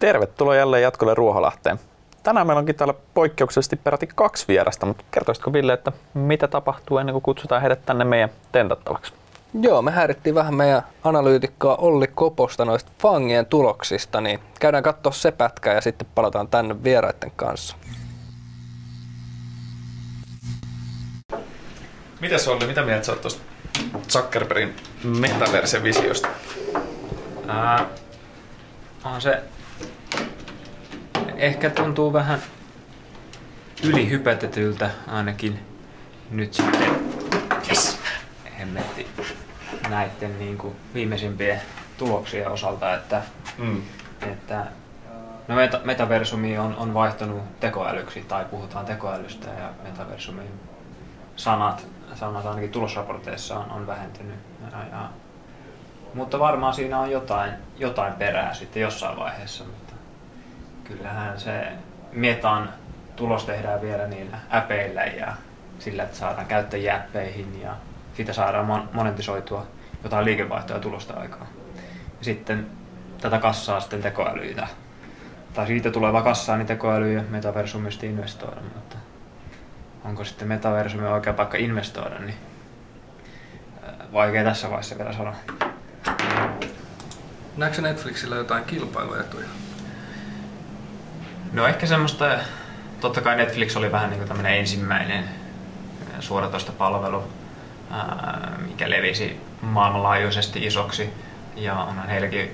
Tervetuloa 0.00 0.56
jälleen 0.56 0.82
jatkolle 0.82 1.14
Ruoholahteen. 1.14 1.80
Tänään 2.22 2.46
meillä 2.46 2.58
onkin 2.58 2.74
täällä 2.74 2.94
poikkeuksellisesti 3.14 3.76
peräti 3.76 4.08
kaksi 4.14 4.44
vierasta, 4.48 4.86
mutta 4.86 5.04
kertoisitko 5.10 5.52
Ville, 5.52 5.72
että 5.72 5.92
mitä 6.14 6.48
tapahtuu 6.48 6.98
ennen 6.98 7.12
kuin 7.12 7.22
kutsutaan 7.22 7.60
heidät 7.60 7.86
tänne 7.86 8.04
meidän 8.04 8.30
tentattavaksi? 8.52 9.12
Joo, 9.60 9.82
me 9.82 9.90
häirittiin 9.90 10.34
vähän 10.34 10.54
meidän 10.54 10.82
analyytikkoa 11.04 11.76
Olli 11.76 12.06
Koposta 12.06 12.64
noista 12.64 12.90
fangien 12.98 13.46
tuloksista, 13.46 14.20
niin 14.20 14.40
käydään 14.60 14.82
katsoa 14.82 15.12
se 15.12 15.32
pätkä 15.32 15.72
ja 15.72 15.80
sitten 15.80 16.08
palataan 16.14 16.48
tänne 16.48 16.82
vieraiden 16.84 17.32
kanssa. 17.36 17.76
Mitäs 22.20 22.48
Olli, 22.48 22.66
mitä 22.66 22.82
mieltä 22.82 23.06
sä 23.06 23.12
oot 23.12 23.20
tuosta 23.20 23.42
Zuckerbergin 24.08 24.76
metaverse-visiosta? 25.04 26.28
Ää, 27.48 27.86
on 29.04 29.20
se 29.20 29.42
ehkä 31.40 31.70
tuntuu 31.70 32.12
vähän 32.12 32.38
ylihypätetyltä 33.82 34.90
ainakin 35.08 35.60
nyt 36.30 36.54
sitten 36.54 36.90
yes. 37.68 37.98
hemmetti 38.58 39.06
näiden 39.88 40.38
niin 40.38 40.58
kuin 40.58 40.76
viimeisimpien 40.94 41.60
tuloksien 41.98 42.48
osalta, 42.48 42.94
että, 42.94 43.22
mm. 43.58 43.82
että 44.32 44.66
no 45.48 45.56
meta, 45.56 45.80
metaversumi 45.84 46.58
on, 46.58 46.76
on 46.76 46.94
vaihtunut 46.94 47.60
tekoälyksi 47.60 48.20
tai 48.20 48.44
puhutaan 48.44 48.86
tekoälystä 48.86 49.50
ja 49.50 49.70
metaversumin 49.82 50.50
sanat, 51.36 51.86
sanat 52.14 52.46
ainakin 52.46 52.70
tulosraporteissa 52.70 53.58
on, 53.58 53.70
on 53.70 53.86
vähentynyt. 53.86 54.36
Ja, 54.72 54.78
ja, 54.92 55.08
mutta 56.14 56.38
varmaan 56.38 56.74
siinä 56.74 56.98
on 56.98 57.10
jotain, 57.10 57.52
jotain 57.78 58.12
perää 58.12 58.54
sitten 58.54 58.82
jossain 58.82 59.18
vaiheessa. 59.18 59.64
Mutta 59.64 59.89
kyllähän 60.90 61.40
se 61.40 61.72
metan 62.12 62.68
tulos 63.16 63.44
tehdään 63.44 63.82
vielä 63.82 64.06
niillä 64.06 64.38
äpeillä 64.54 65.04
ja 65.04 65.32
sillä, 65.78 66.02
että 66.02 66.16
saadaan 66.16 66.46
käyttäjiä 66.46 66.96
appeihin 66.96 67.62
ja 67.62 67.76
siitä 68.14 68.32
saadaan 68.32 68.88
monetisoitua 68.92 69.66
jotain 70.02 70.24
liikevaihtoa 70.24 70.76
ja 70.76 70.80
tulosta 70.80 71.14
aikaa. 71.14 71.46
Ja 72.18 72.24
sitten 72.24 72.66
tätä 73.20 73.38
kassaa 73.38 73.80
sitten 73.80 74.02
tekoälyitä. 74.02 74.66
Tai 75.54 75.66
siitä 75.66 75.90
tuleva 75.90 76.22
kassaa 76.22 76.56
niin 76.56 76.66
tekoäly 76.66 77.12
ja 77.12 77.22
metaversumista 77.30 78.06
investoida, 78.06 78.60
mutta 78.60 78.96
onko 80.04 80.24
sitten 80.24 80.48
metaversumi 80.48 81.06
oikea 81.06 81.32
paikka 81.32 81.56
investoida, 81.56 82.18
niin 82.18 82.36
vaikea 84.12 84.44
tässä 84.44 84.68
vaiheessa 84.68 84.98
vielä 84.98 85.12
sanoa. 85.12 85.34
Näetkö 87.56 87.82
Netflixillä 87.82 88.36
jotain 88.36 88.64
kilpailuetuja? 88.64 89.46
No 91.52 91.66
ehkä 91.66 91.86
semmoista, 91.86 92.38
totta 93.00 93.20
kai 93.20 93.36
Netflix 93.36 93.76
oli 93.76 93.92
vähän 93.92 94.10
niin 94.10 94.28
tämmöinen 94.28 94.58
ensimmäinen 94.58 95.24
suoratoista 96.20 96.72
palvelu, 96.72 97.24
mikä 98.66 98.90
levisi 98.90 99.40
maailmanlaajuisesti 99.62 100.66
isoksi. 100.66 101.10
Ja 101.56 101.74
onhan 101.74 102.08
heilläkin 102.08 102.50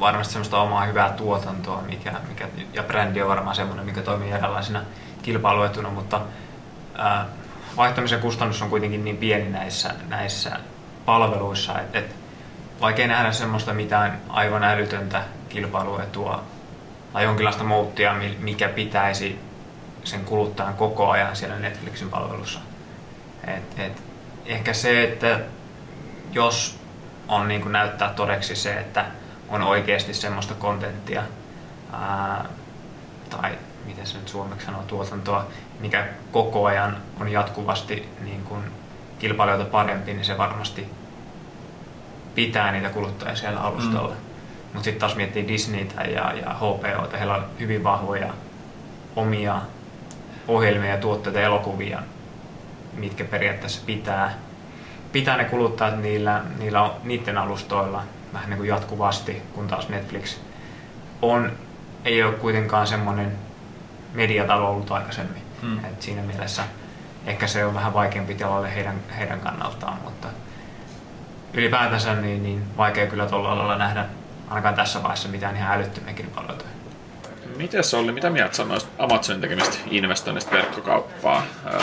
varmasti 0.00 0.32
semmoista 0.32 0.60
omaa 0.60 0.84
hyvää 0.84 1.10
tuotantoa 1.10 1.82
mikä, 1.82 2.12
mikä, 2.28 2.48
ja 2.72 2.82
brändi 2.82 3.22
on 3.22 3.28
varmaan 3.28 3.56
semmoinen, 3.56 3.86
mikä 3.86 4.02
toimii 4.02 4.32
erilaisina 4.32 4.82
kilpailuetuna, 5.22 5.90
mutta 5.90 6.20
ää, 6.94 7.26
vaihtamisen 7.76 8.20
kustannus 8.20 8.62
on 8.62 8.70
kuitenkin 8.70 9.04
niin 9.04 9.16
pieni 9.16 9.48
näissä, 9.48 9.94
näissä 10.08 10.56
palveluissa, 11.04 11.80
että 11.80 11.98
et, 11.98 12.14
vaikea 12.80 13.06
nähdä 13.06 13.32
semmoista 13.32 13.74
mitään 13.74 14.20
aivan 14.28 14.64
älytöntä 14.64 15.22
kilpailuetua 15.48 16.44
tai 17.12 17.24
jonkinlaista 17.24 17.64
mouttia, 17.64 18.16
mikä 18.38 18.68
pitäisi 18.68 19.38
sen 20.04 20.24
kuluttajan 20.24 20.74
koko 20.74 21.10
ajan 21.10 21.36
siellä 21.36 21.58
Netflixin 21.58 22.10
palvelussa. 22.10 22.60
Et, 23.46 23.78
et, 23.78 24.02
ehkä 24.46 24.72
se, 24.72 25.04
että 25.04 25.40
jos 26.32 26.78
on 27.28 27.48
niin 27.48 27.60
kuin 27.60 27.72
näyttää 27.72 28.12
todeksi 28.16 28.56
se, 28.56 28.74
että 28.74 29.04
on 29.48 29.62
oikeasti 29.62 30.14
semmoista 30.14 30.54
kontenttia 30.54 31.22
tai 33.30 33.58
miten 33.86 34.06
se 34.06 34.18
nyt 34.18 34.28
suomeksi 34.28 34.66
sanoo, 34.66 34.82
tuotantoa, 34.82 35.46
mikä 35.80 36.06
koko 36.32 36.66
ajan 36.66 36.96
on 37.20 37.28
jatkuvasti 37.28 38.08
niin 38.20 38.44
kuin 38.44 38.62
kilpailijoita 39.18 39.64
parempi, 39.70 40.12
niin 40.12 40.24
se 40.24 40.38
varmasti 40.38 40.90
pitää 42.34 42.72
niitä 42.72 42.88
kuluttajia 42.88 43.36
siellä 43.36 43.60
alustalla. 43.60 44.14
Mm. 44.14 44.27
Mutta 44.72 44.84
sitten 44.84 45.00
taas 45.00 45.16
miettii 45.16 45.48
Disneytä 45.48 46.02
ja, 46.02 46.32
ja 46.32 46.54
HBOta, 46.54 47.16
heillä 47.16 47.34
on 47.34 47.44
hyvin 47.60 47.84
vahvoja 47.84 48.34
omia 49.16 49.62
ohjelmia 50.48 50.90
ja 50.90 50.98
tuotteita 50.98 51.40
elokuvia, 51.40 52.02
mitkä 52.96 53.24
periaatteessa 53.24 53.82
pitää, 53.86 54.34
pitää 55.12 55.36
ne 55.36 55.44
kuluttajat 55.44 56.02
niillä, 56.02 56.42
niillä 56.58 56.82
on, 56.82 56.90
niiden 57.04 57.38
alustoilla 57.38 58.02
vähän 58.32 58.50
niin 58.50 58.58
kuin 58.58 58.68
jatkuvasti, 58.68 59.42
kun 59.54 59.68
taas 59.68 59.88
Netflix 59.88 60.36
on, 61.22 61.52
ei 62.04 62.22
ole 62.22 62.32
kuitenkaan 62.32 62.86
semmoinen 62.86 63.32
mediatalo 64.14 64.70
ollut 64.70 64.90
aikaisemmin. 64.90 65.42
Hmm. 65.62 65.84
Et 65.84 66.02
siinä 66.02 66.22
mielessä 66.22 66.62
ehkä 67.26 67.46
se 67.46 67.64
on 67.64 67.74
vähän 67.74 67.94
vaikeampi 67.94 68.34
tilalle 68.34 68.74
heidän, 68.74 68.96
heidän 69.18 69.40
kannaltaan, 69.40 69.98
mutta 70.04 70.28
ylipäätänsä 71.54 72.14
niin, 72.14 72.42
niin 72.42 72.76
vaikea 72.76 73.06
kyllä 73.06 73.26
tuolla 73.26 73.58
lailla 73.58 73.78
nähdä 73.78 74.04
ainakaan 74.50 74.74
tässä 74.74 75.02
vaiheessa 75.02 75.28
mitään 75.28 75.56
ihan 75.56 75.78
älyttömiä 75.78 76.14
kilpailuita. 76.14 76.64
Miten 77.56 77.82
oli, 77.98 78.12
mitä 78.12 78.30
mieltä 78.30 78.56
sanoisit 78.56 78.88
Amazonin 78.98 79.40
tekemistä 79.40 79.76
investoinnista 79.90 80.50
verkkokauppaa? 80.50 81.42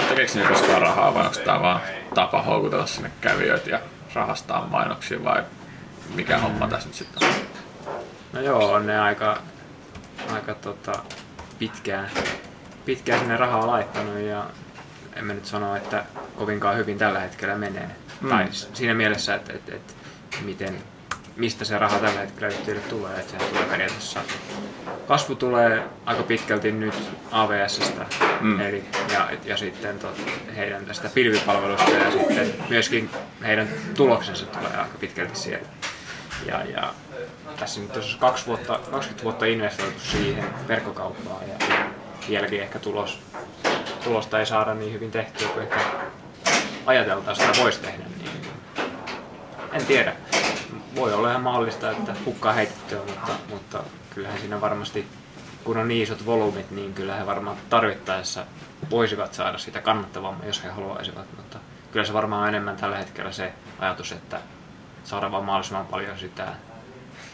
Tekeekö 0.10 0.32
ne 0.36 0.46
koskaan 0.48 0.82
rahaa 0.82 1.14
vai 1.14 1.26
onko 1.26 1.40
tämä 1.40 1.62
vaan 1.62 1.82
tapa 2.14 2.42
houkutella 2.42 2.86
sinne 2.86 3.12
kävijöitä 3.22 3.70
ja 3.70 3.80
rahastaa 4.14 4.68
mainoksia 4.68 5.24
vai 5.24 5.44
mikä 6.16 6.38
homma 6.38 6.68
tässä 6.68 6.90
nyt 6.90 6.96
sitten 6.96 7.30
on? 7.30 7.34
No 8.34 8.42
joo, 8.42 8.72
on 8.72 8.88
ne 8.88 9.00
aika, 9.00 9.38
aika 10.34 10.54
tota, 10.54 10.94
pitkään, 11.60 12.10
pitkään 12.86 13.20
sinne 13.20 13.38
rahaa 13.38 13.68
laittanut 13.68 14.20
ja 14.20 14.46
en 15.16 15.26
mä 15.26 15.34
nyt 15.34 15.46
sano, 15.46 15.76
että 15.76 16.04
kovinkaan 16.36 16.78
hyvin 16.78 16.98
tällä 16.98 17.20
hetkellä 17.20 17.56
menee. 17.56 17.90
Mm. 18.22 18.30
Tai 18.30 18.48
siinä 18.52 18.94
mielessä, 18.94 19.36
että, 19.36 19.54
että, 19.54 19.76
että 19.76 19.94
miten, 20.42 20.84
mistä 21.36 21.66
se 21.66 21.78
raha 21.78 22.00
tällä 22.00 22.20
hetkellä 22.20 22.48
yhtiölle 22.48 22.82
tulee. 22.82 23.20
Että 23.20 23.32
sehän 23.32 23.48
tulee 23.50 23.66
periaatteessa, 23.66 24.22
kasvu 25.08 25.36
tulee 25.36 25.84
aika 26.06 26.24
pitkälti 26.24 26.72
nyt 26.72 26.96
AVSstä 27.32 28.06
mm. 28.42 28.60
eli, 28.60 28.84
ja, 29.14 29.30
ja 29.46 29.58
sitten 29.58 30.00
tot, 30.00 30.18
heidän 30.56 30.86
tästä 30.86 31.10
pilvipalvelusta 31.10 31.92
ja 31.92 32.12
sitten 32.12 32.54
myöskin 32.70 33.10
heidän 33.44 33.68
tuloksensa 33.98 34.46
tulee 34.46 34.78
aika 34.78 34.98
pitkälti 35.00 35.40
siellä. 35.40 35.68
Ja, 36.46 36.64
ja 36.64 36.94
tässä 37.60 37.82
nyt 37.82 37.96
olisi 37.96 38.18
kaksi 38.18 38.46
vuotta, 38.46 38.80
20 38.92 39.24
vuotta 39.24 39.46
investoitu 39.46 40.00
siihen 40.00 40.46
verkkokauppaan 40.68 41.42
ja 41.50 41.76
vieläkin 42.30 42.62
ehkä 42.62 42.80
tulos, 42.80 43.20
tulosta 44.04 44.40
ei 44.40 44.46
saada 44.46 44.74
niin 44.74 44.94
hyvin 44.94 45.12
tehtyä 45.12 45.48
kuin 45.48 45.64
ehkä 45.64 45.80
ajateltaisiin 46.86 47.50
että 47.50 47.62
voisi 47.62 47.80
tehdä. 47.80 48.04
Niin 48.18 48.55
en 49.76 49.86
tiedä. 49.86 50.14
Voi 50.96 51.14
olla 51.14 51.30
ihan 51.30 51.42
mahdollista, 51.42 51.92
että 51.92 52.16
hukkaa 52.26 52.54
heitettyä, 52.54 53.00
mutta, 53.00 53.32
mutta 53.50 53.84
kyllähän 54.10 54.40
siinä 54.40 54.62
varmasti, 54.62 55.08
kun 55.64 55.78
on 55.78 55.88
niin 55.88 56.04
isot 56.04 56.26
volyymit, 56.26 56.72
niin 56.72 56.94
kyllä 56.94 57.16
he 57.16 57.26
varmaan 57.26 57.58
tarvittaessa 57.70 58.46
voisivat 58.90 59.34
saada 59.34 59.58
sitä 59.58 59.82
kannattavamman, 59.82 60.48
jos 60.48 60.64
he 60.64 60.70
haluaisivat. 60.70 61.26
Mutta 61.36 61.60
kyllä 61.92 62.06
se 62.06 62.14
varmaan 62.14 62.42
on 62.42 62.50
enemmän 62.50 62.76
tällä 62.78 62.98
hetkellä 62.98 63.32
se 63.32 63.54
ajatus, 63.80 64.12
että 64.12 64.42
saada 65.04 65.32
vaan 65.32 65.46
mahdollisimman 65.46 65.86
paljon 65.86 66.20
sitä 66.20 66.48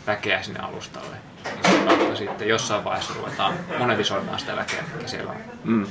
väkeä 0.08 0.44
sinne 0.44 0.60
alustalle. 0.60 1.16
Niin 1.64 1.86
kautta 1.88 2.16
sitten 2.16 2.48
jossain 2.48 2.84
vaiheessa 2.84 3.14
ruvetaan 3.14 3.54
monetisoimaan 3.80 4.40
sitä 4.40 4.56
väkeä, 4.56 4.84
mikä 4.94 5.08
siellä 5.08 5.32
on. 5.32 5.38
Mm. 5.64 5.86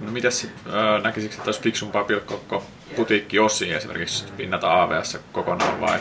No 0.00 0.10
mitäs 0.10 0.44
äh, 0.44 1.02
näkisikö, 1.02 1.34
että 1.34 1.48
olisi 1.48 1.60
fiksumpaa 1.60 2.04
pilkkoa 2.04 2.62
putiikki 2.96 3.38
osiin 3.38 3.76
esimerkiksi 3.76 4.24
pinnata 4.36 4.82
AVS 4.82 5.18
kokonaan 5.32 5.80
vai? 5.80 6.00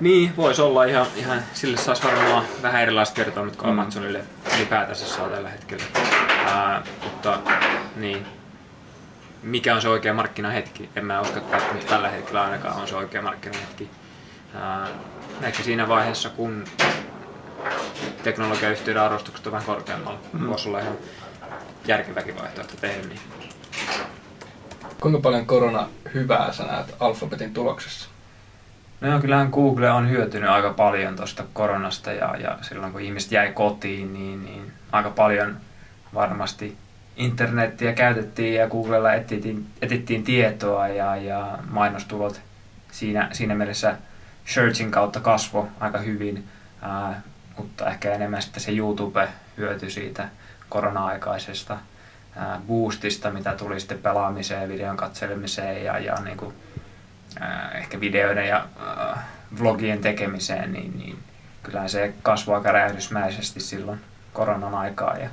Niin, 0.00 0.36
voisi 0.36 0.62
olla 0.62 0.84
ihan, 0.84 1.06
ihan 1.16 1.42
sille 1.54 1.76
saisi 1.76 2.02
varmaan 2.02 2.44
vähän 2.62 2.82
erilaiset 2.82 3.14
kertoimet 3.14 3.56
kuin 3.56 3.72
mm. 3.72 3.78
Amazonille 3.78 4.20
ylipäätänsä 4.56 5.06
saa 5.06 5.28
tällä 5.28 5.48
hetkellä. 5.48 5.84
Äh, 6.46 6.82
mutta 7.04 7.38
niin, 7.96 8.26
mikä 9.42 9.74
on 9.74 9.82
se 9.82 9.88
oikea 9.88 10.14
markkinahetki? 10.14 10.88
En 10.96 11.06
mä 11.06 11.20
usko, 11.20 11.38
että 11.38 11.58
tällä 11.88 12.08
hetkellä 12.08 12.42
ainakaan 12.42 12.80
on 12.80 12.88
se 12.88 12.96
oikea 12.96 13.22
markkinahetki. 13.22 13.90
Äh, 14.54 14.88
ehkä 15.42 15.62
siinä 15.62 15.88
vaiheessa, 15.88 16.28
kun 16.28 16.64
teknologiayhtiöiden 18.22 19.02
arvostukset 19.02 19.46
on 19.46 19.52
vähän 19.52 19.66
korkeammalla, 19.66 20.18
mm. 20.32 20.48
voisi 20.48 20.68
olla 20.68 20.80
ihan 20.80 20.98
järkeväkin 21.86 22.38
vaihtoehto 22.38 22.74
tehdä 22.80 23.08
niin. 23.08 23.20
Kuinka 25.00 25.20
paljon 25.20 25.46
korona 25.46 25.88
hyvää 26.14 26.52
sä 26.52 26.62
näet 26.62 26.94
Alphabetin 27.00 27.54
tuloksessa? 27.54 28.08
No 29.00 29.20
kyllähän 29.20 29.48
Google 29.50 29.90
on 29.90 30.10
hyötynyt 30.10 30.50
aika 30.50 30.72
paljon 30.72 31.16
tuosta 31.16 31.44
koronasta 31.52 32.12
ja, 32.12 32.36
ja 32.36 32.58
silloin 32.62 32.92
kun 32.92 33.00
ihmiset 33.00 33.32
jäi 33.32 33.52
kotiin, 33.52 34.12
niin, 34.12 34.44
niin 34.44 34.72
aika 34.92 35.10
paljon 35.10 35.56
varmasti 36.14 36.76
internettiä 37.16 37.92
käytettiin 37.92 38.54
ja 38.54 38.68
Googlella 38.68 39.12
etittiin, 39.12 39.66
etittiin 39.82 40.24
tietoa 40.24 40.88
ja, 40.88 41.16
ja 41.16 41.58
mainostulot 41.70 42.40
siinä, 42.92 43.28
siinä 43.32 43.54
mielessä 43.54 43.96
Searchin 44.44 44.90
kautta 44.90 45.20
kasvo 45.20 45.68
aika 45.80 45.98
hyvin, 45.98 46.48
ää, 46.82 47.22
mutta 47.56 47.90
ehkä 47.90 48.12
enemmän 48.12 48.42
sitten 48.42 48.62
se 48.62 48.72
YouTube 48.72 49.28
hyöty 49.56 49.90
siitä 49.90 50.28
korona-aikaisesta 50.68 51.78
boostista, 52.66 53.30
mitä 53.30 53.54
tuli 53.54 53.80
sitten 53.80 53.98
pelaamiseen, 53.98 54.68
videon 54.68 54.96
katselemiseen 54.96 55.84
ja, 55.84 55.98
ja 55.98 56.14
niin 56.14 56.36
kuin, 56.36 56.54
ää, 57.40 57.70
ehkä 57.70 58.00
videoiden 58.00 58.48
ja 58.48 58.66
ää, 58.86 59.28
vlogien 59.60 60.00
tekemiseen, 60.00 60.72
niin, 60.72 60.98
niin 60.98 61.18
kyllähän 61.62 61.90
se 61.90 62.14
kasvoi 62.22 62.56
aika 62.56 62.72
räjähdysmäisesti 62.72 63.60
silloin 63.60 64.00
koronan 64.32 64.74
aikaa. 64.74 65.16
Ja 65.16 65.28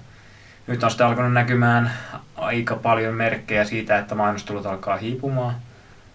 nyt 0.67 0.83
on 0.83 0.89
sitten 0.89 1.07
alkanut 1.07 1.33
näkymään 1.33 1.91
aika 2.35 2.75
paljon 2.75 3.13
merkkejä 3.13 3.65
siitä, 3.65 3.97
että 3.97 4.15
mainostulot 4.15 4.65
alkaa 4.65 4.97
hiipumaan. 4.97 5.55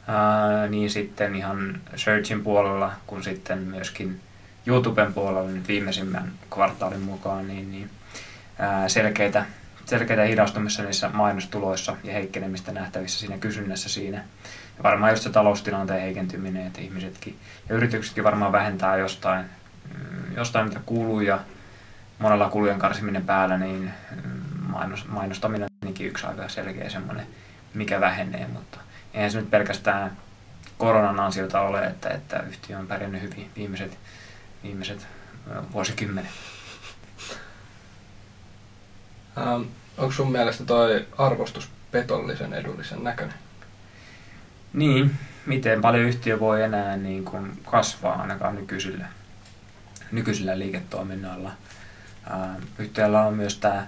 Ää, 0.09 0.67
niin 0.67 0.91
sitten 0.91 1.35
ihan 1.35 1.81
Searchin 1.97 2.43
puolella 2.43 2.93
kuin 3.07 3.23
sitten 3.23 3.59
myöskin 3.59 4.21
YouTuben 4.67 5.15
puolella 5.15 5.51
nyt 5.51 5.69
viimeisimmän 5.69 6.33
kvartaalin 6.55 7.01
mukaan 7.01 7.49
niin, 7.49 7.71
niin 7.71 7.91
ää, 8.59 8.89
selkeitä, 8.89 9.45
selkeitä 9.91 10.23
hidastumissa 10.23 10.83
niissä 10.83 11.11
mainostuloissa 11.13 11.97
ja 12.05 12.13
heikkenemistä 12.13 12.73
nähtävissä 12.73 13.21
siinä 13.21 13.39
kysynnässä 13.39 13.89
siinä. 13.89 14.17
Ja 14.77 14.83
varmaan 14.83 15.13
just 15.13 15.23
se 15.23 15.31
taloustilanteen 15.31 16.01
heikentyminen, 16.01 16.67
että 16.67 16.81
ihmisetkin 16.81 17.39
ja 17.69 17.75
yrityksetkin 17.75 18.25
varmaan 18.25 18.53
vähentää 18.53 18.97
jostain, 18.97 19.45
mm, 19.95 20.37
jostain 20.37 20.69
mitä 20.69 20.81
kuluja, 20.87 21.41
monella 22.19 22.49
kulujen 22.49 22.79
karsiminen 22.79 23.25
päällä, 23.25 23.59
niin 23.59 23.93
mm, 24.25 24.41
mainos, 24.69 25.09
mainostaminen 25.09 25.69
on 25.87 25.95
yksi 26.01 26.27
aika 26.27 26.49
selkeä 26.49 26.89
semmoinen, 26.89 27.27
mikä 27.75 28.01
vähenee, 28.01 28.47
mutta 28.53 28.79
eihän 29.15 29.31
se 29.31 29.41
nyt 29.41 29.51
pelkästään 29.51 30.17
koronan 30.79 31.21
ansiota 31.21 31.61
ole, 31.61 31.87
että, 31.87 32.09
että 32.09 32.43
yhtiö 32.49 32.79
on 32.79 32.87
pärjännyt 32.87 33.23
hyvin 33.23 33.51
viimeiset, 33.57 33.99
viimeiset 34.63 35.07
vuosikymmenet. 35.73 36.31
Ähm, 39.39 39.63
onko 40.01 40.13
sun 40.13 40.33
mielestä 40.33 40.65
toi 40.65 41.07
arvostus 41.19 41.71
petollisen 41.91 42.53
edullisen 42.53 43.05
näköinen? 43.05 43.35
Niin, 44.73 45.11
miten 45.47 45.81
paljon 45.81 46.05
yhtiö 46.05 46.41
voi 46.41 46.63
enää 46.63 46.97
niin 46.97 47.25
kuin 47.25 47.63
kasvaa 47.65 48.21
ainakaan 48.21 48.55
nykyisillä, 48.55 49.07
nykyisillä 50.13 50.59
liiketoiminnalla. 50.59 51.53
Ää, 52.31 52.57
yhtiöllä 52.79 53.23
on 53.23 53.35
myös 53.35 53.59
tämä, 53.59 53.87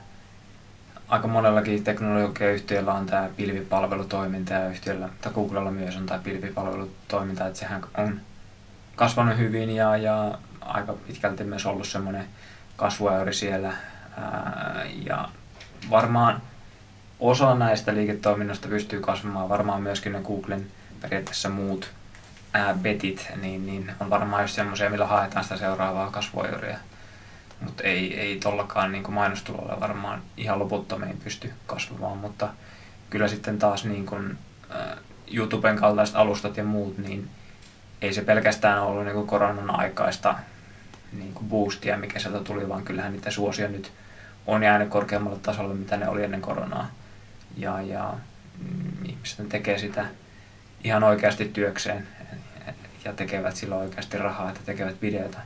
aika 1.08 1.28
monellakin 1.28 1.84
teknologiayhtiöllä 1.84 2.92
on 2.94 3.06
tämä 3.06 3.28
pilvipalvelutoiminta 3.36 4.52
ja 4.52 4.68
yhtiöllä, 4.68 5.08
tai 5.20 5.32
Googlella 5.32 5.70
myös 5.70 5.96
on 5.96 6.06
tämä 6.06 6.20
pilvipalvelutoiminta, 6.24 7.46
että 7.46 7.58
sehän 7.58 7.84
on 7.94 8.20
kasvanut 8.96 9.38
hyvin 9.38 9.70
ja, 9.70 9.96
ja 9.96 10.38
aika 10.60 10.92
pitkälti 10.92 11.44
myös 11.44 11.66
ollut 11.66 11.88
semmoinen 11.88 12.24
kasvuäyri 12.76 13.34
siellä. 13.34 13.72
Ää, 14.16 14.84
ja 15.06 15.28
varmaan 15.90 16.42
osa 17.20 17.54
näistä 17.54 17.94
liiketoiminnoista 17.94 18.68
pystyy 18.68 19.00
kasvamaan, 19.00 19.48
varmaan 19.48 19.82
myöskin 19.82 20.12
ne 20.12 20.20
Googlen 20.20 20.66
periaatteessa 21.00 21.48
muut 21.48 21.90
ää, 22.52 22.74
betit, 22.74 23.28
niin, 23.42 23.66
niin 23.66 23.92
on 24.00 24.10
varmaan 24.10 24.42
just 24.42 24.54
semmoisia, 24.54 24.90
millä 24.90 25.06
haetaan 25.06 25.44
sitä 25.44 25.56
seuraavaa 25.56 26.10
kasvuäyriä. 26.10 26.78
Mutta 27.60 27.82
ei, 27.82 28.20
ei 28.20 28.36
tollakaan 28.36 28.92
niin 28.92 29.12
mainostulolla 29.12 29.80
varmaan 29.80 30.22
ihan 30.36 30.58
loputtomiin 30.58 31.16
pysty 31.24 31.52
kasvamaan, 31.66 32.18
mutta 32.18 32.48
kyllä 33.10 33.28
sitten 33.28 33.58
taas 33.58 33.84
niin 33.84 34.06
kuin, 34.06 34.38
ää, 34.70 34.96
YouTuben 35.32 35.76
kaltaiset 35.76 36.16
alustat 36.16 36.56
ja 36.56 36.64
muut, 36.64 36.98
niin 36.98 37.30
ei 38.02 38.12
se 38.12 38.22
pelkästään 38.22 38.82
ollut 38.82 39.04
niin 39.04 39.26
koronan 39.26 39.80
aikaista 39.80 40.34
niin 41.12 41.34
boostia, 41.48 41.96
mikä 41.96 42.18
sieltä 42.18 42.40
tuli, 42.40 42.68
vaan 42.68 42.84
kyllähän 42.84 43.12
niitä 43.12 43.30
suosia 43.30 43.68
nyt 43.68 43.92
on 44.46 44.62
jäänyt 44.62 44.88
korkeammalle 44.88 45.38
tasolle, 45.38 45.74
mitä 45.74 45.96
ne 45.96 46.08
oli 46.08 46.24
ennen 46.24 46.42
koronaa. 46.42 46.90
Ja, 47.56 47.82
ja 47.82 48.14
mm, 48.58 49.04
ihmiset 49.04 49.48
tekee 49.48 49.78
sitä 49.78 50.04
ihan 50.84 51.04
oikeasti 51.04 51.44
työkseen 51.44 52.08
ja 53.04 53.12
tekevät 53.12 53.56
silloin 53.56 53.80
oikeasti 53.80 54.18
rahaa, 54.18 54.48
että 54.48 54.60
tekevät 54.66 55.02
videota. 55.02 55.38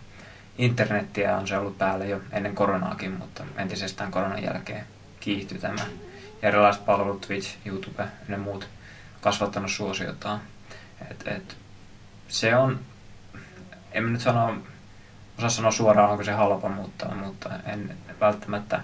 Internettiä 0.58 1.37
on 1.37 1.48
se 1.48 1.58
ollut 1.58 1.78
päällä 1.78 2.04
jo 2.04 2.20
ennen 2.32 2.54
koronaakin, 2.54 3.10
mutta 3.10 3.44
entisestään 3.56 4.10
koronan 4.10 4.43
jälkeen 4.43 4.87
kiihtyi 5.20 5.58
tämä. 5.58 5.87
Ja 6.42 6.49
erilaiset 6.49 6.87
palvelut, 6.87 7.20
Twitch, 7.20 7.56
YouTube 7.64 8.04
ja 8.28 8.38
muut 8.38 8.69
kasvattanut 9.20 9.70
suosiotaan. 9.70 10.40
Et, 11.10 11.26
et, 11.26 11.56
se 12.28 12.56
on, 12.56 12.81
en 13.92 14.12
nyt 14.12 14.20
sano, 14.20 14.56
osaa 15.38 15.50
sanoa 15.50 15.70
suoraan, 15.70 16.10
onko 16.10 16.25
se 16.25 16.32
halpa, 16.32 16.69
mutta, 16.69 17.14
mutta 17.14 17.50
en 17.66 17.96
välttämättä, 18.20 18.80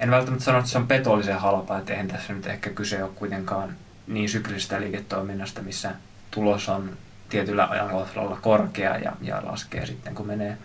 en 0.00 0.10
välttämättä 0.10 0.44
sano, 0.44 0.58
että 0.58 0.70
se 0.70 0.78
on 0.78 0.86
petollisen 0.86 1.40
halpa, 1.40 1.78
että 1.78 1.92
eihän 1.92 2.08
tässä 2.08 2.32
nyt 2.32 2.46
ehkä 2.46 2.70
kyse 2.70 3.02
ole 3.02 3.12
kuitenkaan 3.14 3.76
niin 4.06 4.28
syklisestä 4.28 4.80
liiketoiminnasta, 4.80 5.62
missä 5.62 5.90
tulos 6.30 6.68
on 6.68 6.96
tietyllä 7.28 7.66
ajankohdalla 7.66 8.38
korkea 8.42 8.96
ja, 8.96 9.12
ja 9.22 9.42
laskee 9.44 9.86
sitten 9.86 10.14
kun 10.14 10.26
menee 10.26 10.58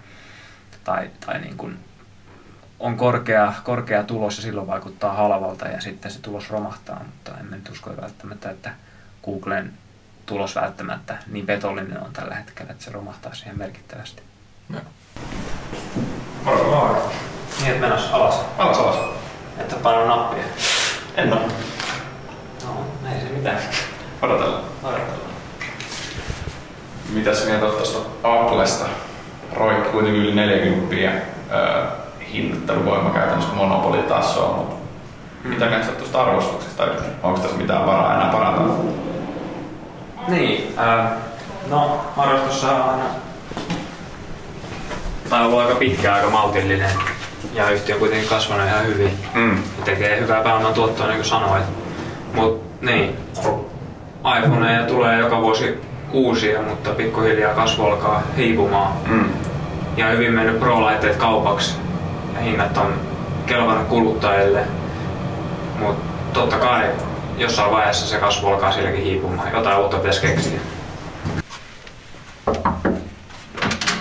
tai, 0.84 1.10
tai 1.26 1.40
niin 1.40 1.58
kuin 1.58 1.80
on 2.80 2.98
korkea, 2.98 3.54
korkea 3.64 4.04
tulos 4.04 4.38
ja 4.38 4.44
silloin 4.44 4.68
vaikuttaa 4.68 5.14
halvalta 5.14 5.68
ja 5.68 5.82
sitten 5.82 6.12
se 6.12 6.22
tulos 6.22 6.50
romahtaa, 6.50 7.04
mutta 7.04 7.40
en 7.40 7.52
nyt 7.52 7.70
usko 7.70 7.92
välttämättä, 8.02 8.50
että 8.50 8.74
Googlen 9.26 9.74
tulos 10.26 10.56
välttämättä 10.56 11.18
niin 11.28 11.46
petollinen 11.46 12.04
on 12.04 12.14
tällä 12.14 12.36
hetkellä, 12.36 12.72
että 12.72 12.84
se 12.84 12.92
romahtaa 12.92 13.34
siihen 13.34 13.58
merkittävästi. 13.58 14.24
Joo. 14.70 14.82
Moro, 16.44 16.64
moro. 16.64 17.12
Niin, 17.60 17.68
että 17.72 17.82
mennään 17.82 18.14
alas. 18.14 18.42
Alas, 18.58 18.78
alas. 18.78 18.96
Että 19.58 19.76
paino 19.76 20.06
nappia. 20.06 20.44
En 21.18 21.34
ole. 21.34 21.42
No, 22.66 22.70
ei 23.14 23.22
se 23.22 23.34
mitään. 23.34 23.58
Odotellaan. 24.22 24.64
Odotellaan. 24.84 25.14
Mitäs 27.10 27.46
mieltä 27.46 27.66
oot 27.66 27.78
tuosta 27.78 28.00
Applesta? 28.24 28.86
Roikki 29.56 29.90
kuitenkin 29.90 30.22
yli 30.22 30.36
40 30.36 30.96
öö, 31.52 31.86
hinnoitteluvoima 32.34 33.10
käytännössä 33.10 33.54
monopolitasoa, 33.54 34.58
mutta 34.58 34.76
Hmm. 35.44 35.50
mitä 35.54 35.66
oot 35.88 35.98
tuosta 35.98 36.22
arvostuksesta? 36.22 36.84
Onko 37.24 37.40
tässä 37.40 37.58
mitään 37.58 37.86
varaa 37.86 38.14
enää 38.16 38.32
parantaa? 38.32 38.76
Niin, 40.28 40.74
äh, 40.80 41.06
no 41.70 42.06
harrastus 42.18 42.64
on 42.64 42.82
aina 42.82 43.04
tai 45.30 45.46
ollut 45.46 45.60
aika 45.60 45.76
pitkä, 45.76 46.14
aika 46.14 46.30
maltillinen 46.30 46.90
ja 47.54 47.70
yhtiö 47.70 47.96
on 47.96 48.00
kuitenkin 48.00 48.30
kasvanut 48.30 48.68
ihan 48.68 48.86
hyvin 48.88 49.20
Mm. 49.34 49.58
ja 49.58 49.86
tekee 49.86 50.20
hyvää 50.20 50.42
pääoman 50.44 50.74
tuottoa 50.74 51.06
niin 51.08 51.18
kuin 51.18 51.26
sanoit. 51.26 51.64
Mut 52.34 52.64
niin, 52.82 53.18
iPhoneja 54.40 54.84
tulee 54.86 55.20
joka 55.20 55.42
vuosi 55.42 55.82
uusia, 56.12 56.62
mutta 56.62 56.90
pikkuhiljaa 56.90 57.54
kasvu 57.54 57.86
alkaa 57.86 58.24
hiipumaan. 58.38 58.94
Mm. 59.08 59.30
Ja 59.98 60.08
hyvin 60.10 60.34
mennyt 60.34 60.60
Pro-laitteet 60.60 61.16
kaupaksi 61.16 61.76
ja 62.36 62.40
hinnat 62.42 62.78
on 62.78 62.94
kelvannut 63.46 63.88
kuluttajille. 63.88 64.64
Mutta 65.80 66.04
totta 66.34 66.58
kai 66.58 66.90
jossain 67.38 67.72
vaiheessa 67.72 68.08
se 68.08 68.18
kasvu 68.18 68.48
alkaa 68.48 68.72
silläkin 68.72 69.04
hiipumaan. 69.04 69.52
Jotain 69.54 69.78
uutta 69.80 69.98
pitäisi 69.98 70.22
keksiä. 70.22 70.60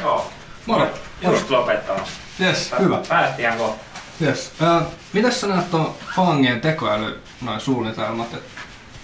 Joo, 0.03 0.27
Moro. 0.67 0.87
just 1.23 1.51
lopettaa. 1.51 1.97
Yes, 2.43 2.75
hyvä. 2.79 3.03
Päästiin 3.09 3.47
ihan 3.47 3.59
kohta. 3.59 3.85
Yes. 4.23 4.53
Äh, 4.63 4.83
mitäs 5.13 5.41
sä 5.41 5.47
näet 5.47 5.71
tuon 5.71 5.95
fangien 6.17 6.61
tekoäly 6.61 7.21
noin 7.43 7.61
suunnitelmat? 7.61 8.35
Et 8.35 8.43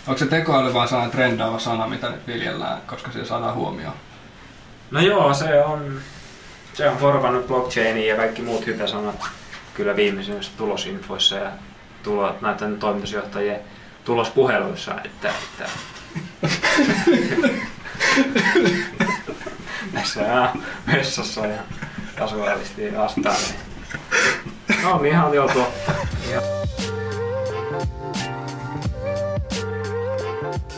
onko 0.06 0.18
se 0.18 0.26
tekoäly 0.26 0.74
vaan 0.74 0.88
sellainen 0.88 1.16
trendaava 1.16 1.58
sana, 1.58 1.86
mitä 1.86 2.10
nyt 2.10 2.26
viljellään, 2.26 2.80
koska 2.86 3.12
sillä 3.12 3.26
saadaan 3.26 3.54
huomioon? 3.54 3.94
No 4.90 5.00
joo, 5.00 5.34
se 5.34 5.64
on, 5.64 6.00
se 6.74 6.88
on 6.88 6.96
korvannut 6.96 7.46
blockchainia 7.46 8.06
ja 8.06 8.16
kaikki 8.16 8.42
muut 8.42 8.66
hypesanat 8.66 9.16
kyllä 9.74 9.96
viimeisimmissä 9.96 10.52
tulosinfoissa 10.56 11.36
ja 11.36 11.50
tulo, 12.02 12.36
näiden 12.40 12.78
toimitusjohtajien 12.78 13.60
tulospuheluissa, 14.04 14.94
että, 15.04 15.28
että 15.28 15.68
tässä 19.94 20.20
on 20.20 20.62
vessassa 20.92 21.46
ja 21.46 21.62
kasuaalisti 22.18 22.96
vastaan. 22.96 23.36
Niin. 23.36 23.58
No 24.82 25.04
ihan 25.04 25.34
jo 25.34 25.46
totta. 25.46 25.92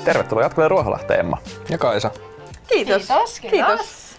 Tervetuloa 0.05 0.43
jatkolle 0.43 0.69
Ruoholahteen, 0.69 1.21
Emma. 1.21 1.39
Ja 1.69 1.79
Kaisa. 1.79 2.11
Kiitos. 2.69 3.07
Kiitos, 3.07 3.41
kiitos. 3.41 4.19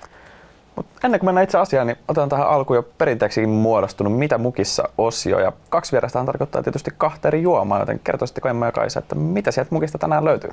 Mut 0.76 0.86
ennen 1.04 1.20
kuin 1.20 1.28
mennään 1.28 1.44
itse 1.44 1.58
asiaan, 1.58 1.88
niin 1.88 1.98
otetaan 2.08 2.30
tähän 2.30 2.50
alkuun 2.50 2.78
jo 2.78 2.84
perinteeksi 2.98 3.48
muodostunut 3.48 4.18
Mitä 4.18 4.38
mukissa 4.38 4.90
osio. 4.98 5.40
Ja 5.40 5.52
kaksi 5.70 5.92
vierastahan 5.92 6.26
tarkoittaa 6.26 6.64
tietysti 6.64 6.92
kahta 6.98 7.28
eri 7.28 7.42
juomaa, 7.42 7.80
joten 7.80 8.00
kertoisitteko 8.00 8.50
Emma 8.50 8.66
ja 8.66 8.72
Kaisa, 8.72 9.00
että 9.00 9.16
mitä 9.16 9.52
sieltä 9.52 9.76
mukista 9.76 9.98
tänään 9.98 10.26
löytyy? 10.26 10.52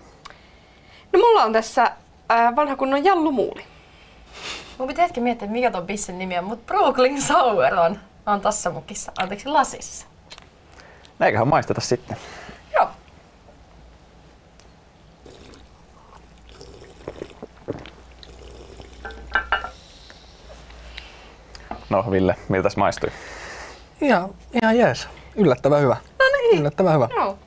No 1.12 1.18
mulla 1.18 1.42
on 1.42 1.52
tässä 1.52 1.92
äh, 2.30 2.56
vanha 2.56 2.76
kunnon 2.76 3.04
jallumuuli. 3.04 3.64
Mun 4.78 4.88
pitää 4.88 5.04
hetki 5.04 5.20
miettiä, 5.20 5.48
mikä 5.48 5.70
ton 5.70 5.86
bissen 5.86 6.18
nimi 6.18 6.38
on, 6.38 6.44
mutta 6.44 6.64
Brooklyn 6.66 7.22
Sour 7.22 7.74
on, 7.74 7.98
on 8.26 8.40
tossa 8.40 8.70
mukissa, 8.70 9.12
anteeksi 9.18 9.48
lasissa. 9.48 10.06
No 11.18 11.26
Eiköhän 11.26 11.48
maisteta 11.48 11.80
sitten. 11.80 12.16
Joo. 12.74 12.88
No 21.90 22.10
Ville, 22.10 22.36
miltäs 22.48 22.76
maistui? 22.76 23.10
Ihan, 24.00 24.34
ihan 24.62 24.78
jees. 24.78 25.08
Yllättävän 25.34 25.82
hyvä. 25.82 25.96
No 26.18 26.24
niin. 26.42 26.60
Yllättävän 26.60 26.94
hyvä. 26.94 27.08
Joo. 27.16 27.38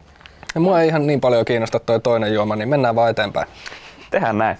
Ja 0.55 0.61
mua 0.61 0.81
ei 0.81 0.87
ihan 0.87 1.07
niin 1.07 1.21
paljon 1.21 1.45
kiinnosta 1.45 1.79
toi 1.79 1.99
toinen 1.99 2.33
juoma, 2.33 2.55
niin 2.55 2.69
mennään 2.69 2.95
vaan 2.95 3.09
eteenpäin. 3.09 3.47
Tehdään 4.09 4.37
näin. 4.37 4.57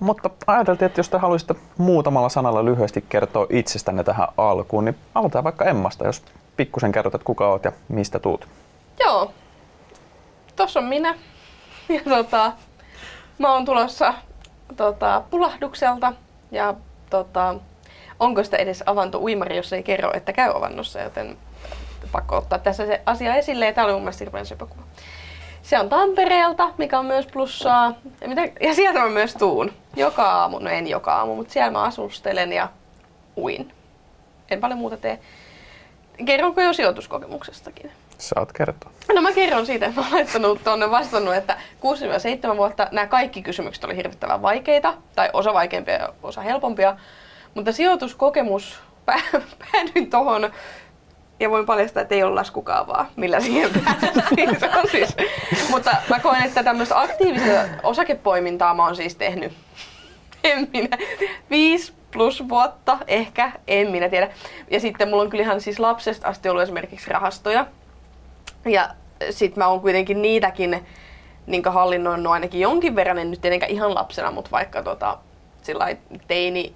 Mutta 0.00 0.30
ajateltiin, 0.46 0.86
että 0.86 1.00
jos 1.00 1.08
te 1.08 1.18
haluaisitte 1.18 1.54
muutamalla 1.78 2.28
sanalla 2.28 2.64
lyhyesti 2.64 3.04
kertoa 3.08 3.46
itsestänne 3.50 4.04
tähän 4.04 4.28
alkuun, 4.36 4.84
niin 4.84 4.96
aloitetaan 5.14 5.44
vaikka 5.44 5.64
Emmasta, 5.64 6.06
jos 6.06 6.22
pikkusen 6.56 6.92
kerrot, 6.92 7.14
että 7.14 7.24
kuka 7.24 7.48
oot 7.48 7.64
ja 7.64 7.72
mistä 7.88 8.18
tuut. 8.18 8.48
Joo. 9.00 9.32
Tossa 10.56 10.80
on 10.80 10.86
minä. 10.86 11.14
Ja 11.88 12.00
tota, 12.04 12.52
mä 13.38 13.52
oon 13.52 13.64
tulossa 13.64 14.14
tota, 14.76 15.22
pulahdukselta 15.30 16.12
ja 16.50 16.74
tota, 17.10 17.54
onko 18.20 18.44
sitä 18.44 18.56
edes 18.56 18.82
avanto 18.86 19.18
uimari, 19.18 19.56
jos 19.56 19.72
ei 19.72 19.82
kerro, 19.82 20.10
että 20.14 20.32
käy 20.32 20.50
avannossa, 20.56 21.00
joten 21.00 21.38
pakko 22.12 22.36
ottaa 22.36 22.58
tässä 22.58 22.86
se 22.86 23.02
asia 23.06 23.34
esille 23.34 23.66
ja 23.66 23.72
tää 23.72 23.84
oli 23.84 23.92
mun 23.92 24.02
mielestä 24.02 24.24
hirveän. 24.24 24.46
Se 25.62 25.78
on 25.78 25.88
Tampereelta, 25.88 26.70
mikä 26.78 26.98
on 26.98 27.06
myös 27.06 27.26
plussaa. 27.26 27.94
Ja, 28.20 28.28
mitä, 28.28 28.42
ja 28.60 28.74
sieltä 28.74 28.98
mä 28.98 29.08
myös 29.08 29.34
tuun. 29.34 29.72
Joka 29.96 30.22
aamu, 30.32 30.58
no 30.58 30.70
en 30.70 30.86
joka 30.86 31.14
aamu, 31.16 31.36
mutta 31.36 31.52
siellä 31.52 31.70
mä 31.70 31.82
asustelen 31.82 32.52
ja 32.52 32.68
uin. 33.36 33.72
En 34.50 34.60
paljon 34.60 34.78
muuta 34.78 34.96
tee. 34.96 35.20
Kerronko 36.24 36.60
jo 36.60 36.72
sijoituskokemuksestakin? 36.72 37.92
Saat 38.18 38.52
kertoa. 38.52 38.90
No 39.14 39.22
mä 39.22 39.32
kerron 39.32 39.66
siitä, 39.66 39.86
että 39.86 40.00
mä 40.00 40.06
oon 40.06 40.14
laittanut 40.14 40.64
tuonne 40.64 40.90
vastannut, 40.90 41.34
että 41.34 41.56
6-7 42.52 42.56
vuotta 42.56 42.88
nämä 42.92 43.06
kaikki 43.06 43.42
kysymykset 43.42 43.84
oli 43.84 43.96
hirvittävän 43.96 44.42
vaikeita, 44.42 44.94
tai 45.16 45.30
osa 45.32 45.54
vaikeampia 45.54 45.94
ja 45.94 46.08
osa 46.22 46.40
helpompia. 46.40 46.96
Mutta 47.54 47.72
sijoituskokemus, 47.72 48.78
pää- 49.06 49.40
päädyin 49.72 50.10
tohon, 50.10 50.50
ja 51.40 51.50
voin 51.50 51.66
paljastaa, 51.66 52.02
että 52.02 52.14
ei 52.14 52.22
ole 52.22 52.34
laskukaavaa, 52.34 53.10
millä 53.16 53.40
siihen. 53.40 53.70
Se 54.58 54.70
on 54.78 54.88
siis. 54.92 55.16
Mutta 55.70 55.96
mä 56.08 56.20
koen, 56.20 56.42
että 56.42 56.62
tämmöistä 56.62 57.00
aktiivista 57.00 57.48
osakepoimintaa 57.82 58.74
mä 58.74 58.84
oon 58.84 58.96
siis 58.96 59.14
tehnyt, 59.14 59.52
en 60.44 60.68
minä, 60.72 60.98
viisi 61.50 61.92
plus 62.12 62.48
vuotta, 62.48 62.98
ehkä, 63.08 63.52
en 63.66 63.90
minä 63.90 64.08
tiedä. 64.08 64.28
Ja 64.70 64.80
sitten 64.80 65.08
mulla 65.08 65.22
on 65.22 65.30
kyllä 65.30 65.44
ihan 65.44 65.60
siis 65.60 65.78
lapsesta 65.78 66.28
asti 66.28 66.48
ollut 66.48 66.62
esimerkiksi 66.62 67.10
rahastoja, 67.10 67.66
ja 68.64 68.88
sit 69.30 69.56
mä 69.56 69.66
oon 69.66 69.80
kuitenkin 69.80 70.22
niitäkin 70.22 70.86
niin 71.46 71.62
hallinnoinut 71.64 72.32
ainakin 72.32 72.60
jonkin 72.60 72.96
verran, 72.96 73.18
en 73.18 73.30
nyt 73.30 73.40
tietenkään 73.40 73.72
ihan 73.72 73.94
lapsena, 73.94 74.30
mutta 74.30 74.50
vaikka 74.50 74.82
tota, 74.82 75.18
teini 76.28 76.74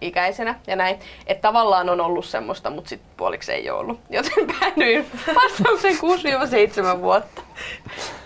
ikäisenä 0.00 0.54
ja 0.66 0.76
näin. 0.76 0.98
Että 1.26 1.42
tavallaan 1.42 1.88
on 1.88 2.00
ollut 2.00 2.24
semmoista, 2.24 2.70
mutta 2.70 2.88
sitten 2.88 3.10
puoliksi 3.16 3.52
ei 3.52 3.70
ole 3.70 3.80
ollut. 3.80 4.00
Joten 4.10 4.46
päädyin 4.60 5.06
vastauksen 5.34 5.94
6-7 6.96 7.00
vuotta. 7.00 7.42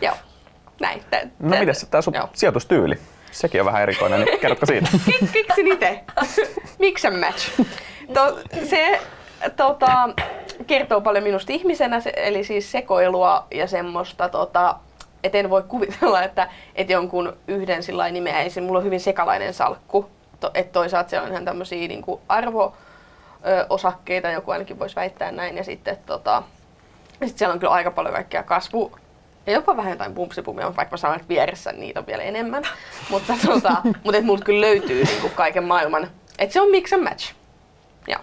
Joo, 0.00 0.14
näin. 0.80 1.02
Tä, 1.10 1.22
No 1.38 1.58
mites 1.58 1.86
tää 1.90 2.02
sun 2.02 2.14
Joo. 2.14 2.28
sijoitustyyli? 2.32 2.94
Sekin 3.30 3.60
on 3.60 3.66
vähän 3.66 3.82
erikoinen, 3.82 4.20
niin 4.20 4.40
kerrotko 4.40 4.66
siitä? 4.66 4.88
Keksin 5.32 5.72
itse. 5.72 6.00
Mix 6.78 7.04
and 7.04 7.16
match. 7.16 7.60
To, 8.14 8.38
se 8.64 9.00
tota, 9.56 10.08
kertoo 10.66 11.00
paljon 11.00 11.24
minusta 11.24 11.52
ihmisenä, 11.52 12.00
se, 12.00 12.12
eli 12.16 12.44
siis 12.44 12.72
sekoilua 12.72 13.46
ja 13.50 13.66
semmoista, 13.66 14.28
tota, 14.28 14.76
et 15.24 15.34
en 15.34 15.50
voi 15.50 15.62
kuvitella, 15.62 16.22
että, 16.22 16.48
että 16.74 16.92
jonkun 16.92 17.36
yhden 17.48 17.82
sillä 17.82 18.00
lailla 18.00 18.12
nimeäisin. 18.12 18.64
Mulla 18.64 18.78
on 18.78 18.84
hyvin 18.84 19.00
sekalainen 19.00 19.54
salkku. 19.54 20.10
To, 20.42 20.50
et 20.54 20.72
toisaalta 20.72 21.10
se 21.10 21.20
on 21.20 21.28
ihan 21.28 21.44
tämmöisiä 21.44 21.88
niin 21.88 22.04
arvo 22.28 22.76
osakkeita, 23.68 24.30
joku 24.30 24.50
ainakin 24.50 24.78
voisi 24.78 24.96
väittää 24.96 25.32
näin. 25.32 25.56
Ja 25.56 25.64
sitten 25.64 25.98
tota, 26.06 26.42
sit 27.24 27.38
siellä 27.38 27.52
on 27.52 27.58
kyllä 27.58 27.72
aika 27.72 27.90
paljon 27.90 28.14
kaikkea 28.14 28.42
kasvu, 28.42 28.92
ja 29.46 29.52
jopa 29.52 29.76
vähän 29.76 29.90
jotain 29.90 30.14
pumpsipumia, 30.14 30.76
vaikka 30.76 30.92
mä 30.92 30.96
sanon, 30.96 31.16
että 31.16 31.28
vieressä 31.28 31.72
niitä 31.72 32.00
on 32.00 32.06
vielä 32.06 32.22
enemmän. 32.22 32.62
mutta 33.10 33.34
tota, 33.46 33.76
mutta 34.04 34.18
et 34.18 34.24
multa 34.24 34.44
kyllä 34.44 34.60
löytyy 34.60 35.04
niinku 35.04 35.28
kaiken 35.34 35.64
maailman. 35.64 36.08
Et 36.38 36.52
se 36.52 36.60
on 36.60 36.70
mix 36.70 36.92
and 36.92 37.02
match. 37.02 37.34
Joo. 38.08 38.20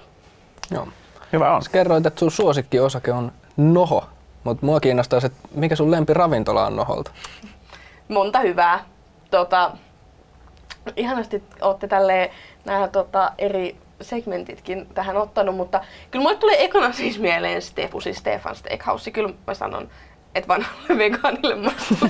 Joo. 0.71 0.87
Hyvä 1.33 1.55
on. 1.55 1.63
Sä 1.63 1.69
kerroit, 1.71 2.05
että 2.05 2.19
sun 2.19 2.31
suosikkiosake 2.31 3.11
on 3.11 3.31
Noho, 3.57 4.09
mutta 4.43 4.65
mua 4.65 4.79
kiinnostaisi, 4.79 5.27
että 5.27 5.39
mikä 5.51 5.75
sun 5.75 5.91
lempiravintola 5.91 6.65
on 6.65 6.75
Noholta? 6.75 7.11
Monta 8.07 8.39
hyvää. 8.39 8.85
Tota, 9.31 9.71
ihanasti 10.95 11.43
olette 11.61 11.87
tälleen 11.87 12.29
nämä 12.65 12.87
tota, 12.87 13.31
eri 13.37 13.77
segmentitkin 14.01 14.87
tähän 14.93 15.17
ottanut, 15.17 15.55
mutta 15.55 15.81
kyllä 16.11 16.23
mulle 16.23 16.37
tulee 16.37 16.63
ekana 16.63 16.93
siis 16.93 17.19
mieleen 17.19 17.61
Stefu, 17.61 18.01
siis 18.01 18.17
Stefan 18.17 18.55
Steakhouse. 18.55 19.11
Kyllä 19.11 19.33
mä 19.47 19.53
sanon, 19.53 19.89
että 20.35 20.47
vanhalle 20.47 20.97
vegaanille 20.97 21.55
maistuu. 21.55 21.97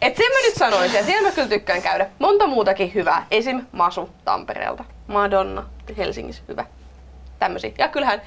Et 0.00 0.16
sen 0.16 0.26
mä 0.32 0.46
nyt 0.46 0.54
sanoisin, 0.54 0.96
ja 0.96 1.04
siellä 1.04 1.28
mä 1.28 1.34
kyllä 1.34 1.48
tykkään 1.48 1.82
käydä. 1.82 2.10
Monta 2.18 2.46
muutakin 2.46 2.94
hyvää. 2.94 3.26
Esim. 3.30 3.66
Masu 3.72 4.10
Tampereelta. 4.24 4.84
Madonna 5.06 5.66
Helsingissä 5.96 6.42
hyvä. 6.48 6.64
Tämmöisiä. 7.38 7.72
Ja 7.78 7.88
kyllähän 7.88 8.22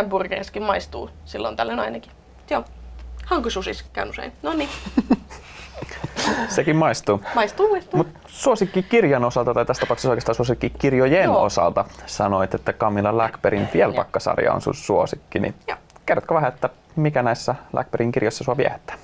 and 0.00 0.08
Burgerskin 0.08 0.62
maistuu 0.62 1.10
silloin 1.24 1.56
tällöin 1.56 1.80
ainakin. 1.80 2.12
Joo. 2.50 2.64
Hankususis 3.24 3.84
käyn 3.92 4.10
usein. 4.10 4.32
No 4.42 4.52
niin, 4.52 4.68
Sekin 6.48 6.76
maistuu. 6.76 7.20
maistuu, 7.34 7.70
maistuu. 7.70 7.96
Mutta 7.96 8.18
suosikkikirjan 8.26 9.24
osalta, 9.24 9.54
tai 9.54 9.66
tässä 9.66 9.80
tapauksessa 9.80 10.10
oikeastaan 10.10 10.36
suosikkikirjojen 10.36 11.24
Joo. 11.24 11.42
osalta, 11.42 11.84
sanoit, 12.06 12.54
että 12.54 12.72
Camilla 12.72 13.18
Läckbergin 13.18 13.66
Fjällbacka-sarja 13.66 14.52
on 14.52 14.60
sun 14.60 14.74
suosikki. 14.74 15.38
Niin 15.38 15.54
Joo. 15.68 15.78
kerrotko 16.06 16.34
vähän, 16.34 16.52
että 16.52 16.68
mikä 16.96 17.22
näissä 17.22 17.54
Läckbergin 17.72 18.12
kirjoissa 18.12 18.44
sua 18.44 18.56
viehättää? 18.56 18.96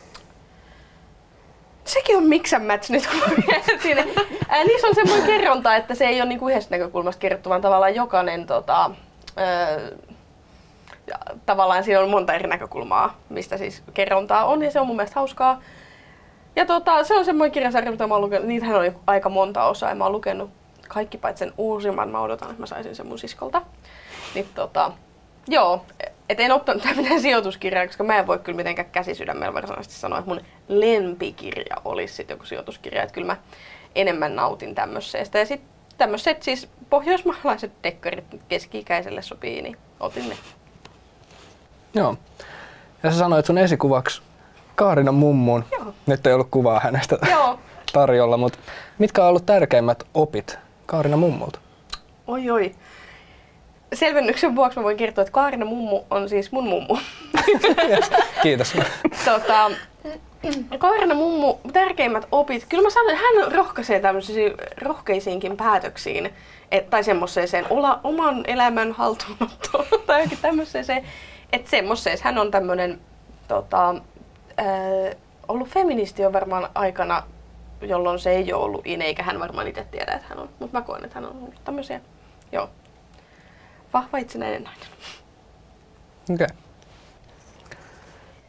Sekin 1.84 2.16
on 2.16 2.24
mix 2.24 2.52
and 2.52 2.66
match 2.66 2.90
nyt, 2.90 3.06
kun 3.06 3.44
mietin. 3.46 3.98
Ää, 4.48 4.64
niissä 4.64 4.86
on 4.86 4.94
semmoinen 4.94 5.26
kerronta, 5.26 5.76
että 5.76 5.94
se 5.94 6.04
ei 6.04 6.20
ole 6.20 6.28
niinku 6.28 6.48
yhdestä 6.48 6.76
näkökulmasta 6.76 7.20
kerrottu, 7.20 7.50
vaan 7.50 7.60
tavallaan 7.60 7.94
jokainen 7.94 8.46
tota, 8.46 8.90
öö, 9.38 9.96
ja 11.06 11.18
tavallaan 11.46 11.84
siinä 11.84 12.00
on 12.00 12.10
monta 12.10 12.32
eri 12.32 12.48
näkökulmaa, 12.48 13.16
mistä 13.28 13.56
siis 13.56 13.82
kerrontaa 13.94 14.44
on, 14.44 14.62
ja 14.62 14.70
se 14.70 14.80
on 14.80 14.86
mun 14.86 14.96
mielestä 14.96 15.20
hauskaa. 15.20 15.60
Ja 16.56 16.66
tota, 16.66 17.04
se 17.04 17.14
on 17.14 17.24
semmoinen 17.24 17.52
kirjasarja, 17.52 17.90
mitä 17.90 18.06
mä 18.06 18.14
oon 18.14 18.22
lukenut, 18.22 18.48
niitähän 18.48 18.86
jo 18.86 18.92
aika 19.06 19.28
monta 19.28 19.64
osaa, 19.64 19.88
ja 19.88 19.94
mä 19.94 20.04
oon 20.04 20.12
lukenut 20.12 20.50
kaikki 20.88 21.18
paitsi 21.18 21.44
sen 21.44 21.52
uusimman, 21.58 22.08
mä 22.08 22.20
odotan, 22.20 22.50
että 22.50 22.60
mä 22.60 22.66
saisin 22.66 22.96
sen 22.96 23.06
mun 23.06 23.18
siskolta. 23.18 23.62
Niin 24.34 24.48
tota, 24.54 24.92
joo, 25.48 25.84
et 26.28 26.40
en 26.40 26.52
ottanut 26.52 26.84
mitään 26.96 27.20
sijoituskirjaa, 27.20 27.86
koska 27.86 28.04
mä 28.04 28.18
en 28.18 28.26
voi 28.26 28.38
kyllä 28.38 28.56
mitenkään 28.56 28.90
käsisydämellä 28.90 29.54
varsinaisesti 29.54 29.94
sanoa, 29.94 30.18
että 30.18 30.28
mun 30.28 30.40
lempikirja 30.68 31.76
olisi 31.84 32.14
sitten 32.14 32.34
joku 32.34 32.46
sijoituskirja, 32.46 33.02
että 33.02 33.14
kyllä 33.14 33.26
mä 33.26 33.36
enemmän 33.94 34.36
nautin 34.36 34.74
tämmöisestä. 34.74 35.38
Ja 35.38 35.46
sitten 35.46 35.68
tämmöiset 35.98 36.42
siis 36.42 36.68
pohjoismaalaiset 36.90 37.72
dekkarit 37.82 38.24
keski-ikäiselle 38.48 39.22
sopii, 39.22 39.62
niin 39.62 39.76
otin 40.00 40.28
ne. 40.28 40.36
Joo. 41.94 42.16
Ja 43.02 43.10
sä 43.10 43.18
sanoit 43.18 43.46
sun 43.46 43.58
esikuvaksi 43.58 44.22
Kaarina 44.74 45.12
mummuun. 45.12 45.64
Joo. 45.72 45.94
Nyt 46.06 46.26
ei 46.26 46.32
ollut 46.32 46.48
kuvaa 46.50 46.80
hänestä 46.80 47.18
Joo. 47.30 47.58
tarjolla, 47.92 48.36
mutta 48.36 48.58
mitkä 48.98 49.22
on 49.22 49.28
ollut 49.28 49.46
tärkeimmät 49.46 50.02
opit 50.14 50.58
Kaarina 50.86 51.16
mummulta? 51.16 51.58
Oi 52.26 52.50
oi. 52.50 52.74
Selvennyksen 53.94 54.56
vuoksi 54.56 54.78
mä 54.78 54.84
voin 54.84 54.96
kertoa, 54.96 55.22
että 55.22 55.32
Kaarina 55.32 55.64
mummu 55.66 56.00
on 56.10 56.28
siis 56.28 56.52
mun 56.52 56.68
mummu. 56.68 56.98
Kiitos. 58.42 58.74
tota, 59.24 59.70
Kaarina 60.78 61.14
mummu, 61.14 61.54
tärkeimmät 61.72 62.28
opit. 62.32 62.66
Kyllä 62.68 62.82
mä 62.82 62.90
sanon, 62.90 63.10
että 63.10 63.22
hän 63.22 63.52
rohkaisee 63.52 64.00
tämmöisiin 64.00 64.52
rohkeisiinkin 64.82 65.56
päätöksiin. 65.56 66.30
Et, 66.70 66.90
tai 66.90 67.04
semmoiseen 67.04 67.66
olla 67.70 68.00
oman 68.04 68.44
elämän 68.46 68.92
haltuunottoon 68.92 69.84
tai 70.06 70.22
jokin 70.22 70.38
tämmöiseen. 70.42 71.04
Että 71.52 71.70
semmoiseen, 71.70 72.18
hän 72.22 72.38
on 72.38 72.50
tämmöinen 72.50 73.00
tota, 73.48 73.94
äh, 74.60 75.16
ollut 75.48 75.68
feministi 75.68 76.26
on 76.26 76.32
varmaan 76.32 76.68
aikana 76.74 77.22
jolloin 77.86 78.18
se 78.18 78.30
ei 78.30 78.52
ole 78.52 78.64
ollut 78.64 78.86
in, 78.86 79.02
eikä 79.02 79.22
hän 79.22 79.40
varmaan 79.40 79.68
itse 79.68 79.84
tiedä, 79.90 80.12
että 80.12 80.28
hän 80.28 80.38
on. 80.38 80.48
Mutta 80.58 80.78
mä 80.78 80.84
koen, 80.84 81.04
että 81.04 81.14
hän 81.14 81.24
on 81.24 81.36
ollut 81.36 81.64
tämmöisiä, 81.64 82.00
joo, 82.52 82.70
vahva 83.92 84.18
itsenäinen 84.18 84.64
nainen. 84.64 84.86
Okei. 86.34 86.44
Okay. 86.44 86.56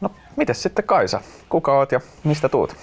No, 0.01 0.11
mites 0.35 0.63
sitten 0.63 0.85
Kaisa? 0.85 1.21
Kuka 1.49 1.73
oot 1.73 1.91
ja 1.91 1.99
mistä 2.23 2.49
tuut? 2.49 2.75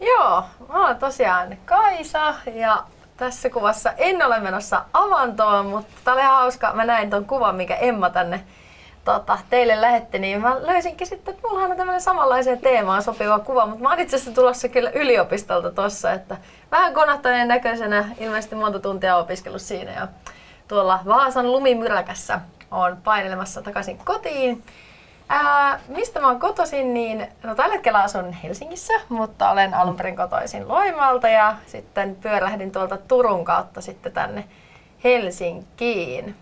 Joo, 0.00 0.44
mä 0.68 0.86
oon 0.86 0.96
tosiaan 0.96 1.56
Kaisa 1.64 2.34
ja 2.54 2.84
tässä 3.16 3.50
kuvassa 3.50 3.92
en 3.92 4.26
ole 4.26 4.40
menossa 4.40 4.84
avantoon, 4.92 5.66
mutta 5.66 5.92
tää 6.04 6.14
oli 6.14 6.22
hauska. 6.22 6.72
Mä 6.72 6.84
näin 6.84 7.10
ton 7.10 7.24
kuvan, 7.24 7.56
mikä 7.56 7.76
Emma 7.76 8.10
tänne 8.10 8.44
tota, 9.04 9.38
teille 9.50 9.80
lähetti, 9.80 10.18
niin 10.18 10.40
mä 10.40 10.56
löysinkin 10.66 11.06
sitten, 11.06 11.34
että 11.34 11.48
mulla 11.48 11.64
on 11.64 11.76
tämmöinen 11.76 12.00
samanlaiseen 12.00 12.60
teemaan 12.60 13.02
sopiva 13.02 13.38
kuva, 13.38 13.66
mutta 13.66 13.82
mä 13.82 13.90
oon 13.90 14.00
itse 14.00 14.16
asiassa 14.16 14.40
tulossa 14.40 14.68
kyllä 14.68 14.90
yliopistolta 14.90 15.70
tossa, 15.70 16.12
että 16.12 16.36
vähän 16.70 16.94
konahtaneen 16.94 17.48
näköisenä, 17.48 18.08
ilmeisesti 18.20 18.54
monta 18.54 18.78
tuntia 18.78 19.16
opiskellut 19.16 19.62
siinä 19.62 19.92
ja 19.92 20.08
tuolla 20.68 21.00
Vaasan 21.06 21.52
lumimyräkässä 21.52 22.40
on 22.70 22.96
painelemassa 23.04 23.62
takaisin 23.62 23.98
kotiin. 23.98 24.62
Ää, 25.28 25.80
mistä 25.88 26.20
mä 26.20 26.26
oon 26.26 26.40
kotoisin, 26.40 26.94
niin 26.94 27.28
no 27.42 27.54
tällä 27.54 27.72
hetkellä 27.72 28.02
asun 28.02 28.32
Helsingissä, 28.32 28.92
mutta 29.08 29.50
olen 29.50 29.74
alun 29.74 29.96
perin 29.96 30.16
kotoisin 30.16 30.68
Loimaalta 30.68 31.28
ja 31.28 31.56
sitten 31.66 32.16
pyörähdin 32.20 32.72
tuolta 32.72 32.98
Turun 33.08 33.44
kautta 33.44 33.80
sitten 33.80 34.12
tänne 34.12 34.44
Helsinkiin. 35.04 36.36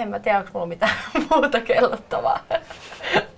En 0.00 0.08
mä 0.08 0.18
tiedä, 0.18 0.38
onko 0.38 0.50
mulla 0.52 0.66
mitään 0.66 0.92
muuta 1.30 1.60
kellottavaa. 1.60 2.40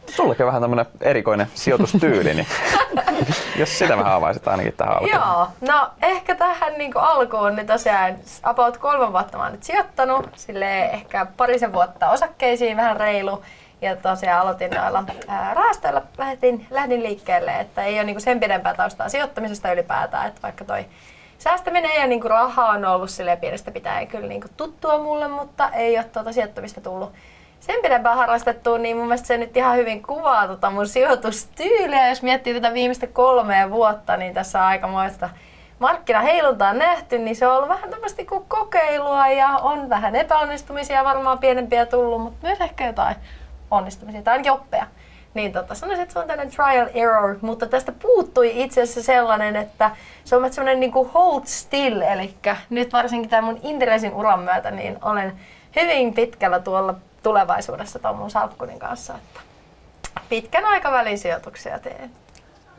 Sullekin 0.06 0.46
vähän 0.46 0.62
tämmönen 0.62 0.86
erikoinen 1.00 1.46
sijoitustyyli, 1.54 2.34
niin 2.34 2.46
jos 3.60 3.78
sitä 3.78 3.96
vähän 3.96 4.12
avaisit 4.12 4.48
ainakin 4.48 4.72
tähän 4.72 4.94
alkuun. 4.94 5.10
Joo, 5.12 5.48
no 5.60 5.90
ehkä 6.02 6.34
tähän 6.34 6.72
niin 6.78 6.92
alkuun 6.96 7.56
niin 7.56 7.66
tosiaan 7.66 8.16
about 8.42 8.76
kolme 8.76 9.12
vuotta 9.12 9.38
mä 9.38 9.44
oon 9.44 9.52
nyt 9.52 9.62
sijoittanut, 9.62 10.28
sille 10.36 10.84
ehkä 10.84 11.26
parisen 11.36 11.72
vuotta 11.72 12.10
osakkeisiin, 12.10 12.76
vähän 12.76 12.96
reilu. 12.96 13.42
Ja 13.80 13.96
tosiaan 13.96 14.40
aloitin 14.40 14.70
noilla 14.70 15.04
ää, 15.28 15.54
rahastoilla, 15.54 16.02
lähdin, 16.18 16.66
lähdin 16.70 17.02
liikkeelle, 17.02 17.60
että 17.60 17.84
ei 17.84 17.94
ole 17.94 18.04
niin 18.04 18.20
sen 18.20 18.40
pidempää 18.40 18.74
taustaa 18.74 19.08
sijoittamisesta 19.08 19.72
ylipäätään, 19.72 20.28
että 20.28 20.42
vaikka 20.42 20.64
toi 20.64 20.84
säästäminen 21.42 22.00
ja 22.00 22.06
niin 22.06 22.24
raha 22.24 22.68
on 22.68 22.84
ollut 22.84 23.10
sille 23.10 23.36
pienestä 23.36 23.70
pitäen 23.70 24.06
kyllä 24.06 24.26
niin 24.26 24.42
tuttua 24.56 24.98
mulle, 24.98 25.28
mutta 25.28 25.68
ei 25.68 25.98
ole 25.98 26.04
tuota 26.04 26.32
sijoittamista 26.32 26.80
tullut 26.80 27.12
sen 27.60 27.82
pidempään 27.82 28.16
harrastettua, 28.16 28.78
niin 28.78 28.96
mun 28.96 29.06
mielestä 29.06 29.26
se 29.26 29.38
nyt 29.38 29.56
ihan 29.56 29.76
hyvin 29.76 30.02
kuvaa 30.02 30.48
tota 30.48 30.70
mun 30.70 30.88
sijoitustyyliä. 30.88 32.08
Jos 32.08 32.22
miettii 32.22 32.54
tätä 32.54 32.74
viimeistä 32.74 33.06
kolmea 33.06 33.70
vuotta, 33.70 34.16
niin 34.16 34.34
tässä 34.34 34.58
on 34.58 34.64
aikamoista 34.64 35.30
markkinaheiluntaa 35.78 36.72
nähty, 36.72 37.18
niin 37.18 37.36
se 37.36 37.46
on 37.46 37.56
ollut 37.56 37.68
vähän 37.68 37.90
tämmöistä 37.90 38.22
kuin 38.28 38.44
kokeilua 38.48 39.28
ja 39.28 39.48
on 39.48 39.88
vähän 39.88 40.16
epäonnistumisia 40.16 41.04
varmaan 41.04 41.38
pienempiä 41.38 41.86
tullut, 41.86 42.22
mutta 42.22 42.46
myös 42.46 42.60
ehkä 42.60 42.86
jotain 42.86 43.16
onnistumisia 43.70 44.22
tai 44.22 44.32
ainakin 44.32 44.52
oppeja. 44.52 44.86
Niin 45.34 45.52
tota, 45.52 45.74
sanoisin, 45.74 46.02
että 46.02 46.12
se 46.12 46.18
on 46.18 46.26
tämmöinen 46.26 46.54
trial 46.54 46.88
error, 46.94 47.36
mutta 47.40 47.66
tästä 47.66 47.92
puuttui 48.02 48.62
itse 48.62 48.82
asiassa 48.82 49.02
sellainen, 49.02 49.56
että 49.56 49.90
se 50.24 50.36
on 50.36 50.52
semmoinen 50.52 50.80
niin 50.80 50.92
kuin 50.92 51.10
hold 51.14 51.42
still, 51.44 52.00
eli 52.00 52.34
nyt 52.70 52.92
varsinkin 52.92 53.30
tämän 53.30 53.44
mun 53.44 53.60
Inderesin 53.62 54.14
uran 54.14 54.40
myötä, 54.40 54.70
niin 54.70 54.98
olen 55.02 55.32
hyvin 55.76 56.14
pitkällä 56.14 56.60
tuolla 56.60 56.94
tulevaisuudessa 57.22 57.98
tuon 57.98 58.16
mun 58.16 58.30
salkkunin 58.30 58.78
kanssa, 58.78 59.14
että 59.14 59.40
pitkän 60.28 60.64
aikavälin 60.64 61.18
sijoituksia 61.18 61.78
teen. 61.78 62.10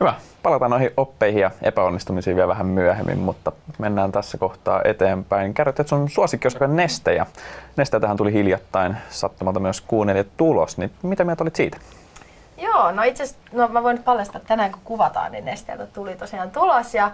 Hyvä. 0.00 0.14
Palataan 0.42 0.70
noihin 0.70 0.90
oppeihin 0.96 1.40
ja 1.40 1.50
epäonnistumisiin 1.62 2.36
vielä 2.36 2.48
vähän 2.48 2.66
myöhemmin, 2.66 3.18
mutta 3.18 3.52
mennään 3.78 4.12
tässä 4.12 4.38
kohtaa 4.38 4.80
eteenpäin. 4.84 5.54
Kerrot, 5.54 5.76
sun 5.86 6.10
suosikki 6.10 6.48
on 6.60 6.76
Neste 6.76 7.14
ja 7.14 7.26
Neste 7.76 8.00
tähän 8.00 8.16
tuli 8.16 8.32
hiljattain 8.32 8.96
sattumalta 9.10 9.60
myös 9.60 9.80
kuunnelijat 9.80 10.26
tulos, 10.36 10.78
niin 10.78 10.90
mitä 11.02 11.24
mieltä 11.24 11.44
olit 11.44 11.56
siitä? 11.56 11.78
Joo, 12.56 12.92
no 12.92 13.02
itse 13.02 13.22
asiassa, 13.22 13.42
no 13.52 13.68
mä 13.68 13.82
voin 13.82 14.02
paljastaa, 14.02 14.36
että 14.36 14.48
tänään 14.48 14.72
kun 14.72 14.80
kuvataan, 14.84 15.32
niin 15.32 15.44
Nesteeltä 15.44 15.86
tuli 15.86 16.16
tosiaan 16.16 16.50
tulos 16.50 16.94
ja 16.94 17.10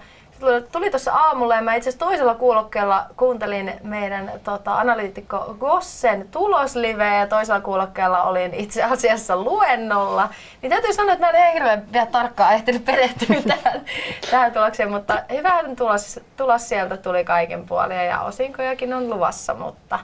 tuli 0.73 0.91
tuossa 0.91 1.13
aamulla 1.13 1.55
ja 1.55 1.63
mä 1.63 1.75
itse 1.75 1.89
asiassa 1.89 2.07
toisella 2.07 2.35
kuulokkeella 2.35 3.07
kuuntelin 3.17 3.73
meidän 3.83 4.33
tota, 4.45 4.79
analyytikko 4.79 5.57
Gossen 5.61 6.29
tulosliveä 6.31 7.21
ja 7.21 7.27
toisella 7.27 7.61
kuulokkeella 7.61 8.23
olin 8.23 8.55
itse 8.55 8.83
asiassa 8.83 9.37
luennolla. 9.37 10.29
Niin 10.63 10.71
täytyy 10.71 10.93
sanoa, 10.93 11.13
että 11.13 11.27
mä 11.27 11.33
en 11.33 11.53
hirveän 11.53 11.93
vielä 11.93 12.07
tarkkaan 12.07 12.55
ehtinyt 12.55 12.85
perehtyä 12.85 13.37
tähän, 13.47 13.81
tähän 14.31 14.53
tulokseen, 14.53 14.91
mutta 14.91 15.23
hyvä 15.33 15.63
tulos, 15.77 16.21
tulos 16.37 16.69
sieltä 16.69 16.97
tuli 16.97 17.25
kaiken 17.25 17.67
puolin 17.67 18.07
ja 18.07 18.21
osinkojakin 18.21 18.95
on 18.95 19.11
luvassa, 19.11 19.55
mutta, 19.55 19.99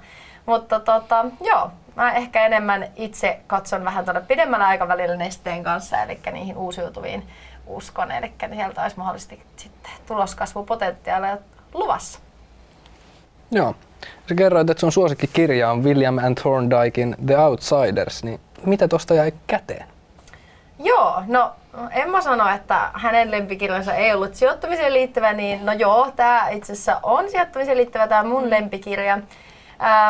mutta 0.46 0.80
tota, 0.80 1.24
joo, 1.40 1.70
mä 1.96 2.12
ehkä 2.12 2.46
enemmän 2.46 2.88
itse 2.96 3.40
katson 3.46 3.84
vähän 3.84 4.04
tuonne 4.04 4.20
pidemmällä 4.20 4.66
aikavälillä 4.66 5.16
nesteen 5.16 5.64
kanssa, 5.64 6.02
eli 6.02 6.18
niihin 6.32 6.56
uusiutuviin 6.56 7.28
uskon. 7.66 8.12
Eli 8.12 8.32
sieltä 8.54 8.82
olisi 8.82 8.98
mahdollisesti 8.98 9.42
sitten 9.56 9.92
tuloskasvupotentiaalia 10.06 11.38
luvassa. 11.74 12.18
Joo. 13.50 13.74
Sä 14.28 14.34
kerroit, 14.34 14.70
että 14.70 14.80
sun 14.80 14.92
suosikkikirja 14.92 15.70
on 15.70 15.84
William 15.84 16.18
and 16.18 16.38
Thorndikein 16.40 17.16
The 17.26 17.38
Outsiders, 17.38 18.24
niin 18.24 18.40
mitä 18.66 18.88
tosta 18.88 19.14
jäi 19.14 19.32
käteen? 19.46 19.86
Joo, 20.78 21.22
no 21.26 21.52
en 21.90 22.10
mä 22.10 22.20
sano, 22.20 22.54
että 22.54 22.90
hänen 22.92 23.30
lempikirjansa 23.30 23.94
ei 23.94 24.14
ollut 24.14 24.34
sijoittamiseen 24.34 24.92
liittyvä, 24.92 25.32
niin 25.32 25.66
no 25.66 25.72
joo, 25.72 26.12
tämä 26.16 26.48
itse 26.48 26.72
asiassa 26.72 27.00
on 27.02 27.30
sijoittamiseen 27.30 27.76
liittyvä 27.76 28.08
tämä 28.08 28.22
mun 28.22 28.50
lempikirja. 28.50 29.18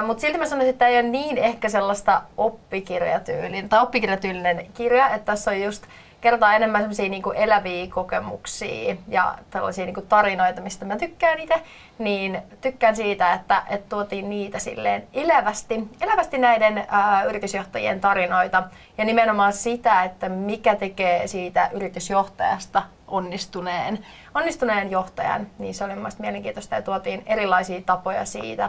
Mutta 0.06 0.20
silti 0.20 0.38
mä 0.38 0.46
sanoisin, 0.46 0.70
että 0.70 0.78
tämä 0.78 0.88
ei 0.88 1.00
ole 1.00 1.08
niin 1.08 1.38
ehkä 1.38 1.68
sellaista 1.68 2.22
oppikirjatyylin, 2.36 3.68
tai 3.68 3.82
oppikirjatyylinen 3.82 4.66
kirja, 4.74 5.08
että 5.08 5.32
tässä 5.32 5.50
on 5.50 5.62
just 5.62 5.86
kertaa 6.20 6.54
enemmän 6.54 6.80
semmoisia 6.80 7.08
niin 7.08 7.22
eläviä 7.34 7.86
kokemuksia 7.86 8.96
ja 9.08 9.38
tällaisia 9.50 9.84
niin 9.84 9.94
kuin 9.94 10.06
tarinoita, 10.06 10.60
mistä 10.60 10.84
mä 10.84 10.96
tykkään 10.96 11.38
itse, 11.38 11.62
niin 11.98 12.42
tykkään 12.60 12.96
siitä, 12.96 13.32
että, 13.32 13.62
että 13.68 13.88
tuotiin 13.88 14.30
niitä 14.30 14.58
silleen 14.58 15.06
elävästi, 15.14 15.88
elävästi 16.00 16.38
näiden 16.38 16.84
ää, 16.88 17.24
yritysjohtajien 17.24 18.00
tarinoita 18.00 18.62
ja 18.98 19.04
nimenomaan 19.04 19.52
sitä, 19.52 20.04
että 20.04 20.28
mikä 20.28 20.74
tekee 20.76 21.26
siitä 21.26 21.70
yritysjohtajasta 21.72 22.82
onnistuneen, 23.08 24.06
onnistuneen 24.34 24.90
johtajan, 24.90 25.46
niin 25.58 25.74
se 25.74 25.84
oli 25.84 25.92
mun 25.92 26.02
mielestä 26.02 26.22
mielenkiintoista 26.22 26.74
ja 26.74 26.82
tuotiin 26.82 27.22
erilaisia 27.26 27.80
tapoja 27.86 28.24
siitä, 28.24 28.68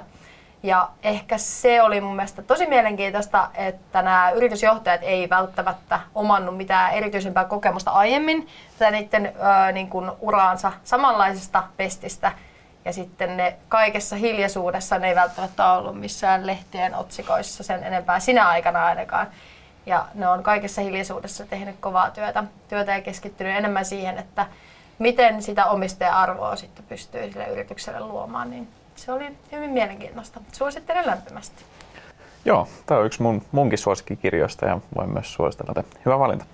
ja 0.64 0.90
ehkä 1.04 1.38
se 1.38 1.82
oli 1.82 2.02
mun 2.02 2.16
mielestä 2.16 2.42
tosi 2.42 2.66
mielenkiintoista, 2.66 3.50
että 3.56 4.02
nämä 4.02 4.32
yritysjohtajat 4.32 5.02
ei 5.04 5.30
välttämättä 5.30 6.00
omannut 6.16 6.58
mitään 6.58 6.94
erityisempää 6.94 7.46
kokemusta 7.46 7.92
aiemmin 7.92 8.48
tätä 8.80 8.92
niiden 8.92 9.26
ö, 9.26 9.72
niin 9.72 9.90
kuin 9.90 10.12
uraansa 10.22 10.72
samanlaisesta 10.84 11.64
pestistä. 11.78 12.32
Ja 12.86 12.94
sitten 12.94 13.38
ne 13.38 13.56
kaikessa 13.70 14.16
hiljaisuudessa 14.16 15.00
ne 15.00 15.10
ei 15.10 15.16
välttämättä 15.16 15.72
ollut 15.72 16.00
missään 16.00 16.48
lehtien 16.48 16.96
otsikoissa 16.96 17.64
sen 17.64 17.84
enempää 17.84 18.20
sinä 18.20 18.48
aikana 18.48 18.86
ainakaan. 18.86 19.28
Ja 19.86 20.06
ne 20.14 20.28
on 20.28 20.44
kaikessa 20.44 20.82
hiljaisuudessa 20.82 21.46
tehnyt 21.46 21.76
kovaa 21.80 22.12
työtä, 22.12 22.44
työtä 22.70 22.92
ja 22.92 23.02
keskittynyt 23.02 23.58
enemmän 23.58 23.86
siihen, 23.86 24.18
että 24.18 24.46
miten 25.00 25.44
sitä 25.44 25.66
omistaja-arvoa 25.66 26.56
sitten 26.56 26.86
pystyy 26.90 27.32
sille 27.32 27.48
yritykselle 27.48 28.00
luomaan. 28.00 28.52
Niin 28.52 28.68
se 28.98 29.12
oli 29.12 29.38
hyvin 29.52 29.70
mielenkiintoista. 29.70 30.40
Suosittelen 30.52 31.08
lämpimästi. 31.08 31.64
Joo, 32.46 32.68
tämä 32.86 33.00
on 33.00 33.06
yksi 33.06 33.22
mun, 33.22 33.42
munkin 33.52 33.80
suosikkikirjoista 33.80 34.66
ja 34.66 34.80
voin 34.96 35.10
myös 35.10 35.34
suositella, 35.34 35.74
että 35.78 36.00
hyvä 36.06 36.20
valinta. 36.20 36.46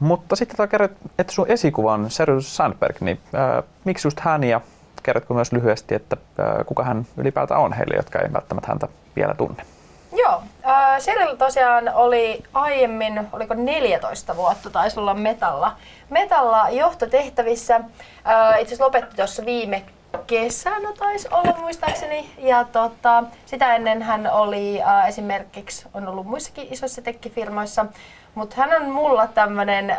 Mutta 0.00 0.36
sitten 0.36 0.56
tämä 0.56 0.66
kerrot, 0.66 0.92
että 1.18 1.32
sun 1.32 1.50
esikuva 1.50 1.92
on 1.92 2.10
Sergus 2.10 2.56
Sandberg, 2.56 3.00
niin 3.00 3.20
ää, 3.34 3.62
miksi 3.84 4.06
just 4.06 4.20
hän 4.20 4.44
ja 4.44 4.60
kerrotko 5.02 5.34
myös 5.34 5.52
lyhyesti, 5.52 5.94
että 5.94 6.16
ää, 6.38 6.64
kuka 6.64 6.84
hän 6.84 7.06
ylipäätään 7.16 7.60
on 7.60 7.72
heille, 7.72 7.94
jotka 7.96 8.18
ei 8.18 8.32
välttämättä 8.32 8.68
häntä 8.68 8.88
vielä 9.16 9.34
tunne? 9.34 9.62
Joo, 10.12 10.42
äh, 10.66 10.98
Cheryl 10.98 11.36
tosiaan 11.36 11.90
oli 11.94 12.42
aiemmin, 12.52 13.28
oliko 13.32 13.54
14 13.54 14.36
vuotta, 14.36 14.70
taisi 14.70 15.00
olla 15.00 15.14
Metalla, 15.14 15.76
Metalla 16.10 16.70
johtotehtävissä. 16.70 17.74
Äh, 17.74 17.82
itse 18.50 18.62
asiassa 18.62 18.84
lopetti 18.84 19.16
tuossa 19.16 19.44
viime 19.44 19.82
kesänä 20.26 20.88
taisi 20.98 21.28
olla 21.30 21.56
muistaakseni. 21.60 22.30
Ja 22.38 22.64
tota, 22.64 23.24
sitä 23.46 23.74
ennen 23.74 24.02
hän 24.02 24.30
oli 24.32 24.82
äh, 24.82 25.08
esimerkiksi, 25.08 25.86
on 25.94 26.08
ollut 26.08 26.26
muissakin 26.26 26.68
isoissa 26.70 27.02
tekkifirmoissa, 27.02 27.86
mutta 28.34 28.56
hän 28.58 28.82
on 28.82 28.90
mulla 28.90 29.26
tämmöinen 29.26 29.90
äh, 29.90 29.98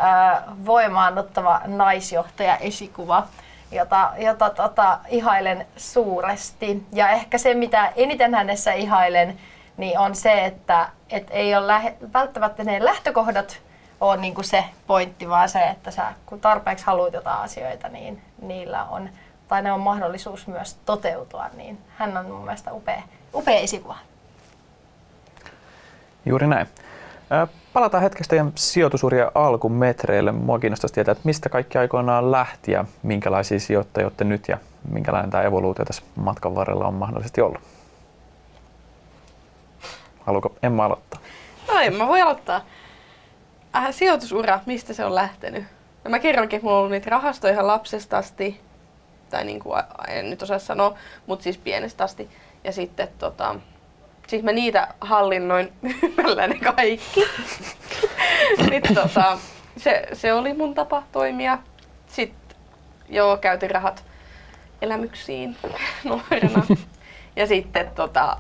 voimaannuttava 0.66 1.62
naisjohtaja 1.66 2.58
esikuva, 2.58 3.28
jota, 3.72 4.12
jota 4.18 4.50
tota, 4.50 5.00
ihailen 5.10 5.68
suuresti. 5.78 6.86
Ja 6.94 7.10
ehkä 7.10 7.38
se, 7.38 7.54
mitä 7.54 7.94
eniten 7.96 8.36
hänessä 8.36 8.74
ihailen, 8.74 9.40
niin 9.78 10.00
on 10.00 10.16
se, 10.16 10.46
että 10.46 10.90
et 11.10 11.28
ei 11.32 11.56
ole 11.56 11.68
lähe, 11.68 11.96
välttämättä 12.14 12.64
ne 12.64 12.86
lähtökohdat 12.86 13.60
ole 14.02 14.18
niin 14.18 14.36
kuin 14.36 14.46
se 14.46 14.66
pointti, 14.88 15.30
vaan 15.30 15.50
se, 15.50 15.60
että 15.60 15.92
sä 15.92 16.14
kun 16.26 16.40
tarpeeksi 16.40 16.86
haluat 16.86 17.14
jotain 17.14 17.40
asioita, 17.40 17.90
niin 17.90 18.22
niillä 18.42 18.84
on, 18.84 19.10
tai 19.54 19.62
ne 19.62 19.72
on 19.72 19.80
mahdollisuus 19.80 20.48
myös 20.48 20.74
toteutua, 20.86 21.50
niin 21.58 21.78
hän 21.98 22.18
on 22.18 22.26
mun 22.26 22.44
mielestä 22.44 22.74
upea, 22.74 23.04
upea 23.34 23.60
esikuva. 23.60 23.98
Juuri 26.26 26.48
näin. 26.48 26.68
Palataan 27.74 28.04
hetkeksi 28.04 28.30
teidän 28.30 28.52
sijoitusurien 28.56 29.32
alkumetreille. 29.36 30.32
Mua 30.32 30.60
kiinnostaisi 30.60 30.94
tietää, 30.94 31.12
että 31.12 31.22
mistä 31.24 31.50
kaikki 31.50 31.78
aikoinaan 31.78 32.32
lähti 32.32 32.72
ja 32.72 32.86
minkälaisia 33.04 33.60
sijoittajia 33.60 34.06
olette 34.06 34.24
nyt 34.24 34.48
ja 34.48 34.58
minkälainen 34.90 35.32
tämä 35.32 35.44
evoluutio 35.44 35.86
tässä 35.86 36.04
matkan 36.16 36.56
varrella 36.56 36.88
on 36.88 36.94
mahdollisesti 36.94 37.42
ollut. 37.42 37.62
Haluatko 40.20 40.56
Emma 40.64 40.86
aloittaa? 40.86 41.20
No 41.68 41.80
en 41.80 41.96
mä 41.96 42.08
voi 42.08 42.22
aloittaa. 42.22 42.62
Äh, 43.76 43.88
sijoitusura, 43.92 44.60
mistä 44.66 44.94
se 44.94 45.06
on 45.06 45.16
lähtenyt? 45.16 45.64
No 46.04 46.12
mä 46.12 46.20
kerronkin, 46.20 46.58
että 46.58 46.66
mulla 46.66 46.78
on 46.78 46.80
ollut 46.80 46.92
niitä 46.92 47.10
rahastoja 47.10 47.54
ihan 47.54 47.68
lapsesta 47.68 48.18
asti. 48.18 48.62
Tai 49.34 49.44
niin 49.44 49.60
kuin, 49.60 49.84
en 50.08 50.30
nyt 50.30 50.42
osaa 50.42 50.60
sanoa, 50.60 50.98
mutta 51.28 51.44
siis 51.44 51.58
pienestä 51.58 52.04
asti. 52.04 52.30
Ja 52.64 52.72
sitten 52.72 53.08
tota, 53.18 53.56
siis 54.28 54.44
mä 54.44 54.52
niitä 54.52 54.88
hallinnoin 55.02 55.74
myymällä 55.82 56.48
ne 56.48 56.60
kaikki. 56.60 57.26
Sitten 58.70 58.96
tota, 58.96 59.38
se, 59.78 60.08
se 60.14 60.34
oli 60.34 60.54
mun 60.54 60.74
tapa 60.74 61.04
toimia. 61.12 61.58
Sitten 62.08 62.58
joo, 63.10 63.38
käytin 63.38 63.72
rahat 63.72 64.04
elämyksiin 64.82 65.58
nuorena. 66.04 66.66
Ja 67.36 67.48
sitten 67.48 67.92
tota, 67.96 68.38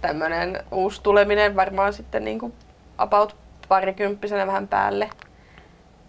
tämmönen 0.00 0.64
uusi 0.70 1.02
tuleminen 1.02 1.56
varmaan 1.56 1.92
sitten 1.92 2.24
niinku 2.24 2.54
about 2.98 3.36
parikymppisenä 3.68 4.46
vähän 4.46 4.68
päälle. 4.68 5.10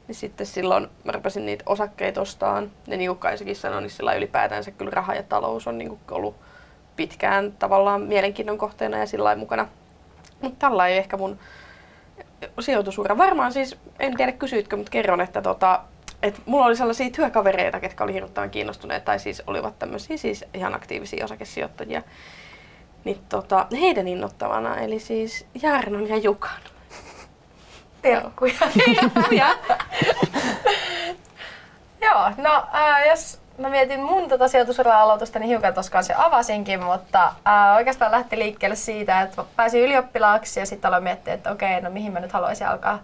Ja 0.08 0.14
sitten 0.14 0.48
silloin 0.48 0.88
mä 1.04 1.12
rupesin 1.12 1.46
niitä 1.46 1.64
osakkeita 1.68 2.22
ostaan. 2.22 2.72
Ja 2.88 2.98
niin 2.98 3.10
kuin 3.10 3.20
Kaisakin 3.20 3.56
sanoi, 3.56 3.82
niin 3.82 3.90
sillä 3.90 4.14
ylipäätänsä 4.14 4.72
kyllä 4.72 4.92
raha 4.92 5.16
ja 5.16 5.24
talous 5.24 5.68
on 5.68 5.78
niinku 5.78 6.00
ollut 6.12 6.36
pitkään 6.96 7.52
tavallaan 7.60 8.02
mielenkiinnon 8.02 8.58
kohteena 8.58 8.98
ja 8.98 9.06
sillä 9.06 9.36
mukana. 9.36 9.68
Mutta 10.42 10.60
tällä 10.60 10.88
ei 10.88 10.98
ehkä 10.98 11.18
mun 11.18 11.40
sijoitusura. 12.60 13.18
Varmaan 13.18 13.54
siis, 13.54 13.78
en 14.00 14.18
tiedä 14.18 14.32
kysyitkö, 14.32 14.78
mutta 14.78 14.90
kerron, 14.90 15.22
että 15.22 15.42
tota, 15.42 15.82
et 16.24 16.42
mulla 16.46 16.66
oli 16.66 16.76
sellaisia 16.76 17.10
työkavereita, 17.10 17.80
ketkä 17.80 18.04
oli 18.04 18.14
hirvittävän 18.14 18.50
kiinnostuneet 18.50 19.06
tai 19.06 19.20
siis 19.20 19.44
olivat 19.48 19.80
tämmöisiä 19.80 20.18
siis 20.18 20.46
ihan 20.54 20.76
aktiivisia 20.76 21.26
osakesijoittajia. 21.26 22.02
Niin 23.04 23.20
tota, 23.30 23.68
heidän 23.72 24.08
innoittavana, 24.08 24.78
eli 24.78 25.00
siis 25.00 25.46
Jarnon 25.62 26.10
ja 26.10 26.18
Jukan. 26.18 26.73
Terkkuja. 28.04 28.54
Terkkuja. 28.86 29.48
Joo, 32.02 32.32
no 32.38 32.68
äh, 32.76 33.08
jos 33.08 33.40
mä 33.58 33.70
mietin 33.70 34.00
mun 34.00 34.30
tota 34.30 34.48
sijoitusura-aloitusta, 34.48 35.40
niin 35.40 35.50
hiukan 35.50 35.74
tuossa 35.74 36.02
se 36.02 36.14
avasinkin, 36.18 36.84
mutta 36.84 37.34
ää, 37.46 37.76
oikeastaan 37.76 38.12
lähti 38.12 38.40
liikkeelle 38.40 38.76
siitä, 38.76 39.22
että 39.22 39.44
pääsin 39.56 39.82
ylioppilaaksi 39.82 40.60
ja 40.60 40.66
sitten 40.66 40.90
aloin 40.90 41.04
miettiä, 41.04 41.34
että 41.34 41.52
okei, 41.52 41.82
no 41.82 41.90
mihin 41.90 42.14
mä 42.14 42.20
nyt 42.20 42.32
haluaisin 42.32 42.68
alkaa 42.68 43.00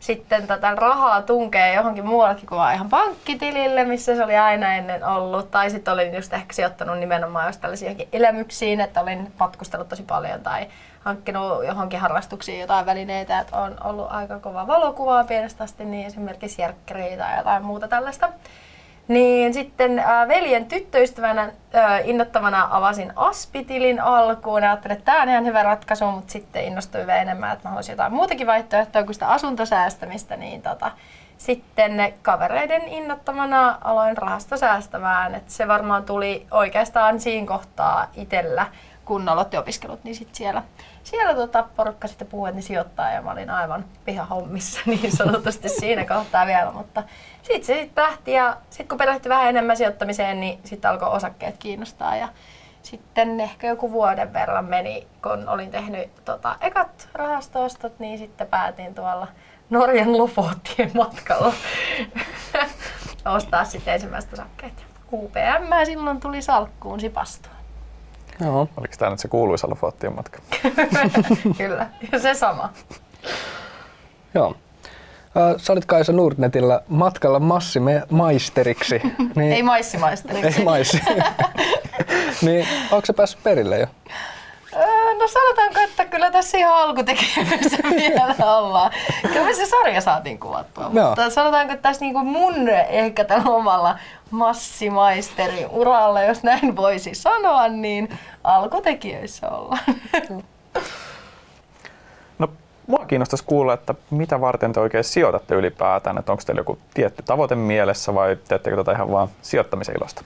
sitten 0.00 0.46
tätä 0.46 0.74
rahaa 0.74 1.22
tunkee 1.22 1.74
johonkin 1.74 2.06
muuallekin 2.06 2.46
kuin 2.46 2.58
vaan 2.58 2.74
ihan 2.74 2.88
pankkitilille, 2.88 3.84
missä 3.84 4.16
se 4.16 4.24
oli 4.24 4.36
aina 4.36 4.74
ennen 4.74 5.04
ollut. 5.04 5.50
Tai 5.50 5.70
sitten 5.70 5.94
olin 5.94 6.14
just 6.14 6.32
ehkä 6.32 6.52
sijoittanut 6.52 6.98
nimenomaan 6.98 7.46
just 7.46 7.60
tällaisiin 7.60 8.08
elämyksiin, 8.12 8.80
että 8.80 9.00
olin 9.00 9.32
matkustellut 9.40 9.88
tosi 9.88 10.02
paljon 10.02 10.40
tai 10.40 10.66
hankkinut 11.00 11.64
johonkin 11.66 12.00
harrastuksiin 12.00 12.60
jotain 12.60 12.86
välineitä, 12.86 13.38
että 13.38 13.56
on 13.56 13.76
ollut 13.84 14.06
aika 14.10 14.38
kova 14.38 14.66
valokuvaa 14.66 15.24
pienestä 15.24 15.64
asti, 15.64 15.84
niin 15.84 16.06
esimerkiksi 16.06 16.62
järkkäriä 16.62 17.16
tai 17.16 17.36
jotain 17.36 17.64
muuta 17.64 17.88
tällaista. 17.88 18.32
Niin 19.08 19.54
sitten 19.54 19.98
äh, 19.98 20.28
veljen 20.28 20.66
tyttöystävänä 20.66 21.42
äh, 21.42 22.08
innoittavana 22.08 22.68
avasin 22.70 23.12
Aspitilin 23.16 24.00
alkuun. 24.00 24.64
Ajattelin, 24.64 24.96
että 24.96 25.04
tämä 25.04 25.22
on 25.22 25.28
ihan 25.28 25.44
hyvä 25.44 25.62
ratkaisu, 25.62 26.04
mutta 26.04 26.32
sitten 26.32 26.64
innostuin 26.64 27.06
vielä 27.06 27.22
enemmän, 27.22 27.52
että 27.52 27.64
mä 27.64 27.70
haluaisin 27.70 27.92
jotain 27.92 28.12
muutakin 28.12 28.46
vaihtoehtoa 28.46 29.04
kuin 29.04 29.14
sitä 29.14 29.28
asuntosäästämistä. 29.28 30.36
Niin 30.36 30.62
tota, 30.62 30.90
sitten 31.38 32.14
kavereiden 32.22 32.88
innottamana 32.88 33.78
aloin 33.84 34.16
rahasta 34.16 34.56
säästämään. 34.56 35.34
Et 35.34 35.50
se 35.50 35.68
varmaan 35.68 36.04
tuli 36.04 36.46
oikeastaan 36.50 37.20
siinä 37.20 37.46
kohtaa 37.46 38.06
itsellä, 38.14 38.66
kun 39.08 39.28
aloitti 39.28 39.56
opiskelut, 39.56 40.04
niin 40.04 40.16
sit 40.16 40.34
siellä, 40.34 40.62
siellä 41.02 41.34
tota 41.34 41.64
porukka 41.76 42.08
sitten 42.08 42.28
puhui, 42.28 42.48
että 42.48 42.56
ne 42.56 42.62
sijoittaa 42.62 43.10
ja 43.10 43.22
mä 43.22 43.32
olin 43.32 43.50
aivan 43.50 43.84
pihahommissa 44.04 44.80
niin 44.86 45.16
sanotusti 45.16 45.68
siinä 45.68 46.04
kohtaa 46.04 46.46
vielä, 46.46 46.70
mutta 46.70 47.02
sitten 47.42 47.64
se 47.64 47.82
sitten 47.82 48.04
lähti 48.04 48.32
ja 48.32 48.56
sitten 48.70 48.88
kun 48.88 48.98
perehti 48.98 49.28
vähän 49.28 49.48
enemmän 49.48 49.76
sijoittamiseen, 49.76 50.40
niin 50.40 50.60
sitten 50.64 50.90
alkoi 50.90 51.08
osakkeet 51.08 51.56
kiinnostaa 51.58 52.16
ja 52.16 52.28
sitten 52.82 53.40
ehkä 53.40 53.66
joku 53.66 53.92
vuoden 53.92 54.32
verran 54.32 54.64
meni, 54.64 55.06
kun 55.22 55.48
olin 55.48 55.70
tehnyt 55.70 56.24
tota, 56.24 56.56
ekat 56.60 57.08
rahastoostot, 57.14 57.98
niin 57.98 58.18
sitten 58.18 58.46
päätin 58.46 58.94
tuolla 58.94 59.28
Norjan 59.70 60.18
Lofotien 60.18 60.90
matkalla 60.94 61.52
ostaa 63.36 63.64
sitten 63.64 63.94
ensimmäistä 63.94 64.32
osakkeet. 64.32 64.86
UPM 65.12 65.84
silloin 65.86 66.20
tuli 66.20 66.42
salkkuun 66.42 67.00
sipastua. 67.00 67.57
Joo. 68.40 68.68
Oliko 68.76 68.94
tämä 68.98 69.10
nyt 69.10 69.20
se 69.20 69.28
kuuluisa 69.28 69.70
Lofottien 69.70 70.14
matka? 70.14 70.38
Kyllä, 71.58 71.86
ja 72.12 72.18
se 72.18 72.34
sama. 72.34 72.72
Joo. 74.34 74.56
Sä 75.56 75.72
olit 75.72 75.84
Kaisa 75.84 76.12
Nordnetillä 76.12 76.82
matkalla 76.88 77.40
massimaisteriksi. 77.40 79.02
Niin... 79.36 79.52
Ei 79.52 79.62
maissimaisteriksi. 79.62 80.58
Ei 80.58 80.64
maissi. 80.64 81.00
niin, 82.42 82.66
onko 82.92 83.06
se 83.06 83.12
päässyt 83.12 83.42
perille 83.42 83.78
jo? 83.78 83.86
No 85.18 85.28
sanotaanko, 85.28 85.80
että 85.80 86.04
kyllä 86.04 86.30
tässä 86.30 86.58
ihan 86.58 86.74
alkutekemisessä 86.74 87.76
vielä 87.96 88.34
ollaan. 88.38 88.90
Kyllä 89.22 89.44
me 89.44 89.54
se 89.54 89.66
sarja 89.66 90.00
saatiin 90.00 90.38
kuvattua, 90.38 90.90
no. 90.92 91.06
mutta 91.06 91.30
sanotaanko, 91.30 91.72
että 91.72 91.82
tässä 91.82 92.04
niinku 92.04 92.18
mun 92.18 92.68
ehkä 92.68 93.24
tällä 93.24 93.50
omalla 93.50 93.98
massimaisterin 94.30 95.66
uralla, 95.70 96.22
jos 96.22 96.42
näin 96.42 96.76
voisi 96.76 97.14
sanoa, 97.14 97.68
niin 97.68 98.18
alkutekijöissä 98.44 99.48
ollaan. 99.48 99.84
No, 102.38 102.48
mua 102.86 103.06
kiinnostaisi 103.06 103.44
kuulla, 103.44 103.74
että 103.74 103.94
mitä 104.10 104.40
varten 104.40 104.72
te 104.72 104.80
oikein 104.80 105.04
sijoitatte 105.04 105.54
ylipäätään, 105.54 106.18
että 106.18 106.32
onko 106.32 106.44
teillä 106.46 106.60
joku 106.60 106.78
tietty 106.94 107.22
tavoite 107.22 107.54
mielessä 107.54 108.14
vai 108.14 108.36
teettekö 108.48 108.76
tätä 108.76 108.92
ihan 108.92 109.12
vaan 109.12 109.28
sijoittamisen 109.42 109.96
ilosta? 109.98 110.22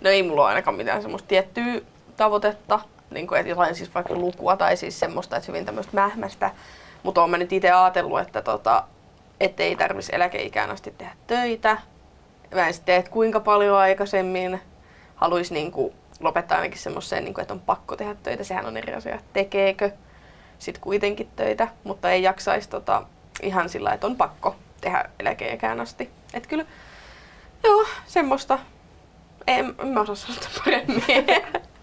No 0.00 0.10
ei 0.10 0.22
mulla 0.22 0.42
ole 0.42 0.48
ainakaan 0.48 0.76
mitään 0.76 1.02
semmoista 1.02 1.28
tiettyä 1.28 1.80
tavoitetta 2.16 2.80
niin 3.14 3.26
kuin, 3.26 3.40
että 3.40 3.50
jotain 3.50 3.74
siis 3.74 3.94
vaikka 3.94 4.14
lukua 4.14 4.56
tai 4.56 4.76
siis 4.76 5.00
semmoista, 5.00 5.36
että 5.36 5.52
hyvin 5.52 5.64
tämmöistä 5.64 5.92
mähmästä. 5.94 6.50
Mutta 7.02 7.22
olen 7.22 7.40
nyt 7.40 7.52
itse 7.52 7.70
ajatellut, 7.70 8.20
että 8.20 8.42
tota, 8.42 8.84
ei 9.58 9.76
tarvitsisi 9.76 10.14
eläkeikään 10.14 10.70
asti 10.70 10.94
tehdä 10.98 11.12
töitä. 11.26 11.78
Mä 12.54 12.66
en 12.66 12.74
sitten 12.74 12.96
että 12.96 13.10
kuinka 13.10 13.40
paljon 13.40 13.76
aikaisemmin. 13.76 14.60
Haluaisi 15.14 15.54
niin 15.54 15.72
kuin, 15.72 15.94
lopettaa 16.20 16.58
ainakin 16.58 16.78
semmoiseen, 16.78 17.24
niin 17.24 17.40
että 17.40 17.54
on 17.54 17.60
pakko 17.60 17.96
tehdä 17.96 18.14
töitä. 18.22 18.44
Sehän 18.44 18.66
on 18.66 18.76
eri 18.76 18.94
asia, 18.94 19.18
tekeekö 19.32 19.90
sitten 20.58 20.82
kuitenkin 20.82 21.28
töitä, 21.36 21.68
mutta 21.84 22.10
ei 22.10 22.22
jaksaisi 22.22 22.68
tota, 22.68 23.02
ihan 23.42 23.68
sillä 23.68 23.92
että 23.92 24.06
on 24.06 24.16
pakko 24.16 24.56
tehdä 24.80 25.10
eläkeikään 25.20 25.80
asti. 25.80 26.10
Että 26.34 26.48
kyllä, 26.48 26.64
joo, 27.64 27.84
semmoista. 28.06 28.58
En, 29.46 29.74
en 29.78 29.88
mä 29.88 30.00
osaa 30.00 30.14
sanoa 30.14 30.40
paremmin. 30.64 31.04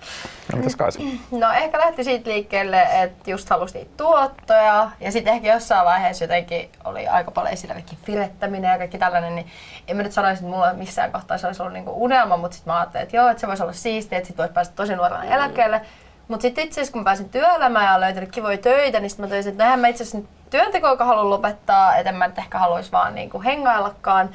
No, 0.52 0.58
mitäs 0.58 0.76
Kaisa? 0.76 1.00
No 1.32 1.52
ehkä 1.52 1.80
lähti 1.80 2.04
siitä 2.04 2.30
liikkeelle, 2.30 2.88
että 2.92 3.32
just 3.32 3.50
halusi 3.50 3.90
tuottoja 3.98 4.92
ja 5.00 5.12
sitten 5.12 5.34
ehkä 5.34 5.54
jossain 5.54 5.86
vaiheessa 5.86 6.24
jotenkin 6.24 6.70
oli 6.84 7.08
aika 7.08 7.32
paljon 7.32 7.54
esillä 7.54 7.74
kaikki 7.74 7.98
firettäminen 8.04 8.72
ja 8.72 8.78
kaikki 8.78 8.98
tällainen, 8.98 9.36
niin 9.36 9.48
en 9.88 9.98
mä 9.98 10.04
nyt 10.04 10.12
sanoisi, 10.12 10.44
että 10.44 10.56
mulla 10.56 10.74
missään 10.74 11.12
kohtaa 11.12 11.38
se 11.38 11.48
olisi 11.48 11.62
ollut 11.62 11.74
niinku 11.74 12.04
unelma, 12.04 12.38
mutta 12.38 12.58
sitten 12.58 12.74
mä 12.74 12.80
ajattelin, 12.80 13.04
että 13.04 13.18
joo, 13.18 13.30
että 13.30 13.42
se 13.42 13.48
voisi 13.48 13.64
olla 13.64 13.74
siistiä, 13.74 14.18
että 14.18 14.28
sitten 14.28 14.44
voisi 14.44 14.54
päästä 14.54 14.76
tosi 14.76 14.96
nuorena 14.96 15.24
mm. 15.24 15.32
eläkkeelle. 15.32 15.82
Mutta 16.28 16.42
sitten 16.42 16.64
itse 16.64 16.82
asiassa 16.82 16.94
kun 16.94 17.02
mä 17.02 17.06
pääsin 17.06 17.30
työelämään 17.30 17.86
ja 17.86 18.00
löytänyt 18.00 18.32
kivoja 18.32 18.58
töitä, 18.58 19.00
niin 19.00 19.10
sitten 19.10 19.26
mä 19.26 19.30
toisin, 19.30 19.52
että 19.52 19.70
no 19.70 19.78
mä 19.78 19.88
itse 19.88 20.04
asiassa 20.04 20.30
työnteko, 20.50 20.88
joka 20.88 21.06
haluan 21.06 21.30
lopettaa, 21.30 21.96
että 21.96 22.10
en 22.10 22.16
mä 22.16 22.28
nyt 22.28 22.38
ehkä 22.38 22.60
haluaisi 22.60 22.92
vaan 22.92 23.16
niinku 23.16 23.42
hengaillakaan 23.42 24.30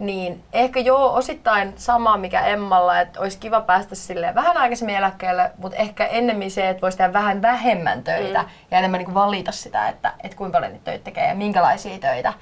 niin 0.00 0.44
ehkä 0.52 0.80
joo 0.80 1.14
osittain 1.14 1.72
sama 1.76 2.16
mikä 2.16 2.40
Emmalla, 2.40 3.00
että 3.00 3.20
olisi 3.20 3.38
kiva 3.38 3.60
päästä 3.60 3.94
sille 3.94 4.34
vähän 4.34 4.56
aikaisemmin 4.56 4.96
eläkkeelle, 4.96 5.52
mutta 5.58 5.78
ehkä 5.78 6.06
ennemmin 6.06 6.50
se, 6.50 6.68
että 6.68 6.80
voisi 6.82 6.98
tehdä 6.98 7.12
vähän 7.12 7.42
vähemmän 7.42 8.02
töitä 8.02 8.42
mm. 8.42 8.48
ja 8.70 8.78
enemmän 8.78 8.98
niin 8.98 9.06
kuin 9.06 9.14
valita 9.14 9.52
sitä, 9.52 9.88
että, 9.88 10.12
että 10.24 10.36
kuinka 10.36 10.56
paljon 10.56 10.72
niitä 10.72 10.84
töitä 10.84 11.04
tekee 11.04 11.28
ja 11.28 11.34
minkälaisia 11.34 11.98
töitä. 11.98 12.32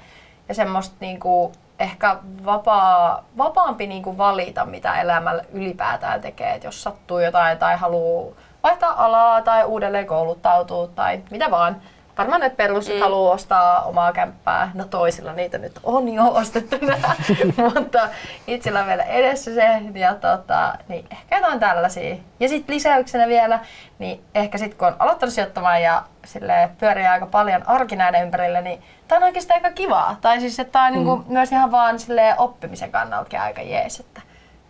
Ja 0.49 0.55
semmoista 0.55 0.95
niin 0.99 1.19
kuin, 1.19 1.53
ehkä 1.79 2.15
vapaa, 2.45 3.23
vapaampi 3.37 3.87
niin 3.87 4.03
kuin 4.03 4.17
valita, 4.17 4.65
mitä 4.65 5.01
elämällä 5.01 5.43
ylipäätään 5.51 6.21
tekee, 6.21 6.53
että 6.53 6.67
jos 6.67 6.83
sattuu 6.83 7.19
jotain 7.19 7.57
tai 7.57 7.77
haluaa 7.77 8.35
vaihtaa 8.63 9.05
alaa 9.05 9.41
tai 9.41 9.65
uudelleen 9.65 10.07
kouluttautua 10.07 10.87
tai 10.87 11.21
mitä 11.31 11.51
vaan, 11.51 11.81
varmaan 12.19 12.41
ne 12.41 12.49
perus 12.49 12.89
mm. 12.89 12.99
haluaa 12.99 13.33
ostaa 13.33 13.81
omaa 13.81 14.13
kämppää. 14.13 14.71
No 14.73 14.85
toisilla 14.85 15.33
niitä 15.33 15.57
nyt 15.57 15.79
on 15.83 16.09
jo 16.09 16.23
ostettuna, 16.27 16.97
mutta 17.75 18.09
itsellä 18.47 18.79
on 18.79 18.87
vielä 18.87 19.03
edessä 19.03 19.53
se. 19.53 19.81
Ja 19.93 20.15
tota, 20.15 20.75
niin 20.87 21.05
ehkä 21.11 21.37
jotain 21.37 21.59
tällaisia. 21.59 22.15
Ja 22.39 22.49
sitten 22.49 22.75
lisäyksenä 22.75 23.27
vielä, 23.27 23.59
niin 23.99 24.23
ehkä 24.35 24.57
sitten 24.57 24.77
kun 24.77 24.87
on 24.87 24.95
aloittanut 24.99 25.33
sijoittamaan 25.33 25.81
ja 25.81 26.03
sille 26.25 26.69
pyörii 26.79 27.05
aika 27.05 27.25
paljon 27.25 27.67
arki 27.67 27.95
näiden 27.95 28.23
ympärillä, 28.23 28.61
niin 28.61 28.83
tämä 29.07 29.17
on 29.17 29.23
oikeastaan 29.23 29.57
aika 29.63 29.75
kivaa. 29.75 30.17
Tai 30.21 30.39
siis, 30.39 30.59
että 30.59 30.71
tämä 30.71 30.85
on 30.85 30.93
niinku 30.93 31.15
mm. 31.15 31.19
niinku 31.19 31.33
myös 31.33 31.51
ihan 31.51 31.71
vaan 31.71 31.95
oppimisen 32.37 32.91
kannalta 32.91 33.41
aika 33.41 33.61
jees. 33.61 33.99
Että 33.99 34.21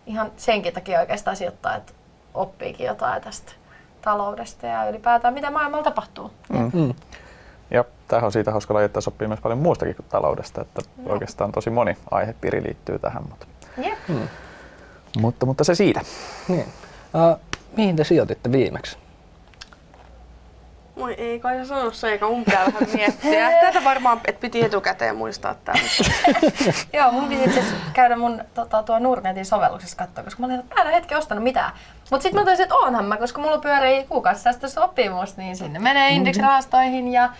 ihan 0.06 0.32
senkin 0.36 0.74
takia 0.74 1.00
oikeastaan 1.00 1.36
sijoittaa, 1.36 1.76
että 1.76 1.92
oppiikin 2.34 2.86
jotain 2.86 3.22
tästä 3.22 3.52
taloudesta 4.02 4.66
ja 4.66 4.88
ylipäätään 4.88 5.34
mitä 5.34 5.50
maailmalla 5.50 5.84
tapahtuu. 5.84 6.30
Mm. 6.48 6.70
Mm. 6.72 6.94
Ja 7.70 7.84
tämähän 8.08 8.26
on 8.26 8.32
siitä 8.32 8.50
hauska 8.50 8.74
laji, 8.74 8.84
että 8.84 9.00
sopii 9.00 9.28
myös 9.28 9.40
paljon 9.40 9.58
muustakin 9.58 9.96
kuin 9.96 10.06
taloudesta, 10.08 10.60
että 10.60 10.82
no. 10.96 11.12
oikeastaan 11.12 11.52
tosi 11.52 11.70
moni 11.70 11.96
aihepiiri 12.10 12.62
liittyy 12.62 12.98
tähän. 12.98 13.22
Mutta, 13.28 13.46
yep. 13.78 13.98
mm. 14.08 14.28
mutta, 15.18 15.46
mutta 15.46 15.64
se 15.64 15.74
siitä. 15.74 16.00
Niin. 16.48 16.66
Uh, 17.14 17.40
mihin 17.76 17.96
te 17.96 18.04
sijoititte 18.04 18.52
viimeksi? 18.52 18.96
Moi 20.96 21.14
ei 21.14 21.40
kai 21.40 21.66
sano 21.66 21.90
se, 21.90 22.08
eikä 22.08 22.26
mun 22.26 22.44
pitää 22.44 22.66
vähän 22.66 22.88
miettiä. 22.94 23.50
Tätä 23.66 23.84
varmaan, 23.84 24.20
että 24.24 24.40
piti 24.40 24.64
etukäteen 24.64 25.16
muistaa 25.16 25.54
tämä. 25.54 25.78
Joo, 26.92 27.12
mun 27.12 27.28
piti 27.28 27.44
itse 27.44 27.62
käydä 27.92 28.16
mun 28.16 28.44
tota, 28.54 28.82
tuo 28.82 28.98
Nordnetin 28.98 29.46
sovelluksessa 29.46 29.96
katsoa, 29.96 30.24
koska 30.24 30.40
mä 30.40 30.46
olin, 30.46 30.60
että 30.60 30.74
mä 30.74 30.82
en 30.82 30.94
hetki 30.94 31.14
ostanut 31.14 31.44
mitään. 31.44 31.72
Mutta 32.10 32.22
sitten 32.22 32.40
mä 32.40 32.44
toisin, 32.44 32.62
että 32.62 32.74
onhan 32.74 33.04
mä, 33.04 33.16
koska 33.16 33.40
mulla 33.40 33.58
pyörii 33.58 34.04
kuukausisäästö 34.04 34.68
sopimus, 34.68 35.36
niin 35.36 35.56
sinne 35.56 35.78
menee 35.78 36.10
mhm. 36.10 36.16
indeksirahastoihin 36.16 37.08
ja 37.08 37.30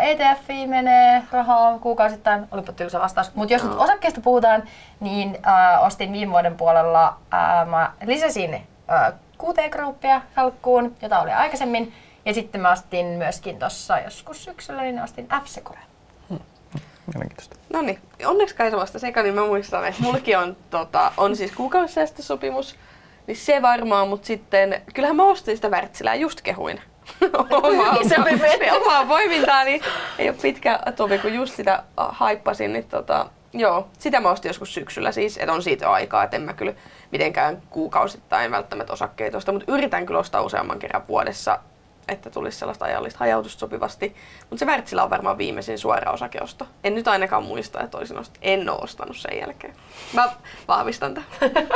ETF 0.00 0.48
menee 0.66 1.22
rahaa 1.32 1.78
kuukausittain, 1.78 2.46
olipa 2.50 2.72
tylsä 2.72 3.00
vastaus. 3.00 3.34
Mutta 3.34 3.54
jos 3.54 3.62
no. 3.62 3.70
nyt 3.70 3.78
osakkeista 3.78 4.20
puhutaan, 4.20 4.62
niin 5.00 5.30
uh, 5.30 5.86
ostin 5.86 6.12
viime 6.12 6.32
vuoden 6.32 6.56
puolella, 6.56 7.08
uh, 7.08 7.70
mä 7.70 7.92
lisäsin 8.06 8.54
uh, 8.54 9.18
QT 9.44 9.70
Groupia 9.70 10.22
salkkuun, 10.34 10.96
jota 11.02 11.20
oli 11.20 11.30
aikaisemmin. 11.30 11.92
Ja 12.24 12.34
sitten 12.34 12.60
mä 12.60 12.72
ostin 12.72 13.06
myöskin 13.06 13.58
tuossa 13.58 13.98
joskus 13.98 14.44
syksyllä, 14.44 14.82
niin 14.82 15.02
ostin 15.02 15.28
f 15.28 15.56
hmm. 16.28 16.38
Mielenkiintoista. 17.14 17.56
No 17.72 17.82
niin, 17.82 17.98
onneksi 18.26 18.54
kai 18.54 18.72
vasta 18.72 18.98
sekä, 18.98 19.22
niin 19.22 19.34
mä 19.34 19.46
muistan, 19.46 19.84
että 19.88 20.02
mullakin 20.02 20.38
on, 20.38 20.56
tota, 20.70 21.12
on 21.16 21.36
siis 21.36 21.52
kuukausisäästösopimus, 21.52 22.76
niin 23.26 23.36
se 23.36 23.62
varmaan, 23.62 24.08
mutta 24.08 24.26
sitten, 24.26 24.82
kyllähän 24.94 25.16
mä 25.16 25.24
ostin 25.24 25.56
sitä 25.56 25.68
Wärtsilää, 25.68 26.14
just 26.14 26.40
kehuin. 26.40 26.80
Omaa, 27.50 27.96
omaa 28.80 29.08
voimintaa, 29.08 29.64
niin 29.64 29.80
ei 30.18 30.28
ole 30.28 30.36
pitkä 30.42 30.78
tovi, 30.96 31.18
kun 31.18 31.34
just 31.34 31.54
sitä 31.54 31.82
haippasin, 31.96 32.72
niin 32.72 32.84
tota, 32.84 33.26
joo, 33.52 33.88
sitä 33.98 34.20
mä 34.20 34.30
ostin 34.30 34.48
joskus 34.48 34.74
syksyllä 34.74 35.12
siis, 35.12 35.36
että 35.36 35.52
on 35.52 35.62
siitä 35.62 35.90
aikaa, 35.90 36.24
että 36.24 36.36
en 36.36 36.42
mä 36.42 36.52
kyllä 36.52 36.74
mitenkään 37.10 37.62
kuukausittain 37.70 38.50
välttämättä 38.50 38.92
osakkeita 38.92 39.36
osta, 39.36 39.52
mutta 39.52 39.72
yritän 39.72 40.06
kyllä 40.06 40.20
ostaa 40.20 40.42
useamman 40.42 40.78
kerran 40.78 41.08
vuodessa 41.08 41.58
että 42.08 42.30
tulisi 42.30 42.58
sellaista 42.58 42.84
ajallista 42.84 43.18
hajautusta 43.18 43.60
sopivasti. 43.60 44.16
Mutta 44.40 44.58
se 44.58 44.66
Wärtsilä 44.66 45.02
on 45.02 45.10
varmaan 45.10 45.38
viimeisin 45.38 45.78
suora 45.78 46.12
osakeosto. 46.12 46.66
En 46.84 46.94
nyt 46.94 47.08
ainakaan 47.08 47.42
muista, 47.42 47.80
että 47.80 47.98
olisin 47.98 48.18
ostanut. 48.18 48.38
En 48.42 48.70
ole 48.70 48.78
ostanut 48.82 49.16
sen 49.16 49.38
jälkeen. 49.38 49.74
Mä 50.12 50.28
vahvistan 50.68 51.14
tämän. 51.14 51.28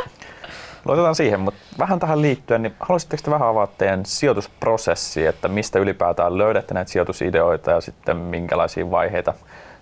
Luotetaan 0.84 1.14
siihen, 1.14 1.40
mutta 1.40 1.60
vähän 1.78 1.98
tähän 1.98 2.22
liittyen, 2.22 2.62
niin 2.62 2.74
haluaisitteko 2.80 3.30
vähän 3.30 3.48
avata 3.48 3.72
teidän 3.78 4.06
sijoitusprosessi, 4.06 5.26
että 5.26 5.48
mistä 5.48 5.78
ylipäätään 5.78 6.38
löydätte 6.38 6.74
näitä 6.74 6.90
sijoitusideoita 6.90 7.70
ja 7.70 7.80
sitten 7.80 8.16
minkälaisia 8.16 8.90
vaiheita 8.90 9.34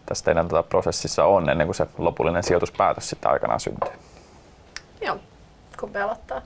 tässä 0.06 0.24
teidän 0.24 0.48
tätä 0.48 0.62
prosessissa 0.62 1.24
on 1.24 1.50
ennen 1.50 1.66
kuin 1.66 1.74
se 1.74 1.86
lopullinen 1.98 2.42
sijoituspäätös 2.42 3.10
sitten 3.10 3.30
aikanaan 3.30 3.60
syntyy? 3.60 3.92
Joo, 5.00 5.16
kumpi 5.80 5.98
aloittaa? 5.98 6.42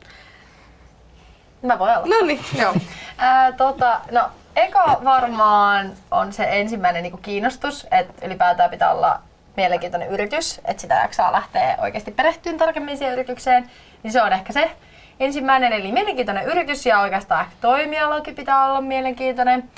Mä 1.62 1.78
voin 1.78 1.92
aloittaa. 1.92 2.20
No 2.20 2.26
niin, 2.26 2.40
joo. 2.62 2.74
Ää, 3.18 3.52
tota, 3.52 4.00
no, 4.10 4.30
eka 4.56 5.00
varmaan 5.04 5.92
on 6.10 6.32
se 6.32 6.46
ensimmäinen 6.50 7.02
niin 7.02 7.18
kiinnostus, 7.22 7.86
että 7.90 8.26
ylipäätään 8.26 8.70
pitää 8.70 8.92
olla 8.92 9.20
mielenkiintoinen 9.56 10.08
yritys, 10.08 10.60
että 10.64 10.80
sitä 10.80 10.94
jaksaa 10.94 11.32
lähteä 11.32 11.76
oikeasti 11.82 12.10
perehtyyn 12.10 12.58
tarkemmin 12.58 12.98
siihen 12.98 13.12
yritykseen, 13.14 13.70
niin 14.04 14.12
se 14.12 14.22
on 14.22 14.32
ehkä 14.32 14.52
se 14.52 14.70
ensimmäinen, 15.20 15.72
eli 15.72 15.92
mielenkiintoinen 15.92 16.44
yritys 16.44 16.86
ja 16.86 17.00
oikeastaan 17.00 17.40
ehkä 17.40 17.54
toimialakin 17.60 18.34
pitää 18.34 18.66
olla 18.66 18.80
mielenkiintoinen. 18.80 19.70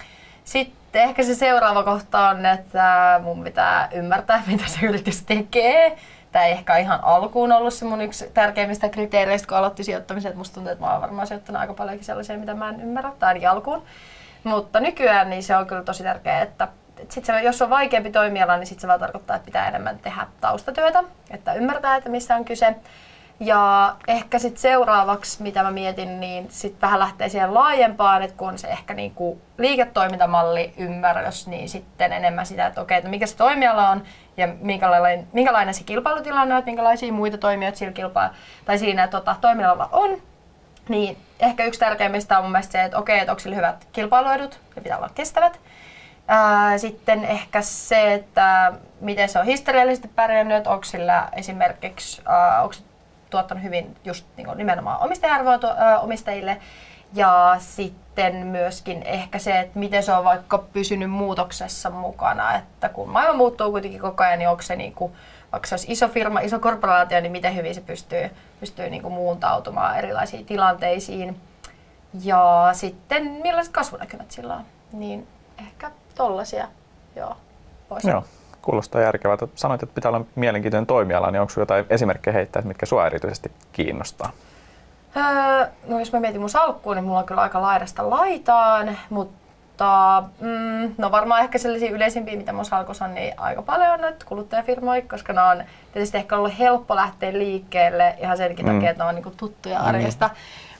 Sitten 0.44 1.02
ehkä 1.02 1.22
se 1.22 1.34
seuraava 1.34 1.82
kohta 1.82 2.28
on, 2.28 2.46
että 2.46 3.20
mun 3.22 3.44
pitää 3.44 3.88
ymmärtää, 3.94 4.42
mitä 4.52 4.64
se 4.66 4.86
yritys 4.86 5.22
tekee 5.22 5.98
tämä 6.36 6.46
ei 6.46 6.52
ehkä 6.52 6.76
ihan 6.76 7.00
alkuun 7.02 7.52
ollut 7.52 7.74
se 7.74 7.84
mun 7.84 8.00
yksi 8.00 8.30
tärkeimmistä 8.34 8.88
kriteereistä, 8.88 9.48
kun 9.48 9.56
aloitti 9.56 9.84
sijoittamisen. 9.84 10.28
Että 10.28 10.38
musta 10.38 10.54
tuntuu, 10.54 10.72
että 10.72 10.84
mä 10.84 10.92
oon 10.92 11.00
varmaan 11.00 11.26
sijoittanut 11.26 11.60
aika 11.60 11.74
paljonkin 11.74 12.04
sellaisia, 12.04 12.38
mitä 12.38 12.54
mä 12.54 12.68
en 12.68 12.80
ymmärrä, 12.80 13.12
tai 13.18 13.28
ainakin 13.28 13.48
alkuun. 13.48 13.82
Mutta 14.44 14.80
nykyään 14.80 15.30
niin 15.30 15.42
se 15.42 15.56
on 15.56 15.66
kyllä 15.66 15.82
tosi 15.82 16.02
tärkeää, 16.02 16.42
että 16.42 16.68
et 16.98 17.12
sit 17.12 17.24
se, 17.24 17.42
jos 17.42 17.62
on 17.62 17.70
vaikeampi 17.70 18.10
toimiala, 18.10 18.56
niin 18.56 18.66
sit 18.66 18.80
se 18.80 18.88
vaan 18.88 19.00
tarkoittaa, 19.00 19.36
että 19.36 19.46
pitää 19.46 19.68
enemmän 19.68 19.98
tehdä 19.98 20.26
taustatyötä, 20.40 21.04
että 21.30 21.54
ymmärtää, 21.54 21.96
että 21.96 22.10
missä 22.10 22.36
on 22.36 22.44
kyse. 22.44 22.74
Ja 23.40 23.96
ehkä 24.08 24.38
sitten 24.38 24.60
seuraavaksi, 24.60 25.42
mitä 25.42 25.62
mä 25.62 25.70
mietin, 25.70 26.20
niin 26.20 26.46
sitten 26.50 26.80
vähän 26.80 27.00
lähtee 27.00 27.28
siihen 27.28 27.54
laajempaan, 27.54 28.22
että 28.22 28.36
kun 28.36 28.48
on 28.48 28.58
se 28.58 28.68
ehkä 28.68 28.94
niinku 28.94 29.40
liiketoimintamalli 29.58 30.74
ymmärrys, 30.76 31.46
niin 31.46 31.68
sitten 31.68 32.12
enemmän 32.12 32.46
sitä, 32.46 32.66
että 32.66 32.80
okei, 32.80 32.98
että 32.98 33.10
mikä 33.10 33.26
se 33.26 33.36
toimiala 33.36 33.90
on 33.90 34.02
ja 34.36 34.48
minkälainen, 34.60 35.26
minkälainen 35.32 35.74
se 35.74 35.84
kilpailutilanne 35.84 36.54
on, 36.54 36.58
että 36.58 36.70
minkälaisia 36.70 37.12
muita 37.12 37.38
toimijoita 37.38 37.78
sillä 37.78 37.92
kilpaa, 37.92 38.34
tai 38.64 38.78
siinä 38.78 39.08
tota, 39.08 39.36
toimialalla 39.40 39.88
on. 39.92 40.22
Niin 40.88 41.18
ehkä 41.40 41.64
yksi 41.64 41.80
tärkeimmistä 41.80 42.38
on 42.38 42.44
mun 42.44 42.52
mielestä 42.52 42.72
se, 42.72 42.84
että 42.84 42.98
okei, 42.98 43.18
että 43.18 43.32
onko 43.32 43.40
sillä 43.40 43.56
hyvät 43.56 43.88
kilpailuedut 43.92 44.60
ja 44.76 44.82
pitää 44.82 44.98
olla 44.98 45.10
kestävät. 45.14 45.60
Sitten 46.76 47.24
ehkä 47.24 47.62
se, 47.62 48.14
että 48.14 48.72
miten 49.00 49.28
se 49.28 49.38
on 49.38 49.46
historiallisesti 49.46 50.08
pärjännyt, 50.08 50.66
onko 50.66 50.84
sillä 50.84 51.28
esimerkiksi, 51.32 52.22
onko 52.62 52.72
se 52.72 52.82
tuottanut 53.36 53.64
hyvin 53.64 53.96
just 54.04 54.26
niin 54.36 54.46
kuin 54.46 54.58
nimenomaan 54.58 55.02
omistajarvoa 55.02 55.58
omistajille. 56.00 56.60
Ja 57.12 57.56
sitten 57.58 58.36
myöskin 58.46 59.02
ehkä 59.02 59.38
se, 59.38 59.58
että 59.58 59.78
miten 59.78 60.02
se 60.02 60.12
on 60.12 60.24
vaikka 60.24 60.58
pysynyt 60.58 61.10
muutoksessa 61.10 61.90
mukana, 61.90 62.54
että 62.54 62.88
kun 62.88 63.08
maailma 63.08 63.36
muuttuu 63.36 63.70
kuitenkin 63.70 64.00
koko 64.00 64.24
ajan, 64.24 64.38
niin 64.38 64.48
onko 64.48 64.62
se 64.62 64.76
niin 64.76 64.92
kuin, 64.94 65.12
vaikka 65.52 65.68
se 65.68 65.74
olisi 65.74 65.92
iso 65.92 66.08
firma, 66.08 66.40
iso 66.40 66.58
korporaatio, 66.58 67.20
niin 67.20 67.32
miten 67.32 67.56
hyvin 67.56 67.74
se 67.74 67.80
pystyy, 67.80 68.30
pystyy 68.60 68.90
niin 68.90 69.02
kuin 69.02 69.14
muuntautumaan 69.14 69.98
erilaisiin 69.98 70.46
tilanteisiin. 70.46 71.40
Ja 72.24 72.70
sitten 72.72 73.30
millaiset 73.30 73.72
kasvunäkymät 73.72 74.30
sillä 74.30 74.54
on, 74.54 74.64
niin 74.92 75.28
ehkä 75.58 75.90
tollasia, 76.14 76.68
joo. 77.16 77.36
Joo, 78.04 78.24
kuulostaa 78.66 79.00
järkevältä. 79.00 79.48
Sanoit, 79.54 79.82
että 79.82 79.94
pitää 79.94 80.08
olla 80.08 80.24
mielenkiintoinen 80.34 80.86
toimiala, 80.86 81.30
niin 81.30 81.40
onko 81.40 81.52
jotain 81.56 81.84
esimerkkejä 81.90 82.34
heittää, 82.34 82.62
mitkä 82.62 82.86
sinua 82.86 83.06
erityisesti 83.06 83.52
kiinnostaa? 83.72 84.32
Öö, 85.16 85.66
no 85.88 85.98
jos 85.98 86.12
mä 86.12 86.20
mietin 86.20 86.40
mun 86.40 86.50
salkkuun, 86.50 86.96
niin 86.96 87.04
mulla 87.04 87.18
on 87.18 87.26
kyllä 87.26 87.40
aika 87.40 87.62
laidasta 87.62 88.10
laitaan, 88.10 88.98
mutta 89.10 90.22
mm, 90.40 90.94
no 90.98 91.10
varmaan 91.10 91.40
ehkä 91.40 91.58
sellaisia 91.58 91.90
yleisimpiä, 91.90 92.36
mitä 92.36 92.52
mun 92.52 92.64
salkussa 92.64 93.04
on, 93.04 93.14
niin 93.14 93.34
aika 93.36 93.62
paljon 93.62 94.04
on 94.04 94.14
kuluttajafirmoja, 94.26 95.02
koska 95.02 95.32
ne 95.32 95.42
on 95.42 95.64
tietysti 95.92 96.18
ehkä 96.18 96.36
ollut 96.36 96.58
helppo 96.58 96.96
lähteä 96.96 97.32
liikkeelle 97.32 98.14
ihan 98.22 98.36
senkin 98.36 98.66
mm. 98.66 98.72
takia, 98.72 98.90
että 98.90 99.04
ne 99.04 99.08
on 99.08 99.14
niin 99.14 99.36
tuttuja 99.36 99.80
arjesta. 99.80 100.26
Mm. 100.26 100.34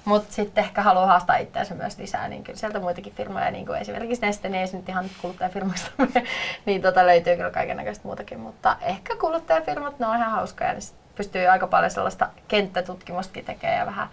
Mutta 0.06 0.34
sitten 0.34 0.64
ehkä 0.64 0.82
haluaa 0.82 1.06
haastaa 1.06 1.36
itseänsä 1.36 1.74
myös 1.74 1.98
lisää, 1.98 2.28
niin 2.28 2.44
kyllä 2.44 2.58
sieltä 2.58 2.80
muitakin 2.80 3.12
firmoja, 3.12 3.50
niin 3.50 3.66
kuin 3.66 3.78
esimerkiksi 3.78 4.22
Neste, 4.22 4.48
niin 4.48 4.60
ei 4.60 4.66
se 4.66 4.76
nyt 4.76 4.88
ihan 4.88 5.04
kuluttajafirmoista, 5.22 5.90
niin 6.66 6.82
tota 6.82 7.06
löytyy 7.06 7.36
kyllä 7.36 7.50
kaiken 7.50 7.76
näköistä 7.76 8.04
muutakin, 8.04 8.40
mutta 8.40 8.76
ehkä 8.80 9.16
kuluttajafirmat, 9.16 9.98
ne 9.98 10.06
on 10.06 10.16
ihan 10.16 10.30
hauskoja, 10.30 10.72
niin 10.72 10.82
pystyy 11.14 11.46
aika 11.46 11.66
paljon 11.66 11.90
sellaista 11.90 12.28
kenttätutkimustakin 12.48 13.44
tekemään 13.44 13.78
ja 13.78 13.86
vähän 13.86 14.08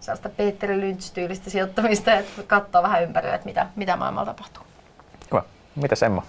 sellaista 0.00 0.28
Peter 0.28 0.70
Lynch-tyylistä 0.70 1.50
sijoittamista, 1.50 2.14
että 2.14 2.42
katsoo 2.42 2.82
vähän 2.82 3.02
ympärille, 3.02 3.34
että 3.34 3.46
mitä, 3.46 3.66
mitä 3.76 3.96
maailmalla 3.96 4.34
tapahtuu. 4.34 4.62
Hyvä. 5.30 5.42
Mitäs 5.76 6.02
Emma? 6.02 6.22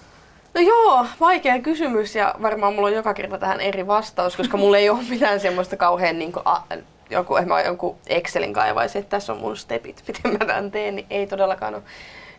No 0.54 0.60
joo, 0.60 1.06
vaikea 1.20 1.58
kysymys 1.58 2.16
ja 2.16 2.34
varmaan 2.42 2.74
mulla 2.74 2.88
on 2.88 2.94
joka 2.94 3.14
kerta 3.14 3.38
tähän 3.38 3.60
eri 3.60 3.86
vastaus, 3.86 4.36
koska 4.36 4.56
mulla 4.56 4.78
ei 4.78 4.90
ole 4.90 5.02
mitään 5.08 5.40
semmoista 5.40 5.76
kauhean 5.76 6.18
niin 6.18 6.32
kuin, 6.32 6.42
a, 6.44 6.60
joku, 7.10 7.34
mä 7.46 7.60
jonkun 7.62 7.96
Excelin 8.06 8.52
kaivaisin, 8.52 9.00
että 9.00 9.10
tässä 9.10 9.32
on 9.32 9.38
mun 9.38 9.56
stepit, 9.56 10.02
miten 10.08 10.32
mä 10.32 10.38
tämän 10.38 10.70
teen, 10.70 10.96
niin 10.96 11.06
ei 11.10 11.26
todellakaan 11.26 11.74
ole. 11.74 11.82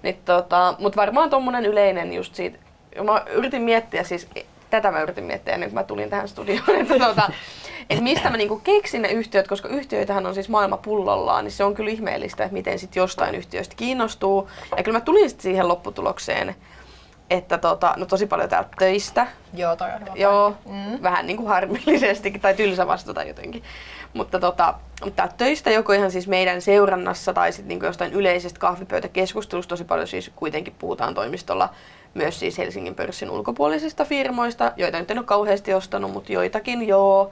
Niin, 0.04 0.20
tota, 0.26 0.76
Mutta 0.80 1.02
varmaan 1.02 1.30
tuommoinen 1.30 1.66
yleinen 1.66 2.14
just 2.14 2.36
siitä, 2.36 2.58
mä 3.04 3.24
yritin 3.32 3.62
miettiä 3.62 4.04
siis, 4.04 4.28
tätä 4.70 4.92
mä 4.92 5.02
yritin 5.02 5.24
miettiä 5.24 5.54
ennen 5.54 5.70
kuin 5.70 5.76
mä 5.76 5.84
tulin 5.84 6.10
tähän 6.10 6.28
studioon, 6.28 6.76
että, 6.82 7.00
tota, 7.00 7.32
että 7.90 8.04
mistä 8.04 8.30
mä 8.30 8.38
niinku 8.38 8.60
keksin 8.64 9.02
ne 9.02 9.08
yhtiöt, 9.12 9.48
koska 9.48 9.68
yhtiöitähän 9.68 10.26
on 10.26 10.34
siis 10.34 10.50
maailma 10.50 10.78
pullollaan, 10.78 11.44
niin 11.44 11.52
se 11.52 11.64
on 11.64 11.76
kyllä 11.76 11.92
ihmeellistä, 11.92 12.44
että 12.44 12.54
miten 12.54 12.80
sitten 12.80 13.02
jostain 13.02 13.36
yhtiöistä 13.36 13.76
kiinnostuu. 13.76 14.50
Ja 14.78 14.84
kyllä 14.84 14.98
mä 14.98 15.02
tulin 15.06 15.30
sitten 15.30 15.44
siihen 15.44 15.68
lopputulokseen, 15.68 16.56
että 17.30 17.58
tota, 17.58 17.94
no 17.98 18.06
tosi 18.06 18.26
paljon 18.26 18.50
täältä 18.50 18.70
töistä. 18.80 19.28
Joo, 19.54 19.76
toi 19.76 19.88
on 19.94 20.00
hyvä. 20.02 20.12
Joo, 20.16 20.54
Mm. 20.66 21.04
vähän 21.04 21.28
niin 21.28 21.38
kuin 21.38 21.48
harmillisestikin 21.48 22.42
tai 22.42 22.54
tylsä 22.54 22.88
vastata 22.88 23.24
jotenkin. 23.24 23.64
Mutta 24.14 24.40
tota, 24.40 24.74
täältä 25.16 25.34
töistä 25.38 25.72
joko 25.72 25.94
ihan 25.94 26.12
siis 26.12 26.28
meidän 26.28 26.62
seurannassa 26.62 27.34
tai 27.34 27.52
sitten 27.52 27.68
niin 27.68 27.86
jostain 27.86 28.14
yleisestä 28.14 28.60
kahvipöytäkeskustelusta 28.60 29.70
tosi 29.70 29.84
paljon 29.84 30.08
siis 30.08 30.32
kuitenkin 30.36 30.76
puhutaan 30.80 31.14
toimistolla 31.14 31.70
myös 32.14 32.40
siis 32.40 32.58
Helsingin 32.58 32.96
pörssin 32.96 33.30
ulkopuolisista 33.30 34.06
firmoista, 34.06 34.72
joita 34.78 35.00
nyt 35.00 35.12
en 35.12 35.18
ole 35.18 35.26
kauheasti 35.26 35.74
ostanut, 35.74 36.12
mutta 36.12 36.32
joitakin 36.32 36.88
joo. 36.88 37.32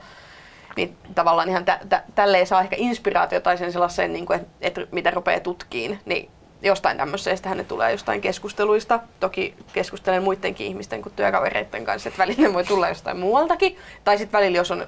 Niin 0.75 0.97
tavallaan 1.15 1.49
ihan 1.49 1.65
tä- 1.65 1.79
tä- 1.89 2.03
tälleen 2.15 2.47
saa 2.47 2.61
ehkä 2.61 2.75
inspiraatiota 2.79 3.43
tai 3.43 3.57
sen 3.57 3.71
sellaisen, 3.71 4.13
niin 4.13 4.33
että, 4.33 4.47
että 4.61 4.81
mitä 4.91 5.11
rupeaa 5.11 5.39
tutkiin, 5.39 5.99
niin 6.05 6.29
jostain 6.61 6.97
tämmöisestä 6.97 7.55
ne 7.55 7.63
tulee 7.63 7.91
jostain 7.91 8.21
keskusteluista. 8.21 8.99
Toki 9.19 9.55
keskustelen 9.73 10.23
muidenkin 10.23 10.67
ihmisten 10.67 11.01
kuin 11.01 11.13
työkavereiden 11.15 11.85
kanssa, 11.85 12.09
että 12.09 12.23
välillä 12.23 12.53
voi 12.53 12.63
tulla 12.63 12.89
jostain 12.89 13.17
muualtakin. 13.17 13.77
Tai 14.03 14.17
sitten 14.17 14.39
välillä, 14.39 14.57
jos 14.57 14.71
on 14.71 14.88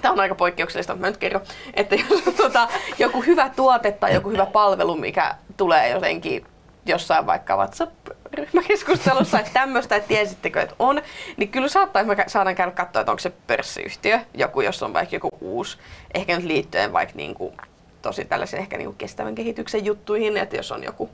Tämä 0.00 0.12
on 0.12 0.20
aika 0.20 0.34
poikkeuksellista, 0.34 0.92
mutta 0.92 1.00
mä 1.00 1.10
nyt 1.10 1.16
kerron, 1.16 1.42
että 1.74 1.94
jos 1.94 2.26
on 2.26 2.34
tota, 2.34 2.68
joku 2.98 3.22
hyvä 3.22 3.48
tuote 3.56 3.92
tai 3.92 4.14
joku 4.14 4.30
hyvä 4.30 4.46
palvelu, 4.46 4.96
mikä 4.96 5.34
tulee 5.56 5.88
jotenkin 5.88 6.46
jossain 6.86 7.26
vaikka 7.26 7.56
WhatsApp-ryhmäkeskustelussa, 7.56 9.38
että 9.38 9.50
tämmöistä, 9.52 9.96
että 9.96 10.08
tiesittekö, 10.08 10.60
että 10.60 10.74
on, 10.78 11.02
niin 11.36 11.48
kyllä 11.48 11.68
saattaa, 11.68 12.02
että 12.02 12.14
mä 12.16 12.24
saadaan 12.26 12.56
käydä 12.56 12.72
katsoa, 12.72 13.00
että 13.00 13.12
onko 13.12 13.20
se 13.20 13.32
pörssiyhtiö, 13.46 14.20
joku, 14.34 14.60
jos 14.60 14.82
on 14.82 14.92
vaikka 14.92 15.16
joku 15.16 15.28
uusi, 15.40 15.78
ehkä 16.14 16.36
nyt 16.36 16.44
liittyen 16.44 16.92
vaikka 16.92 17.16
niin 17.16 17.34
kuin, 17.34 17.56
tosi 18.02 18.24
tällaisen 18.24 18.60
ehkä 18.60 18.76
niin 18.76 18.86
kuin 18.86 18.98
kestävän 18.98 19.34
kehityksen 19.34 19.84
juttuihin, 19.84 20.36
että 20.36 20.56
jos 20.56 20.72
on 20.72 20.84
joku 20.84 21.10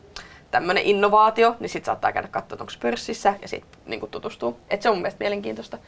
tämmöinen 0.51 0.85
innovaatio, 0.85 1.57
niin 1.61 1.69
sitten 1.69 1.87
saattaa 1.87 2.13
käydä 2.13 2.29
katsoa, 2.29 2.55
että 2.55 2.65
onko 2.65 2.73
pörssissä 2.81 3.35
ja 3.43 3.49
sitten 3.49 3.81
niin 3.87 4.11
tutustuu. 4.11 4.59
Et 4.71 4.83
se 4.83 4.89
on 4.89 4.95
mun 4.95 5.03
mielestä 5.03 5.25
mielenkiintoista. 5.25 5.79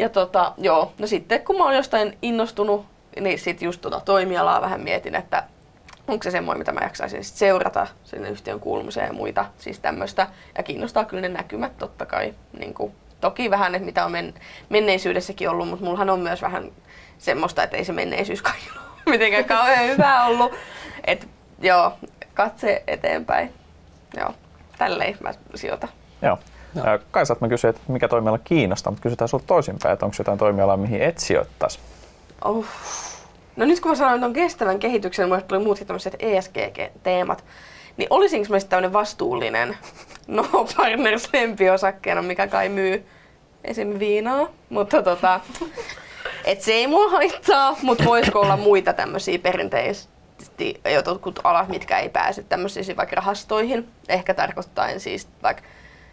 Ja 0.00 0.08
tota, 0.08 0.52
joo, 0.58 0.92
no 0.98 1.06
sitten 1.06 1.44
kun 1.44 1.58
mä 1.58 1.64
oon 1.64 1.76
jostain 1.76 2.18
innostunut, 2.22 2.86
niin 3.20 3.38
sitten 3.38 3.66
just 3.66 3.80
tota 3.80 4.00
toimialaa 4.00 4.60
vähän 4.60 4.80
mietin, 4.80 5.14
että 5.14 5.42
onko 6.08 6.22
se 6.22 6.30
semmoinen, 6.30 6.58
mitä 6.58 6.72
mä 6.72 6.80
jaksaisin 6.80 7.24
sit 7.24 7.36
seurata 7.36 7.86
sinne 8.04 8.28
yhtiön 8.28 8.60
kuulumiseen 8.60 9.06
ja 9.06 9.12
muita, 9.12 9.44
siis 9.58 9.78
tämmöistä. 9.78 10.26
Ja 10.56 10.62
kiinnostaa 10.62 11.04
kyllä 11.04 11.20
ne 11.20 11.28
näkymät 11.28 11.78
totta 11.78 12.06
kai. 12.06 12.34
Niin 12.58 12.74
kuin, 12.74 12.94
toki 13.20 13.50
vähän, 13.50 13.74
että 13.74 13.86
mitä 13.86 14.04
on 14.04 14.12
men- 14.12 14.34
menneisyydessäkin 14.68 15.50
ollut, 15.50 15.68
mutta 15.68 15.84
mullahan 15.84 16.10
on 16.10 16.20
myös 16.20 16.42
vähän 16.42 16.72
semmoista, 17.18 17.62
että 17.62 17.76
ei 17.76 17.84
se 17.84 17.92
menneisyys 17.92 18.42
kai 18.52 18.60
ole 18.76 18.84
mitenkään 19.06 19.44
kauhean 19.44 19.88
hyvää 19.88 20.24
ollut. 20.24 20.52
Et 21.04 21.28
joo, 21.60 21.92
katse 22.34 22.82
eteenpäin. 22.86 23.54
Joo, 24.16 24.34
tälleen 24.78 25.16
mä 25.20 25.34
sijoitan. 25.54 25.90
Joo. 26.22 26.38
Joo. 26.74 26.98
Kaisat 27.10 27.40
mä 27.40 27.48
kysyin, 27.48 27.68
että 27.70 27.82
mikä 27.88 28.08
toimiala 28.08 28.38
kiinnostaa, 28.38 28.90
mutta 28.90 29.02
kysytään 29.02 29.28
sulta 29.28 29.44
toisinpäin, 29.46 29.92
että 29.92 30.06
onko 30.06 30.16
jotain 30.18 30.38
toimialaa, 30.38 30.76
mihin 30.76 31.02
et 31.02 31.18
sijoittaisi? 31.18 31.78
Oh. 32.44 32.64
No 33.56 33.64
nyt 33.64 33.80
kun 33.80 33.90
mä 33.90 33.94
sanoin 33.94 34.24
on 34.24 34.32
kestävän 34.32 34.78
kehityksen, 34.78 35.28
mulle 35.28 35.42
tuli 35.42 35.64
muutkin 35.64 35.86
tämmöiset 35.86 36.16
ESG-teemat, 36.18 37.44
niin 37.96 38.06
olisinko 38.10 38.46
mä 38.50 38.58
sitten 38.58 38.70
tämmöinen 38.70 38.92
vastuullinen 38.92 39.76
No 40.26 40.44
Partners 40.76 41.28
lempiosakkeena, 41.32 42.22
mikä 42.22 42.46
kai 42.46 42.68
myy 42.68 43.06
esim. 43.64 43.98
viinaa, 43.98 44.48
mutta 44.68 45.02
tota, 45.02 45.40
et 46.44 46.60
se 46.60 46.72
ei 46.72 46.86
mua 46.86 47.08
haittaa, 47.10 47.76
mutta 47.82 48.04
voisiko 48.04 48.40
olla 48.40 48.56
muita 48.56 48.92
tämmöisiä 48.92 49.38
perinteisesti 49.38 50.80
jotkut 50.94 51.40
alat, 51.44 51.68
mitkä 51.68 51.98
ei 51.98 52.08
pääse 52.08 52.42
tämmöisiin 52.42 52.96
vaikka 52.96 53.16
rahastoihin, 53.16 53.88
ehkä 54.08 54.34
tarkoittaen 54.34 55.00
siis 55.00 55.28
vaikka 55.42 55.62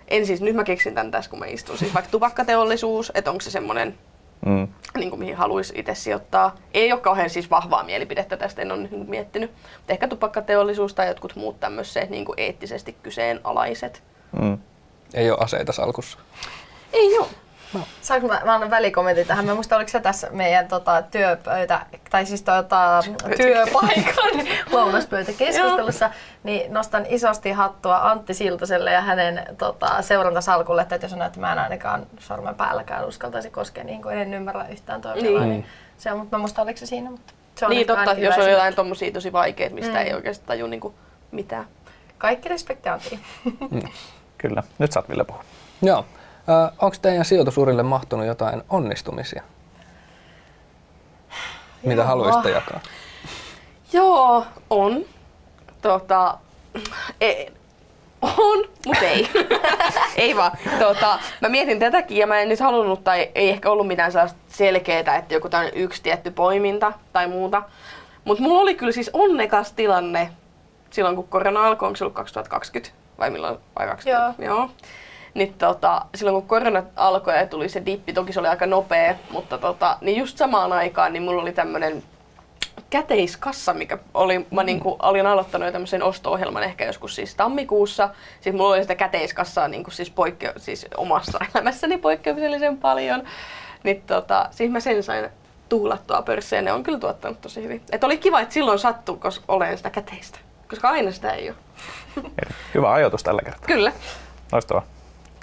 en 0.08 0.26
siis, 0.26 0.42
nyt 0.42 0.56
mä 0.56 0.64
keksin 0.64 0.96
tämän 0.96 1.12
tässä, 1.12 1.30
kun 1.30 1.40
mä 1.40 1.46
istun, 1.46 1.78
siis 1.78 1.94
vaikka 1.94 2.12
tupakkateollisuus, 2.12 3.12
että 3.16 3.32
onko 3.32 3.42
se 3.42 3.52
semmoinen 3.52 3.98
Mm. 4.46 4.68
niin 4.98 5.10
kuin 5.10 5.20
mihin 5.20 5.36
haluaisi 5.36 5.74
itse 5.78 5.96
sijoittaa. 5.96 6.56
Ei 6.74 6.92
ole 6.92 7.02
kauhean 7.02 7.30
siis 7.30 7.50
vahvaa 7.50 7.84
mielipidettä 7.84 8.38
tästä, 8.38 8.62
en 8.62 8.72
ole 8.72 8.82
nyt 8.82 9.08
miettinyt. 9.08 9.52
Mutta 9.52 9.94
ehkä 9.94 10.08
tupakkateollisuus 10.08 10.94
tai 10.94 11.08
jotkut 11.08 11.36
muut 11.36 11.60
tämmöiset 11.60 12.10
niin 12.10 12.26
kuin 12.26 12.40
eettisesti 12.40 12.96
kyseenalaiset. 13.04 14.04
Mm. 14.42 14.58
Ei 15.14 15.32
ole 15.32 15.38
aseita 15.42 15.72
salkussa. 15.72 16.18
Ei 16.94 17.18
ole. 17.18 17.28
Saanko 18.02 18.28
mä, 18.28 18.42
mä 18.46 18.54
annan 18.54 18.70
välikommentin 18.70 19.28
tähän? 19.28 19.46
Mä 19.46 19.54
muista, 19.54 19.76
oliko 19.76 19.90
se 19.90 20.00
tässä 20.00 20.28
meidän 20.32 20.68
tota, 20.68 21.02
työpöytä, 21.02 21.86
tai 22.10 22.26
siis 22.26 22.42
tota, 22.42 23.04
työpaikan 23.38 24.48
lounaspöytäkeskustelussa, 24.72 26.10
niin 26.44 26.74
nostan 26.74 27.06
isosti 27.10 27.52
hattua 27.52 27.98
Antti 27.98 28.34
Siltaselle 28.34 28.92
ja 28.92 29.02
hänen 29.02 29.46
tota, 29.58 30.02
seurantasalkulle, 30.02 30.82
että 30.82 31.00
jos 31.02 31.14
on 31.14 31.22
että 31.22 31.40
mä 31.40 31.52
en 31.52 31.60
ainakaan 31.60 32.06
sormen 32.20 32.56
päälläkään 32.56 33.06
uskaltaisi 33.08 33.50
koskea, 33.50 33.84
niin 33.84 34.02
kuin 34.02 34.18
en 34.18 34.34
ymmärrä 34.34 34.66
yhtään 34.68 35.02
toimialaa, 35.02 35.40
Niin. 35.42 35.50
niin. 35.52 35.66
se 35.98 36.12
on, 36.12 36.18
mutta 36.20 36.38
mä 36.38 36.40
muista, 36.40 36.62
oliko 36.62 36.78
se 36.78 36.86
siinä, 36.86 37.12
mutta 37.12 37.34
se 37.56 37.66
on 37.66 37.70
niin 37.72 37.88
totta, 37.88 38.14
jos 38.14 38.38
on 38.38 38.52
jotain 38.52 38.76
tommosia 38.76 39.12
tosi 39.12 39.34
vaikeita, 39.34 39.76
mistä 39.76 39.92
Mm. 39.92 39.98
ei 39.98 40.14
oikeasti 40.14 40.46
taju 40.46 40.68
niin 40.68 40.80
kuin 40.80 40.94
mitään. 41.32 41.66
Kaikki 42.18 42.50
respekti 42.50 42.90
Antti. 42.90 43.20
Kyllä. 44.38 44.64
Nyt 44.80 44.92
saat 44.92 45.10
Ville 45.10 45.24
puhua. 45.24 45.44
Joo. 45.82 46.06
Äh, 46.50 46.72
onko 46.82 46.98
teidän 47.02 47.26
sijoitusurille 47.26 47.84
mahtunut 47.84 48.26
jotain 48.26 48.64
onnistumisia? 48.70 49.44
Mitä 51.84 52.02
Joo. 52.02 52.08
haluaisitte 52.08 52.50
jakaa? 52.50 52.80
Joo, 53.94 54.46
on. 54.70 55.06
Tota, 55.82 56.38
ei, 57.22 57.52
on, 58.22 58.66
mutta 58.86 59.06
ei. 59.06 59.30
ei 60.16 60.36
vaan. 60.36 60.52
Tota, 60.80 61.20
mä 61.42 61.50
mietin 61.50 61.80
tätäkin 61.80 62.18
ja 62.18 62.28
mä 62.28 62.40
en 62.40 62.50
nyt 62.50 62.60
halunnut, 62.60 63.04
tai 63.04 63.32
ei 63.36 63.50
ehkä 63.50 63.72
ollut 63.72 63.88
mitään 63.88 64.12
sellaista 64.12 64.40
selkeää, 64.48 65.16
että 65.18 65.34
joku 65.34 65.50
tämmöinen 65.50 65.78
yksi 65.82 66.04
tietty 66.04 66.32
poiminta 66.32 66.94
tai 67.14 67.28
muuta. 67.28 67.64
Mutta 68.26 68.44
mulla 68.44 68.62
oli 68.62 68.76
kyllä 68.76 68.92
siis 68.92 69.10
onnekas 69.14 69.72
tilanne 69.72 70.32
silloin, 70.90 71.16
kun 71.16 71.28
korona 71.28 71.68
alkoi, 71.68 71.88
onko 71.88 71.98
se 71.98 72.04
ollut 72.04 72.16
2020 72.16 72.96
vai 73.20 73.30
milloin? 73.30 73.58
Vai 73.80 73.88
20? 73.88 74.44
Joo. 74.44 74.58
Joo. 74.58 74.70
Niin 75.38 75.54
tota, 75.54 76.06
silloin 76.16 76.34
kun 76.34 76.48
korona 76.48 76.84
alkoi 76.96 77.38
ja 77.38 77.48
tuli 77.48 77.70
se 77.70 77.86
dippi, 77.86 78.14
toki 78.14 78.34
se 78.34 78.40
oli 78.40 78.48
aika 78.48 78.66
nopea, 78.66 79.16
mutta 79.32 79.58
tota, 79.58 79.98
niin 80.02 80.18
just 80.18 80.38
samaan 80.38 80.74
aikaan 80.74 81.14
niin 81.14 81.24
mulla 81.24 81.42
oli 81.42 81.52
tämmönen 81.52 82.04
käteiskassa, 82.90 83.74
mikä 83.74 83.98
oli, 84.14 84.48
mä 84.52 84.64
niinku 84.64 84.96
olin 85.02 85.28
aloittanut 85.28 85.66
jo 85.66 85.72
tämmöisen 85.72 86.04
osto-ohjelman 86.04 86.64
ehkä 86.64 86.86
joskus 86.86 87.16
siis 87.16 87.36
tammikuussa. 87.36 88.10
Siis 88.42 88.56
mulla 88.56 88.74
oli 88.74 88.82
sitä 88.82 88.96
käteiskassaa 88.96 89.68
niinku 89.68 89.92
siis, 89.92 90.10
poikkeu, 90.10 90.52
siis 90.58 90.86
omassa 90.98 91.40
elämässäni 91.56 91.98
poikkeuksellisen 91.98 92.78
paljon. 92.78 93.24
Niin 93.84 94.02
tota, 94.02 94.48
siis 94.52 94.72
mä 94.72 94.80
sen 94.80 95.04
sain 95.04 95.30
tuhlattua 95.70 96.22
pörssiin 96.22 96.58
ja 96.58 96.62
ne 96.62 96.72
on 96.72 96.84
kyllä 96.84 97.00
tuottanut 97.00 97.42
tosi 97.42 97.64
hyvin. 97.64 97.82
Et 97.92 98.04
oli 98.04 98.18
kiva, 98.18 98.42
että 98.42 98.54
silloin 98.54 98.80
sattuu, 98.80 99.16
koska 99.16 99.46
olen 99.48 99.78
sitä 99.78 99.90
käteistä. 99.90 100.40
Koska 100.70 100.90
aina 100.90 101.12
sitä 101.12 101.32
ei 101.32 101.50
ole. 101.50 101.58
Hyvä 102.74 102.94
ajoitus 102.94 103.24
tällä 103.24 103.42
kertaa. 103.42 103.68
Kyllä. 103.68 103.92
Loistavaa. 104.52 104.97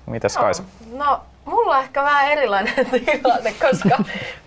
Mites 0.07 0.37
Kaisa? 0.37 0.62
No, 0.93 1.21
mulla 1.45 1.77
on 1.77 1.83
ehkä 1.83 2.03
vähän 2.03 2.33
erilainen 2.33 2.75
tilanne, 2.90 3.53
koska 3.53 3.99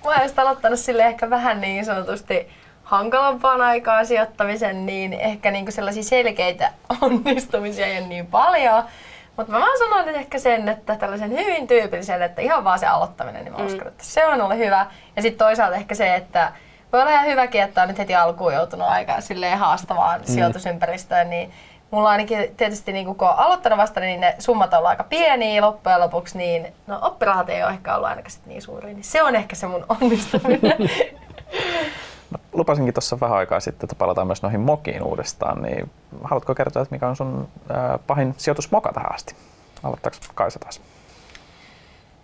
mä 0.05 0.11
oon 0.11 0.23
just 0.23 0.39
aloittanut 0.39 0.79
sille 0.79 1.03
ehkä 1.03 1.29
vähän 1.29 1.61
niin 1.61 1.85
sanotusti 1.85 2.49
hankalampaan 2.83 3.61
aikaan 3.61 4.05
sijoittamisen, 4.05 4.85
niin 4.85 5.13
ehkä 5.13 5.51
niinku 5.51 5.71
sellaisia 5.71 6.03
selkeitä 6.03 6.71
onnistumisia 7.01 7.85
ei 7.85 7.99
ole 7.99 8.07
niin 8.07 8.27
paljon. 8.27 8.83
Mutta 9.37 9.53
mä 9.53 9.59
vaan 9.59 9.77
sanon 9.77 10.05
nyt 10.05 10.15
ehkä 10.15 10.39
sen, 10.39 10.69
että 10.69 10.95
tällaisen 10.95 11.31
hyvin 11.31 11.67
tyypillisen, 11.67 12.21
että 12.21 12.41
ihan 12.41 12.63
vaan 12.63 12.79
se 12.79 12.87
aloittaminen, 12.87 13.43
niin 13.45 13.53
mä 13.53 13.65
uskon, 13.65 13.87
että 13.87 14.03
se 14.03 14.25
on 14.25 14.41
ollut 14.41 14.57
hyvä. 14.57 14.85
Ja 15.15 15.21
sitten 15.21 15.47
toisaalta 15.47 15.75
ehkä 15.75 15.95
se, 15.95 16.15
että 16.15 16.51
voi 16.93 17.01
olla 17.01 17.11
ihan 17.11 17.25
hyväkin, 17.25 17.61
että 17.61 17.81
on 17.81 17.87
nyt 17.87 17.97
heti 17.97 18.15
alkuun 18.15 18.53
joutunut 18.53 18.87
aika 18.87 19.21
silleen 19.21 19.57
haastavaan 19.57 20.19
mm. 20.19 20.25
sijoitusympäristöön, 20.25 21.29
niin 21.29 21.53
mulla 21.91 22.09
ainakin 22.09 22.55
tietysti 22.57 22.93
niin 22.93 23.15
kun 23.15 23.27
on 23.27 23.37
aloittanut 23.37 23.77
vasta, 23.79 23.99
niin 23.99 24.21
ne 24.21 24.35
summat 24.39 24.73
on 24.73 24.77
ollut 24.77 24.89
aika 24.89 25.03
pieniä 25.03 25.61
loppujen 25.61 25.99
lopuksi, 25.99 26.37
niin 26.37 26.73
no 26.87 26.99
oppirahat 27.01 27.49
ei 27.49 27.63
ole 27.63 27.71
ehkä 27.71 27.95
ollut 27.95 28.09
ainakaan 28.09 28.31
sit 28.31 28.45
niin 28.45 28.61
suuria, 28.61 28.93
niin 28.93 29.03
se 29.03 29.23
on 29.23 29.35
ehkä 29.35 29.55
se 29.55 29.67
mun 29.67 29.85
onnistuminen. 29.89 30.77
No, 32.31 32.39
lupasinkin 32.53 32.93
tuossa 32.93 33.19
vähän 33.19 33.37
aikaa 33.37 33.59
sitten, 33.59 33.85
että 33.85 33.95
palataan 33.95 34.27
myös 34.27 34.41
noihin 34.41 34.59
mokiin 34.59 35.03
uudestaan, 35.03 35.61
niin 35.61 35.91
haluatko 36.23 36.55
kertoa, 36.55 36.81
että 36.81 36.95
mikä 36.95 37.07
on 37.07 37.15
sun 37.15 37.47
ää, 37.69 37.99
pahin 38.07 38.33
sijoitusmoka 38.37 38.93
tähän 38.93 39.15
asti? 39.15 39.35
Aloittaako 39.83 40.17
Kaisa 40.35 40.59
taas? 40.59 40.81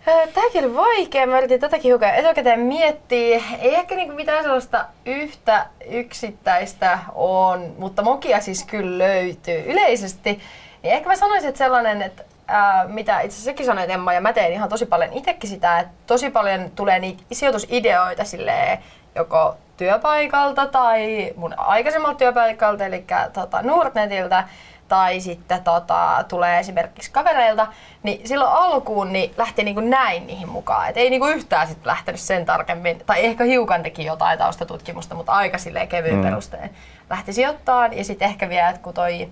Tämäkin 0.04 0.64
oli 0.64 0.76
vaikea. 0.76 1.26
Mä 1.26 1.38
yritin 1.38 1.60
tätäkin 1.60 1.88
hiukan 1.88 2.14
etukäteen 2.14 2.60
miettiä. 2.60 3.42
Ei 3.60 3.74
ehkä 3.74 3.94
niinku 3.94 4.14
mitään 4.14 4.42
sellaista 4.42 4.84
yhtä 5.06 5.66
yksittäistä 5.90 6.98
on, 7.14 7.74
mutta 7.78 8.02
mokia 8.02 8.40
siis 8.40 8.64
kyllä 8.64 8.98
löytyy. 8.98 9.64
Yleisesti, 9.66 10.40
niin 10.82 10.94
ehkä 10.94 11.08
mä 11.08 11.16
sanoisin, 11.16 11.48
että 11.48 11.58
sellainen, 11.58 12.02
että 12.02 12.24
ää, 12.46 12.88
mitä 12.88 13.20
itse 13.20 13.34
asiassa 13.34 13.44
sekin 13.44 13.66
sanoit 13.66 13.90
Emma, 13.90 14.12
ja 14.12 14.20
mä 14.20 14.32
teen 14.32 14.52
ihan 14.52 14.68
tosi 14.68 14.86
paljon 14.86 15.12
itsekin 15.12 15.50
sitä, 15.50 15.78
että 15.78 15.92
tosi 16.06 16.30
paljon 16.30 16.70
tulee 16.70 16.98
niitä 16.98 17.22
sijoitusideoita 17.32 18.24
silleen, 18.24 18.78
joko 19.14 19.56
työpaikalta 19.76 20.66
tai 20.66 21.32
mun 21.36 21.58
aikaisemmalta 21.58 22.18
työpaikalta, 22.18 22.86
eli 22.86 23.04
tota 23.32 23.62
Nordnetiltä, 23.62 24.44
tai 24.88 25.20
sitten 25.20 25.64
tota, 25.64 26.24
tulee 26.28 26.60
esimerkiksi 26.60 27.10
kavereilta, 27.12 27.66
niin 28.02 28.28
silloin 28.28 28.52
alkuun 28.52 29.12
niin 29.12 29.34
lähti 29.36 29.64
niin 29.64 29.74
kuin 29.74 29.90
näin 29.90 30.26
niihin 30.26 30.48
mukaan. 30.48 30.88
Et 30.88 30.96
ei 30.96 31.10
niin 31.10 31.20
kuin 31.20 31.36
yhtään 31.36 31.68
sit 31.68 31.86
lähtenyt 31.86 32.20
sen 32.20 32.46
tarkemmin, 32.46 33.02
tai 33.06 33.24
ehkä 33.24 33.44
hiukan 33.44 33.82
teki 33.82 34.04
jotain 34.04 34.38
taustatutkimusta, 34.38 35.14
mutta 35.14 35.32
aika 35.32 35.58
silleen 35.58 35.88
kevyin 35.88 36.16
mm. 36.16 36.22
perusteen 36.22 36.70
lähti 37.10 37.32
sijoittamaan. 37.32 37.96
Ja 37.96 38.04
sitten 38.04 38.28
ehkä 38.28 38.48
vielä, 38.48 38.68
että 38.68 38.82
kun 38.82 38.94
toi 38.94 39.28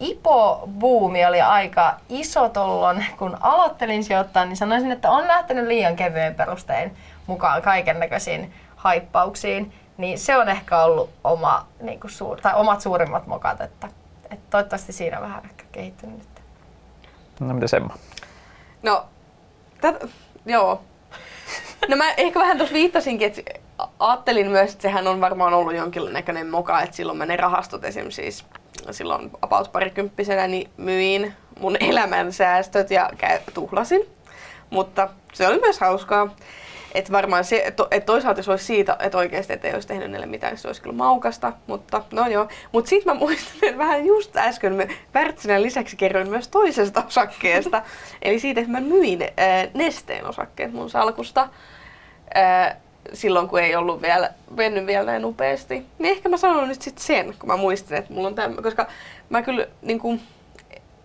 IPO-buumi 0.00 1.26
oli 1.28 1.40
aika 1.40 1.94
iso 2.08 2.48
tollon, 2.48 3.04
kun 3.18 3.36
aloittelin 3.40 4.04
sijoittaa, 4.04 4.44
niin 4.44 4.56
sanoisin, 4.56 4.92
että 4.92 5.10
on 5.10 5.28
lähtenyt 5.28 5.66
liian 5.66 5.96
kevyen 5.96 6.34
perustein 6.34 6.96
mukaan 7.26 7.62
kaiken 7.62 8.00
näköisiin 8.00 8.52
haippauksiin. 8.76 9.72
Niin 9.96 10.18
se 10.18 10.36
on 10.36 10.48
ehkä 10.48 10.82
ollut 10.82 11.10
oma, 11.24 11.66
niin 11.80 12.00
kuin 12.00 12.10
suur, 12.10 12.40
tai 12.40 12.54
omat 12.54 12.80
suurimmat 12.80 13.26
mokat, 13.26 13.60
että, 13.60 13.88
että 14.32 14.46
toivottavasti 14.50 14.92
siinä 14.92 15.16
on 15.16 15.22
vähän 15.22 15.44
ehkä 15.44 15.64
kehittynyt 15.72 16.18
nyt. 16.18 16.28
No 17.40 17.54
mitä 17.54 17.66
Semma? 17.66 17.96
No, 18.82 19.04
tät, 19.80 20.04
joo. 20.46 20.82
No 21.88 21.96
mä 21.96 22.12
ehkä 22.12 22.40
vähän 22.40 22.56
tuossa 22.56 22.74
viittasinkin, 22.74 23.26
että 23.26 23.42
ajattelin 23.98 24.50
myös, 24.50 24.72
että 24.72 24.82
sehän 24.82 25.06
on 25.06 25.20
varmaan 25.20 25.54
ollut 25.54 25.74
jonkinlainen 25.74 26.50
moka, 26.50 26.82
että 26.82 26.96
silloin 26.96 27.18
mä 27.18 27.26
ne 27.26 27.36
rahastot 27.36 27.84
esimerkiksi 27.84 28.22
siis 28.22 28.44
silloin 28.90 29.30
about 29.42 29.72
parikymppisenä 29.72 30.46
niin 30.46 30.70
myin 30.76 31.34
mun 31.60 31.76
elämän 31.80 32.32
säästöt 32.32 32.90
ja 32.90 33.10
tuhlasin. 33.54 34.06
Mutta 34.70 35.08
se 35.32 35.48
oli 35.48 35.60
myös 35.60 35.80
hauskaa. 35.80 36.28
Että 36.94 37.12
varmaan 37.12 37.44
se, 37.44 37.62
että 37.66 37.86
et 37.90 38.06
toisaalta 38.06 38.38
jos 38.38 38.48
olisi 38.48 38.64
siitä, 38.64 38.96
että 39.00 39.18
oikeasti 39.18 39.52
et 39.52 39.64
ei 39.64 39.74
olisi 39.74 39.88
tehnyt 39.88 40.10
niille 40.10 40.26
mitään, 40.26 40.58
se 40.58 40.68
olisi 40.68 40.82
kyllä 40.82 40.96
maukasta, 40.96 41.52
mutta 41.66 42.04
no 42.12 42.26
joo. 42.26 42.48
Mutta 42.72 42.88
sitten 42.88 43.14
mä 43.14 43.18
muistan, 43.18 43.54
että 43.62 43.78
vähän 43.78 44.06
just 44.06 44.36
äsken 44.36 44.74
me 44.74 44.88
Wärtsinän 45.14 45.62
lisäksi 45.62 45.96
kerroin 45.96 46.30
myös 46.30 46.48
toisesta 46.48 47.04
osakkeesta. 47.06 47.82
eli 48.22 48.38
siitä, 48.38 48.60
että 48.60 48.72
mä 48.72 48.80
myin 48.80 49.22
ää, 49.22 49.66
nesteen 49.74 50.26
osakkeet 50.26 50.72
mun 50.72 50.90
salkusta. 50.90 51.48
Ää, 52.34 52.76
silloin, 53.12 53.48
kun 53.48 53.60
ei 53.60 53.76
ollut 53.76 54.02
vielä, 54.02 54.30
mennyt 54.56 54.86
vielä 54.86 55.04
näin 55.04 55.22
nopeasti. 55.22 55.86
Niin 55.98 56.12
ehkä 56.12 56.28
mä 56.28 56.36
sanon 56.36 56.68
nyt 56.68 56.82
sitten 56.82 57.04
sen, 57.04 57.34
kun 57.38 57.48
mä 57.48 57.56
muistin, 57.56 57.96
että 57.96 58.12
mulla 58.12 58.28
on 58.28 58.34
tämä, 58.34 58.62
koska 58.62 58.86
mä 59.30 59.42
kyllä 59.42 59.66
niin 59.82 59.98
kuin, 59.98 60.20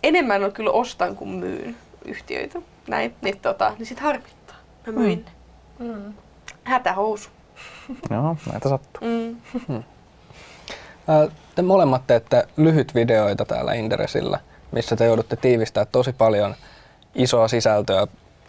enemmän 0.02 0.44
on 0.44 0.52
kyllä 0.52 0.70
ostan 0.70 1.16
kuin 1.16 1.30
myyn 1.30 1.76
yhtiöitä. 2.04 2.58
Näin, 2.88 3.14
niin, 3.22 3.40
tota, 3.40 3.74
niin 3.78 3.86
sit 3.86 4.00
harmittaa. 4.00 4.56
Mä 4.86 4.92
myin 4.92 5.18
mm. 5.18 5.37
Mm. 5.78 6.14
Hätähousu. 6.64 7.28
Joo, 8.10 8.36
näitä 8.52 8.68
sattuu. 8.68 9.08
Mm. 9.08 9.36
Hmm. 9.68 9.82
Te 11.54 11.62
molemmat 11.62 12.06
teette 12.06 12.48
lyhyt 12.56 12.94
videoita 12.94 13.44
täällä 13.44 13.72
Inderesillä, 13.72 14.40
missä 14.72 14.96
te 14.96 15.06
joudutte 15.06 15.36
tiivistämään 15.36 15.88
tosi 15.92 16.12
paljon 16.12 16.54
isoa 17.14 17.48
sisältöä 17.48 18.06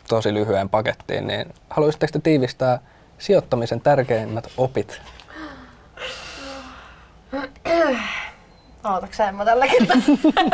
tosi 0.08 0.34
lyhyen 0.34 0.70
pakettiin, 0.70 1.28
niin 1.28 1.54
haluaisitteko 1.70 2.12
te 2.12 2.20
tiivistää 2.20 2.80
sijoittamisen 3.18 3.82
tärkeimmät 3.82 4.48
opit? 4.58 5.02
Ootatko 8.84 9.16
sä 9.16 9.34
tällä 9.46 9.66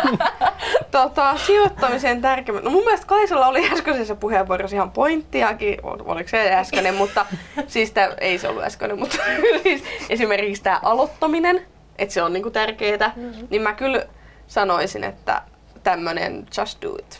tota, 0.91 1.37
sijoittamisen 1.37 2.21
tärkeimmät. 2.21 2.63
No 2.63 2.69
mun 2.69 2.83
mielestä 2.83 3.07
Kaisalla 3.07 3.47
oli 3.47 3.69
äskeisessä 3.71 4.15
puheenvuorossa 4.15 4.75
ihan 4.75 4.91
pointtiakin, 4.91 5.77
oliko 5.83 6.29
se 6.29 6.55
äskeinen, 6.55 6.95
mutta 6.95 7.25
siis 7.67 7.91
tää, 7.91 8.13
ei 8.21 8.37
se 8.37 8.47
ollut 8.47 8.63
äskeinen, 8.63 8.99
mutta 8.99 9.17
siis 9.63 9.83
esimerkiksi 10.09 10.63
tämä 10.63 10.79
aloittaminen, 10.83 11.65
että 11.97 12.13
se 12.13 12.23
on 12.23 12.33
niinku 12.33 12.51
tärkeää, 12.51 13.11
mm-hmm. 13.15 13.47
niin 13.49 13.61
mä 13.61 13.73
kyllä 13.73 14.05
sanoisin, 14.47 15.03
että 15.03 15.41
tämmönen 15.83 16.45
just 16.57 16.81
do 16.81 16.95
it. 16.99 17.19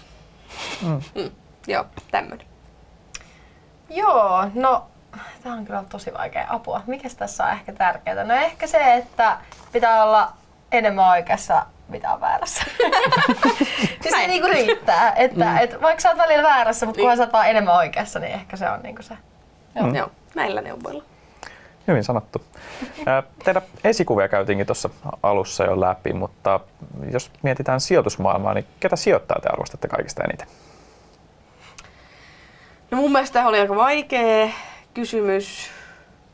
Mm. 0.81 1.01
Mm, 1.15 1.31
joo, 1.67 1.85
tämmönen. 2.11 2.47
Joo, 3.89 4.45
no 4.53 4.87
Tämä 5.43 5.55
on 5.55 5.65
kyllä 5.65 5.83
tosi 5.89 6.13
vaikea 6.13 6.45
apua. 6.49 6.81
Mikä 6.87 7.09
tässä 7.17 7.45
on 7.45 7.51
ehkä 7.51 7.73
tärkeää? 7.73 8.23
No 8.23 8.33
ehkä 8.33 8.67
se, 8.67 8.93
että 8.93 9.37
pitää 9.71 10.03
olla 10.03 10.33
enemmän 10.77 11.09
oikeassa, 11.09 11.65
mitä 11.87 12.13
on 12.13 12.21
väärässä. 12.21 12.63
siis 14.01 14.15
se 14.21 14.27
niinku 14.27 14.47
riittää. 14.47 15.13
Että, 15.13 15.45
mm. 15.45 15.57
et, 15.57 15.81
vaikka 15.81 16.01
sä 16.01 16.09
oot 16.09 16.17
välillä 16.17 16.43
väärässä, 16.43 16.85
mutta 16.85 16.97
niin. 16.97 17.03
kunhan 17.03 17.17
sä 17.17 17.23
oot 17.23 17.33
vaan 17.33 17.49
enemmän 17.49 17.75
oikeassa, 17.75 18.19
niin 18.19 18.33
ehkä 18.33 18.57
se 18.57 18.69
on 18.69 18.79
niinku 18.83 19.01
se. 19.01 19.17
Joo, 19.75 19.87
mm. 19.87 19.95
Joo 19.95 20.11
näillä 20.35 20.61
neuvoilla. 20.61 21.03
Hyvin 21.87 22.03
sanottu. 22.03 22.41
Teidän 23.43 23.61
esikuvia 23.83 24.27
käytiinkin 24.27 24.65
tuossa 24.65 24.89
alussa 25.23 25.63
jo 25.63 25.81
läpi, 25.81 26.13
mutta 26.13 26.59
jos 27.11 27.31
mietitään 27.43 27.81
sijoitusmaailmaa, 27.81 28.53
niin 28.53 28.65
ketä 28.79 28.95
sijoittaa 28.95 29.39
te 29.41 29.49
arvostatte 29.49 29.87
kaikista 29.87 30.23
eniten? 30.23 30.47
No 32.91 32.97
mun 32.97 33.11
mielestä 33.11 33.33
tämä 33.33 33.47
oli 33.47 33.59
aika 33.59 33.75
vaikea 33.75 34.49
kysymys, 34.93 35.69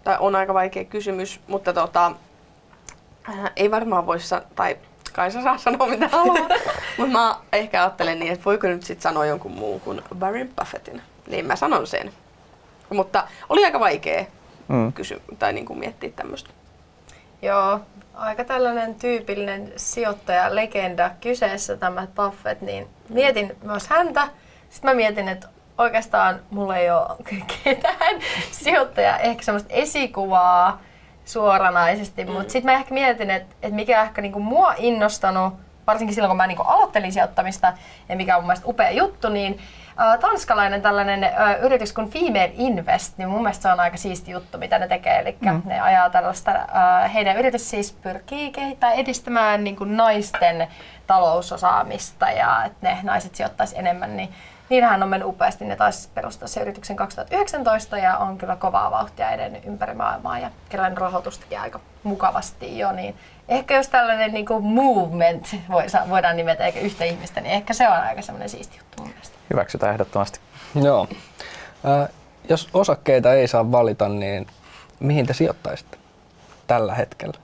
tai 0.03 0.17
on 0.19 0.35
aika 0.35 0.53
vaikea 0.53 0.83
kysymys, 0.83 1.39
mutta 1.47 1.73
tota, 1.73 2.11
äh, 3.29 3.51
ei 3.55 3.71
varmaan 3.71 4.05
voi 4.05 4.19
sanoa, 4.19 4.47
tai 4.55 4.77
kai 5.13 5.31
sä 5.31 5.43
saa 5.43 5.57
sanoa 5.57 5.87
mitä 5.87 6.07
haluaa, 6.07 6.47
mutta 6.97 7.11
mä 7.11 7.35
ehkä 7.53 7.81
ajattelen 7.81 8.19
niin, 8.19 8.31
että 8.31 8.45
voiko 8.45 8.67
nyt 8.67 8.83
sitten 8.83 9.03
sanoa 9.03 9.25
jonkun 9.25 9.51
muun 9.51 9.81
kuin 9.81 10.01
Warren 10.19 10.51
Buffettin. 10.59 11.01
Niin 11.27 11.45
mä 11.45 11.55
sanon 11.55 11.87
sen. 11.87 12.13
Mutta 12.89 13.27
oli 13.49 13.65
aika 13.65 13.79
vaikea 13.79 14.25
mm. 14.67 14.93
kysy- 14.93 15.21
tai 15.39 15.53
niin 15.53 15.65
kuin 15.65 15.79
miettiä 15.79 16.09
tämmöistä. 16.15 16.49
Joo, 17.41 17.79
aika 18.13 18.43
tällainen 18.43 18.95
tyypillinen 18.95 19.73
sijoittaja-legenda 19.75 21.11
kyseessä 21.21 21.77
tämä 21.77 22.07
Buffett, 22.15 22.61
niin 22.61 22.87
mietin 23.09 23.55
myös 23.63 23.87
häntä. 23.87 24.27
Sitten 24.69 24.91
mä 24.91 24.95
mietin, 24.95 25.27
että 25.27 25.47
oikeastaan 25.77 26.39
mulla 26.49 26.77
ei 26.77 26.91
ole 26.91 27.07
ketään 27.63 28.21
sijoittaja 28.51 29.17
ehkä 29.17 29.43
semmoista 29.43 29.73
esikuvaa 29.73 30.81
suoranaisesti, 31.31 32.25
mm. 32.25 32.31
mutta 32.31 32.51
sitten 32.51 32.73
mä 32.73 32.79
ehkä 32.79 32.93
mietin, 32.93 33.29
että 33.29 33.55
et 33.61 33.73
mikä 33.73 34.01
ehkä 34.01 34.21
niinku 34.21 34.39
mua 34.39 34.73
innostanut, 34.77 35.53
varsinkin 35.87 36.15
silloin 36.15 36.29
kun 36.29 36.37
mä 36.37 36.47
niinku 36.47 36.63
aloittelin 36.63 37.11
sijoittamista 37.11 37.73
ja 38.09 38.15
mikä 38.15 38.35
on 38.35 38.43
mun 38.43 38.47
mielestä 38.47 38.67
upea 38.67 38.91
juttu, 38.91 39.29
niin 39.29 39.59
äh, 40.01 40.19
tanskalainen 40.19 40.81
tällainen 40.81 41.23
äh, 41.23 41.61
yritys 41.61 41.93
kuin 41.93 42.09
Female 42.09 42.51
Invest, 42.53 43.17
niin 43.17 43.29
mun 43.29 43.41
mielestä 43.41 43.61
se 43.61 43.71
on 43.71 43.79
aika 43.79 43.97
siisti 43.97 44.31
juttu, 44.31 44.57
mitä 44.57 44.79
ne 44.79 44.87
tekee. 44.87 45.19
Eli 45.19 45.37
mm. 45.41 45.61
ne 45.65 45.81
ajaa 45.81 46.09
tällaista, 46.09 46.51
äh, 46.51 47.13
heidän 47.13 47.37
yritys 47.37 47.69
siis 47.69 47.91
pyrkii 47.91 48.51
kehittämään, 48.51 48.97
edistämään 48.97 49.63
niin 49.63 49.75
kuin 49.75 49.97
naisten 49.97 50.67
talousosaamista 51.07 52.29
ja 52.29 52.63
että 52.65 52.87
ne 52.87 52.97
naiset 53.03 53.35
sijoittaisi 53.35 53.79
enemmän, 53.79 54.17
niin 54.17 54.29
niillähän 54.71 55.03
on 55.03 55.09
mennyt 55.09 55.27
upeasti. 55.27 55.65
Ne 55.65 55.75
taisi 55.75 56.09
perustaa 56.13 56.47
se 56.47 56.61
yrityksen 56.61 56.95
2019 56.95 57.97
ja 57.97 58.17
on 58.17 58.37
kyllä 58.37 58.55
kovaa 58.55 58.91
vauhtia 58.91 59.31
edennyt 59.31 59.65
ympäri 59.65 59.93
maailmaa 59.93 60.39
ja 60.39 60.51
kerännyt 60.69 60.99
rahoitustakin 60.99 61.59
aika 61.59 61.79
mukavasti 62.03 62.79
jo. 62.79 62.91
Niin 62.91 63.15
ehkä 63.49 63.75
jos 63.75 63.87
tällainen 63.87 64.33
niin 64.33 64.45
kuin 64.45 64.63
movement 64.63 65.55
voidaan 66.09 66.37
nimetä 66.37 66.65
eikä 66.65 66.79
yhtä 66.79 67.05
ihmistä, 67.05 67.41
niin 67.41 67.53
ehkä 67.53 67.73
se 67.73 67.87
on 67.87 67.93
aika 67.93 68.21
semmoinen 68.21 68.49
siisti 68.49 68.77
juttu 68.77 69.01
mun 69.01 69.09
mielestä. 69.09 69.37
Hyväksytään 69.53 69.93
ehdottomasti. 69.93 70.39
Joo. 70.83 71.07
Äh, 71.85 72.09
jos 72.49 72.69
osakkeita 72.73 73.33
ei 73.33 73.47
saa 73.47 73.71
valita, 73.71 74.09
niin 74.09 74.47
mihin 74.99 75.27
te 75.27 75.33
sijoittaisitte 75.33 75.97
tällä 76.67 76.95
hetkellä? 76.95 77.37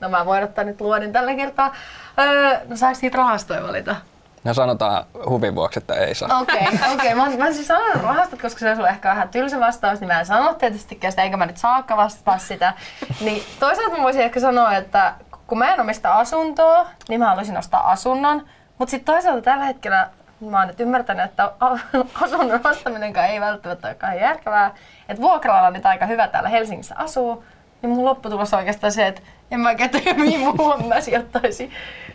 No 0.00 0.08
mä 0.08 0.26
voin 0.26 0.44
ottaa 0.44 0.64
nyt 0.64 0.80
luodin 0.80 1.12
tällä 1.12 1.34
kertaa. 1.34 1.74
Öö, 2.18 2.60
no 2.68 2.76
saisi 2.76 3.02
niitä 3.02 3.18
rahastoja 3.18 3.62
valita? 3.62 3.96
No 4.44 4.54
sanotaan 4.54 5.04
huvin 5.28 5.54
vuoksi, 5.54 5.78
että 5.78 5.94
ei 5.94 6.14
saa. 6.14 6.40
Okei, 6.40 6.56
okay, 6.56 6.94
okei. 6.94 7.12
Okay. 7.12 7.14
Mä, 7.14 7.44
mä 7.44 7.52
siis 7.52 7.66
sanon 7.66 8.00
rahastot, 8.00 8.42
koska 8.42 8.58
se 8.58 8.70
on 8.70 8.88
ehkä 8.88 9.08
vähän 9.08 9.28
tylsä 9.28 9.60
vastaus, 9.60 10.00
niin 10.00 10.08
mä 10.08 10.20
en 10.20 10.26
sano 10.26 10.54
tietysti 10.54 10.98
sitä, 11.08 11.22
eikä 11.22 11.36
mä 11.36 11.46
nyt 11.46 11.56
saakka 11.56 11.96
vastata 11.96 12.38
sitä. 12.38 12.72
Niin 13.20 13.42
toisaalta 13.60 13.96
mä 13.96 14.02
voisin 14.02 14.22
ehkä 14.22 14.40
sanoa, 14.40 14.76
että 14.76 15.14
kun 15.46 15.58
mä 15.58 15.74
en 15.74 15.80
omista 15.80 16.14
asuntoa, 16.14 16.86
niin 17.08 17.20
mä 17.20 17.28
haluaisin 17.28 17.58
ostaa 17.58 17.90
asunnon. 17.90 18.46
Mutta 18.78 18.90
sitten 18.90 19.14
toisaalta 19.14 19.42
tällä 19.42 19.64
hetkellä 19.64 20.10
mä 20.40 20.58
oon 20.58 20.66
nyt 20.66 20.80
ymmärtänyt, 20.80 21.24
että 21.24 21.52
asunnon 22.22 22.60
ostaminenkaan 22.64 23.28
ei 23.28 23.40
välttämättä 23.40 23.88
ole 23.88 23.94
kauhean 23.94 24.20
järkevää. 24.20 24.74
Että 25.08 25.22
vuokralla 25.22 25.66
on 25.66 25.72
nyt 25.72 25.86
aika 25.86 26.06
hyvä 26.06 26.28
täällä 26.28 26.48
Helsingissä 26.48 26.94
asuu. 26.98 27.44
Niin 27.82 27.90
mun 27.90 28.04
lopputulos 28.04 28.54
on 28.54 28.58
oikeastaan 28.58 28.92
se, 28.92 29.06
että 29.06 29.22
en 29.50 29.60
mä 29.60 29.74
tiedä 29.74 30.18
mihin 30.18 30.40
muuhun 30.40 30.88
mä 30.88 31.00
sijoittaisin, 31.00 31.72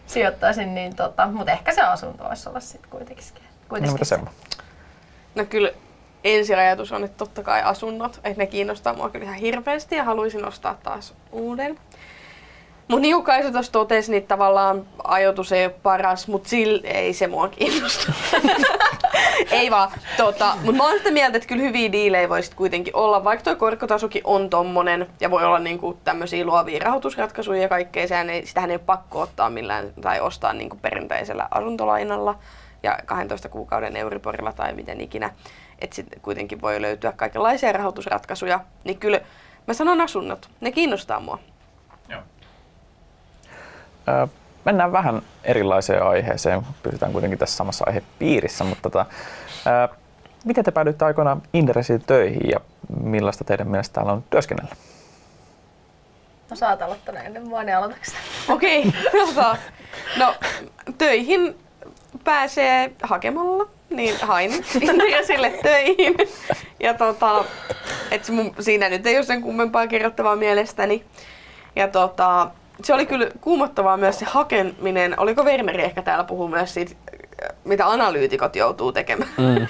sijoittaisin 0.08 0.76
niin 0.76 0.96
tota, 0.96 1.28
mutta 1.28 1.52
ehkä 1.52 1.74
se 1.74 1.82
asunto 1.82 2.24
voisi 2.24 2.50
olla 2.50 2.60
sitten 2.60 2.90
kuitenkin, 2.90 3.26
kuitenkin 3.70 4.00
no, 4.00 4.06
se. 4.06 4.20
No 5.36 5.46
kyllä 5.46 5.72
ensiajatus 6.24 6.92
on, 6.92 7.04
että 7.04 7.18
totta 7.18 7.44
kai 7.44 7.62
asunnot, 7.62 8.20
että 8.24 8.44
ne 8.44 8.48
kiinnostaa 8.48 8.94
mua 8.94 9.10
kyllä 9.10 9.26
ihan 9.26 9.36
hirveästi 9.36 9.96
ja 9.96 10.04
haluaisin 10.04 10.46
ostaa 10.46 10.78
taas 10.84 11.14
uuden. 11.32 11.80
Mutta 12.88 13.02
niin 13.02 13.16
kuin 13.16 13.26
Kaisa 13.26 13.52
tuossa 13.52 13.72
totesi, 13.72 14.12
niin 14.12 14.28
tavallaan 14.28 14.86
ajoitus 15.04 15.52
ei 15.52 15.66
ole 15.66 15.74
paras, 15.84 16.28
mutta 16.28 16.50
sillä 16.50 16.88
ei 16.88 17.14
se 17.14 17.28
mua 17.28 17.48
kiinnosta. 17.48 18.14
ei 19.52 19.72
vaan. 19.72 19.92
Tota, 20.18 20.54
mutta 20.56 20.78
mä 20.78 20.84
oon 20.84 20.98
sitä 20.98 21.12
mieltä, 21.12 21.38
että 21.38 21.48
kyllä 21.48 21.64
hyviä 21.64 21.92
diilejä 21.92 22.30
voisi 22.30 22.52
kuitenkin 22.56 22.96
olla, 22.96 23.24
vaikka 23.24 23.44
tuo 23.44 23.56
korkotasokin 23.56 24.22
on 24.26 24.50
tommonen 24.50 25.08
ja 25.20 25.32
voi 25.32 25.44
olla 25.46 25.60
niinku 25.60 25.98
tämmöisiä 26.04 26.46
luovia 26.46 26.80
rahoitusratkaisuja 26.80 27.62
ja 27.62 27.70
kaikkea. 27.70 28.08
Sehän 28.08 28.30
ei, 28.30 28.46
sitähän 28.46 28.70
ei 28.70 28.76
ole 28.76 28.84
pakko 28.86 29.22
ottaa 29.22 29.50
millään 29.50 29.94
tai 30.02 30.20
ostaa 30.20 30.54
niinku 30.54 30.78
perinteisellä 30.82 31.48
asuntolainalla 31.52 32.36
ja 32.84 33.00
12 33.06 33.50
kuukauden 33.50 33.96
Euriborilla 33.96 34.54
tai 34.54 34.74
miten 34.74 35.02
ikinä. 35.02 35.30
Että 35.80 35.96
sitten 35.96 36.22
kuitenkin 36.22 36.62
voi 36.62 36.82
löytyä 36.82 37.12
kaikenlaisia 37.12 37.72
rahoitusratkaisuja. 37.72 38.60
Niin 38.84 38.98
kyllä 38.98 39.20
mä 39.68 39.74
sanon 39.74 40.02
asunnot, 40.02 40.50
ne 40.62 40.72
kiinnostaa 40.72 41.20
mua. 41.20 41.40
Joo. 42.10 42.22
Ö, 44.08 44.28
mennään 44.66 44.92
vähän 44.92 45.22
erilaiseen 45.44 46.04
aiheeseen. 46.04 46.62
Pysytään 46.84 47.12
kuitenkin 47.12 47.40
tässä 47.40 47.58
samassa 47.58 47.86
aihepiirissä, 47.88 48.64
mutta 48.64 48.82
tota, 48.90 49.06
ö, 49.68 49.96
miten 50.46 50.64
te 50.64 50.72
päädyitte 50.72 51.06
aikoinaan 51.06 51.42
Inderesiin 51.54 52.04
töihin 52.08 52.50
ja 52.50 52.60
millaista 53.02 53.44
teidän 53.44 53.68
mielestä 53.68 53.94
täällä 53.94 54.12
on 54.12 54.24
työskennellä? 54.30 54.76
No 56.50 56.56
saat 56.56 56.82
aloittaa 56.82 57.16
ennen 57.16 57.48
mua, 57.48 57.64
niin? 57.64 57.78
Okei, 58.50 58.94
tota, 59.26 59.58
no 60.18 60.36
töihin 60.98 61.56
pääsee 62.24 62.92
hakemalla, 63.04 63.68
niin 63.90 64.16
hain 64.22 64.52
sille 65.28 65.50
töihin. 65.64 66.16
Ja 66.80 66.94
tota, 66.94 67.46
et 68.12 68.30
mun, 68.30 68.56
siinä 68.60 68.90
nyt 68.90 69.08
ei 69.08 69.18
ole 69.18 69.26
sen 69.26 69.42
kummempaa 69.42 69.88
kerrottavaa 69.88 70.36
mielestäni. 70.36 71.06
Ja 71.76 71.88
tota, 71.88 72.52
se 72.84 72.94
oli 72.94 73.06
kyllä 73.06 73.28
kuumottavaa 73.42 73.98
myös 73.98 74.20
se 74.20 74.26
hakeminen. 74.26 75.20
Oliko 75.20 75.44
Werneri 75.44 75.84
ehkä 75.84 76.02
täällä 76.02 76.24
puhuu 76.24 76.48
myös 76.48 76.74
siitä, 76.74 76.96
mitä 77.64 77.88
analyytikot 77.88 78.56
joutuu 78.56 78.92
tekemään. 78.92 79.30
Mm. 79.38 79.68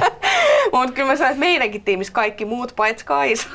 Mutta 0.72 0.92
kyllä 0.92 1.08
mä 1.08 1.16
sanoin, 1.16 1.30
että 1.32 1.40
meidänkin 1.40 1.82
tiimissä 1.82 2.12
kaikki 2.12 2.44
muut 2.44 2.72
paitsi 2.76 3.04
Kaisa 3.04 3.48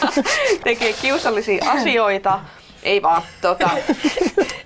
tekee 0.64 0.92
kiusallisia 0.92 1.70
asioita. 1.70 2.40
Ei 2.82 3.02
vaan, 3.02 3.22
tota, 3.40 3.70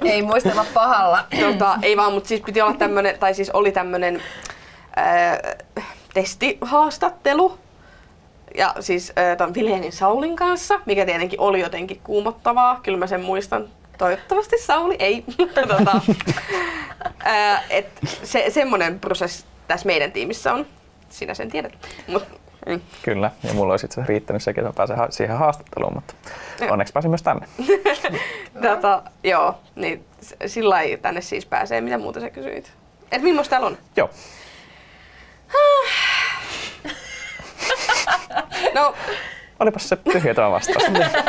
Ei 0.04 0.22
muistella 0.22 0.66
pahalla. 0.74 1.24
tota, 1.40 1.78
ei 1.82 1.96
vaan, 1.96 2.12
mutta 2.12 2.28
siis 2.28 2.40
piti 2.40 2.60
olla 2.60 2.74
tämmönen, 2.74 3.18
tai 3.18 3.34
siis 3.34 3.50
oli 3.50 3.72
tämmönen 3.72 4.22
ää, 4.96 5.40
testihaastattelu. 6.14 7.58
Ja 8.54 8.74
siis 8.80 9.12
ää, 9.16 9.36
ton 9.36 9.54
Vilenin 9.54 9.92
Saulin 9.92 10.36
kanssa, 10.36 10.80
mikä 10.86 11.06
tietenkin 11.06 11.40
oli 11.40 11.60
jotenkin 11.60 12.00
kuumottavaa. 12.04 12.80
Kyllä 12.82 12.98
mä 12.98 13.06
sen 13.06 13.20
muistan. 13.20 13.68
Toivottavasti 13.98 14.58
Sauli 14.58 14.96
ei. 14.98 15.24
mutta 15.38 15.60
tota, 15.76 16.00
et 17.70 17.86
se, 18.22 18.44
semmonen 18.48 19.00
prosessi 19.00 19.44
tässä 19.68 19.86
meidän 19.86 20.12
tiimissä 20.12 20.52
on. 20.54 20.66
Sinä 21.08 21.34
sen 21.34 21.50
tiedät. 21.50 21.72
Mut, 22.06 22.24
mm. 22.66 22.80
Kyllä, 23.02 23.30
ja 23.42 23.54
mulla 23.54 23.72
olisi 23.72 23.86
itse 23.86 24.02
riittänyt 24.06 24.42
sekin, 24.42 24.64
että 24.64 24.76
pääsen 24.76 24.96
ha- 24.96 25.10
siihen 25.10 25.36
haastatteluun, 25.38 25.94
mutta 25.94 26.14
Joo. 26.60 26.72
onneksi 26.72 26.92
pääsin 26.92 27.10
myös 27.10 27.22
tänne. 27.22 27.46
Tota, 28.62 29.02
joo, 29.24 29.54
niin 29.74 30.04
sillä 30.46 30.70
lailla 30.70 30.96
tänne 30.96 31.20
siis 31.20 31.46
pääsee. 31.46 31.80
Mitä 31.80 31.98
muuta 31.98 32.20
sä 32.20 32.30
kysyit? 32.30 32.72
Et 33.12 33.22
millaista 33.22 33.50
täällä 33.50 33.66
on? 33.66 33.78
Joo, 33.96 34.10
No, 38.74 38.94
olipas 39.60 39.88
se 39.88 39.96
tyhjä 39.96 40.34
tämä 40.34 40.50
vastaus. 40.50 40.84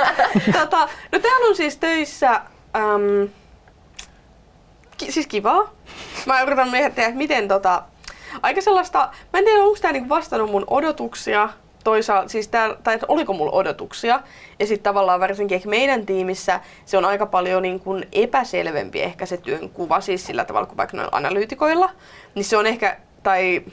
tota, 0.60 0.89
no 1.12 1.20
täällä 1.20 1.48
on 1.48 1.56
siis 1.56 1.78
töissä, 1.78 2.32
äm, 2.76 3.30
ki, 4.98 5.12
siis 5.12 5.28
kivaa. 5.28 5.74
Mä 6.26 6.41
yritän 6.41 6.72
miettiä, 6.72 7.06
että 7.06 7.18
miten 7.18 7.48
tota, 7.48 7.84
aika 8.41 8.62
sellaista, 8.62 9.10
mä 9.34 9.39
en 9.39 9.46
tiedä 9.46 9.64
onko 9.64 9.78
tää 9.82 9.91
niinku 9.91 10.10
vastannut 10.10 10.52
mun 10.52 10.64
odotuksia, 10.68 11.50
toisaalta, 11.84 12.30
siis 12.30 12.48
tää, 12.48 12.76
tai 12.84 12.94
että 12.94 13.06
oliko 13.10 13.34
mulla 13.34 13.52
odotuksia. 13.52 14.20
Ja 14.60 14.68
sitten 14.68 14.84
tavallaan 14.84 15.20
varsinkin 15.20 15.56
ehkä 15.56 15.70
meidän 15.70 16.06
tiimissä 16.06 16.60
se 16.86 16.98
on 16.98 17.06
aika 17.06 17.26
paljon 17.26 17.62
niin 17.62 17.80
kuin 17.80 18.08
epäselvempi 18.12 19.02
ehkä 19.02 19.26
se 19.26 19.38
työn 19.38 19.70
kuva, 19.70 20.02
siis 20.02 20.26
sillä 20.26 20.46
tavalla 20.46 20.68
kuin 20.68 20.78
vaikka 20.78 20.98
noilla 20.98 21.18
analyytikoilla. 21.18 21.89
Niin 22.36 22.46
se 22.46 22.58
on 22.58 22.66
ehkä, 22.66 22.98
tai 23.24 23.64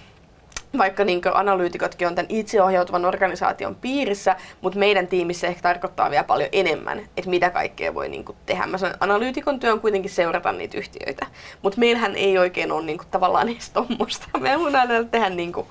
vaikka 0.78 1.04
niin 1.04 1.20
analyytikotkin 1.34 2.08
on 2.08 2.14
tämän 2.14 2.26
itseohjautuvan 2.28 3.04
organisaation 3.04 3.74
piirissä, 3.74 4.36
mutta 4.60 4.78
meidän 4.78 5.06
tiimissä 5.06 5.46
ehkä 5.46 5.62
tarkoittaa 5.62 6.10
vielä 6.10 6.24
paljon 6.24 6.48
enemmän, 6.52 6.98
että 6.98 7.30
mitä 7.30 7.50
kaikkea 7.50 7.94
voi 7.94 8.08
niin 8.08 8.24
tehdä. 8.46 8.66
Mä 8.66 8.78
sanon, 8.78 8.96
analyytikon 9.00 9.60
työ 9.60 9.72
on 9.72 9.80
kuitenkin 9.80 10.10
seurata 10.10 10.52
niitä 10.52 10.78
yhtiöitä, 10.78 11.26
mutta 11.62 11.78
meillähän 11.78 12.16
ei 12.16 12.38
oikein 12.38 12.72
ole 12.72 12.84
niin 12.84 12.98
kuin, 12.98 13.08
tavallaan 13.10 13.48
edes 13.48 13.70
tommosta. 13.70 14.26
Me 14.40 14.58
voidaan 14.58 15.08
tehdä 15.10 15.30
niin 15.30 15.52
kuin, 15.52 15.66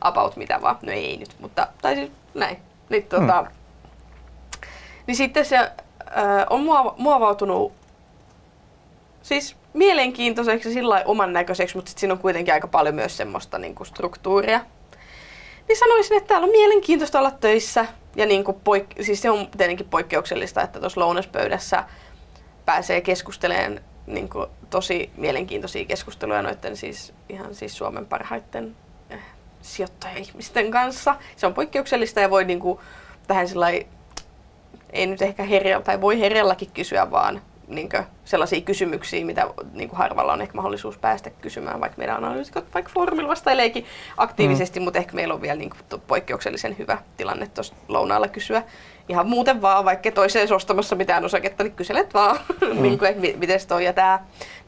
about 0.00 0.36
mitä 0.36 0.62
vaan. 0.62 0.76
No 0.82 0.92
ei 0.92 1.16
nyt, 1.16 1.36
mutta 1.40 1.68
tai 1.82 1.94
siis 1.94 2.10
näin. 2.34 2.56
Niin, 2.88 3.02
tota, 3.02 3.46
niin 5.06 5.16
sitten 5.16 5.44
se 5.44 5.56
äh, 5.56 5.70
on 6.50 6.60
muova- 6.60 6.94
muovautunut 6.96 7.72
siis 9.22 9.56
mielenkiintoiseksi 9.74 10.72
sillä 10.72 11.02
oman 11.04 11.32
näköiseksi, 11.32 11.76
mutta 11.76 11.88
sit 11.88 11.98
siinä 11.98 12.12
on 12.12 12.18
kuitenkin 12.18 12.54
aika 12.54 12.68
paljon 12.68 12.94
myös 12.94 13.16
semmoista 13.16 13.58
niin 13.58 13.74
kuin 13.74 13.86
struktuuria. 13.86 14.60
Niin 15.68 15.78
sanoisin, 15.78 16.16
että 16.16 16.28
täällä 16.28 16.44
on 16.44 16.50
mielenkiintoista 16.50 17.18
olla 17.18 17.30
töissä. 17.30 17.86
Ja 18.16 18.26
niin 18.26 18.44
kuin 18.44 18.56
poik- 18.56 19.02
siis 19.04 19.22
se 19.22 19.30
on 19.30 19.46
tietenkin 19.46 19.88
poikkeuksellista, 19.88 20.62
että 20.62 20.80
tuossa 20.80 21.00
lounaspöydässä 21.00 21.84
pääsee 22.64 23.00
keskustelemaan 23.00 23.80
niin 24.06 24.28
kuin 24.28 24.46
tosi 24.70 25.10
mielenkiintoisia 25.16 25.84
keskusteluja 25.84 26.42
noiden 26.42 26.76
siis 26.76 27.12
ihan 27.28 27.54
siis 27.54 27.76
Suomen 27.76 28.06
parhaiten 28.06 28.76
eh, 29.10 29.20
sijoittaja-ihmisten 29.62 30.70
kanssa. 30.70 31.16
Se 31.36 31.46
on 31.46 31.54
poikkeuksellista 31.54 32.20
ja 32.20 32.30
voi 32.30 32.44
niin 32.44 32.60
kuin, 32.60 32.78
tähän 33.26 33.48
sillä 33.48 33.68
ei 34.92 35.06
nyt 35.06 35.22
ehkä 35.22 35.42
herjalla, 35.42 35.84
tai 35.84 36.00
voi 36.00 36.20
herjallakin 36.20 36.70
kysyä 36.74 37.10
vaan 37.10 37.42
niin 37.70 37.88
sellaisia 38.24 38.60
kysymyksiä, 38.60 39.24
mitä 39.24 39.46
niin 39.72 39.90
harvalla 39.92 40.32
on 40.32 40.42
ehkä 40.42 40.54
mahdollisuus 40.54 40.98
päästä 40.98 41.30
kysymään, 41.30 41.80
vaikka 41.80 41.98
meidän 41.98 42.16
analyytikot 42.16 42.74
vaikka 42.74 42.90
foorumilla 42.94 43.28
vastaileekin 43.28 43.86
aktiivisesti, 44.16 44.80
mm. 44.80 44.84
mutta 44.84 44.98
ehkä 44.98 45.14
meillä 45.14 45.34
on 45.34 45.42
vielä 45.42 45.58
niin 45.58 45.70
kuin, 45.70 46.00
poikkeuksellisen 46.06 46.78
hyvä 46.78 46.98
tilanne 47.16 47.46
tuossa 47.46 47.74
lounaalla 47.88 48.28
kysyä. 48.28 48.62
Ihan 49.08 49.28
muuten 49.28 49.62
vaan, 49.62 49.84
vaikka 49.84 50.10
toiseen 50.10 50.52
ostamassa 50.52 50.96
mitään 50.96 51.24
osaketta, 51.24 51.64
niin 51.64 51.74
kyselet 51.74 52.14
vaan, 52.14 52.36
mm. 52.60 52.82
niin 52.82 52.98
kuin, 52.98 53.08
että 53.08 53.20
mi- 53.20 53.36
miten 53.38 53.60
toi 53.68 53.84
ja 53.84 53.92
tämä. 53.92 54.18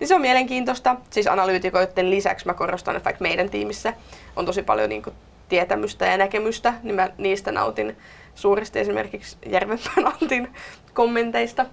Niin 0.01 0.09
se 0.09 0.15
on 0.15 0.21
mielenkiintoista. 0.21 0.97
Siis 1.11 1.27
analyytikoiden 1.27 2.11
lisäksi 2.11 2.47
mä 2.47 2.55
korostan, 2.55 2.97
että 2.97 3.05
vaikka 3.05 3.23
meidän 3.23 3.51
tiimissä 3.51 3.95
on 4.37 4.47
tosi 4.47 4.63
paljon 4.63 4.89
niin 4.89 5.03
kuin, 5.03 5.15
tietämystä 5.49 6.07
ja 6.07 6.17
näkemystä, 6.17 6.75
niin 6.83 6.95
mä 6.95 7.11
niistä 7.19 7.53
nautin 7.53 7.97
suuresti 8.35 8.79
esimerkiksi 8.79 9.37
Järvenpään 9.47 10.07
Antin 10.23 10.49
kommenteista 10.95 11.67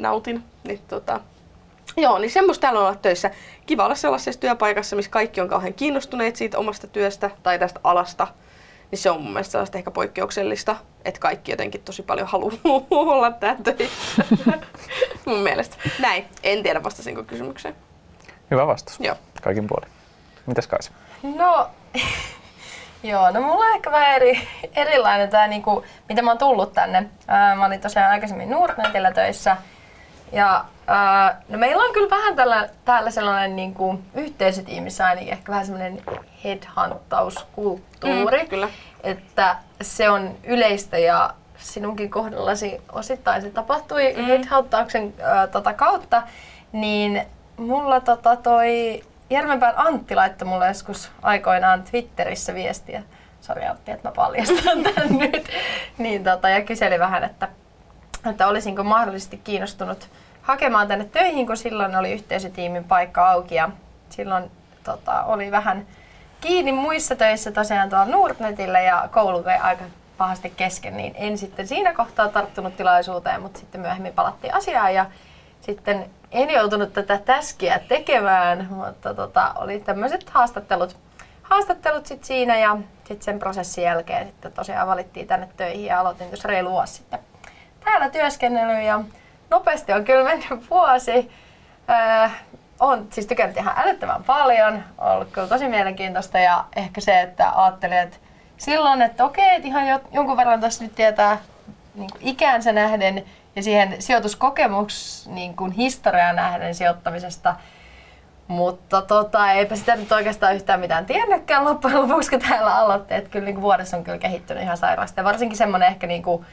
nautin. 0.00 0.44
Niin, 0.64 0.80
tota, 0.88 1.20
joo, 1.96 2.18
niin 2.18 2.30
semmoista 2.30 2.60
täällä 2.60 2.80
on 2.80 2.86
olla 2.86 2.96
töissä. 2.96 3.30
Kiva 3.66 3.84
olla 3.84 3.94
sellaisessa 3.94 4.40
työpaikassa, 4.40 4.96
missä 4.96 5.10
kaikki 5.10 5.40
on 5.40 5.48
kauhean 5.48 5.74
kiinnostuneet 5.74 6.36
siitä 6.36 6.58
omasta 6.58 6.86
työstä 6.86 7.30
tai 7.42 7.58
tästä 7.58 7.80
alasta. 7.84 8.26
Niin 8.90 8.98
se 8.98 9.10
on 9.10 9.20
mun 9.20 9.32
mielestä 9.32 9.52
sellaista 9.52 9.78
ehkä 9.78 9.90
poikkeuksellista, 9.90 10.76
että 11.04 11.20
kaikki 11.20 11.52
jotenkin 11.52 11.82
tosi 11.82 12.02
paljon 12.02 12.26
haluaa 12.26 12.52
olla 12.90 13.30
tää 13.30 13.56
töissä. 13.64 14.24
mun 15.26 15.38
mielestä. 15.38 15.76
Näin. 15.98 16.24
En 16.42 16.62
tiedä 16.62 16.82
vastasinko 16.82 17.24
kysymykseen. 17.24 17.74
Hyvä 18.50 18.66
vastaus. 18.66 19.00
Joo. 19.00 19.16
Kaikin 19.42 19.66
puolin. 19.66 19.88
Mitäs 20.46 20.66
Kaisa? 20.66 20.92
No, 21.22 21.70
joo, 23.02 23.30
no 23.30 23.40
mulla 23.40 23.64
on 23.64 23.74
ehkä 23.74 23.90
vähän 23.90 24.16
eri, 24.16 24.48
erilainen 24.76 25.30
tämä, 25.30 25.46
niinku, 25.48 25.84
mitä 26.08 26.22
mä 26.22 26.30
oon 26.30 26.38
tullut 26.38 26.72
tänne. 26.72 27.06
Ää, 27.28 27.54
mä 27.54 27.66
olin 27.66 27.80
tosiaan 27.80 28.10
aikaisemmin 28.10 28.50
Nordnetillä 28.50 29.12
töissä. 29.12 29.56
Ja 30.32 30.64
ää, 30.86 31.42
no 31.48 31.58
meillä 31.58 31.84
on 31.84 31.92
kyllä 31.92 32.10
vähän 32.10 32.36
tällä, 32.36 32.68
täällä 32.84 33.10
sellainen 33.10 33.56
niinku, 33.56 34.00
yhteisötiimissä 34.14 35.06
ainakin 35.06 35.32
ehkä 35.32 35.52
vähän 35.52 35.66
sellainen 35.66 36.02
headhuntauskulttuuri. 36.44 38.42
Mm, 38.42 38.48
kyllä. 38.48 38.68
Että 39.02 39.56
se 39.82 40.10
on 40.10 40.36
yleistä 40.44 40.98
ja 40.98 41.34
sinunkin 41.56 42.10
kohdallasi 42.10 42.80
osittain 42.92 43.42
se 43.42 43.50
tapahtui 43.50 44.14
mm. 44.16 44.24
headhuntauksen 44.24 45.14
ää, 45.22 45.46
tota 45.46 45.72
kautta. 45.72 46.22
Niin 46.72 47.22
mulla 47.56 48.00
tota 48.00 48.36
toi 48.36 49.02
Järvenpään 49.32 49.74
Antti 49.76 50.14
laittoi 50.14 50.48
mulle 50.48 50.66
joskus 50.68 51.10
aikoinaan 51.22 51.82
Twitterissä 51.82 52.54
viestiä. 52.54 53.02
Sori 53.40 53.66
Antti, 53.66 53.90
että 53.90 54.08
mä 54.08 54.12
paljastan 54.12 54.82
tän 54.94 55.18
nyt. 55.18 55.48
Niin, 55.98 56.24
tota, 56.24 56.48
ja 56.48 56.62
kyseli 56.62 56.98
vähän, 56.98 57.24
että, 57.24 57.48
että 58.30 58.46
olisinko 58.46 58.84
mahdollisesti 58.84 59.36
kiinnostunut 59.44 60.08
hakemaan 60.42 60.88
tänne 60.88 61.04
töihin, 61.04 61.46
kun 61.46 61.56
silloin 61.56 61.96
oli 61.96 62.12
yhteisötiimin 62.12 62.84
paikka 62.84 63.30
auki. 63.30 63.54
Ja 63.54 63.70
silloin 64.10 64.50
tota, 64.84 65.22
oli 65.22 65.50
vähän 65.50 65.86
kiinni 66.40 66.72
muissa 66.72 67.16
töissä 67.16 67.52
tosiaan 67.52 67.90
tuolla 67.90 68.04
Nordnetillä 68.04 68.80
ja 68.80 69.08
koulu 69.12 69.44
vei 69.44 69.56
aika 69.56 69.84
pahasti 70.18 70.52
kesken, 70.56 70.96
niin 70.96 71.14
en 71.16 71.38
sitten 71.38 71.68
siinä 71.68 71.94
kohtaa 71.94 72.28
tarttunut 72.28 72.76
tilaisuuteen, 72.76 73.42
mutta 73.42 73.58
sitten 73.58 73.80
myöhemmin 73.80 74.12
palattiin 74.12 74.54
asiaan 74.54 74.94
ja 74.94 75.06
sitten 75.60 76.10
en 76.30 76.50
joutunut 76.50 76.92
tätä 76.92 77.18
täskiä 77.18 77.80
tekemään, 77.88 78.68
mutta 78.70 79.14
tota, 79.14 79.52
oli 79.56 79.80
tämmöiset 79.80 80.30
haastattelut, 80.30 80.96
haastattelut 81.42 82.06
sit 82.06 82.24
siinä 82.24 82.58
ja 82.58 82.76
sitten 82.98 83.22
sen 83.22 83.38
prosessin 83.38 83.84
jälkeen 83.84 84.26
sitten 84.26 84.52
tosiaan 84.52 84.88
valittiin 84.88 85.26
tänne 85.26 85.48
töihin 85.56 85.86
ja 85.86 86.00
aloitin 86.00 86.28
tuossa 86.28 86.48
reilu 86.48 86.70
vuosi 86.70 86.92
sitten 86.92 87.18
täällä 87.84 88.08
työskennellyt 88.08 88.84
ja 88.84 89.00
nopeasti 89.52 89.92
on 89.92 90.04
kyllä 90.04 90.24
mennyt 90.24 90.70
vuosi. 90.70 91.30
Öö, 91.90 92.28
on 92.80 93.06
siis 93.10 93.26
tykännyt 93.26 93.56
ihan 93.56 93.74
älyttömän 93.76 94.24
paljon, 94.24 94.84
ollut 94.98 95.28
kyllä 95.32 95.48
tosi 95.48 95.68
mielenkiintoista 95.68 96.38
ja 96.38 96.64
ehkä 96.76 97.00
se, 97.00 97.20
että 97.20 97.52
ajattelin, 97.54 97.98
että 97.98 98.16
silloin, 98.56 99.02
että 99.02 99.24
okei, 99.24 99.56
että 99.56 99.68
ihan 99.68 99.88
jo, 99.88 100.00
jonkun 100.12 100.36
verran 100.36 100.60
tässä 100.60 100.84
nyt 100.84 100.94
tietää 100.94 101.38
niin 101.94 102.10
ikäänsä 102.20 102.72
nähden 102.72 103.24
ja 103.56 103.62
siihen 103.62 104.02
sijoituskokemus 104.02 105.28
niin 105.32 105.56
kuin 105.56 105.72
historiaa 105.72 106.32
nähden 106.32 106.74
sijoittamisesta, 106.74 107.56
mutta 108.48 109.02
tota, 109.02 109.52
eipä 109.52 109.76
sitä 109.76 109.96
nyt 109.96 110.12
oikeastaan 110.12 110.54
yhtään 110.54 110.80
mitään 110.80 111.06
tiennytkään 111.06 111.64
loppujen 111.64 112.02
lopuksi, 112.02 112.30
kun 112.30 112.40
täällä 112.40 112.76
aloitti. 112.76 113.14
Että 113.14 113.30
kyllä 113.30 113.44
niin 113.44 113.54
kuin 113.54 113.62
vuodessa 113.62 113.96
on 113.96 114.04
kyllä 114.04 114.18
kehittynyt 114.18 114.62
ihan 114.62 114.76
sairaasti. 114.76 115.20
Ja 115.20 115.24
varsinkin 115.24 115.58
semmoinen 115.58 115.88
ehkä 115.88 116.06
niin 116.06 116.22
kuin, 116.22 116.46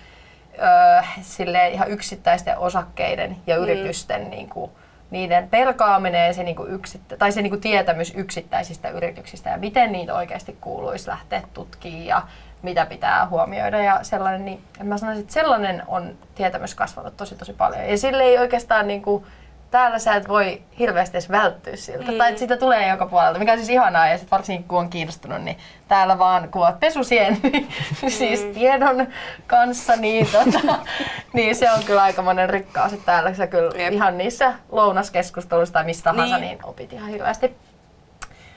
öö, 0.62 1.68
ihan 1.72 1.92
yksittäisten 1.92 2.58
osakkeiden 2.58 3.38
ja 3.48 3.58
mm. 3.58 3.64
yritysten 3.64 4.30
niin 4.30 4.50
kuin, 4.50 4.72
niiden 5.12 5.50
perkaaminen 5.50 6.28
ja 6.28 6.34
se, 6.34 6.44
niin 6.44 6.56
kuin 6.56 6.72
yksittä, 6.72 7.18
tai 7.18 7.32
se 7.32 7.42
niin 7.42 7.52
kuin 7.52 7.62
tietämys 7.62 8.14
yksittäisistä 8.16 8.90
yrityksistä 8.90 9.50
ja 9.50 9.58
miten 9.58 9.92
niitä 9.92 10.16
oikeasti 10.16 10.58
kuuluisi 10.62 11.10
lähteä 11.10 11.42
tutkimaan 11.54 12.06
ja 12.06 12.22
mitä 12.62 12.86
pitää 12.86 13.28
huomioida 13.28 13.84
ja 13.84 14.00
sellainen, 14.02 14.46
niin 14.46 14.62
mä 14.84 14.98
sanoisin, 14.98 15.22
että 15.22 15.34
sellainen 15.34 15.84
on 15.88 16.18
tietämys 16.36 16.76
kasvanut 16.76 17.18
tosi 17.18 17.36
tosi 17.36 17.54
paljon. 17.54 17.90
Ja 17.90 17.98
sille 17.98 18.24
ei 18.24 18.38
oikeastaan 18.38 18.88
niin 18.88 19.02
kuin, 19.02 19.26
täällä 19.72 20.00
sä 20.00 20.16
et 20.16 20.28
voi 20.28 20.62
hirveästi 20.80 21.18
edes 21.18 21.30
välttyä 21.30 21.76
siltä. 21.76 22.12
Mm. 22.12 22.18
Tai 22.18 22.30
että 22.30 22.40
sitä 22.40 22.58
tulee 22.58 22.88
joka 22.88 23.06
puolelta, 23.06 23.40
mikä 23.40 23.52
on 23.52 23.58
siis 23.58 23.70
ihanaa. 23.70 24.08
Ja 24.08 24.18
sit 24.18 24.32
varsinkin 24.32 24.68
kun 24.68 24.80
on 24.80 24.90
kiinnostunut, 24.90 25.42
niin 25.42 25.58
täällä 25.88 26.20
vaan 26.20 26.50
kun 26.50 26.62
oot 26.62 26.80
pesusien, 26.80 27.38
niin 27.44 27.70
mm. 28.04 28.10
siis 28.10 28.42
tiedon 28.42 29.08
kanssa, 29.48 29.96
niin, 29.96 30.28
tota, 30.32 30.76
niin 31.34 31.56
se 31.56 31.72
on 31.72 31.84
kyllä 31.84 32.04
aika 32.04 32.22
monen 32.22 32.50
rikkaus. 32.50 32.94
Että 32.94 33.06
täällä 33.06 33.34
sä 33.34 33.48
kyllä 33.48 33.82
Jep. 33.82 33.94
ihan 33.94 34.18
niissä 34.18 34.54
lounaskeskusteluissa 34.72 35.74
tai 35.74 35.84
mistä 35.84 36.12
tahansa, 36.12 36.38
niin. 36.38 36.48
niin 36.48 36.66
opit 36.66 36.94
ihan 36.94 37.10
hirveästi. 37.10 37.56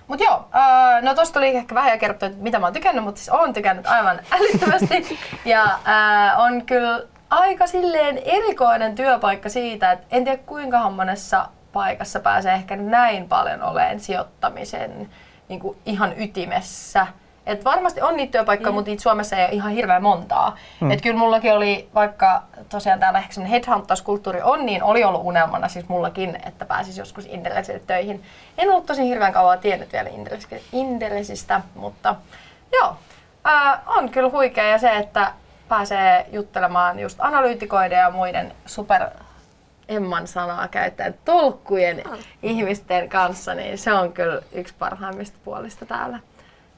Mut 0.06 0.20
joo, 0.20 0.48
äh, 0.54 1.02
no 1.02 1.14
tosta 1.14 1.38
oli 1.38 1.48
ehkä 1.48 1.74
vähän 1.74 1.92
jo 1.92 1.98
kerrottu, 1.98 2.26
että 2.26 2.42
mitä 2.42 2.58
mä 2.58 2.66
oon 2.66 2.72
tykännyt, 2.72 3.04
mutta 3.04 3.18
siis 3.18 3.28
oon 3.28 3.52
tykännyt 3.52 3.86
aivan 3.86 4.20
älyttömästi. 4.30 5.18
ja 5.44 5.64
äh, 5.64 6.40
on 6.40 6.66
kyllä 6.66 7.00
aika 7.32 7.66
silleen 7.66 8.18
erikoinen 8.24 8.94
työpaikka 8.94 9.48
siitä, 9.48 9.92
että 9.92 10.06
en 10.10 10.24
tiedä 10.24 10.42
kuinka 10.46 10.90
monessa 10.90 11.48
paikassa 11.72 12.20
pääsee 12.20 12.54
ehkä 12.54 12.76
näin 12.76 13.28
paljon 13.28 13.62
oleen 13.62 14.00
sijoittamisen 14.00 15.08
niin 15.48 15.60
kuin 15.60 15.78
ihan 15.86 16.14
ytimessä. 16.16 17.06
Et 17.46 17.64
varmasti 17.64 18.02
on 18.02 18.16
niitä 18.16 18.32
työpaikkoja, 18.32 18.70
mm. 18.70 18.74
mutta 18.74 18.90
niitä 18.90 19.02
Suomessa 19.02 19.36
ei 19.36 19.44
ole 19.44 19.52
ihan 19.52 19.72
hirveän 19.72 20.02
montaa. 20.02 20.56
Mm. 20.80 20.90
Et 20.90 21.00
kyllä 21.00 21.18
mullakin 21.18 21.52
oli, 21.52 21.88
vaikka 21.94 22.42
tosiaan 22.68 23.00
täällä 23.00 23.18
ehkä 23.18 23.34
semmoinen 23.34 23.62
headhunters-kulttuuri 23.64 24.42
on, 24.42 24.66
niin 24.66 24.82
oli 24.82 25.04
ollut 25.04 25.24
unelmana 25.24 25.68
siis 25.68 25.88
mullakin, 25.88 26.38
että 26.46 26.64
pääsis 26.64 26.98
joskus 26.98 27.26
Indelesille 27.26 27.82
töihin. 27.86 28.22
En 28.58 28.70
ollut 28.70 28.86
tosi 28.86 29.08
hirveän 29.08 29.32
kauan 29.32 29.58
tiennyt 29.58 29.92
vielä 29.92 30.10
Indelesistä, 30.72 31.60
mutta 31.74 32.16
joo, 32.72 32.96
ää, 33.44 33.82
on 33.86 34.08
kyllä 34.08 34.30
huikea 34.30 34.64
ja 34.64 34.78
se, 34.78 34.96
että 34.96 35.32
pääsee 35.72 36.26
juttelemaan 36.32 36.98
just 36.98 37.18
analyytikoiden 37.20 37.98
ja 37.98 38.10
muiden 38.10 38.52
super 38.66 39.02
Emman 39.88 40.26
sanaa 40.26 40.68
käyttäen 40.68 41.14
tolkkujen 41.24 42.02
oh. 42.08 42.18
ihmisten 42.42 43.08
kanssa, 43.08 43.54
niin 43.54 43.78
se 43.78 43.92
on 43.92 44.12
kyllä 44.12 44.42
yksi 44.52 44.74
parhaimmista 44.78 45.38
puolista 45.44 45.86
täällä. 45.86 46.18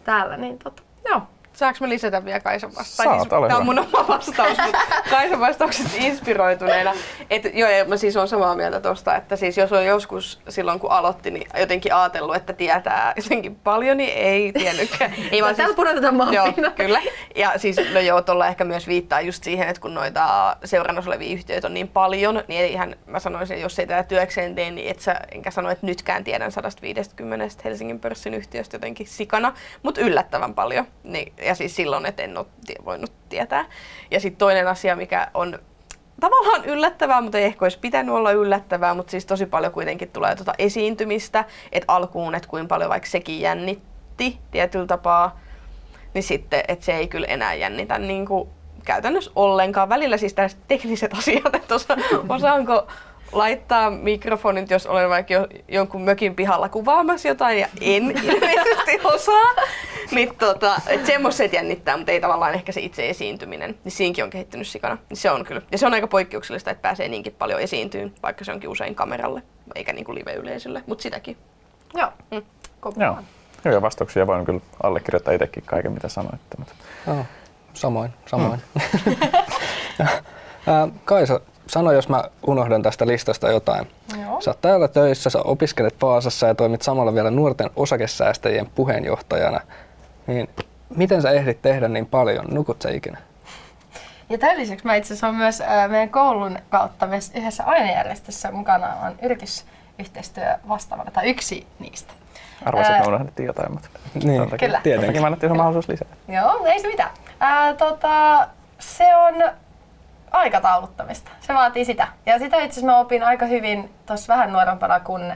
täällä 0.05 0.37
niin 0.37 0.59
tota, 0.59 0.83
joo. 1.11 1.23
Saanko 1.55 1.79
mä 1.81 1.89
lisätä 1.89 2.25
vielä 2.25 2.41
Kaisan 2.41 2.75
vastaus? 2.75 3.23
Siis, 3.23 3.29
Tämä 3.29 3.57
on 3.57 3.65
mun 3.65 3.79
oma 3.79 4.09
vastaus, 4.09 4.59
mutta 4.59 4.79
Kaisan 5.11 5.41
vastaukset 5.41 5.87
inspiroituneena. 5.95 6.93
Et, 7.31 7.55
joo, 7.55 7.71
ja 7.71 7.85
mä 7.85 7.97
siis 7.97 8.17
on 8.17 8.29
samaa 8.29 8.55
mieltä 8.55 8.81
tosta, 8.81 9.17
että 9.17 9.37
siis 9.37 9.57
jos 9.57 9.73
on 9.73 9.87
joskus 9.87 10.41
silloin 10.49 10.81
kun 10.81 10.91
aloitti, 10.91 11.31
niin 11.31 11.47
jotenkin 11.61 11.95
ajatellut, 11.95 12.37
että 12.37 12.53
tietää 12.53 13.13
jotenkin 13.17 13.57
paljon, 13.57 13.97
niin 13.97 14.13
ei 14.15 14.53
tiennytkään. 14.53 15.15
ei 15.33 15.43
vaan 15.43 15.55
siis, 15.55 15.75
pudotetaan 15.77 16.33
Joo, 16.33 16.53
kyllä. 16.77 17.01
Ja 17.37 17.53
siis 17.57 17.77
no 17.93 18.01
joo, 18.01 18.23
tuolla 18.23 18.47
ehkä 18.47 18.65
myös 18.65 18.87
viittaa 18.87 19.21
just 19.21 19.45
siihen, 19.45 19.69
että 19.69 19.81
kun 19.81 19.95
noita 19.95 20.57
seurannassa 20.65 21.11
olevia 21.11 21.35
yhtiöitä 21.35 21.67
on 21.67 21.75
niin 21.75 21.89
paljon, 21.89 22.43
niin 22.49 22.61
eihän 22.61 22.97
mä 23.07 23.19
sanoisin, 23.19 23.55
että 23.55 23.65
jos 23.65 23.79
ei 23.79 23.87
tätä 23.87 24.03
työkseen 24.03 24.55
tee, 24.55 24.71
niin 24.71 24.91
et 24.91 25.01
sä, 25.01 25.21
enkä 25.33 25.51
sano, 25.51 25.71
että 25.71 25.87
nytkään 25.87 26.25
tiedän 26.25 26.53
150 26.53 27.63
Helsingin 27.65 28.01
pörssin 28.01 28.35
yhtiöstä 28.35 28.75
jotenkin 28.75 29.07
sikana, 29.07 29.55
mutta 29.83 30.01
yllättävän 30.01 30.55
paljon. 30.55 30.87
Niin 31.03 31.33
ja 31.45 31.55
siis 31.55 31.77
silloin, 31.77 32.07
että 32.07 32.23
en 32.23 32.39
ole 32.39 32.47
voinut 32.85 33.13
tietää. 33.29 33.65
Ja 34.11 34.21
sitten 34.21 34.39
toinen 34.39 34.69
asia, 34.69 34.97
mikä 34.97 35.29
on 35.35 35.59
tavallaan 36.21 36.65
yllättävää, 36.65 37.21
mutta 37.21 37.39
ei 37.39 37.45
ehkä 37.45 37.65
olisi 37.65 37.79
pitänyt 37.79 38.15
olla 38.15 38.33
yllättävää, 38.33 38.95
mutta 38.95 39.11
siis 39.11 39.27
tosi 39.27 39.47
paljon 39.47 39.73
kuitenkin 39.73 40.11
tulee 40.11 40.37
tuota 40.37 40.55
esiintymistä, 40.59 41.45
että 41.73 41.93
alkuun, 41.93 42.35
että 42.35 42.49
kuinka 42.49 42.69
paljon 42.69 42.91
vaikka 42.91 43.09
sekin 43.09 43.41
jännitti 43.41 44.39
tietyllä 44.51 44.87
tapaa, 44.87 45.41
niin 46.15 46.23
sitten, 46.23 46.63
että 46.69 46.85
se 46.85 46.97
ei 46.97 47.09
kyllä 47.09 47.27
enää 47.27 47.55
jännitä 47.55 47.99
niin 47.99 48.27
kuin 48.27 48.49
käytännössä 48.85 49.31
ollenkaan. 49.37 49.89
Välillä 49.89 50.17
siis 50.17 50.35
tekniset 50.69 51.13
asiat, 51.19 51.55
että 51.55 51.75
osa, 51.75 51.97
osaanko 52.29 52.87
laittaa 53.33 53.91
mikrofonit, 53.91 54.71
jos 54.71 54.87
olen 54.87 55.11
vaikka 55.11 55.35
jo, 55.35 55.47
jonkun 55.69 56.03
mökin 56.03 56.35
pihalla 56.35 56.69
kuvaamassa 56.69 57.29
jotain 57.29 57.59
ja 57.59 57.69
en 57.81 58.11
ilmeisesti 58.25 59.01
osaa. 59.05 59.55
Niin 60.15 60.37
tota, 60.37 60.81
että 60.87 61.07
semmoiset 61.07 61.53
jännittää, 61.53 61.97
mutta 61.97 62.13
ei 62.13 62.21
tavallaan 62.21 62.55
ehkä 62.55 62.73
se 62.73 62.81
itse 62.81 63.11
esiintyminen. 63.11 63.79
Niin 63.85 63.93
siinkin 63.93 64.25
on 64.25 64.31
kehittynyt 64.31 64.67
sikana. 64.67 64.99
Niin 65.09 65.17
se 65.17 65.31
on 65.31 65.45
kyllä. 65.45 65.63
Ja 65.73 65.79
se 65.79 65.87
on 65.87 65.95
aika 65.95 66.07
poikkeuksellista, 66.07 66.71
että 66.71 66.83
pääsee 66.83 67.09
niinkin 67.09 67.35
paljon 67.39 67.61
esiintyyn, 67.61 68.15
vaikka 68.23 68.45
se 68.45 68.53
onkin 68.53 68.71
usein 68.71 68.95
kameralle, 68.95 69.43
eikä 69.75 69.93
niin 69.93 70.05
kuin 70.05 70.19
live-yleisölle, 70.19 70.83
mutta 70.87 71.03
sitäkin. 71.03 71.37
Joo. 71.95 72.13
Mm. 72.31 72.43
Joo. 72.97 73.17
Hyviä 73.65 73.83
vastauksia 73.83 74.27
voin 74.27 74.45
kyllä 74.45 74.61
allekirjoittaa 74.83 75.35
itsekin 75.35 75.63
kaiken, 75.67 75.93
mitä 75.93 76.09
sanoitte. 76.09 76.57
Mutta... 76.59 76.75
Joo, 77.07 77.25
samoin, 77.75 78.11
samoin. 78.27 78.61
Mm. 78.75 79.17
Kaisa, 81.05 81.41
sano, 81.67 81.93
jos 81.93 82.09
mä 82.09 82.25
unohdan 82.47 82.83
tästä 82.83 83.07
listasta 83.07 83.51
jotain. 83.51 83.87
Joo. 84.23 84.41
Sä 84.41 84.51
oot 84.51 84.61
täällä 84.61 84.89
töissä, 84.89 85.31
sä 85.31 85.39
opiskelet 85.43 85.97
Vaasassa 86.03 86.47
ja 86.47 86.55
toimit 86.55 86.83
samalla 86.83 87.15
vielä 87.15 87.31
nuorten 87.31 87.71
osakesäästäjien 87.77 88.71
puheenjohtajana. 88.75 89.61
Niin 90.27 90.49
miten 90.97 91.23
sä 91.23 91.31
ehdit 91.31 91.63
tehdä 91.63 91.89
niin 91.89 92.07
paljon? 92.07 92.45
Nukut 92.51 92.83
sä 92.83 92.91
ikinä? 92.91 93.19
Ja 94.29 94.39
tämän 94.39 94.57
lisäksi 94.57 94.87
mä 94.87 94.95
itse 94.95 95.07
asiassa 95.07 95.27
olen 95.27 95.39
myös 95.39 95.63
meidän 95.89 96.09
koulun 96.09 96.59
kautta 96.71 97.07
myös 97.07 97.33
yhdessä 97.35 97.65
ainejärjestössä 97.65 98.51
mukana 98.51 98.95
on 99.07 99.15
yritysyhteistyö 99.23 100.59
vastaavana, 100.69 101.11
tai 101.11 101.31
yksi 101.31 101.67
niistä. 101.79 102.13
Arvasin, 102.65 102.93
että 102.93 103.09
me 103.09 103.15
unohdettiin 103.15 103.47
jotain, 103.47 103.73
mutta 103.73 103.89
niin, 104.25 104.59
kyllä. 104.59 104.81
Tietenkin 104.83 105.21
mä 105.21 105.27
annettiin 105.27 105.57
mahdollisuus 105.57 105.89
lisää. 105.89 106.09
Joo, 106.29 106.67
ei 106.67 106.81
se 106.81 106.89
mitään. 106.89 107.11
Äh, 107.43 107.77
tota, 107.77 108.49
se 108.79 109.17
on 109.17 109.35
aikatauluttamista. 110.31 111.31
Se 111.41 111.55
vaatii 111.55 111.85
sitä. 111.85 112.09
Ja 112.27 112.39
sitä 112.39 112.57
itse 112.57 112.65
asiassa 112.65 112.87
mä 112.87 112.99
opin 112.99 113.23
aika 113.23 113.47
hyvin 113.47 113.91
tuossa 114.07 114.33
vähän 114.33 114.53
nuorempana, 114.53 115.01
kun 115.01 115.33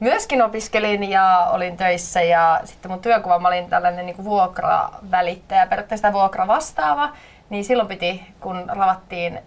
myöskin 0.00 0.42
opiskelin 0.42 1.10
ja 1.10 1.48
olin 1.50 1.76
töissä 1.76 2.22
ja 2.22 2.60
sitten 2.64 2.90
mun 2.90 3.00
työkuva, 3.00 3.38
mä 3.38 3.48
olin 3.48 3.68
tällainen 3.68 4.06
niin 4.06 4.24
vuokravälittäjä, 4.24 5.66
periaatteessa 5.66 6.12
vuokra 6.12 6.46
vastaava, 6.46 7.12
niin 7.50 7.64
silloin 7.64 7.88
piti, 7.88 8.26
kun 8.40 8.64
ravattiin 8.68 9.40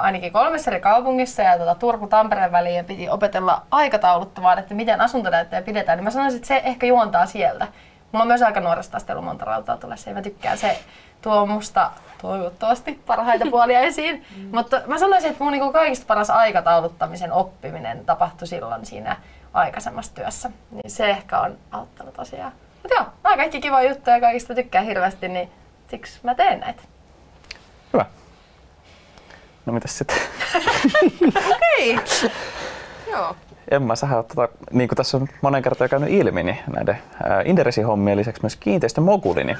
ainakin 0.00 0.32
kolmessa 0.32 0.70
eri 0.70 0.80
kaupungissa 0.80 1.42
ja 1.42 1.56
tuota 1.56 1.74
Turku-Tampereen 1.74 2.52
väliin 2.52 2.76
ja 2.76 2.84
piti 2.84 3.08
opetella 3.08 3.62
aikatauluttamaan, 3.70 4.58
että 4.58 4.74
miten 4.74 5.00
asuntonäyttöjä 5.00 5.62
pidetään, 5.62 5.98
niin 5.98 6.04
mä 6.04 6.10
sanoisin, 6.10 6.36
että 6.36 6.48
se 6.48 6.62
ehkä 6.64 6.86
juontaa 6.86 7.26
sieltä. 7.26 7.66
Mulla 8.12 8.22
on 8.22 8.28
myös 8.28 8.42
aika 8.42 8.60
nuoresta 8.60 8.96
asti 8.96 9.12
ollut 9.12 9.24
monta 9.24 9.44
rautaa 9.44 9.76
tulessa 9.76 10.10
ja 10.10 10.14
mä 10.14 10.22
tykkään 10.22 10.58
se 10.58 10.78
tuo 11.22 11.46
musta 11.46 11.90
toivottavasti 12.22 13.00
parhaita 13.06 13.46
puolia 13.50 13.80
esiin. 13.80 14.24
Mm. 14.36 14.48
Mutta 14.52 14.80
mä 14.86 14.98
sanoisin, 14.98 15.30
että 15.30 15.44
mun 15.44 15.52
niinku 15.52 15.72
kaikista 15.72 16.06
paras 16.06 16.30
aikatauluttamisen 16.30 17.32
oppiminen 17.32 18.04
tapahtui 18.04 18.48
silloin 18.48 18.86
siinä 18.86 19.16
aikaisemmassa 19.52 20.14
työssä. 20.14 20.50
Niin 20.70 20.90
se 20.90 21.10
ehkä 21.10 21.40
on 21.40 21.58
auttanut 21.70 22.18
asiaa. 22.18 22.52
Mutta 22.82 22.94
joo, 22.94 23.06
nämä 23.22 23.36
kaikki 23.36 23.60
kiva 23.60 23.82
juttuja 23.82 24.16
ja 24.16 24.20
kaikista 24.20 24.54
tykkää 24.54 24.82
hirveästi, 24.82 25.28
niin 25.28 25.50
siksi 25.90 26.20
mä 26.22 26.34
teen 26.34 26.60
näitä. 26.60 26.82
Hyvä. 27.92 28.06
No 29.66 29.72
mitäs 29.72 29.98
sitten? 29.98 30.16
Okei. 31.54 31.98
Joo. 33.12 33.36
Emma, 33.70 33.96
sä 33.96 34.16
oot, 34.16 34.28
tota, 34.28 34.48
niin 34.70 34.88
kuin 34.88 34.96
tässä 34.96 35.16
on 35.16 35.28
monen 35.42 35.62
kertaan 35.62 35.84
jo 35.86 35.88
käynyt 35.88 36.10
ilmi, 36.10 36.42
niin 36.42 36.58
näiden 36.76 36.98
Inderesin 37.44 37.86
hommien 37.86 38.18
lisäksi 38.18 38.42
myös 38.42 38.56
kiinteistömoguli. 38.56 39.44
Niin 39.44 39.58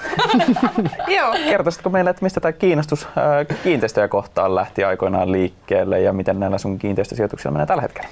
Joo. 1.17 1.33
kertoisitko 1.33 1.91
meille, 1.91 2.11
että 2.11 2.23
mistä 2.23 2.41
tämä 2.41 2.53
kiinnostus 2.53 3.09
ää, 3.17 3.45
kiinteistöjä 3.45 4.09
kohtaan 4.09 4.55
lähti 4.55 4.85
aikoinaan 4.85 5.33
liikkeelle 5.33 6.01
ja 6.01 6.13
miten 6.13 6.41
näillä 6.41 6.59
sun 6.59 6.79
kiinteistösijoituksilla 6.79 7.53
menee 7.53 7.67
tällä 7.67 7.83
hetkellä? 7.83 8.09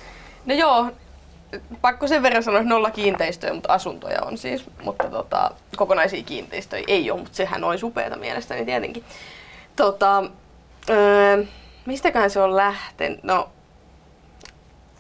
No 0.47 0.55
joo, 0.55 0.91
pakko 1.81 2.07
sen 2.07 2.23
verran 2.23 2.43
sanoa, 2.43 2.61
että 2.61 2.75
nolla 2.75 2.91
kiinteistöjä, 2.91 3.55
mutta 3.55 3.73
asuntoja 3.73 4.23
on 4.23 4.39
siis. 4.39 4.65
Mutta 4.83 5.11
tota, 5.11 5.51
kokonaisia 5.77 6.23
kiinteistöjä 6.23 6.85
ei 6.87 7.11
ole, 7.11 7.21
mutta 7.21 7.37
sehän 7.37 7.65
olisi 7.65 7.87
upeata 7.87 8.17
mielestäni 8.17 8.65
tietenkin. 8.65 9.05
Tota, 9.77 10.25
öö, 10.91 11.45
mistäkään 11.87 12.31
se 12.31 12.41
on 12.41 12.57
lähtenyt? 12.57 13.23
No, 13.23 13.49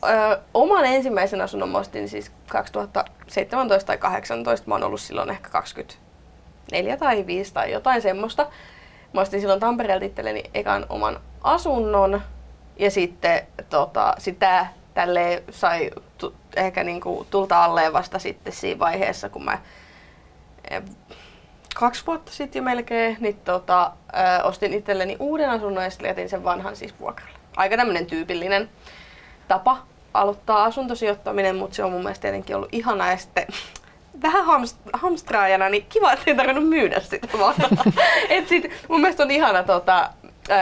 öö, 0.04 0.38
oman 0.54 0.84
ensimmäisen 0.84 1.40
asunnon 1.40 1.76
ostin 1.76 2.08
siis 2.08 2.32
2017 2.48 3.86
tai 3.86 3.98
2018. 3.98 4.68
Mä 4.68 4.74
oon 4.74 4.84
ollut 4.84 5.00
silloin 5.00 5.30
ehkä 5.30 5.50
24 5.50 6.96
tai 6.96 7.26
5 7.26 7.54
tai 7.54 7.72
jotain 7.72 8.02
semmoista. 8.02 8.46
Mä 9.12 9.20
ostin 9.20 9.40
silloin 9.40 9.60
Tampereelta 9.60 10.04
itselleni 10.04 10.42
ekan 10.54 10.86
oman 10.88 11.20
asunnon. 11.42 12.22
Ja 12.78 12.90
sitten 12.90 13.46
tota, 13.70 14.14
sitä 14.18 14.66
tälle 14.98 15.42
sai 15.50 15.90
tu, 16.18 16.34
ehkä 16.56 16.84
niinku 16.84 17.26
tulta 17.30 17.64
alleen 17.64 17.92
vasta 17.92 18.18
sitten 18.18 18.52
siinä 18.52 18.78
vaiheessa, 18.78 19.28
kun 19.28 19.44
mä 19.44 19.58
kaksi 21.74 22.06
vuotta 22.06 22.32
sitten 22.32 22.60
jo 22.60 22.64
melkein, 22.64 23.16
niin 23.20 23.36
tota, 23.44 23.92
ö, 24.40 24.44
ostin 24.44 24.74
itselleni 24.74 25.16
uuden 25.18 25.50
asunnon 25.50 25.84
ja 25.84 25.90
sitten 25.90 26.08
jätin 26.08 26.28
sen 26.28 26.44
vanhan 26.44 26.76
siis 26.76 26.94
vuokralle. 27.00 27.32
Aika 27.56 27.76
tämmönen 27.76 28.06
tyypillinen 28.06 28.70
tapa 29.48 29.78
aloittaa 30.14 30.64
asuntosijoittaminen, 30.64 31.56
mutta 31.56 31.76
se 31.76 31.84
on 31.84 31.92
mun 31.92 32.02
mielestä 32.02 32.22
tietenkin 32.22 32.56
ollut 32.56 32.74
ihana 32.74 33.10
ja 33.10 33.16
sitten 33.16 33.46
vähän 34.22 34.44
hamst- 34.44 34.90
hamstraajana, 34.92 35.68
niin 35.68 35.86
kiva, 35.88 36.12
että 36.12 36.24
ei 36.26 36.36
tarvinnut 36.36 36.68
myydä 36.68 37.00
sitä 37.00 37.38
vaan. 37.38 37.54
Et 38.30 38.48
sit, 38.48 38.70
mun 38.88 39.00
mielestä 39.00 39.22
on 39.22 39.30
ihana 39.30 39.62
tota, 39.62 40.10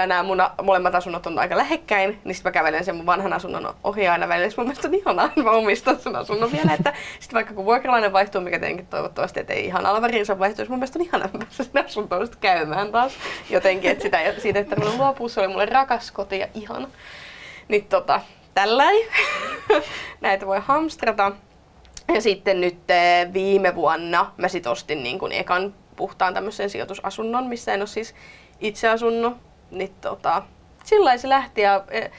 nämä 0.07 0.23
mun 0.23 0.43
molemmat 0.63 0.95
asunnot 0.95 1.27
on 1.27 1.39
aika 1.39 1.57
lähekkäin, 1.57 2.21
niin 2.25 2.35
sitten 2.35 2.51
mä 2.51 2.53
kävelen 2.53 2.85
sen 2.85 2.97
mun 2.97 3.07
vanhan 3.07 3.33
asunnon 3.33 3.75
ohi 3.85 4.09
aina 4.09 4.29
välillä. 4.29 4.55
Mun 4.57 4.67
mielestä 4.67 4.89
on 4.89 4.95
ihanaa, 4.95 5.27
että 5.27 5.43
mä 5.43 5.51
omistan 5.51 6.01
sen 6.01 6.17
asunnon 6.17 6.53
vielä. 6.53 6.73
Että 6.73 6.93
sitten 7.21 7.35
vaikka 7.35 7.55
kun 7.55 7.65
vuokralainen 7.65 8.13
vaihtuu, 8.13 8.41
mikä 8.41 8.59
tietenkin 8.59 8.87
toivottavasti, 8.87 9.41
että 9.41 9.53
ei 9.53 9.65
ihan 9.65 9.87
alvariinsa 9.87 10.39
vaihtuisi, 10.39 10.71
mun 10.71 10.79
mielestä 10.79 10.99
on 10.99 11.05
ihanaa, 11.05 11.27
että 11.27 11.39
mä 11.39 11.45
sinne 11.51 11.81
asuntoon 11.81 12.27
sit 12.27 12.37
käymään 12.37 12.93
taas. 12.93 13.13
Jotenkin, 13.51 13.91
että 13.91 14.03
sitä, 14.03 14.19
siitä 14.39 14.59
ei 14.59 14.65
tarvinnut 14.65 14.97
luopua, 14.97 15.29
se 15.29 15.41
oli 15.41 15.49
mulle 15.49 15.67
rakas 15.67 16.11
koti 16.11 16.39
ja 16.39 16.49
ihana. 16.55 16.89
Niin 17.69 17.85
tota, 17.85 18.21
tälläin. 18.55 19.07
Näitä 20.21 20.47
voi 20.47 20.61
hamstrata. 20.61 21.33
Ja 22.15 22.21
sitten 22.21 22.61
nyt 22.61 22.91
eh, 22.91 23.33
viime 23.33 23.75
vuonna 23.75 24.33
mä 24.37 24.49
sit 24.49 24.67
ostin 24.67 25.03
niin 25.03 25.19
kun 25.19 25.33
ekan 25.33 25.75
puhtaan 25.97 26.35
tämmöisen 26.35 26.71
sijoitusasunnon, 26.71 27.47
missä 27.47 27.75
en 27.75 27.81
ole 27.81 27.87
siis 27.87 28.15
itse 28.61 28.89
asunut. 28.89 29.46
Niin 29.71 29.95
tota, 30.01 30.43
sillä 30.85 31.17
se 31.17 31.29
lähti 31.29 31.61
ja 31.61 31.85
eh, 31.91 32.11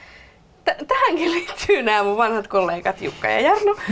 t- 0.64 0.86
tähänkin 0.88 1.32
liittyy 1.34 1.82
nämä 1.82 2.02
mun 2.02 2.16
vanhat 2.16 2.48
kollegat 2.48 3.02
Jukka 3.02 3.28
ja 3.28 3.40
Jarno. 3.40 3.76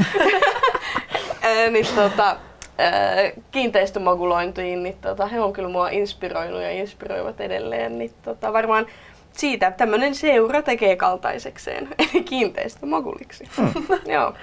Eh, 1.42 1.70
niin 1.70 1.86
tota, 1.94 2.36
eh, 2.78 3.32
kiinteistömagulointiin, 3.50 4.82
niin 4.82 4.96
tota, 5.00 5.26
he 5.26 5.40
on 5.40 5.52
kyllä 5.52 5.68
mua 5.68 5.88
inspiroinut 5.88 6.62
ja 6.62 6.70
inspiroivat 6.70 7.40
edelleen. 7.40 7.98
Niin 7.98 8.14
tota, 8.22 8.52
varmaan 8.52 8.86
siitä 9.32 9.70
tämmöinen 9.70 10.14
seura 10.14 10.62
tekee 10.62 10.96
kaltaisekseen, 10.96 11.88
eli 11.98 12.22
kiinteistömaguliksi. 12.22 13.48
Joo. 14.06 14.34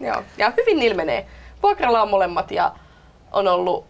Joo, 0.00 0.22
ja 0.36 0.52
hyvin 0.56 0.82
ilmenee. 0.82 1.26
Vuokralla 1.62 2.02
on 2.02 2.10
molemmat 2.10 2.50
ja 2.50 2.72
on 3.32 3.48
ollut 3.48 3.86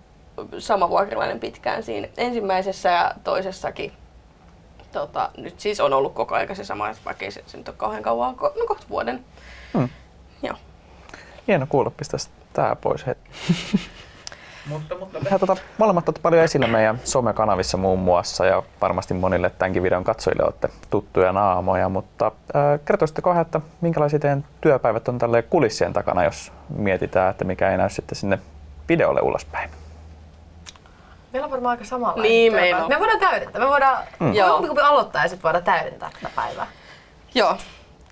sama 0.59 0.89
vuokralainen 0.89 1.41
pitkään 1.41 1.83
siinä 1.83 2.09
ensimmäisessä 2.17 2.89
ja 2.89 3.15
toisessakin. 3.25 3.93
Tota, 4.93 5.31
nyt 5.37 5.61
siis 5.61 5.81
on 5.81 5.93
ollut 5.93 6.15
koko 6.15 6.35
ajan 6.35 6.57
se 6.57 6.65
sama, 6.65 6.95
vaikka 7.05 7.25
ei 7.25 7.31
se, 7.31 7.43
se 7.47 7.57
nyt 7.57 7.69
ole 7.69 7.77
kauhean 7.77 8.03
kauan, 8.03 8.35
ko- 8.35 8.59
no 8.59 8.67
kohta 8.67 8.87
vuoden. 8.89 9.25
Hmm. 9.75 9.89
Joo. 10.43 10.57
Hieno 11.49 11.67
kuulla, 11.69 11.91
pistää 11.91 12.21
tää 12.53 12.77
pois 12.77 13.07
hetki. 13.07 13.31
mutta, 14.71 14.95
mutta 14.99 15.19
tehdään 15.19 15.41
tota, 15.41 15.57
molemmat 15.79 16.09
olette 16.09 16.23
paljon 16.23 16.45
esillä 16.45 16.67
meidän 16.67 17.01
somekanavissa 17.05 17.77
muun 17.77 17.99
muassa 17.99 18.47
ja 18.47 18.63
varmasti 18.81 19.15
monille 19.15 19.51
tämänkin 19.51 19.83
videon 19.83 20.05
katsojille 20.05 20.45
olette 20.45 20.69
tuttuja 20.91 21.33
naamoja, 21.33 21.89
mutta 21.89 22.27
äh, 22.27 22.81
kertoisitteko 22.85 23.41
että 23.41 23.61
minkälaisia 23.81 24.19
teidän 24.19 24.45
työpäivät 24.61 25.09
on 25.09 25.19
tälle 25.19 25.43
kulissien 25.43 25.93
takana, 25.93 26.25
jos 26.25 26.53
mietitään, 26.69 27.31
että 27.31 27.45
mikä 27.45 27.71
ei 27.71 27.79
näy 27.79 27.91
sitten 27.91 28.17
sinne 28.17 28.39
videolle 28.89 29.21
ulospäin. 29.21 29.71
Meillä 31.33 31.45
on 31.45 31.51
varmaan 31.51 31.71
aika 31.71 31.85
samanlainen 31.85 32.31
Niin, 32.31 32.53
meillä 32.53 32.83
on. 32.85 32.89
Me 32.89 32.99
voidaan 33.01 33.21
täydentää. 33.21 33.61
Me 33.61 33.69
voidaan 33.69 33.99
Mm. 34.19 34.35
Joo. 34.35 34.57
aloittaa 34.83 35.23
ja 35.23 35.29
sitten 35.29 35.43
voidaan 35.43 35.65
täydentää 35.65 36.11
tätä 36.15 36.31
päivää. 36.37 36.67
Joo. 37.35 37.57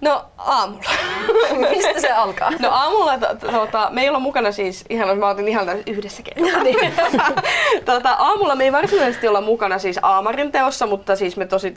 No 0.00 0.24
aamulla. 0.38 0.90
Mistä 1.70 2.00
se 2.00 2.12
alkaa? 2.12 2.50
No 2.60 2.70
aamulla 2.70 3.18
to, 3.18 3.34
tota, 3.50 3.88
meillä 3.92 4.16
on 4.16 4.22
mukana 4.22 4.52
siis, 4.52 4.84
ihan, 4.90 5.18
mä 5.18 5.28
otin 5.28 5.48
ihan 5.48 5.66
yhdessä 5.86 6.22
kertaa. 6.34 6.62
niin. 6.62 6.94
tota, 7.84 8.10
aamulla 8.12 8.54
me 8.54 8.64
ei 8.64 8.72
varsinaisesti 8.72 9.28
olla 9.28 9.40
mukana 9.40 9.78
siis 9.78 9.98
Aamarin 10.02 10.52
teossa, 10.52 10.86
mutta 10.86 11.16
siis 11.16 11.36
me 11.36 11.46
tosi 11.46 11.74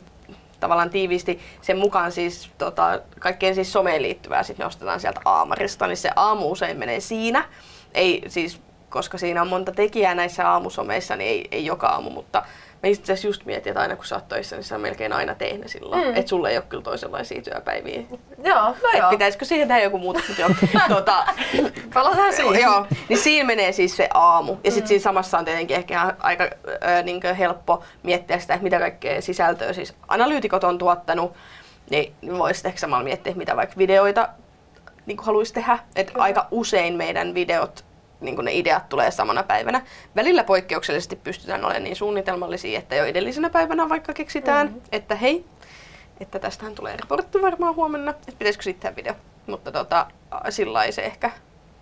tavallaan 0.60 0.90
tiiviisti 0.90 1.40
sen 1.62 1.78
mukaan 1.78 2.12
siis 2.12 2.50
tota, 2.58 3.00
kaikkeen 3.20 3.56
siis 3.56 3.74
someen 3.74 4.02
liittyvää 4.02 4.44
sit 4.44 4.58
nostetaan 4.58 5.00
sieltä 5.00 5.22
Aamarista, 5.26 5.88
niin 5.88 5.98
se 5.98 6.10
aamu 6.16 6.52
usein 6.52 6.78
menee 6.78 7.00
siinä. 7.00 7.44
Ei 7.94 8.24
siis, 8.28 8.62
koska 8.92 9.18
siinä 9.18 9.42
on 9.42 9.48
monta 9.48 9.72
tekijää 9.72 10.16
näissä 10.16 10.50
aamusomeissa, 10.50 11.16
niin 11.16 11.30
ei, 11.30 11.48
ei 11.52 11.66
joka 11.66 11.88
aamu, 11.88 12.10
mutta 12.10 12.44
mä 12.84 12.90
itse 12.90 13.04
asiassa 13.04 13.28
just 13.28 13.46
mietin, 13.46 13.72
että 13.72 13.82
aina 13.82 13.96
kun 13.96 14.06
sä 14.06 14.16
oot 14.16 14.28
töissä, 14.28 14.56
niin 14.56 14.64
sä 14.64 14.78
melkein 14.78 15.14
aina 15.14 15.36
teet 15.36 15.62
ne 15.62 15.68
silloin. 15.68 16.02
Mm. 16.02 16.08
Mm. 16.08 16.16
Että 16.16 16.30
sulle 16.30 16.50
ei 16.50 16.58
ole 16.58 16.66
kyllä 16.70 16.84
toisenlaisia 16.84 17.42
työpäiviä. 17.42 18.02
Joo, 18.44 18.62
no 18.62 18.76
Et 18.94 19.00
joo. 19.00 19.10
pitäisikö 19.10 19.46
siihen 19.46 19.68
tehdä 19.68 19.84
joku 19.84 19.98
muutos? 19.98 20.24
Mutta 20.28 20.42
joo. 20.42 20.50
tota, 20.98 21.26
Palataan 21.94 22.34
siihen. 22.34 22.62
joo, 22.62 22.86
niin 23.10 23.20
siinä 23.20 23.48
menee 23.48 23.72
siis 23.72 23.98
se 23.98 24.10
aamu. 24.14 24.58
Ja 24.64 24.72
sitten 24.72 24.88
siinä 24.88 25.02
samassa 25.02 25.38
on 25.38 25.46
tietenkin 25.46 25.78
ehkä 25.78 26.16
aika 26.20 26.44
ö, 26.44 27.04
niin 27.04 27.36
helppo 27.40 27.84
miettiä 28.04 28.40
sitä, 28.40 28.54
että 28.54 28.64
mitä 28.64 28.80
kaikkea 28.80 29.22
sisältöä 29.22 29.74
siis 29.74 29.94
analyytikot 30.08 30.64
on 30.64 30.78
tuottanut. 30.78 31.34
Niin 31.90 32.14
voisi 32.38 32.68
ehkä 32.68 32.80
samalla 32.80 33.04
miettiä, 33.04 33.34
mitä 33.36 33.56
vaikka 33.56 33.78
videoita 33.78 34.30
niin 35.06 35.18
haluaisi 35.22 35.54
tehdä. 35.54 35.80
Et 35.96 36.12
aika 36.18 36.48
usein 36.52 36.94
meidän 36.94 37.34
videot, 37.34 37.86
niin 38.22 38.46
ne 38.46 38.54
ideat 38.54 38.90
tulee 38.90 39.12
samana 39.12 39.44
päivänä. 39.44 39.82
Välillä 40.16 40.44
poikkeuksellisesti 40.44 41.16
pystytään 41.16 41.66
olemaan 41.66 41.84
niin 41.84 41.96
suunnitelmallisia, 41.96 42.80
että 42.80 42.96
jo 42.96 43.06
edellisenä 43.06 43.50
päivänä 43.50 43.90
vaikka 43.90 44.14
keksitään, 44.14 44.68
mm-hmm. 44.68 44.82
että 44.92 45.16
hei, 45.16 45.46
että 46.20 46.40
tästähän 46.40 46.76
tulee 46.76 46.98
raportti 46.98 47.42
varmaan 47.42 47.76
huomenna, 47.76 48.12
että 48.12 48.32
pitäisikö 48.40 48.64
sitten 48.64 48.96
video. 48.96 49.14
Mutta 49.48 49.72
tota, 49.72 50.08
sillä 50.50 50.92
se 50.92 51.02
ehkä 51.02 51.32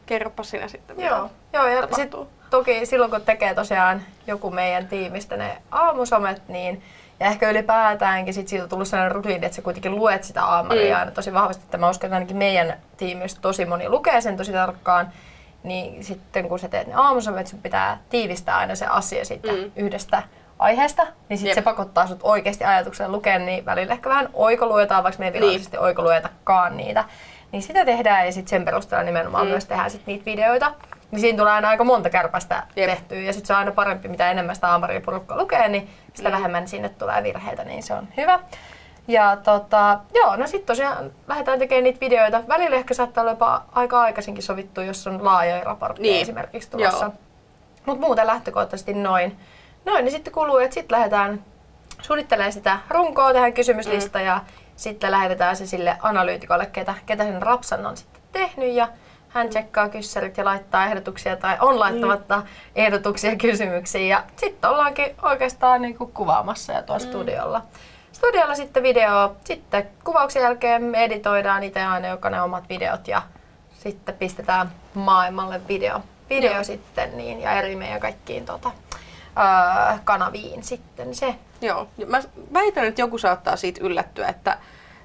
kerropa 0.06 0.44
sinä 0.44 0.68
sitten, 0.68 0.96
mitä 0.96 1.08
Joo, 1.08 1.30
joo 1.54 1.68
ja 1.68 1.88
sit, 1.96 2.12
toki 2.50 2.86
silloin 2.86 3.12
kun 3.12 3.22
tekee 3.22 3.56
tosiaan 3.56 4.02
joku 4.28 4.52
meidän 4.52 4.88
tiimistä 4.88 5.38
ne 5.38 5.58
aamusomet, 5.72 6.48
niin 6.48 6.84
ja 7.20 7.28
ehkä 7.28 7.50
ylipäätäänkin 7.50 8.34
sit 8.34 8.48
siitä 8.48 8.64
on 8.64 8.70
tullut 8.70 8.88
sellainen 8.88 9.16
rutiini, 9.16 9.46
että 9.46 9.56
sä 9.56 9.62
kuitenkin 9.62 9.96
luet 9.96 10.24
sitä 10.24 10.46
aamaria 10.46 10.96
Mm. 10.96 11.00
aina 11.00 11.12
tosi 11.12 11.34
vahvasti. 11.34 11.64
Että 11.64 11.78
mä 11.78 11.90
uskon, 11.90 12.08
että 12.08 12.16
ainakin 12.16 12.38
meidän 12.38 12.78
tiimistä 12.98 13.42
tosi 13.42 13.66
moni 13.66 13.90
lukee 13.90 14.22
sen 14.22 14.38
tosi 14.38 14.52
tarkkaan. 14.52 15.12
Niin 15.64 16.04
sitten 16.04 16.50
kun 16.50 16.60
sä 16.60 16.68
teet 16.68 16.88
ne 16.88 16.94
aamusomet, 16.96 17.48
sun 17.48 17.62
pitää 17.62 17.98
tiivistää 18.10 18.58
aina 18.58 18.76
se 18.76 18.86
asia 18.86 19.26
siitä 19.26 19.52
Mm. 19.52 19.72
yhdestä 19.76 20.24
aiheesta, 20.60 21.08
niin 21.30 21.38
sit 21.38 21.48
Jep. 21.48 21.56
se 21.56 21.62
pakottaa 21.62 22.08
sut 22.08 22.20
oikeasti 22.24 22.64
ajatuksella 22.64 23.12
lukea, 23.12 23.40
niin 23.40 23.66
välillä 23.66 23.94
ehkä 23.94 24.10
vähän 24.10 24.30
oikoluetaan, 24.34 25.04
vaikka 25.04 25.20
me 25.20 25.26
ei 25.28 25.34
virallisesti 25.34 25.78
niin. 25.78 25.84
oikoluetakaan 25.84 26.78
niitä. 26.78 27.04
Niin 27.52 27.62
sitä 27.62 27.86
tehdään 27.86 28.26
ja 28.26 28.32
sitten 28.32 28.50
sen 28.50 28.66
perusteella 28.66 29.04
nimenomaan 29.04 29.46
Mm. 29.46 29.50
myös 29.52 29.66
tehdään 29.66 29.92
sit 29.92 30.08
niitä 30.08 30.26
videoita. 30.26 30.72
Niin 31.12 31.20
siinä 31.20 31.38
tulee 31.38 31.54
aina 31.54 31.70
aika 31.70 31.84
monta 31.84 32.10
kärpästä 32.10 32.64
Jep. 32.76 32.90
tehtyä 32.90 33.20
ja 33.20 33.34
sitten 33.34 33.48
se 33.48 33.54
on 33.54 33.60
aina 33.60 33.72
parempi, 33.72 34.08
mitä 34.08 34.32
enemmän 34.32 34.56
sitä 34.56 34.68
aamaria 34.68 35.02
lukee, 35.36 35.68
niin 35.70 35.90
sitä 36.14 36.30
Mm. 36.30 36.34
vähemmän 36.36 36.68
sinne 36.68 36.90
tulee 36.90 37.24
virheitä, 37.24 37.64
niin 37.64 37.84
se 37.84 37.94
on 37.94 38.08
hyvä. 38.18 38.40
Ja 39.10 39.38
tota, 39.44 40.00
joo, 40.14 40.36
no 40.36 40.48
sitten 40.48 40.68
tosiaan 40.68 41.12
lähdetään 41.28 41.60
tekemään 41.60 41.84
niitä 41.84 42.00
videoita. 42.00 42.44
Välillä 42.48 42.76
ehkä 42.76 42.94
saattaa 42.94 43.22
olla 43.22 43.32
jopa 43.32 43.64
aika 43.72 44.02
aikaisinkin 44.02 44.44
sovittu, 44.44 44.82
jos 44.82 45.08
on 45.08 45.26
laajoja 45.26 45.64
raportteja 45.64 46.12
Niin. 46.12 46.22
esimerkiksi 46.22 46.72
tulossa. 46.72 47.12
Mutta 47.86 48.06
muuten 48.06 48.28
lähtökohtaisesti 48.28 48.94
noin. 48.94 49.40
Noin, 49.86 50.06
niin 50.06 50.12
sitten 50.12 50.34
kuluu, 50.34 50.58
että 50.58 50.74
sitten 50.74 50.98
lähdetään 50.98 51.44
suunnittelemaan 52.02 52.54
sitä 52.54 52.80
runkoa, 52.90 53.34
tehdään 53.34 53.54
kysymyslista 53.54 54.20
mm. 54.20 54.26
ja 54.26 54.42
sitten 54.76 55.12
lähetetään 55.12 55.56
se 55.56 55.66
sille 55.66 55.98
analyytikolle, 56.02 56.66
ketä, 56.66 56.94
ketä 57.06 57.24
sen 57.24 57.42
rapsan 57.42 57.86
on 57.86 57.98
sitten 57.98 58.22
tehnyt 58.32 58.74
ja 58.74 58.88
hän 59.30 59.50
tsekkaa 59.50 59.90
kyssärit 59.90 60.38
ja 60.38 60.46
laittaa 60.46 60.86
ehdotuksia 60.86 61.36
tai 61.36 61.58
on 61.60 61.80
laittamatta 61.80 62.38
mm. 62.38 62.44
ehdotuksia 62.76 63.36
kysymyksiin 63.36 64.10
ja 64.10 64.24
sitten 64.36 64.70
ollaankin 64.70 65.16
oikeastaan 65.22 65.82
niinku 65.82 66.12
kuvaamassa 66.14 66.74
ja 66.74 66.82
tuolla 66.82 67.04
mm. 67.04 67.10
studiolla. 67.10 67.62
Studiolla 68.12 68.56
sitten 68.56 68.84
video, 68.84 69.36
sitten 69.46 69.88
kuvauksen 70.04 70.42
jälkeen 70.42 70.84
me 70.84 71.04
editoidaan 71.04 71.64
itse 71.64 71.84
aina 71.84 72.08
jokainen 72.08 72.44
omat 72.44 72.70
videot 72.70 73.08
ja 73.08 73.22
sitten 73.84 74.16
pistetään 74.16 74.72
maailmalle 74.94 75.62
video, 75.68 76.02
video 76.30 76.54
Joo. 76.54 76.64
sitten 76.64 77.18
niin, 77.18 77.42
ja 77.42 77.52
eri 77.52 77.76
meidän 77.76 78.00
kaikkiin 78.00 78.46
tota, 78.46 78.72
öö, 79.38 79.98
kanaviin 80.04 80.64
sitten 80.64 81.16
se. 81.16 81.36
Joo. 81.62 81.88
Mä 82.06 82.22
väitän, 82.54 82.86
että 82.86 83.02
joku 83.02 83.18
saattaa 83.18 83.56
siitä 83.56 83.82
yllättyä, 83.84 84.28
että 84.28 84.58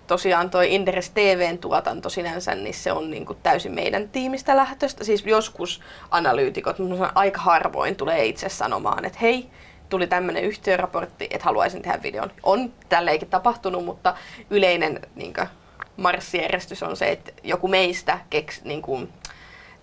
tosiaan 0.07 0.51
toi 0.51 0.75
Inderes 0.75 1.11
TVn 1.11 1.59
tuotanto 1.59 2.09
sinänsä, 2.09 2.55
niin 2.55 2.75
se 2.75 2.93
on 2.93 3.11
niin 3.11 3.27
kuin 3.27 3.39
täysin 3.43 3.73
meidän 3.73 4.09
tiimistä 4.09 4.57
lähtöstä. 4.57 5.05
Siis 5.05 5.27
joskus 5.27 5.81
analyytikot, 6.11 6.79
mutta 6.79 7.13
aika 7.15 7.41
harvoin 7.41 7.97
tulee 7.97 8.25
itse 8.25 8.49
sanomaan, 8.49 9.05
että 9.05 9.19
hei, 9.23 9.51
tuli 9.95 10.07
tämmöinen 10.07 10.45
yhtiöraportti, 10.45 11.29
että 11.31 11.45
haluaisin 11.45 11.83
tehdä 11.83 12.03
videon. 12.03 12.31
On 12.43 12.73
tälleenkin 12.89 13.29
tapahtunut, 13.29 13.85
mutta 13.85 14.15
yleinen 14.51 15.01
niin 15.15 15.35
kuin, 15.35 15.49
marssijärjestys 15.97 16.83
on 16.83 16.97
se, 16.97 17.11
että 17.11 17.33
joku 17.43 17.69
meistä 17.69 18.19
keks, 18.31 18.63
niin 18.65 18.83
kuin, 18.83 19.13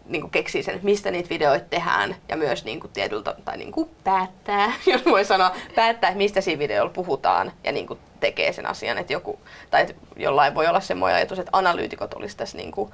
niin 0.06 0.22
kuin 0.22 0.32
keksii 0.32 0.64
sen, 0.64 0.76
että 0.76 0.86
mistä 0.86 1.12
niitä 1.12 1.30
videoita 1.30 1.66
tehdään 1.70 2.16
ja 2.30 2.38
myös 2.38 2.66
niin 2.66 2.80
kuin 2.80 2.92
tietyltä, 2.94 3.36
tai 3.46 3.58
niin 3.58 3.72
kuin 3.72 3.90
päättää, 4.04 4.74
jos 4.94 5.06
voi 5.06 5.26
sanoa, 5.26 5.56
päättää, 5.76 6.10
että 6.10 6.18
mistä 6.18 6.42
siinä 6.42 6.60
videolla 6.60 6.92
puhutaan 6.94 7.52
ja 7.64 7.72
niin 7.72 7.88
kuin 7.88 8.00
tekee 8.20 8.54
sen 8.54 8.66
asian, 8.66 8.98
että 8.98 9.14
joku, 9.14 9.40
tai 9.70 9.82
että 9.82 9.94
jollain 10.16 10.56
voi 10.56 10.68
olla 10.68 10.80
semmoinen 10.80 11.18
ajatus, 11.18 11.40
että 11.40 11.58
analyytikot 11.58 12.14
olisi 12.14 12.38
tässä 12.38 12.58
niin 12.58 12.72
kuin 12.72 12.92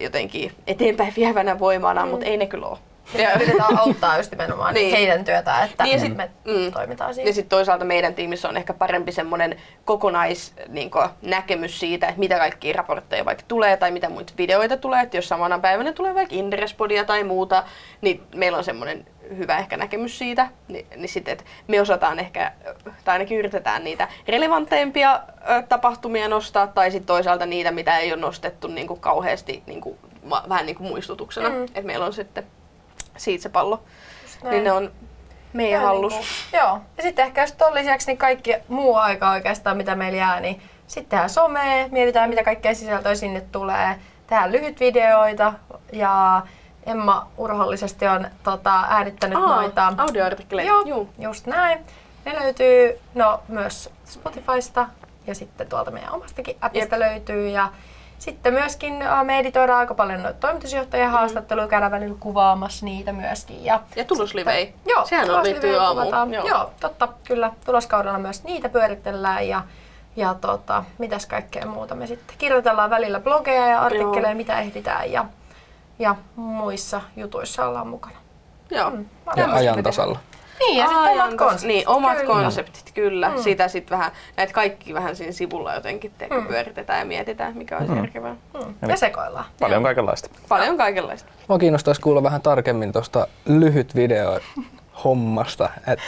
jotenkin 0.00 0.52
eteenpäin 0.66 1.12
vievänä 1.16 1.58
voimana, 1.58 2.04
mm. 2.04 2.10
mutta 2.10 2.26
ei 2.26 2.36
ne 2.36 2.46
kyllä 2.46 2.66
ole. 2.66 2.78
Ja 3.14 3.32
yritetään 3.34 3.78
auttaa 3.78 4.16
just 4.16 4.30
nimenomaan 4.30 4.74
Niin. 4.74 4.90
heidän 4.96 5.24
työtä, 5.24 5.64
että 5.64 5.84
Niin 5.84 5.90
niin 6.00 6.06
sit- 6.06 6.16
me 6.16 6.30
mm. 6.44 6.72
toimitaan 6.72 7.14
siinä. 7.14 7.30
Ja 7.30 7.34
sitten 7.34 7.48
toisaalta 7.50 7.84
meidän 7.84 8.14
tiimissä 8.14 8.48
on 8.48 8.56
ehkä 8.56 8.74
parempi 8.74 9.12
semmoinen 9.12 9.60
kokonais 9.84 10.54
niin 10.68 10.90
näkemys 11.22 11.80
siitä, 11.80 12.06
että 12.08 12.18
mitä 12.18 12.38
kaikkia 12.38 12.74
raportteja 12.76 13.24
vaikka 13.24 13.44
tulee 13.48 13.76
tai 13.76 13.90
mitä 13.90 14.08
muita 14.08 14.32
videoita 14.38 14.76
tulee. 14.76 15.02
Että 15.02 15.16
jos 15.16 15.28
samana 15.28 15.58
päivänä 15.58 15.92
tulee 15.92 16.14
vaikka 16.14 16.34
Inderespodia 16.34 17.04
tai 17.04 17.24
muuta, 17.24 17.64
niin 18.00 18.22
meillä 18.34 18.58
on 18.58 18.64
semmoinen 18.64 19.06
hyvä 19.36 19.58
ehkä 19.58 19.76
näkemys 19.76 20.18
siitä. 20.18 20.48
Ni, 20.68 20.86
niin 20.96 21.08
sitten, 21.08 21.32
että 21.32 21.44
me 21.68 21.80
osataan 21.80 22.18
ehkä, 22.18 22.52
tai 23.04 23.12
ainakin 23.12 23.38
yritetään 23.38 23.84
niitä 23.84 24.08
relevanteimpia 24.28 25.14
ö, 25.50 25.62
tapahtumia 25.68 26.28
nostaa, 26.28 26.66
tai 26.66 26.90
sitten 26.90 27.06
toisaalta 27.06 27.46
niitä, 27.46 27.70
mitä 27.70 27.98
ei 27.98 28.12
ole 28.12 28.20
nostettu 28.20 28.68
niin 28.68 28.86
kuin 28.86 29.00
kauheasti 29.00 29.62
niin 29.66 29.80
kuin, 29.80 29.98
vähän 30.48 30.66
niin 30.66 30.76
kuin 30.76 30.88
muistutuksena. 30.88 31.48
Mm. 31.48 31.64
Että 31.64 31.82
meillä 31.82 32.06
on 32.06 32.12
sitten 32.12 32.44
siitä 33.16 33.42
se 33.42 33.48
pallo. 33.48 33.82
Niin 34.50 34.64
ne 34.64 34.72
on 34.72 34.90
meidän 35.52 35.82
hallus. 35.82 36.12
Niinku, 36.12 36.26
joo. 36.52 36.80
Ja 36.96 37.02
sitten 37.02 37.26
ehkä 37.26 37.40
jos 37.40 37.52
ton 37.52 37.74
lisäksi 37.74 38.06
niin 38.06 38.18
kaikki 38.18 38.54
muu 38.68 38.96
aika 38.96 39.30
oikeastaan, 39.30 39.76
mitä 39.76 39.94
meillä 39.94 40.18
jää, 40.18 40.40
niin 40.40 40.62
sitten 40.86 41.10
tehdään 41.10 41.30
somea, 41.30 41.88
mietitään 41.88 42.28
mitä 42.28 42.42
kaikkea 42.42 42.74
sisältöä 42.74 43.14
sinne 43.14 43.40
tulee, 43.40 43.98
tehdään 44.26 44.52
lyhytvideoita 44.52 45.52
ja 45.92 46.42
Emma 46.86 47.28
urhollisesti 47.36 48.06
on 48.06 48.26
tota, 48.42 48.84
äänittänyt 48.88 49.38
Aa, 49.38 49.56
noita 49.56 49.92
audioartikkeleita. 49.98 50.72
Joo, 50.72 50.82
Juu. 50.82 51.08
just 51.18 51.46
näin. 51.46 51.78
Ne 52.24 52.34
löytyy 52.40 53.00
no, 53.14 53.40
myös 53.48 53.90
Spotifysta 54.04 54.86
ja 55.26 55.34
sitten 55.34 55.68
tuolta 55.68 55.90
meidän 55.90 56.12
omastakin 56.12 56.56
appista 56.60 56.98
löytyy. 56.98 57.48
Ja 57.48 57.68
sitten 58.18 58.54
myöskin 58.54 59.04
me 59.22 59.38
editoidaan 59.38 59.78
aika 59.78 59.94
paljon 59.94 60.22
noita 60.22 60.38
toimitusjohtajien 60.40 61.10
haastatteluja, 61.10 61.68
käydään 61.68 61.92
välillä 61.92 62.16
kuvaamassa 62.20 62.84
niitä 62.84 63.12
myöskin. 63.12 63.64
Ja, 63.64 63.80
Ja 63.96 64.04
tuloslivei. 64.04 64.74
Joo, 64.86 65.06
Sehän 65.06 65.30
on 65.30 65.42
liittyy 65.42 65.76
aamuun. 65.76 66.32
Joo. 66.32 66.46
Joo. 66.46 66.70
totta, 66.80 67.08
kyllä. 67.24 67.50
Tuloskaudella 67.66 68.18
myös 68.18 68.44
niitä 68.44 68.68
pyöritellään 68.68 69.48
ja, 69.48 69.62
ja 70.16 70.34
tota, 70.34 70.84
mitäs 70.98 71.26
kaikkea 71.26 71.66
muuta 71.66 71.94
me 71.94 72.06
sitten 72.06 72.36
kirjoitellaan 72.38 72.90
välillä 72.90 73.20
blogeja 73.20 73.66
ja 73.66 73.80
artikkeleja, 73.80 74.30
Joo. 74.30 74.36
mitä 74.36 74.60
ehditään 74.60 75.12
ja, 75.12 75.24
ja 75.98 76.16
muissa 76.36 77.00
jutuissa 77.16 77.66
ollaan 77.66 77.86
mukana. 77.88 78.16
Joo. 78.70 78.90
Mm. 78.90 79.04
Ja 79.36 79.52
ajan 79.52 79.82
tasalla. 79.82 80.18
Niin, 80.58 80.78
ja 80.78 80.86
sitten 80.86 81.12
omat 81.12 81.34
konseptit. 81.34 81.66
Niin, 81.68 81.88
omat 81.88 82.16
Kyllä. 82.18 82.34
konseptit, 82.34 82.90
kyllä. 82.94 83.28
Mm. 83.28 83.42
Sitä 83.42 83.68
sitten 83.68 83.98
vähän, 83.98 84.12
näitä 84.36 84.52
kaikki 84.52 84.94
vähän 84.94 85.16
siinä 85.16 85.32
sivulla 85.32 85.74
jotenkin 85.74 86.12
teekö, 86.18 86.40
Mm. 86.40 86.46
pyöritetään 86.46 86.98
ja 86.98 87.04
mietitään, 87.04 87.56
mikä 87.56 87.76
olisi 87.78 87.92
Mm. 87.92 87.98
järkevää. 87.98 88.36
Mm. 88.54 88.88
Ja 88.88 88.96
sekoillaan. 88.96 89.44
Paljon 89.60 89.82
kaikenlaista. 89.82 90.28
Paljon 90.48 90.76
kaikenlaista. 90.76 91.30
Mua 91.48 91.58
kiinnostaisi 91.58 92.00
kuulla 92.00 92.22
vähän 92.22 92.42
tarkemmin 92.42 92.92
tuosta 92.92 93.26
lyhyt 93.46 93.94
video 93.94 94.40
hommasta, 95.04 95.68
että 95.86 96.04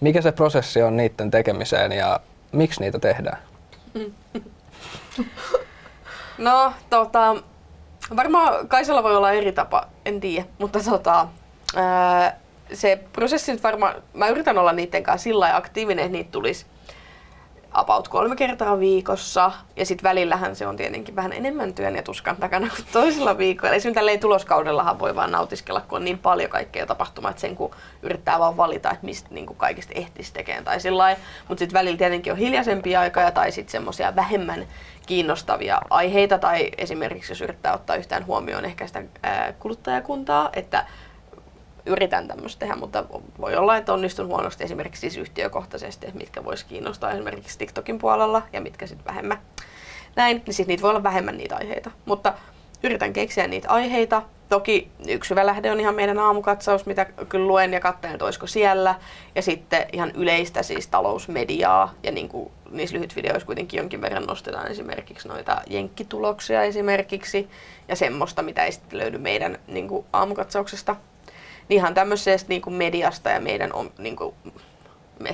mikä 0.00 0.20
se 0.22 0.32
prosessi 0.32 0.82
on 0.82 0.96
niiden 0.96 1.30
tekemiseen 1.30 1.92
ja 1.92 2.20
miksi 2.52 2.80
niitä 2.80 2.98
tehdään? 2.98 3.38
No, 6.38 6.72
tota, 6.90 7.36
varmaan 8.16 8.68
Kaisalla 8.68 9.02
voi 9.02 9.16
olla 9.16 9.32
eri 9.32 9.52
tapa, 9.52 9.86
en 10.04 10.20
tiedä, 10.20 10.46
mutta 10.58 10.78
tota, 10.90 11.28
ää, 11.76 12.36
se 12.72 13.00
prosessi 13.12 13.52
nyt 13.52 13.62
varmaan, 13.62 14.02
mä 14.14 14.28
yritän 14.28 14.58
olla 14.58 14.72
niiden 14.72 15.02
kanssa 15.02 15.24
sillä 15.24 15.56
aktiivinen, 15.56 16.04
että 16.04 16.12
niitä 16.12 16.30
tulisi 16.30 16.66
about 17.74 18.08
kolme 18.08 18.36
kertaa 18.36 18.78
viikossa. 18.78 19.52
Ja 19.76 19.86
sitten 19.86 20.08
välillähän 20.08 20.56
se 20.56 20.66
on 20.66 20.76
tietenkin 20.76 21.16
vähän 21.16 21.32
enemmän 21.32 21.74
työn 21.74 21.96
ja 21.96 22.02
tuskan 22.02 22.36
takana 22.36 22.68
kuin 22.76 22.86
toisella 22.92 23.38
viikolla. 23.38 23.74
Esimerkiksi 23.74 23.98
tälleen 23.98 24.20
tuloskaudellahan 24.20 24.98
voi 24.98 25.14
vaan 25.14 25.30
nautiskella, 25.30 25.80
kun 25.80 25.96
on 25.96 26.04
niin 26.04 26.18
paljon 26.18 26.50
kaikkea 26.50 26.86
tapahtumaa, 26.86 27.30
että 27.30 27.40
sen 27.40 27.56
kun 27.56 27.70
yrittää 28.02 28.38
vaan 28.38 28.56
valita, 28.56 28.90
että 28.90 29.06
mistä 29.06 29.28
niin 29.30 29.46
kuin 29.46 29.56
kaikista 29.56 29.92
ehtisi 29.94 30.32
tekemään 30.32 30.64
tai 30.64 30.80
sillä 30.80 31.16
Mutta 31.48 31.58
sitten 31.58 31.78
välillä 31.78 31.98
tietenkin 31.98 32.32
on 32.32 32.38
hiljaisempia 32.38 33.00
aikoja 33.00 33.30
tai 33.30 33.52
sitten 33.52 33.72
semmoisia 33.72 34.16
vähemmän 34.16 34.66
kiinnostavia 35.06 35.80
aiheita 35.90 36.38
tai 36.38 36.70
esimerkiksi 36.78 37.32
jos 37.32 37.40
yrittää 37.40 37.74
ottaa 37.74 37.96
yhtään 37.96 38.26
huomioon 38.26 38.64
ehkä 38.64 38.86
sitä 38.86 39.02
ää, 39.22 39.52
kuluttajakuntaa, 39.52 40.50
että 40.52 40.86
yritän 41.86 42.28
tämmöistä 42.28 42.60
tehdä, 42.60 42.76
mutta 42.76 43.04
voi 43.40 43.56
olla, 43.56 43.76
että 43.76 43.92
onnistun 43.92 44.26
huonosti 44.26 44.64
esimerkiksi 44.64 45.00
siis 45.00 45.16
yhtiökohtaisesti, 45.16 46.06
että 46.06 46.18
mitkä 46.18 46.44
voisi 46.44 46.66
kiinnostaa 46.66 47.12
esimerkiksi 47.12 47.58
TikTokin 47.58 47.98
puolella 47.98 48.42
ja 48.52 48.60
mitkä 48.60 48.86
sitten 48.86 49.06
vähemmän. 49.06 49.38
Näin, 50.16 50.42
niin 50.46 50.54
sitten 50.54 50.72
niitä 50.72 50.82
voi 50.82 50.90
olla 50.90 51.02
vähemmän 51.02 51.36
niitä 51.36 51.56
aiheita. 51.56 51.90
Mutta 52.04 52.34
yritän 52.82 53.12
keksiä 53.12 53.46
niitä 53.46 53.70
aiheita. 53.70 54.22
Toki 54.48 54.90
yksi 55.08 55.30
hyvä 55.30 55.46
lähde 55.46 55.72
on 55.72 55.80
ihan 55.80 55.94
meidän 55.94 56.18
aamukatsaus, 56.18 56.86
mitä 56.86 57.04
kyllä 57.04 57.46
luen 57.46 57.72
ja 57.72 57.80
katselen, 57.80 58.14
että 58.14 58.24
olisiko 58.24 58.46
siellä. 58.46 58.94
Ja 59.34 59.42
sitten 59.42 59.86
ihan 59.92 60.10
yleistä 60.14 60.62
siis 60.62 60.86
talousmediaa 60.86 61.94
ja 62.02 62.12
niin 62.12 62.28
kuin 62.28 62.50
niissä 62.70 62.96
lyhytvideoissa 62.96 63.46
kuitenkin 63.46 63.78
jonkin 63.78 64.00
verran 64.00 64.24
nostetaan 64.24 64.70
esimerkiksi 64.70 65.28
noita 65.28 65.62
jenkkituloksia 65.66 66.62
esimerkiksi 66.62 67.48
ja 67.88 67.96
semmoista, 67.96 68.42
mitä 68.42 68.64
ei 68.64 68.72
sitten 68.72 68.98
löydy 68.98 69.18
meidän 69.18 69.58
niin 69.66 69.88
kuin 69.88 70.06
aamukatsauksesta 70.12 70.96
niin 71.68 71.76
ihan 71.76 71.94
tämmöisestä 71.94 72.48
niin 72.48 72.62
kuin 72.62 72.74
mediasta 72.74 73.30
ja 73.30 73.40
meidän, 73.40 73.72
om- 73.72 73.90
niin 73.98 74.16
kuin, 74.16 74.34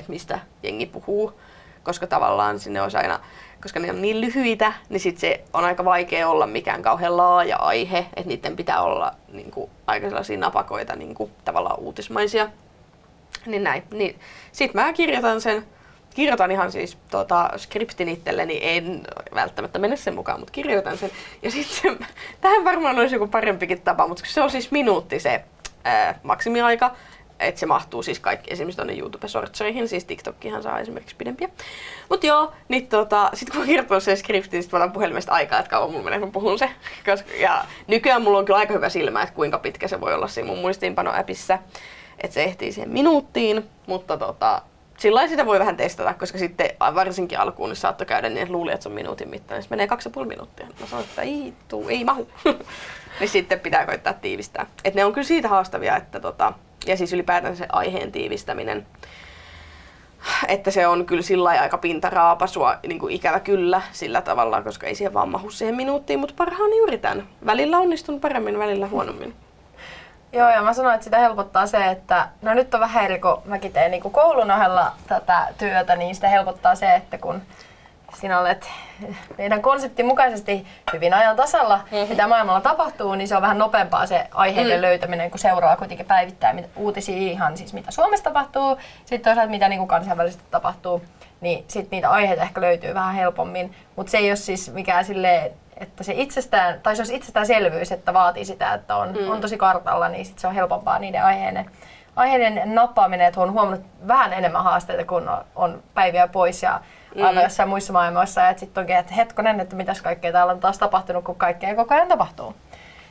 mistä 0.07 0.39
jengi 0.63 0.85
puhuu, 0.85 1.39
koska 1.83 2.07
tavallaan 2.07 2.59
sinne 2.59 2.81
olisi 2.81 2.97
aina, 2.97 3.19
koska 3.61 3.79
ne 3.79 3.91
on 3.91 4.01
niin 4.01 4.21
lyhyitä, 4.21 4.73
niin 4.89 4.99
sit 4.99 5.17
se 5.17 5.43
on 5.53 5.63
aika 5.63 5.85
vaikea 5.85 6.29
olla 6.29 6.47
mikään 6.47 6.81
kauhean 6.81 7.17
laaja 7.17 7.57
aihe, 7.57 7.97
että 7.97 8.29
niiden 8.29 8.55
pitää 8.55 8.81
olla 8.81 9.11
niin 9.31 9.51
kuin, 9.51 9.71
aika 9.87 10.07
sellaisia 10.07 10.37
napakoita, 10.37 10.95
niin 10.95 11.15
kuin, 11.15 11.31
tavallaan 11.45 11.79
uutismaisia. 11.79 12.49
Niin 13.45 13.63
näin. 13.63 13.83
Niin, 13.91 14.19
Sitten 14.51 14.81
mä 14.81 14.93
kirjoitan 14.93 15.41
sen, 15.41 15.65
kirjoitan 16.15 16.51
ihan 16.51 16.71
siis 16.71 16.97
tota, 17.11 17.49
skriptin 17.57 18.09
itselleni, 18.09 18.59
en 18.61 19.03
välttämättä 19.35 19.79
mene 19.79 19.95
sen 19.95 20.15
mukaan, 20.15 20.39
mutta 20.39 20.51
kirjoitan 20.51 20.97
sen. 20.97 21.11
Ja 21.41 21.51
sitten 21.51 21.97
tähän 22.41 22.63
varmaan 22.63 22.99
olisi 22.99 23.15
joku 23.15 23.27
parempikin 23.27 23.81
tapa, 23.81 24.07
mutta 24.07 24.23
se 24.27 24.41
on 24.41 24.51
siis 24.51 24.71
minuutti 24.71 25.19
se 25.19 25.43
ää, 25.83 26.19
maksimiaika, 26.23 26.95
että 27.41 27.59
se 27.59 27.65
mahtuu 27.65 28.03
siis 28.03 28.19
kaikki 28.19 28.53
esimerkiksi 28.53 28.77
tuonne 28.77 28.93
YouTube-sortsoihin, 28.93 29.87
siis 29.87 30.05
TikTokkihan 30.05 30.63
saa 30.63 30.79
esimerkiksi 30.79 31.15
pidempiä. 31.15 31.49
Mutta 32.09 32.27
joo, 32.27 32.53
niin 32.67 32.87
tota, 32.87 33.29
sit 33.33 33.49
kun 33.49 33.59
mä 33.59 33.65
kirjoitan 33.65 34.01
sen 34.01 34.17
skriptin, 34.17 34.63
sit 34.63 34.73
otan 34.73 34.91
puhelimesta 34.91 35.31
aikaa, 35.31 35.59
että 35.59 35.69
kauan 35.69 35.91
mulla 35.91 36.03
menee, 36.03 36.19
kun 36.19 36.31
puhun 36.31 36.59
se. 36.59 36.69
Koska, 37.09 37.31
ja 37.39 37.65
nykyään 37.87 38.21
mulla 38.21 38.37
on 38.37 38.45
kyllä 38.45 38.59
aika 38.59 38.73
hyvä 38.73 38.89
silmä, 38.89 39.21
että 39.21 39.35
kuinka 39.35 39.59
pitkä 39.59 39.87
se 39.87 40.01
voi 40.01 40.13
olla 40.13 40.27
siinä 40.27 40.47
mun 40.47 40.59
muistiinpano-appissa, 40.59 41.57
että 42.19 42.33
se 42.33 42.43
ehtii 42.43 42.71
siihen 42.71 42.89
minuuttiin, 42.89 43.69
mutta 43.87 44.17
tota, 44.17 44.61
sillä 44.97 45.27
sitä 45.27 45.45
voi 45.45 45.59
vähän 45.59 45.77
testata, 45.77 46.13
koska 46.13 46.37
sitten 46.37 46.69
varsinkin 46.79 47.39
alkuun 47.39 47.69
niin 47.69 47.77
saattoi 47.77 48.07
käydä 48.07 48.29
niin, 48.29 48.41
että 48.41 48.53
luuli, 48.53 48.71
että 48.71 48.83
se 48.83 48.89
on 48.89 48.95
minuutin 48.95 49.29
mittainen. 49.29 49.63
Sitten 49.63 49.75
menee 49.77 49.87
kaksi 49.87 50.09
ja 50.09 50.13
puoli 50.13 50.27
minuuttia. 50.27 50.67
Mä 50.79 50.87
sanoin, 50.87 51.07
että 51.09 51.21
ei, 51.21 51.53
tuu, 51.67 51.89
ei 51.89 52.03
mahu. 52.03 52.27
niin 53.19 53.29
sitten 53.29 53.59
pitää 53.59 53.85
koittaa 53.85 54.13
tiivistää. 54.13 54.65
Et 54.83 54.93
ne 54.93 55.05
on 55.05 55.13
kyllä 55.13 55.27
siitä 55.27 55.47
haastavia, 55.47 55.97
että 55.97 56.19
tota, 56.19 56.53
ja 56.85 56.97
siis 56.97 57.13
ylipäätään 57.13 57.57
se 57.57 57.65
aiheen 57.71 58.11
tiivistäminen, 58.11 58.85
että 60.47 60.71
se 60.71 60.87
on 60.87 61.05
kyllä 61.05 61.21
sillä 61.21 61.49
aika 61.49 61.77
pintaraapasua, 61.77 62.75
niin 62.87 62.99
kuin 62.99 63.13
ikävä 63.13 63.39
kyllä 63.39 63.81
sillä 63.91 64.21
tavalla, 64.21 64.61
koska 64.61 64.87
ei 64.87 64.95
siihen 64.95 65.13
vaan 65.13 65.29
mahu 65.29 65.49
siihen 65.49 65.75
minuuttiin, 65.75 66.19
mutta 66.19 66.35
parhaani 66.37 66.77
yritän. 66.77 67.27
Välillä 67.45 67.77
onnistun 67.77 68.19
paremmin, 68.19 68.59
välillä 68.59 68.87
huonommin. 68.87 69.35
Joo, 70.33 70.49
ja 70.49 70.61
mä 70.61 70.73
sanoin, 70.73 70.95
että 70.95 71.03
sitä 71.03 71.19
helpottaa 71.19 71.67
se, 71.67 71.87
että 71.87 72.29
no 72.41 72.53
nyt 72.53 72.73
on 72.73 72.79
vähän 72.79 73.05
eri, 73.05 73.19
kun 73.19 73.41
mäkin 73.45 73.73
teen 73.73 73.91
niin 73.91 74.01
koulun 74.01 74.51
ohella 74.51 74.91
tätä 75.07 75.47
työtä, 75.57 75.95
niin 75.95 76.15
sitä 76.15 76.27
helpottaa 76.27 76.75
se, 76.75 76.95
että 76.95 77.17
kun 77.17 77.41
sinä 78.13 78.39
olet 78.39 78.69
meidän 79.37 79.61
konseptin 79.61 80.05
mukaisesti 80.05 80.67
hyvin 80.93 81.13
ajan 81.13 81.35
tasalla, 81.35 81.77
mm-hmm. 81.77 82.09
mitä 82.09 82.27
maailmalla 82.27 82.61
tapahtuu, 82.61 83.15
niin 83.15 83.27
se 83.27 83.35
on 83.35 83.41
vähän 83.41 83.57
nopeampaa 83.57 84.05
se 84.05 84.27
aiheiden 84.31 84.77
mm. 84.77 84.81
löytäminen, 84.81 85.31
kun 85.31 85.39
seuraa 85.39 85.77
kuitenkin 85.77 86.05
päivittäin 86.05 86.55
mitä, 86.55 86.67
uutisia 86.75 87.15
ihan 87.15 87.57
siis 87.57 87.73
mitä 87.73 87.91
Suomessa 87.91 88.23
tapahtuu, 88.23 88.77
sitten 88.99 89.21
toisaalta 89.21 89.51
mitä 89.51 89.69
niin 89.69 89.79
kuin 89.79 89.87
kansainvälisesti 89.87 90.43
tapahtuu, 90.51 91.01
niin 91.41 91.65
sitten 91.67 91.97
niitä 91.97 92.09
aiheita 92.09 92.43
ehkä 92.43 92.61
löytyy 92.61 92.93
vähän 92.93 93.15
helpommin, 93.15 93.75
mutta 93.95 94.11
se 94.11 94.17
ei 94.17 94.29
ole 94.29 94.35
siis 94.35 94.73
mikään 94.73 95.05
silleen, 95.05 95.51
että 95.77 96.03
se 96.03 96.13
itsestään, 96.15 96.81
tai 96.81 96.95
se 96.95 97.01
olisi 97.01 97.15
itsestäänselvyys, 97.15 97.91
että 97.91 98.13
vaatii 98.13 98.45
sitä, 98.45 98.73
että 98.73 98.95
on, 98.95 99.17
mm. 99.21 99.29
on 99.29 99.41
tosi 99.41 99.57
kartalla, 99.57 100.09
niin 100.09 100.25
sit 100.25 100.39
se 100.39 100.47
on 100.47 100.53
helpompaa 100.53 100.99
niiden 100.99 101.23
aiheiden, 101.23 101.65
aiheiden 102.15 102.61
nappaaminen, 102.75 103.27
että 103.27 103.41
on 103.41 103.51
huomannut 103.51 103.85
vähän 104.07 104.33
enemmän 104.33 104.63
haasteita, 104.63 105.05
kun 105.05 105.29
on, 105.29 105.45
on 105.55 105.83
päiviä 105.93 106.27
pois 106.27 106.63
ja 106.63 106.79
mm. 107.15 107.23
aivan 107.23 107.43
jossain 107.43 107.69
muissa 107.69 107.93
maailmoissa. 107.93 108.41
Ja 108.41 108.57
sitten 108.57 108.81
onkin, 108.81 108.95
että 108.95 109.13
hetkonen, 109.13 109.59
että 109.59 109.75
mitäs 109.75 110.01
kaikkea 110.01 110.31
täällä 110.31 110.53
on 110.53 110.59
taas 110.59 110.77
tapahtunut, 110.77 111.23
kun 111.23 111.35
kaikkea 111.35 111.75
koko 111.75 111.93
ajan 111.95 112.07
tapahtuu. 112.07 112.55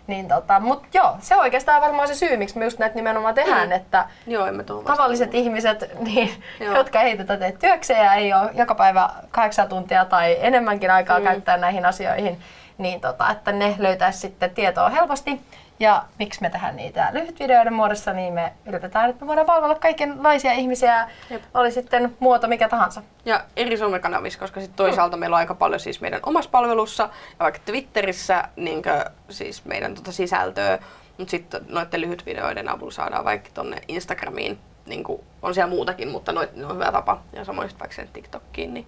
Niin 0.07 0.28
tota, 0.28 0.61
mut 0.61 0.82
joo, 0.94 1.16
se 1.20 1.36
on 1.36 1.40
oikeastaan 1.40 1.82
varmaan 1.82 2.09
se 2.09 2.14
syy, 2.14 2.36
miksi 2.36 2.59
me 2.59 2.64
just 2.64 2.78
näitä 2.78 2.94
nimenomaan 2.94 3.34
tehdään, 3.34 3.68
mm. 3.68 3.72
että 3.72 4.05
joo, 4.26 4.46
emme 4.46 4.64
tavalliset 4.64 5.34
ihmiset, 5.34 5.90
niin, 6.07 6.30
jotka 6.61 7.01
ei 7.01 7.16
tätä 7.16 7.36
tee 7.36 7.53
työkseen 7.53 8.05
ja 8.05 8.14
ei 8.14 8.32
ole 8.32 8.51
joka 8.55 8.74
päivä 8.74 9.11
kahdeksan 9.30 9.68
tuntia 9.68 10.05
tai 10.05 10.36
enemmänkin 10.40 10.90
aikaa 10.90 11.18
mm. 11.18 11.24
käyttää 11.24 11.57
näihin 11.57 11.86
asioihin, 11.86 12.40
niin 12.78 13.01
tota, 13.01 13.30
että 13.30 13.53
ne 13.53 13.74
löytäisi 13.78 14.18
sitten 14.18 14.51
tietoa 14.51 14.88
helposti. 14.88 15.40
Ja 15.81 16.05
miksi 16.18 16.43
me 16.43 16.51
tehdään 16.51 16.76
niitä 16.76 17.09
lyhytvideoiden 17.12 17.72
muodossa, 17.72 18.12
niin 18.12 18.35
me 18.35 18.53
yritetään, 18.66 19.11
että 19.11 19.24
me 19.24 19.28
voidaan 19.28 19.47
palvella 19.47 19.74
kaikenlaisia 19.74 20.53
ihmisiä, 20.53 21.11
Jep. 21.31 21.43
oli 21.55 21.72
sitten 21.72 22.16
muoto 22.18 22.49
mikä 22.49 22.68
tahansa. 22.68 23.03
Ja 23.24 23.45
eri 23.57 23.76
somekanavissa, 23.76 24.39
koska 24.39 24.61
sitten 24.61 24.76
toisaalta 24.76 25.16
mm. 25.16 25.20
meillä 25.20 25.35
on 25.35 25.39
aika 25.39 25.55
paljon 25.55 25.81
siis 25.81 26.01
meidän 26.01 26.20
omassa 26.26 26.51
palvelussa 26.51 27.03
ja 27.03 27.45
vaikka 27.45 27.61
Twitterissä 27.64 28.49
niin 28.57 28.83
siis 29.28 29.64
meidän 29.64 29.95
tota 29.95 30.12
sisältöä, 30.12 30.78
mutta 31.18 31.31
sitten 31.31 31.62
noiden 31.68 32.01
lyhytvideoiden 32.01 32.68
avulla 32.68 32.93
saadaan 32.93 33.24
vaikka 33.24 33.51
tonne 33.55 33.76
Instagramiin, 33.89 34.59
niin 34.87 35.05
on 35.43 35.55
siellä 35.55 35.70
muutakin, 35.70 36.09
mutta 36.09 36.33
noit, 36.33 36.57
ne 36.57 36.66
on 36.66 36.74
hyvä 36.74 36.93
tapa. 36.93 37.22
Ja 37.33 37.45
samoin 37.45 37.70
vaikka 37.81 38.03
TikTokkiin, 38.12 38.74
niin 38.74 38.87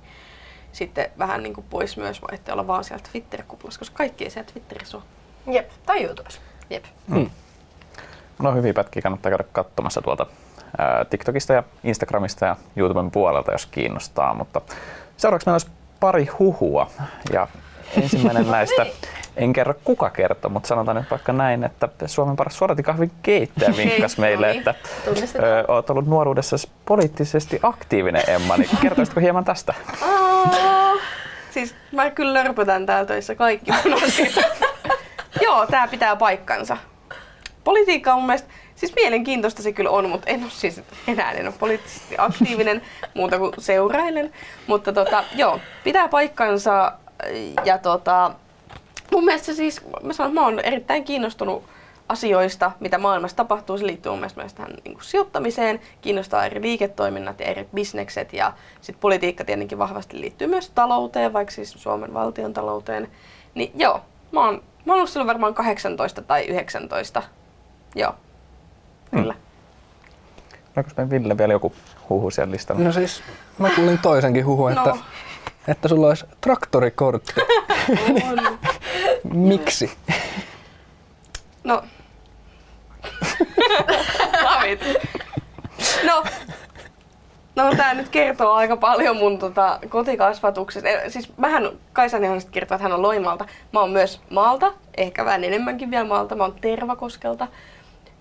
sitten 0.73 1.11
vähän 1.19 1.43
niin 1.43 1.65
pois 1.71 1.97
myös, 1.97 2.21
ettei 2.33 2.53
olla 2.53 2.67
vaan 2.67 2.85
sieltä 2.85 3.09
Twitter-kuplassa, 3.13 3.79
koska 3.79 3.97
kaikki 3.97 4.25
ei 4.25 4.31
siellä 4.31 4.51
Twitterissä 4.53 4.97
ole. 4.97 5.05
Jep, 5.55 5.71
tai 5.87 6.05
YouTubessa. 6.05 6.41
Jep. 6.73 6.85
Hmm. 7.15 7.31
No 8.39 8.53
hyviä 8.53 8.75
pätkiä 8.75 9.03
kannattaa 9.03 9.31
käydä 9.31 9.45
katsomassa 9.53 10.03
tuolta 10.03 10.27
ää, 10.79 11.05
TikTokista 11.05 11.53
ja 11.53 11.63
Instagramista 11.85 12.47
ja 12.47 12.57
YouTuben 12.77 13.11
puolelta, 13.11 13.53
jos 13.53 13.67
kiinnostaa. 13.67 14.35
Mutta 14.35 14.61
seuraavaksi 15.17 15.47
meillä 15.47 15.55
olisi 15.55 15.71
pari 16.01 16.27
huhua. 16.39 16.91
Ja 17.33 17.49
ensimmäinen 18.03 18.51
näistä, 18.57 18.87
en 19.37 19.53
kerro 19.53 19.75
kuka 19.85 20.11
kertoo, 20.11 20.51
mutta 20.51 20.67
sanotaan 20.67 20.97
nyt 20.97 21.11
vaikka 21.11 21.33
näin, 21.33 21.65
että 21.65 21.89
Suomen 22.07 22.37
paras 22.37 22.59
suoratikahvin 22.59 23.13
keittäjä 23.23 23.77
vinkkasi 23.77 24.21
meille, 24.21 24.51
että 24.51 24.75
ö, 25.35 25.65
olet 25.69 25.91
ollut 25.91 26.07
nuoruudessa 26.07 26.57
poliittisesti 26.85 27.61
aktiivinen 27.63 28.23
Emma, 28.27 28.57
niin 28.57 28.71
kertoisitko 28.81 29.21
hieman 29.21 29.45
tästä? 29.45 29.75
siis 31.51 31.75
mä 31.93 32.11
kyllä 32.11 32.35
lörpötän 32.35 32.87
täällä 32.87 33.07
töissä 33.07 33.35
kaikki 33.35 33.71
mun 33.73 34.01
Joo, 35.53 35.67
tää 35.67 35.89
pitää 35.89 36.17
paikkansa. 36.17 36.77
Politiikka 37.65 38.13
on 38.13 38.19
mun 38.19 38.27
mielestä, 38.27 38.49
siis 38.75 38.95
mielenkiintoista 38.95 39.63
se 39.63 39.73
kyllä 39.73 39.91
on, 39.91 40.11
mutta 40.11 40.31
en 40.31 40.43
ole 40.43 40.51
siis 40.51 40.81
enää 41.09 41.33
en 41.33 41.47
ole 41.47 41.55
poliittisesti 41.59 42.15
aktiivinen 42.19 42.83
muuta 43.15 43.39
kuin 43.39 43.53
seurailen. 43.59 44.33
Mutta 44.67 44.93
tota, 44.93 45.25
joo, 45.35 45.61
pitää 45.85 46.09
paikkansa 46.09 46.93
ja 47.65 47.79
tota, 47.79 48.35
mun 49.13 49.25
mielestä 49.25 49.55
siis, 49.55 49.81
mä 50.03 50.13
sanon, 50.13 50.31
että 50.31 50.41
mä 50.41 50.47
oon 50.47 50.61
erittäin 50.61 51.05
kiinnostunut 51.05 51.65
asioista, 52.09 52.73
mitä 52.81 52.99
maailmassa 52.99 53.37
tapahtuu. 53.37 53.79
Se 53.79 53.87
liittyy 53.87 54.13
mun 54.13 54.19
mielestä 54.19 54.41
myös 54.41 54.55
tähän 54.55 54.73
niin 54.85 54.95
kuin 54.95 55.05
sijoittamiseen, 55.05 55.81
kiinnostaa 56.01 56.47
eri 56.47 56.63
liiketoiminnat 56.63 57.41
ja 57.41 57.47
eri 57.47 57.69
bisnekset 57.75 58.33
ja 58.33 58.53
sitten 58.81 59.01
politiikka 59.01 59.45
tietenkin 59.45 59.79
vahvasti 59.79 60.21
liittyy 60.21 60.47
myös 60.47 60.71
talouteen, 60.71 61.33
vaikka 61.33 61.55
siis 61.55 61.73
Suomen 61.73 62.15
valtion 62.15 62.53
talouteen. 62.53 63.09
Niin 63.55 63.73
joo, 63.75 64.01
mä 64.31 64.45
oon 64.45 64.63
Mä 64.85 64.95
oon 64.95 65.09
silloin 65.09 65.27
varmaan 65.27 65.55
18 65.55 66.23
tai 66.23 66.45
19. 66.45 67.23
Joo. 67.95 68.15
Kyllä. 69.11 69.33
Hmm. 69.33 69.43
Onko 70.77 70.91
meidän 70.97 71.11
Ville 71.11 71.39
vielä 71.39 71.53
joku 71.53 71.75
huhu 72.09 72.31
siellä 72.31 72.53
listalla? 72.53 72.83
No 72.83 72.93
siis, 72.93 73.23
mä 73.59 73.71
kuulin 73.77 73.99
toisenkin 73.99 74.47
huhu, 74.47 74.67
että, 74.67 74.91
no. 74.91 74.99
että 75.69 75.89
sulla 75.89 76.07
olisi 76.07 76.27
traktorikortti. 76.41 77.33
Miksi? 79.25 79.99
No. 81.65 81.83
no, 86.07 86.25
No 87.57 87.75
tää 87.77 87.95
nyt 87.95 88.09
kertoo 88.09 88.53
aika 88.53 88.77
paljon 88.77 89.17
mun 89.17 89.39
tota, 89.39 89.79
kotikasvatuksesta. 89.89 90.89
Siis 91.09 91.33
mähän, 91.37 91.71
Kaisan 91.93 92.25
ihan 92.25 92.41
kertoo, 92.51 92.75
että 92.75 92.83
hän 92.83 92.93
on 92.93 93.03
Loimalta. 93.03 93.45
Mä 93.73 93.81
oon 93.81 93.91
myös 93.91 94.21
Maalta, 94.31 94.73
ehkä 94.97 95.25
vähän 95.25 95.45
enemmänkin 95.45 95.91
vielä 95.91 96.05
Maalta. 96.05 96.35
Mä 96.35 96.45
oon 96.45 96.57
Tervakoskelta, 96.61 97.49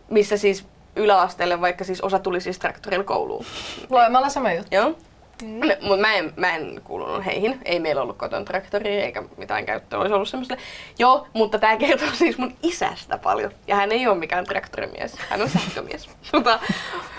missä 0.09 0.37
siis 0.37 0.65
yläasteelle, 0.95 1.61
vaikka 1.61 1.83
siis 1.83 2.01
osa 2.01 2.19
tuli 2.19 2.41
siis 2.41 2.59
traktorilla 2.59 3.03
kouluun. 3.03 3.45
Loimalla 3.89 4.29
sama 4.29 4.53
juttu. 4.53 4.75
Joo. 4.75 4.95
Mm. 5.41 5.59
Mutta 5.81 6.01
mä 6.01 6.13
en, 6.13 6.33
mä 6.35 6.55
en 6.55 6.81
kuulunut 6.83 7.25
heihin. 7.25 7.59
Ei 7.65 7.79
meillä 7.79 8.01
ollut 8.01 8.17
kotona 8.17 8.45
traktoria 8.45 9.03
eikä 9.03 9.23
mitään 9.37 9.65
käyttöä 9.65 9.99
olisi 9.99 10.13
ollut 10.13 10.29
semmoiselle. 10.29 10.61
Joo, 10.99 11.27
mutta 11.33 11.59
tämä 11.59 11.77
kertoo 11.77 12.07
siis 12.13 12.37
mun 12.37 12.55
isästä 12.63 13.17
paljon. 13.17 13.51
Ja 13.67 13.75
hän 13.75 13.91
ei 13.91 14.07
ole 14.07 14.17
mikään 14.17 14.45
traktorimies. 14.45 15.15
Hän 15.29 15.41
on 15.41 15.49
sähkömies. 15.49 16.09
mutta, 16.33 16.59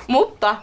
mutta 0.08 0.56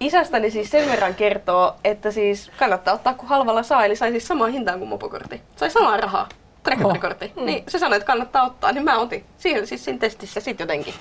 isästäni 0.00 0.50
siis 0.50 0.70
sen 0.70 0.90
verran 0.90 1.14
kertoo, 1.14 1.76
että 1.84 2.10
siis 2.10 2.50
kannattaa 2.58 2.94
ottaa 2.94 3.14
kun 3.14 3.28
halvalla 3.28 3.62
saa, 3.62 3.84
eli 3.84 3.96
sai 3.96 4.10
siis 4.10 4.28
samaan 4.28 4.52
hintaan 4.52 4.78
kuin 4.78 4.88
mopokortti. 4.88 5.42
Sai 5.56 5.70
samaa 5.70 5.96
rahaa, 5.96 6.28
traktorikortti. 6.62 7.32
Oh. 7.36 7.44
Niin 7.44 7.64
se 7.68 7.78
sanoi, 7.78 7.96
että 7.96 8.06
kannattaa 8.06 8.46
ottaa, 8.46 8.72
niin 8.72 8.84
mä 8.84 8.98
otin. 8.98 9.24
Siihen 9.38 9.66
siis 9.66 9.84
siinä 9.84 9.98
testissä 9.98 10.40
sit 10.40 10.60
jotenkin. 10.60 10.94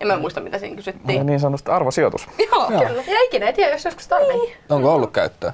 En 0.00 0.06
mä 0.06 0.16
muista, 0.18 0.40
mitä 0.40 0.58
siinä 0.58 0.76
kysyttiin. 0.76 1.26
niin 1.26 1.40
sanotusti 1.40 1.70
arvosijoitus. 1.70 2.26
Joo, 2.52 2.70
Joo. 2.70 2.80
kyllä. 2.80 3.02
Ja 3.06 3.22
ikinä 3.26 3.46
ei 3.46 3.52
tiedä, 3.52 3.72
jos 3.72 3.84
joskus 3.84 4.08
tarvii. 4.08 4.38
Niin. 4.38 4.56
Onko 4.68 4.94
ollut 4.94 5.10
käyttöä? 5.10 5.52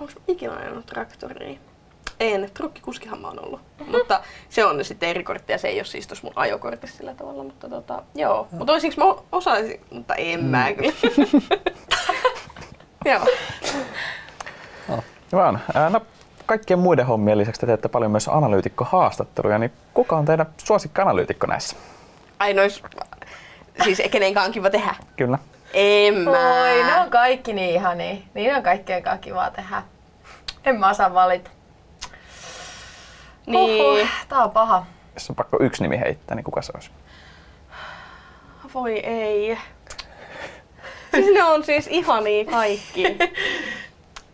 Onko 0.00 0.12
ikinä 0.28 0.52
ajanut 0.52 0.86
traktoria? 0.86 1.58
En, 2.20 2.50
trukkikuskihan 2.54 3.20
mä 3.20 3.28
oon 3.28 3.44
ollut. 3.44 3.60
Uh-huh. 3.80 3.92
Mutta 3.92 4.20
se 4.48 4.64
on 4.64 4.84
sitten 4.84 5.08
eri 5.08 5.24
kortti 5.24 5.52
ja 5.52 5.58
se 5.58 5.68
ei 5.68 5.78
ole 5.78 5.84
siis 5.84 6.06
tuossa 6.06 6.26
mun 6.26 6.32
ajokortissa 6.36 6.96
sillä 6.96 7.14
tavalla. 7.14 7.44
Mutta 7.44 7.68
tota, 7.68 8.02
joo. 8.14 8.40
Uh-huh. 8.40 8.58
Mutta 8.58 8.72
olisinko 8.72 9.06
mä 9.06 9.22
osaisin, 9.32 9.80
mutta 9.90 10.14
en 10.14 10.40
mm. 10.40 10.46
mä 10.46 10.72
kyllä. 10.72 10.92
joo. 13.10 13.20
Oh. 14.88 15.04
Hyvä 15.32 15.52
No, 15.90 16.00
kaikkien 16.46 16.78
muiden 16.78 17.06
hommien 17.06 17.38
lisäksi 17.38 17.60
te 17.60 17.66
teette 17.66 17.88
paljon 17.88 18.10
myös 18.10 18.28
analyytikkohaastatteluja, 18.28 19.58
niin 19.58 19.72
kuka 19.94 20.16
on 20.16 20.24
teidän 20.24 20.46
suosikki-analyytikko 20.64 21.46
näissä? 21.46 21.76
Ai 22.38 22.54
nois, 22.54 22.82
siis 23.84 24.02
kenenkaan 24.10 24.46
on 24.46 24.52
kiva 24.52 24.70
tehdä? 24.70 24.94
Kyllä. 25.16 25.38
En 25.74 26.14
mä. 26.14 26.30
Oi, 26.30 26.84
ne 26.84 27.00
on 27.00 27.10
kaikki 27.10 27.52
niin 27.52 27.74
ihania. 27.74 28.16
Niin 28.34 28.56
on 28.56 28.62
kaikkien 28.62 29.02
kivaa 29.20 29.50
tehdä. 29.50 29.82
En 30.64 30.80
mä 30.80 30.90
osaa 30.90 31.14
valita. 31.14 31.50
Niin. 33.46 33.84
Oho, 33.84 34.06
tää 34.28 34.44
on 34.44 34.50
paha. 34.50 34.86
Jos 35.14 35.30
on 35.30 35.36
pakko 35.36 35.56
yksi 35.60 35.82
nimi 35.82 36.00
heittää, 36.00 36.34
niin 36.34 36.44
kuka 36.44 36.62
se 36.62 36.72
olisi? 36.74 36.90
Voi 38.74 38.98
ei. 38.98 39.58
Siis 41.14 41.26
ne 41.34 41.42
on 41.42 41.64
siis 41.64 41.86
ihania 41.90 42.44
kaikki. 42.44 43.04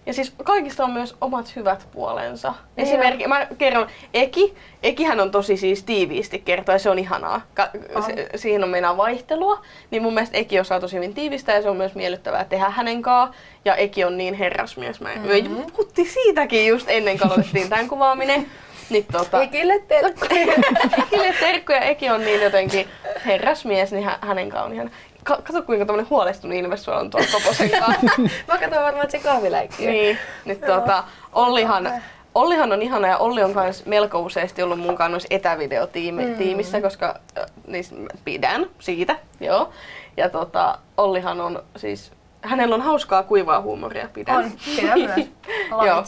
Ja 0.06 0.14
siis 0.14 0.34
kaikista 0.44 0.84
on 0.84 0.90
myös 0.90 1.16
omat 1.20 1.56
hyvät 1.56 1.88
puolensa. 1.92 2.54
Niin 2.76 2.86
Esimerkiksi 2.86 3.28
mä 3.28 3.46
kerron, 3.58 3.86
Eki, 4.14 4.54
Ekihän 4.82 5.20
on 5.20 5.30
tosi 5.30 5.56
siis 5.56 5.84
tiiviisti 5.84 6.38
kertoa 6.38 6.74
ja 6.74 6.78
se 6.78 6.90
on 6.90 6.98
ihanaa. 6.98 7.40
Ka- 7.54 7.70
se, 8.06 8.28
siihen 8.36 8.64
on 8.64 8.70
meinaa 8.70 8.96
vaihtelua, 8.96 9.62
niin 9.90 10.02
mun 10.02 10.14
mielestä 10.14 10.36
Eki 10.36 10.61
osaa 10.61 10.80
tosi 10.80 10.96
hyvin 10.96 11.14
tiivistää 11.14 11.54
ja 11.54 11.62
se 11.62 11.70
on 11.70 11.76
myös 11.76 11.94
miellyttävää 11.94 12.44
tehdä 12.44 12.70
hänen 12.70 13.02
kanssaan. 13.02 13.40
Ja 13.64 13.76
Eki 13.76 14.04
on 14.04 14.18
niin 14.18 14.34
herrasmies. 14.34 15.00
Mä 15.00 15.08
mm-hmm. 15.14 15.52
me 15.52 15.66
puhuttiin 15.72 16.08
siitäkin 16.08 16.66
just 16.66 16.86
ennen 16.88 17.18
kuin 17.18 17.32
aloitettiin 17.32 17.68
tämän 17.68 17.88
kuvaaminen. 17.88 18.46
Niin, 18.91 19.07
tota, 19.12 19.43
Ekille 19.43 19.78
terkkuja. 19.88 20.55
Ekille 21.03 21.34
terkkuja. 21.41 21.80
Eki 21.80 22.11
on 22.11 22.20
niin 22.20 22.43
jotenkin 22.43 22.88
herrasmies, 23.26 23.93
niin 23.93 24.11
hänen 24.20 24.49
kanssaan 24.49 24.66
on 24.66 24.74
ihan 24.74 24.91
kato 25.24 25.62
kuinka 25.62 25.86
tämmönen 25.86 26.11
huolestunut 26.11 26.57
Ilves 26.57 26.84
sulla 26.84 26.99
on 26.99 27.11
tuolla 27.11 27.26
Koposen 27.32 27.70
kanssa. 27.80 28.20
Mä 28.49 28.59
katson 28.59 28.82
varmaan, 28.84 29.05
että 29.05 29.18
se 29.18 29.24
kahviläikki. 29.24 29.86
Niin, 29.86 30.18
nyt 30.45 30.61
tota, 30.61 31.05
Ollihan, 31.32 32.03
Ollihan 32.34 32.72
on 32.72 32.82
ihana 32.82 33.09
ja 33.09 33.18
Olli 33.18 33.43
on 33.43 33.55
myös 33.55 33.86
melko 33.86 34.20
useasti 34.20 34.62
ollut 34.62 34.80
mukaan 34.80 35.11
noissa 35.11 35.28
etävideotiimissä, 35.30 36.78
mm. 36.78 36.82
koska 36.82 37.20
niin 37.66 37.84
pidän 38.24 38.66
siitä, 38.78 39.16
joo. 39.41 39.70
Ja 40.16 40.28
tota, 40.28 40.78
Ollihan 40.97 41.41
on 41.41 41.62
siis, 41.76 42.12
hänellä 42.43 42.74
on 42.74 42.80
hauskaa 42.80 43.22
kuivaa 43.22 43.61
huumoria, 43.61 44.09
pidän. 44.12 44.36
On, 44.36 44.53
pidän 44.76 44.99
myös. 45.01 45.28
joo. 45.86 46.05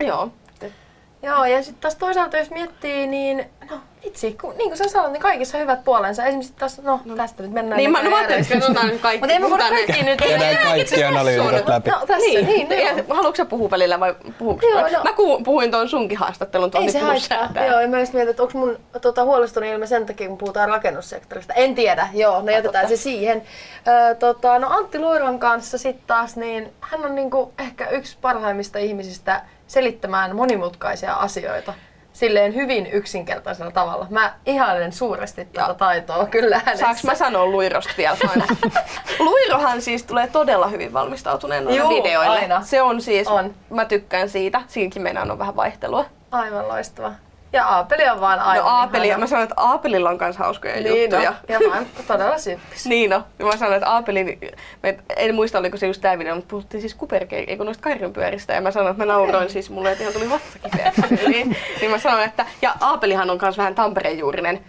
Joo. 0.00 0.30
Joo, 1.22 1.44
ja 1.44 1.62
sitten 1.62 1.80
taas 1.80 1.94
toisaalta 1.94 2.36
jos 2.36 2.50
miettii, 2.50 3.06
niin 3.06 3.44
no 3.70 3.80
itse, 4.02 4.32
kun, 4.40 4.54
niin 4.58 4.68
kuin 4.70 4.76
sä 4.76 4.88
sanoit, 4.88 5.12
niin 5.12 5.20
kaikissa 5.22 5.58
on 5.58 5.62
hyvät 5.62 5.84
puolensa. 5.84 6.24
Esimerkiksi 6.24 6.52
taas, 6.58 6.78
no, 6.82 7.00
no. 7.04 7.16
tästä 7.16 7.42
nyt 7.42 7.52
mennään. 7.52 7.76
Niin, 7.76 7.90
mä, 7.90 8.02
no 8.02 8.10
mä 8.10 8.16
ajattelin, 8.16 8.42
että 8.42 8.54
katsotaan 8.54 8.86
nyt 8.86 9.00
kaikki. 9.00 9.18
Mutta 9.20 9.32
ei 9.34 9.40
me 9.40 9.50
voida 9.50 9.68
kaikki 9.68 10.02
nyt. 10.02 10.18
Käydään 10.18 10.56
kaikki 10.64 11.04
analyytikot 11.04 11.68
läpi. 11.68 11.90
No 11.90 11.98
tässä, 12.06 12.16
Niin, 12.16 12.46
niin, 12.46 12.68
niin 12.68 12.86
joo. 12.86 12.96
ja 12.96 13.14
haluatko 13.14 13.36
sä 13.36 13.44
puhua 13.44 13.70
välillä 13.70 14.00
vai 14.00 14.14
puhuuko 14.38 14.66
Joo, 14.66 14.82
mä? 14.82 14.88
no. 14.90 15.04
Mä 15.04 15.12
puhuin 15.44 15.70
tuon 15.70 15.88
sunkin 15.88 16.18
haastattelun 16.18 16.70
tuon 16.70 16.84
Ei 16.84 16.90
se 16.90 16.98
haittaa. 16.98 17.66
Joo, 17.66 17.80
ja 17.80 17.88
mä 17.88 18.00
just 18.00 18.12
mietin, 18.12 18.30
että 18.30 18.42
onko 18.42 18.58
mun 18.58 18.78
tota, 19.00 19.24
huolestunut 19.24 19.70
ilme 19.70 19.86
sen 19.86 20.06
takia, 20.06 20.28
kun 20.28 20.38
puhutaan 20.38 20.68
rakennussektorista. 20.68 21.54
En 21.54 21.74
tiedä, 21.74 22.08
joo, 22.14 22.42
no 22.42 22.50
jätetään 22.50 22.88
se 22.88 22.96
siihen. 22.96 23.42
Ö, 24.10 24.14
tota, 24.14 24.58
no 24.58 24.68
Antti 24.70 24.98
Luiron 24.98 25.38
kanssa 25.38 25.78
sitten 25.78 26.06
taas, 26.06 26.36
niin 26.36 26.72
hän 26.80 27.04
on 27.04 27.14
niinku 27.14 27.52
ehkä 27.58 27.88
yksi 27.88 28.16
parhaimmista 28.20 28.78
ihmisistä 28.78 29.42
selittämään 29.66 30.36
monimutkaisia 30.36 31.14
asioita 31.14 31.74
silleen 32.12 32.54
hyvin 32.54 32.86
yksinkertaisella 32.86 33.70
tavalla. 33.72 34.06
Mä 34.10 34.34
ihailen 34.46 34.92
suuresti 34.92 35.44
tätä 35.44 35.74
taitoa 35.74 36.26
kyllä 36.26 36.58
hänessä. 36.64 36.84
Saanko 36.84 37.00
mä 37.04 37.14
sanoa 37.14 37.46
Luirosta 37.46 37.92
vielä 37.98 38.16
aina? 38.30 38.46
Luirohan 39.18 39.82
siis 39.82 40.02
tulee 40.02 40.26
todella 40.26 40.68
hyvin 40.68 40.92
valmistautuneena 40.92 41.70
Juu, 41.70 41.88
videoille. 41.88 42.38
aina. 42.38 42.62
Se 42.62 42.82
on 42.82 43.00
siis, 43.02 43.28
On. 43.28 43.54
mä 43.70 43.84
tykkään 43.84 44.28
siitä. 44.28 44.62
Siinäkin 44.68 45.02
meidän 45.02 45.30
on 45.30 45.38
vähän 45.38 45.56
vaihtelua. 45.56 46.04
Aivan 46.30 46.68
loistava. 46.68 47.12
Ja 47.52 47.66
Aapeli 47.66 48.08
on 48.08 48.20
vaan 48.20 48.40
aivan 48.40 48.64
no 48.64 48.70
Aapeli, 48.70 49.06
ihana. 49.06 49.20
mä 49.20 49.26
sanoin, 49.26 49.42
että 49.44 49.54
Aapelilla 49.56 50.10
on 50.10 50.18
myös 50.20 50.36
hauskoja 50.36 50.74
Niin 50.74 51.00
juttuja. 51.02 51.30
on. 51.30 51.36
Ja 51.48 51.60
mä 51.70 51.82
todella 52.06 52.38
syppis. 52.38 52.86
Niin 52.96 53.10
no. 53.10 53.22
Ja 53.38 53.44
mä 53.44 53.56
sanoin, 53.56 53.76
että 53.76 53.90
Aapelin, 53.90 54.38
mä 54.82 54.92
en 55.16 55.34
muista 55.34 55.58
oliko 55.58 55.76
se 55.76 55.86
just 55.86 56.00
tää 56.00 56.18
video, 56.18 56.34
mutta 56.34 56.50
puhuttiin 56.50 56.80
siis 56.80 56.94
kuperkeik, 56.94 57.48
eikö 57.50 57.64
noista 57.64 57.82
karjanpyöristä. 57.82 58.52
Ja 58.52 58.60
mä 58.60 58.70
sanoin, 58.70 58.90
että 58.90 59.06
mä 59.06 59.12
nauroin 59.12 59.50
siis, 59.50 59.70
mulle 59.70 59.90
että 59.92 60.02
ihan 60.02 60.14
tuli 60.14 60.30
vatsakipeäksi. 60.30 61.28
niin, 61.28 61.56
niin 61.80 61.90
mä 61.90 61.98
sanoin, 61.98 62.24
että, 62.24 62.46
ja 62.62 62.74
Aapelihan 62.80 63.30
on 63.30 63.38
myös 63.42 63.58
vähän 63.58 63.74
Tampereen 63.74 64.18
juurinen. 64.18 64.64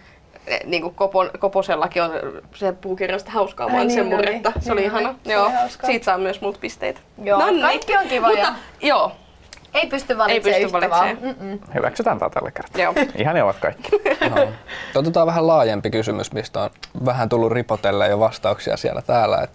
Niin 0.65 0.81
kuin 0.81 0.95
Kopon, 0.95 1.29
Koposellakin 1.39 2.03
on 2.03 2.11
se 2.55 2.71
puukirjasta 2.71 3.31
hauskaa, 3.31 3.67
vaan 3.67 3.87
niin 3.87 3.91
sen 3.91 4.07
oli. 4.07 4.15
murretta. 4.15 4.51
Se 4.59 4.71
oli 4.71 4.81
Niin 4.81 4.91
ihana. 4.91 5.15
Joo. 5.25 5.51
Siitä 5.85 6.05
saa 6.05 6.17
myös 6.17 6.41
muut 6.41 6.59
pisteitä. 6.61 6.99
Joo, 7.23 7.39
Nonni. 7.39 7.61
kaikki 7.61 7.97
on 7.97 8.07
kiva 8.07 8.27
Mutta, 8.27 8.41
ja- 8.41 8.53
joo, 8.87 9.11
Ei 9.77 9.87
pysty 9.87 10.17
valitsemaan 10.17 10.43
pysty 10.53 10.63
yhtä 10.77 10.91
valitsemaan. 10.91 11.21
vaan. 11.21 11.35
Mm-mm. 11.39 11.59
Hyväksytään 11.75 12.19
tämä 12.19 12.29
tällä 12.29 12.51
kertaa. 12.51 12.81
joo. 12.81 12.93
Ihan 13.21 13.35
ne 13.35 13.43
ovat 13.43 13.57
kaikki. 13.59 13.89
Joo. 14.35 14.49
Otetaan 14.95 15.27
vähän 15.27 15.47
laajempi 15.47 15.89
kysymys, 15.89 16.31
mistä 16.33 16.61
on 16.61 16.69
vähän 17.05 17.29
tullut 17.29 17.51
ripotelle 17.51 18.07
jo 18.07 18.19
vastauksia 18.19 18.77
siellä 18.77 19.01
täällä. 19.01 19.41
Et, 19.43 19.49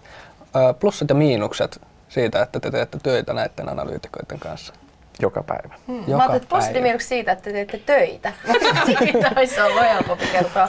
ö, 0.55 0.73
plussat 0.73 1.09
ja 1.09 1.15
miinukset 1.15 1.81
siitä, 2.09 2.41
että 2.41 2.59
te 2.59 2.71
teette 2.71 2.97
töitä 3.03 3.33
näiden 3.33 3.69
analyytikoiden 3.69 4.39
kanssa. 4.39 4.73
Joka 5.21 5.43
päivä. 5.43 5.75
Mä 5.87 5.95
Joka 5.95 6.11
ajattelin, 6.11 6.35
että 6.35 6.49
plussit 6.49 6.69
ja 6.69 6.73
päivä. 6.73 6.83
miinukset 6.83 7.09
siitä, 7.09 7.31
että 7.31 7.43
te 7.43 7.51
teette 7.51 7.77
töitä. 7.77 8.33
siitä 8.99 9.31
olisi 9.35 9.61
ollut 9.61 9.81
helpompi 9.81 10.25
kertoa. 10.31 10.67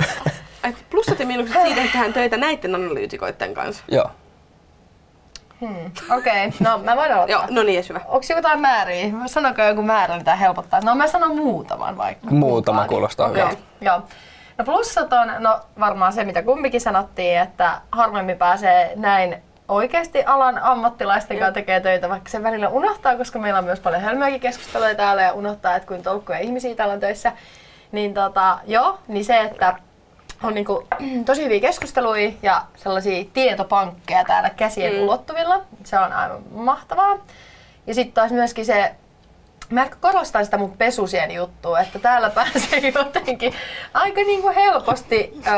Plussat 0.90 1.18
ja 1.20 1.26
miinukset 1.26 1.56
siitä, 1.62 1.80
että 1.80 1.92
tehdään 1.92 2.12
töitä 2.12 2.36
näiden 2.36 2.74
analyytikoiden 2.74 3.54
kanssa. 3.54 3.84
Joo. 3.88 4.10
Hmm. 5.60 5.90
Okei, 6.18 6.46
okay. 6.46 6.58
no 6.60 6.78
mä 6.78 6.96
voin 6.96 7.12
aloittaa. 7.12 7.40
Joo, 7.40 7.46
no 7.50 7.62
niin, 7.62 7.84
hyvä. 7.88 8.00
Onko 8.06 8.26
jotain 8.36 8.60
määriä? 8.60 9.06
Sanoiko 9.26 9.62
joku 9.62 9.82
määrä, 9.82 10.18
mitä 10.18 10.36
helpottaa? 10.36 10.80
No 10.80 10.94
mä 10.94 11.06
sanon 11.06 11.36
muutaman 11.36 11.96
vaikka. 11.96 12.30
Muutama 12.30 12.76
Kumpaakin. 12.76 12.88
kuulostaa 12.88 13.28
Okei, 13.28 13.42
hyvältä. 13.42 13.62
Joo. 13.80 14.02
No 14.58 14.64
plussat 14.64 15.12
on, 15.12 15.32
no 15.38 15.60
varmaan 15.80 16.12
se 16.12 16.24
mitä 16.24 16.42
kumpikin 16.42 16.80
sanottiin, 16.80 17.38
että 17.38 17.80
harvemmin 17.92 18.38
pääsee 18.38 18.92
näin 18.96 19.42
oikeasti 19.68 20.24
alan 20.24 20.58
ammattilaisten 20.62 21.38
kanssa 21.38 21.54
tekee 21.54 21.80
töitä, 21.80 22.08
vaikka 22.08 22.30
se 22.30 22.42
välillä 22.42 22.68
unohtaa, 22.68 23.16
koska 23.16 23.38
meillä 23.38 23.58
on 23.58 23.64
myös 23.64 23.80
paljon 23.80 24.02
hölmöäkin 24.02 24.40
keskusteluja 24.40 24.94
täällä 24.94 25.22
ja 25.22 25.32
unohtaa, 25.32 25.76
että 25.76 25.88
kuinka 25.88 26.10
tolkkuja 26.10 26.38
ihmisiä 26.38 26.74
täällä 26.74 26.94
on 26.94 27.00
töissä. 27.00 27.32
Niin 27.92 28.14
tota, 28.14 28.58
joo, 28.66 28.98
niin 29.08 29.24
se, 29.24 29.40
että 29.40 29.76
on 30.46 30.54
niinku, 30.54 30.88
tosi 31.26 31.44
hyviä 31.44 31.60
keskusteluja 31.60 32.32
ja 32.42 32.62
sellaisia 32.76 33.24
tietopankkeja 33.32 34.24
täällä 34.24 34.50
käsien 34.50 34.94
mm. 34.94 35.00
ulottuvilla. 35.00 35.60
Se 35.84 35.98
on 35.98 36.12
aivan 36.12 36.42
mahtavaa. 36.50 37.18
Ja 37.86 37.94
sitten 37.94 38.14
taas 38.14 38.32
myöskin 38.32 38.66
se, 38.66 38.94
mä 39.70 39.82
ehkä 39.82 39.96
korostan 40.00 40.44
sitä 40.44 40.58
mun 40.58 40.76
pesusien 40.76 41.30
juttua, 41.30 41.80
että 41.80 41.98
täällä 41.98 42.30
pääsee 42.30 42.92
jotenkin 42.94 43.54
aika 43.94 44.20
niinku 44.20 44.52
helposti 44.54 45.40
ö, 45.46 45.50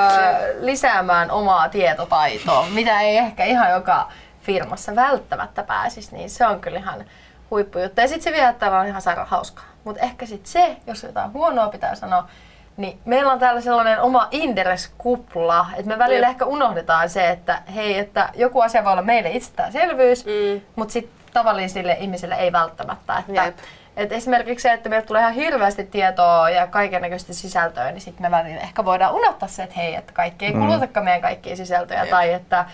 lisäämään 0.60 1.30
omaa 1.30 1.68
tietotaitoa, 1.68 2.66
mitä 2.74 3.00
ei 3.00 3.16
ehkä 3.16 3.44
ihan 3.44 3.70
joka 3.70 4.12
firmassa 4.42 4.96
välttämättä 4.96 5.62
pääsisi, 5.62 6.16
niin 6.16 6.30
se 6.30 6.46
on 6.46 6.60
kyllä 6.60 6.78
ihan 6.78 7.04
huippujuttu. 7.50 8.00
Ja 8.00 8.08
sitten 8.08 8.22
se 8.22 8.32
vielä, 8.32 8.48
että 8.48 8.78
on 8.78 8.86
ihan 8.86 9.02
sairaan 9.02 9.28
hauskaa. 9.28 9.64
Mutta 9.84 10.02
ehkä 10.02 10.26
sitten 10.26 10.52
se, 10.52 10.76
jos 10.86 11.02
jotain 11.02 11.32
huonoa 11.32 11.68
pitää 11.68 11.94
sanoa, 11.94 12.28
niin 12.76 12.98
meillä 13.04 13.32
on 13.32 13.38
täällä 13.38 13.60
sellainen 13.60 14.00
oma 14.00 14.28
Inderes-kupla, 14.30 15.66
että 15.72 15.88
me 15.88 15.98
välillä 15.98 16.26
Jep. 16.26 16.30
ehkä 16.30 16.44
unohdetaan 16.44 17.08
se, 17.10 17.28
että 17.30 17.62
hei, 17.74 17.98
että 17.98 18.28
joku 18.34 18.60
asia 18.60 18.84
voi 18.84 18.92
olla 18.92 19.02
meille 19.02 19.30
itsestäänselvyys, 19.30 20.26
Mm. 20.26 20.60
mutta 20.76 20.92
sitten 20.92 21.16
tavallisille 21.32 21.96
ihmisille 22.00 22.34
ei 22.34 22.52
välttämättä. 22.52 23.18
Että, 23.18 23.44
Jep. 23.44 23.56
et 23.96 24.12
esimerkiksi 24.12 24.62
se, 24.62 24.72
että 24.72 24.88
meille 24.88 25.06
tulee 25.06 25.20
ihan 25.22 25.34
hirveästi 25.34 25.84
tietoa 25.84 26.50
ja 26.50 26.66
kaikennäköistä 26.66 27.32
sisältöä, 27.32 27.90
niin 27.90 28.00
sitten 28.00 28.22
me 28.22 28.30
välillä 28.30 28.60
ehkä 28.60 28.84
voidaan 28.84 29.14
unohtaa 29.14 29.48
se, 29.48 29.62
että 29.62 29.76
hei, 29.76 29.94
että 29.94 30.12
kaikki 30.12 30.46
ei 30.46 30.52
kulutakaan 30.52 31.04
meidän 31.04 31.22
kaikkia 31.22 31.56
sisältöjä. 31.56 32.00
Jep. 32.00 32.10
Tai 32.10 32.32
että 32.32 32.64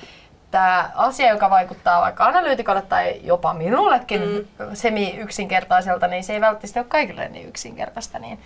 tämä 0.51 0.91
asia, 0.95 1.29
joka 1.29 1.51
vaikuttaa 1.51 2.01
vaikka 2.01 2.25
analyytikolle 2.25 2.83
tai 2.83 3.21
jopa 3.23 3.55
minullekin 3.55 4.21
mm. 4.59 4.67
semi-yksinkertaiselta, 4.75 6.07
niin 6.07 6.25
se 6.25 6.33
ei 6.33 6.41
välttämättä 6.41 6.81
ole 6.81 6.87
kaikille 6.89 7.29
niin 7.29 7.49
yksinkertaista. 7.49 8.19
Niin 8.19 8.39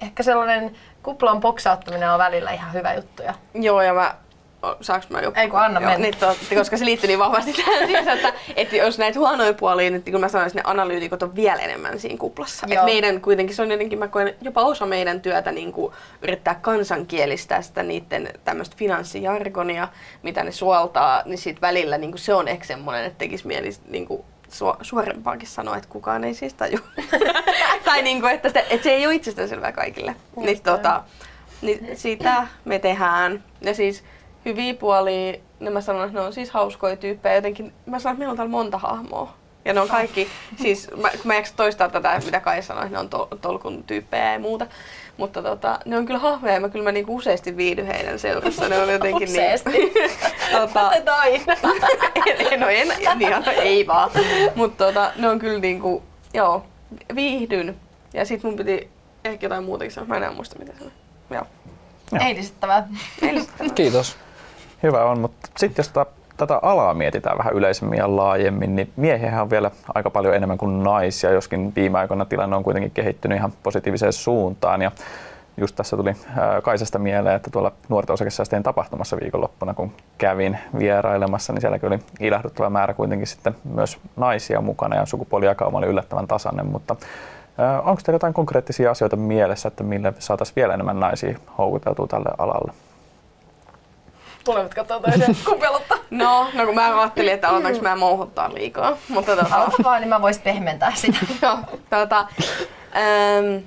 ehkä 0.00 0.22
sellainen 0.22 0.74
kuplan 1.02 1.40
boksauttaminen 1.40 2.10
on 2.10 2.18
välillä 2.18 2.52
ihan 2.52 2.72
hyvä 2.72 2.94
juttu. 2.94 3.22
Ja 3.22 3.34
Joo, 3.54 3.82
ja 3.82 3.94
mä 3.94 4.14
saanko 4.80 5.06
mä 5.10 5.20
joku? 5.20 5.40
Ei 5.40 5.48
kun 5.48 5.60
anna 5.60 5.80
Joo, 5.80 5.90
mennä. 5.90 6.06
Niin, 6.06 6.16
to, 6.16 6.36
koska 6.54 6.76
se 6.76 6.84
liittyy 6.84 7.08
niin 7.08 7.18
vahvasti 7.18 7.52
tähän 7.52 7.86
siis, 7.88 8.06
että, 8.06 8.32
että 8.56 8.76
jos 8.76 8.98
näitä 8.98 9.18
huonoja 9.18 9.54
puolia, 9.54 9.90
niin 9.90 10.02
kun 10.12 10.20
mä 10.20 10.28
sanoisin, 10.28 10.56
ne 10.56 10.62
analyytikot 10.64 11.22
on 11.22 11.34
vielä 11.34 11.62
enemmän 11.62 11.98
siinä 12.00 12.18
kuplassa. 12.18 12.66
Et 12.70 12.84
meidän 12.84 13.20
kuitenkin, 13.20 13.56
se 13.56 13.62
on 13.62 13.70
jotenkin, 13.70 13.98
mä 13.98 14.08
koen, 14.08 14.34
jopa 14.40 14.62
osa 14.62 14.86
meidän 14.86 15.20
työtä 15.20 15.52
niin 15.52 15.72
kuin 15.72 15.92
yrittää 16.22 16.54
kansankielistää 16.54 17.62
sitä 17.62 17.82
niiden 17.82 18.28
tämmöistä 18.44 18.76
finanssijargonia, 18.78 19.88
mitä 20.22 20.44
ne 20.44 20.52
suoltaa, 20.52 21.22
niin 21.24 21.38
siitä 21.38 21.60
välillä 21.60 21.98
niin 21.98 22.10
kuin 22.10 22.20
se 22.20 22.34
on 22.34 22.48
ehkä 22.48 22.64
semmoinen, 22.64 23.04
että 23.04 23.18
tekisi 23.18 23.46
mieli 23.46 23.70
niin 23.88 24.06
kuin 24.06 24.24
su- 24.54 24.78
suorempaankin 24.82 25.48
sanoa, 25.48 25.76
että 25.76 25.88
kukaan 25.88 26.24
ei 26.24 26.34
siis 26.34 26.54
taju. 26.54 26.78
tai 27.84 28.02
niin 28.02 28.20
kuin, 28.20 28.32
että, 28.32 28.48
sitä, 28.48 28.60
että 28.60 28.84
se 28.84 28.90
ei 28.90 29.06
ole 29.06 29.14
itsestäänselvää 29.14 29.72
kaikille. 29.72 30.16
Niin, 30.36 30.62
tota, 30.62 31.02
niin 31.62 31.96
siitä 31.96 32.46
me 32.64 32.78
tehdään. 32.78 33.44
Ja 33.60 33.74
siis 33.74 34.04
hyviä 34.44 34.74
puolia, 34.74 35.32
niin 35.60 35.72
mä 35.72 35.80
sanon, 35.80 36.04
että 36.04 36.18
ne 36.18 36.26
on 36.26 36.32
siis 36.32 36.50
hauskoja 36.50 36.96
tyyppejä. 36.96 37.34
Jotenkin, 37.34 37.72
mä 37.86 37.98
sanon, 37.98 38.12
että 38.12 38.18
meillä 38.18 38.30
on 38.30 38.36
täällä 38.36 38.50
monta 38.50 38.78
hahmoa. 38.78 39.34
Ja 39.64 39.72
ne 39.72 39.80
on 39.80 39.88
kaikki, 39.88 40.28
siis 40.62 40.90
mä, 40.96 41.08
mä 41.24 41.34
toistaa 41.56 41.88
tätä, 41.88 42.20
mitä 42.24 42.40
Kai 42.40 42.62
sanoi, 42.62 42.84
että 42.84 42.96
ne 42.96 43.00
on 43.00 43.08
to, 43.08 43.28
tolkun 43.40 43.84
tyyppejä 43.84 44.32
ja 44.32 44.38
muuta. 44.38 44.66
Mutta 45.16 45.42
tota, 45.42 45.78
ne 45.84 45.96
on 45.96 46.06
kyllä 46.06 46.18
hahmoja 46.18 46.54
ja 46.54 46.60
mä 46.60 46.68
kyllä 46.68 46.84
mä 46.84 46.92
niinku 46.92 47.16
useasti 47.16 47.56
viihdyn 47.56 47.86
heidän 47.86 48.18
seurassa. 48.18 48.68
Ne 48.68 48.78
on 48.78 48.92
jotenkin 48.92 49.28
Useasti. 49.28 49.70
niin... 49.70 49.92
tota, 50.52 50.88
Otetaan 50.88 51.20
aina. 51.20 51.56
en, 52.50 52.60
no 52.60 52.68
en, 52.68 52.88
niin, 53.18 53.32
ei 53.62 53.86
vaan. 53.86 54.10
Mutta 54.54 54.84
tota, 54.84 55.12
ne 55.16 55.28
on 55.28 55.38
kyllä 55.38 55.60
niinku, 55.60 56.02
joo, 56.34 56.64
viihdyn. 57.14 57.76
Ja 58.12 58.24
sit 58.24 58.42
mun 58.42 58.56
piti 58.56 58.90
ehkä 59.24 59.44
jotain 59.44 59.64
muutakin 59.64 59.92
sanoa. 59.92 60.08
Mä 60.08 60.16
en 60.16 60.22
enää 60.22 60.34
muista 60.34 60.58
mitä 60.58 60.72
sanoa. 60.78 60.92
Joo. 61.30 61.44
Ei 62.20 62.34
lisättävää. 62.34 62.88
Kiitos. 63.74 64.16
Hyvä 64.82 65.04
on, 65.04 65.18
mutta 65.18 65.48
sitten 65.56 65.82
jos 65.82 65.88
ta- 65.88 66.06
tätä 66.36 66.58
alaa 66.62 66.94
mietitään 66.94 67.38
vähän 67.38 67.54
yleisemmin 67.54 67.98
ja 67.98 68.16
laajemmin, 68.16 68.76
niin 68.76 68.92
miehiä 68.96 69.42
on 69.42 69.50
vielä 69.50 69.70
aika 69.94 70.10
paljon 70.10 70.34
enemmän 70.34 70.58
kuin 70.58 70.82
naisia, 70.82 71.30
joskin 71.30 71.72
viime 71.76 71.98
aikoina 71.98 72.24
tilanne 72.24 72.56
on 72.56 72.64
kuitenkin 72.64 72.90
kehittynyt 72.90 73.38
ihan 73.38 73.52
positiiviseen 73.62 74.12
suuntaan. 74.12 74.82
Ja 74.82 74.90
just 75.56 75.76
tässä 75.76 75.96
tuli 75.96 76.14
ää, 76.36 76.60
Kaisasta 76.60 76.98
mieleen, 76.98 77.36
että 77.36 77.50
tuolla 77.50 77.72
nuorten 77.88 78.14
osakesäästäjien 78.14 78.62
tapahtumassa 78.62 79.16
viikonloppuna, 79.20 79.74
kun 79.74 79.92
kävin 80.18 80.58
vierailemassa, 80.78 81.52
niin 81.52 81.60
sielläkin 81.60 81.86
oli 81.86 81.98
ilahduttava 82.20 82.70
määrä 82.70 82.94
kuitenkin 82.94 83.26
sitten 83.26 83.54
myös 83.64 83.98
naisia 84.16 84.60
mukana 84.60 84.96
ja 84.96 85.06
sukupuolijakauma 85.06 85.78
oli 85.78 85.86
yllättävän 85.86 86.26
tasainen, 86.28 86.66
mutta 86.66 86.96
onko 87.84 88.02
teillä 88.04 88.16
jotain 88.16 88.34
konkreettisia 88.34 88.90
asioita 88.90 89.16
mielessä, 89.16 89.68
että 89.68 89.84
millä 89.84 90.12
saataisiin 90.18 90.56
vielä 90.56 90.74
enemmän 90.74 91.00
naisia 91.00 91.38
houkuteltua 91.58 92.06
tälle 92.06 92.30
alalle? 92.38 92.72
Tulevat 94.44 94.74
katsoa 94.74 95.00
toisen 95.00 95.36
kupelutta. 95.50 95.98
No, 96.10 96.48
no 96.54 96.66
kun 96.66 96.74
mä 96.74 97.00
ajattelin, 97.00 97.32
että 97.32 97.48
aloitanko 97.48 97.80
mä 97.80 97.96
mouhuttaa 97.96 98.54
liikaa. 98.54 98.96
Mutta 99.08 99.36
tota, 99.36 99.56
Aloita 99.56 99.82
vaan, 99.84 100.00
niin 100.00 100.08
mä 100.08 100.22
vois 100.22 100.38
pehmentää 100.38 100.92
sitä. 100.94 101.18
joo, 101.42 101.58
tota, 101.90 102.26
ähm, 102.96 103.64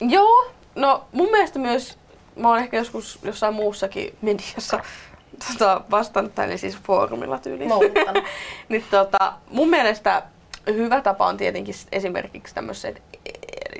joo, 0.00 0.50
no 0.74 1.04
mun 1.12 1.30
mielestä 1.30 1.58
myös, 1.58 1.98
mä 2.36 2.48
oon 2.48 2.58
ehkä 2.58 2.76
joskus 2.76 3.18
jossain 3.22 3.54
muussakin 3.54 4.16
mediassa 4.22 4.80
tota, 5.52 5.80
vastannut 5.90 6.34
tänne 6.34 6.56
siis 6.56 6.78
foorumilla 6.86 7.38
tyyliin. 7.38 7.70
Niin 8.68 8.84
tota, 8.90 9.32
mun 9.50 9.70
mielestä 9.70 10.22
hyvä 10.66 11.00
tapa 11.00 11.26
on 11.26 11.36
tietenkin 11.36 11.74
esimerkiksi 11.92 12.54
tämmöiset 12.54 13.02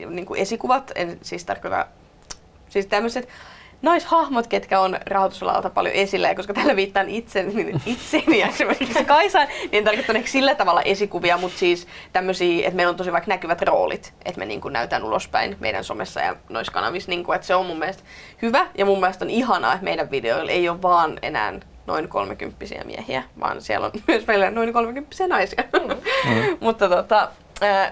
niin 0.06 0.26
kuin 0.26 0.40
esikuvat, 0.40 0.92
en 0.94 1.18
siis 1.22 1.44
tarkoita, 1.44 1.86
siis 2.68 2.86
tämmöiset 2.86 3.28
naishahmot, 3.82 4.46
ketkä 4.46 4.80
on 4.80 4.98
rahoitusalalta 5.06 5.70
paljon 5.70 5.94
esillä, 5.94 6.28
ja 6.28 6.34
koska 6.34 6.54
tällä 6.54 6.76
viittaan 6.76 7.08
itse, 7.08 7.42
niin 7.42 7.82
itseni 7.86 8.38
ja 8.38 8.46
esimerkiksi 8.46 9.04
Kaisaan, 9.04 9.48
niin 9.72 9.84
tarkoittan 9.84 10.22
sillä 10.24 10.54
tavalla 10.54 10.82
esikuvia, 10.82 11.36
mutta 11.36 11.58
siis 11.58 11.86
tämmöisiä, 12.12 12.66
että 12.66 12.76
meillä 12.76 12.90
on 12.90 12.96
tosi 12.96 13.12
vaikka 13.12 13.28
näkyvät 13.28 13.62
roolit, 13.62 14.14
että 14.24 14.38
me 14.38 14.46
niin 14.46 14.60
kuin 14.60 14.72
näytään 14.72 15.04
ulospäin 15.04 15.56
meidän 15.60 15.84
somessa 15.84 16.20
ja 16.20 16.36
noissa 16.48 16.72
kanavissa, 16.72 17.10
niin 17.10 17.24
kuin, 17.24 17.36
että 17.36 17.46
se 17.46 17.54
on 17.54 17.66
mun 17.66 17.78
mielestä 17.78 18.02
hyvä, 18.42 18.66
ja 18.78 18.86
mun 18.86 19.00
mielestä 19.00 19.24
on 19.24 19.30
ihanaa, 19.30 19.72
että 19.72 19.84
meidän 19.84 20.10
videoilla 20.10 20.50
ei 20.50 20.68
ole 20.68 20.82
vaan 20.82 21.18
enää 21.22 21.52
noin 21.86 22.08
kolmekymppisiä 22.08 22.84
miehiä, 22.84 23.22
vaan 23.40 23.62
siellä 23.62 23.86
on 23.86 23.92
myös 24.08 24.26
meillä 24.26 24.50
noin 24.50 24.72
kolmekymppisiä 24.72 25.26
naisia. 25.26 25.64
Mm. 25.72 25.96
Mutta 26.60 26.88
tota, 26.88 27.28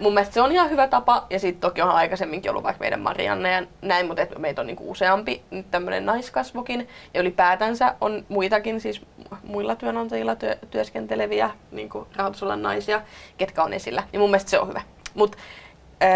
mun 0.01 0.15
mielestä 0.15 0.35
se 0.35 0.41
on 0.41 0.53
ihan 0.53 0.71
hyvä 0.71 0.89
tapa, 0.89 1.27
ja 1.31 1.39
sitten 1.39 1.61
toki 1.61 1.83
on 1.83 1.91
aikaisemminkin 1.91 2.51
ollut 2.51 2.65
vaikka 2.65 2.81
meidän 2.81 3.01
Marianne 3.01 3.53
ja 3.53 3.63
näin, 3.83 4.07
mutta 4.07 4.23
et 4.23 4.39
meitä 4.39 4.61
on 4.61 4.67
niinku 4.67 4.91
useampi 4.91 5.43
tämmöinen 5.71 6.07
naiskasvokin, 6.07 6.89
ja 7.15 7.21
ylipäätänsä 7.21 7.95
on 8.01 8.25
muitakin, 8.29 8.81
siis 8.81 9.03
muilla 9.43 9.77
työnantajilla 9.77 10.37
työ, 10.37 10.57
työskenteleviä 10.71 11.51
niinku 11.71 12.07
rahoitusalan 12.17 12.63
naisia, 12.63 13.03
ketkä 13.39 13.63
on 13.63 13.73
esillä, 13.73 14.03
niin 14.13 14.21
mun 14.21 14.31
mielestä 14.31 14.51
se 14.51 14.59
on 14.59 14.69
hyvä. 14.69 14.83
Mutta 15.15 15.39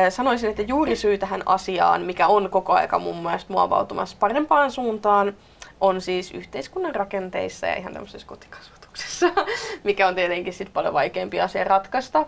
sanoisin, 0.08 0.50
että 0.50 0.62
juuri 0.62 0.96
syy 0.96 1.18
tähän 1.18 1.42
asiaan, 1.46 2.02
mikä 2.02 2.26
on 2.26 2.50
koko 2.50 2.72
aika 2.72 2.98
mun 2.98 3.22
mielestä 3.22 3.52
muovautumassa 3.52 4.16
parempaan 4.20 4.70
suuntaan, 4.70 5.34
on 5.80 6.00
siis 6.00 6.30
yhteiskunnan 6.30 6.94
rakenteissa 6.94 7.66
ja 7.66 7.74
ihan 7.74 7.92
tämmöisessä 7.92 8.26
kotikasvatuksessa, 8.26 9.26
mikä 9.84 10.08
on 10.08 10.14
tietenkin 10.14 10.52
sit 10.52 10.72
paljon 10.72 10.94
vaikeampi 10.94 11.40
asia 11.40 11.64
ratkaista. 11.64 12.26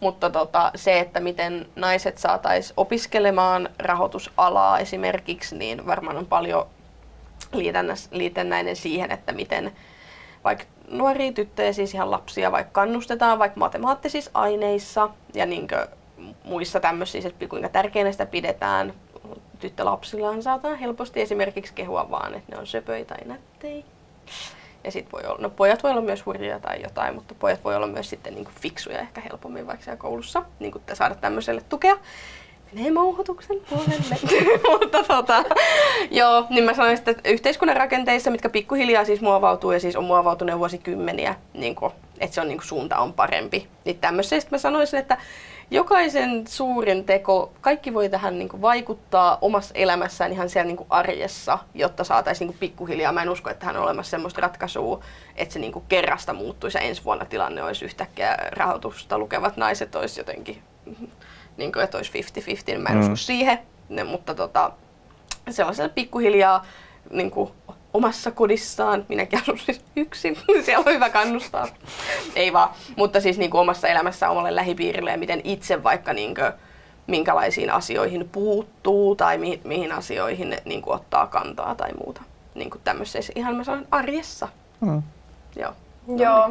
Mutta 0.00 0.30
tota, 0.30 0.70
se, 0.74 1.00
että 1.00 1.20
miten 1.20 1.66
naiset 1.76 2.18
saataisiin 2.18 2.74
opiskelemaan 2.76 3.68
rahoitusalaa 3.78 4.78
esimerkiksi, 4.78 5.56
niin 5.56 5.86
varmaan 5.86 6.16
on 6.16 6.26
paljon 6.26 6.66
liitännäinen 8.12 8.76
siihen, 8.76 9.10
että 9.10 9.32
miten 9.32 9.72
vaikka 10.44 10.64
nuoria 10.90 11.32
tyttöjä, 11.32 11.72
siis 11.72 11.94
ihan 11.94 12.10
lapsia, 12.10 12.52
vaikka 12.52 12.72
kannustetaan 12.72 13.38
vaikka 13.38 13.60
matemaattisissa 13.60 14.30
aineissa 14.34 15.10
ja 15.34 15.46
niin 15.46 15.68
muissa 16.44 16.80
tämmöisissä, 16.80 17.28
että 17.28 17.48
kuinka 17.48 17.68
tärkeänä 17.68 18.12
sitä 18.12 18.26
pidetään. 18.26 18.94
Tyttölapsillaan 19.58 20.42
saattaa 20.42 20.74
helposti 20.74 21.20
esimerkiksi 21.20 21.72
kehua 21.74 22.10
vaan, 22.10 22.34
että 22.34 22.52
ne 22.52 22.58
on 22.58 22.66
söpöitä 22.66 23.14
tai 23.14 23.28
nättei. 23.28 23.84
Ja 24.84 24.90
sit 24.90 25.12
voi 25.12 25.22
olla, 25.26 25.38
no 25.40 25.50
pojat 25.50 25.82
voi 25.82 25.90
olla 25.90 26.00
myös 26.00 26.26
hurjia 26.26 26.60
tai 26.60 26.82
jotain, 26.82 27.14
mutta 27.14 27.34
pojat 27.38 27.64
voi 27.64 27.76
olla 27.76 27.86
myös 27.86 28.10
sitten 28.10 28.34
niin 28.34 28.44
kuin 28.44 28.54
fiksuja 28.60 28.98
ehkä 28.98 29.20
helpommin 29.20 29.66
vaikka 29.66 29.84
siellä 29.84 29.98
koulussa, 29.98 30.44
niin 30.58 30.72
kuin 30.72 30.82
saada 30.92 31.14
tämmöiselle 31.14 31.62
tukea. 31.68 31.96
Menee 32.72 32.90
mouhotuksen 32.90 33.56
puolelle. 33.70 34.16
mutta 34.70 35.02
tota, 35.02 35.44
joo, 36.10 36.46
niin 36.50 36.64
mä 36.64 36.74
sanoisin, 36.74 37.10
että 37.10 37.30
yhteiskunnan 37.30 37.76
rakenteissa, 37.76 38.30
mitkä 38.30 38.48
pikkuhiljaa 38.48 39.04
siis 39.04 39.20
muovautuu 39.20 39.72
ja 39.72 39.80
siis 39.80 39.96
on 39.96 40.04
muovautunut 40.04 40.58
vuosikymmeniä, 40.58 41.34
niin 41.54 41.74
kuin, 41.74 41.92
että 42.20 42.34
se 42.34 42.40
on 42.40 42.48
niin 42.48 42.58
kuin, 42.58 42.66
suunta 42.66 42.98
on 42.98 43.12
parempi. 43.12 43.68
Niin 43.84 43.98
tämmöisestä 43.98 44.50
mä 44.50 44.58
sanoisin, 44.58 45.00
että 45.00 45.18
jokaisen 45.70 46.46
suurin 46.46 47.04
teko, 47.04 47.52
kaikki 47.60 47.94
voi 47.94 48.08
tähän 48.08 48.38
niin 48.38 48.48
kuin 48.48 48.62
vaikuttaa 48.62 49.38
omassa 49.40 49.74
elämässään 49.74 50.32
ihan 50.32 50.50
siellä 50.50 50.66
niin 50.66 50.76
kuin 50.76 50.86
arjessa, 50.90 51.58
jotta 51.74 52.04
saataisiin 52.04 52.46
niin 52.46 52.54
kuin 52.54 52.68
pikkuhiljaa. 52.68 53.12
Mä 53.12 53.22
en 53.22 53.30
usko, 53.30 53.50
että 53.50 53.66
hän 53.66 53.76
on 53.76 53.82
olemassa 53.82 54.10
sellaista 54.10 54.40
ratkaisua, 54.40 55.04
että 55.36 55.52
se 55.52 55.58
niin 55.58 55.72
kuin 55.72 55.84
kerrasta 55.88 56.32
muuttuisi 56.32 56.78
ja 56.78 56.82
ensi 56.82 57.04
vuonna 57.04 57.24
tilanne 57.24 57.62
olisi 57.62 57.84
yhtäkkiä 57.84 58.36
rahoitusta 58.50 59.18
lukevat 59.18 59.56
naiset 59.56 59.94
olisi 59.94 60.20
jotenkin, 60.20 60.62
niin 61.56 61.72
kuin, 61.72 61.84
että 61.84 61.96
olisi 61.96 62.22
50-50, 62.76 62.78
mä 62.78 62.88
en 62.88 62.94
mm. 62.94 63.02
usko 63.02 63.16
siihen. 63.16 63.58
Ne, 63.88 64.04
mutta 64.04 64.34
tota, 64.34 64.72
sellaisella 65.50 65.88
pikkuhiljaa 65.88 66.66
niin 67.10 67.30
kuin 67.30 67.50
omassa 67.94 68.30
kodissaan. 68.30 69.06
Minäkin 69.08 69.42
asun 69.42 69.58
siis 69.58 69.84
yksin, 69.96 70.36
siellä 70.64 70.84
on 70.86 70.94
hyvä 70.94 71.10
kannustaa. 71.10 71.68
Ei 72.36 72.52
vaan, 72.52 72.70
mutta 72.96 73.20
siis 73.20 73.38
niin 73.38 73.50
kuin 73.50 73.60
omassa 73.60 73.88
elämässä 73.88 74.30
omalle 74.30 74.56
lähipiirille 74.56 75.10
ja 75.10 75.18
miten 75.18 75.40
itse 75.44 75.82
vaikka 75.82 76.12
niin 76.12 76.34
kuin, 76.34 76.52
minkälaisiin 77.06 77.70
asioihin 77.70 78.28
puuttuu 78.32 79.16
tai 79.16 79.38
mi- 79.38 79.60
mihin 79.64 79.92
asioihin 79.92 80.56
niin 80.64 80.82
kuin 80.82 80.94
ottaa 80.94 81.26
kantaa 81.26 81.74
tai 81.74 81.90
muuta. 82.04 82.22
Niin 82.54 82.70
kuin 82.70 82.80
tämmöisessä 82.84 83.32
ihan 83.36 83.56
mä 83.56 83.64
sanon 83.64 83.86
arjessa. 83.90 84.48
Hmm. 84.80 85.02
Joo. 85.56 85.72
Joo. 86.16 86.50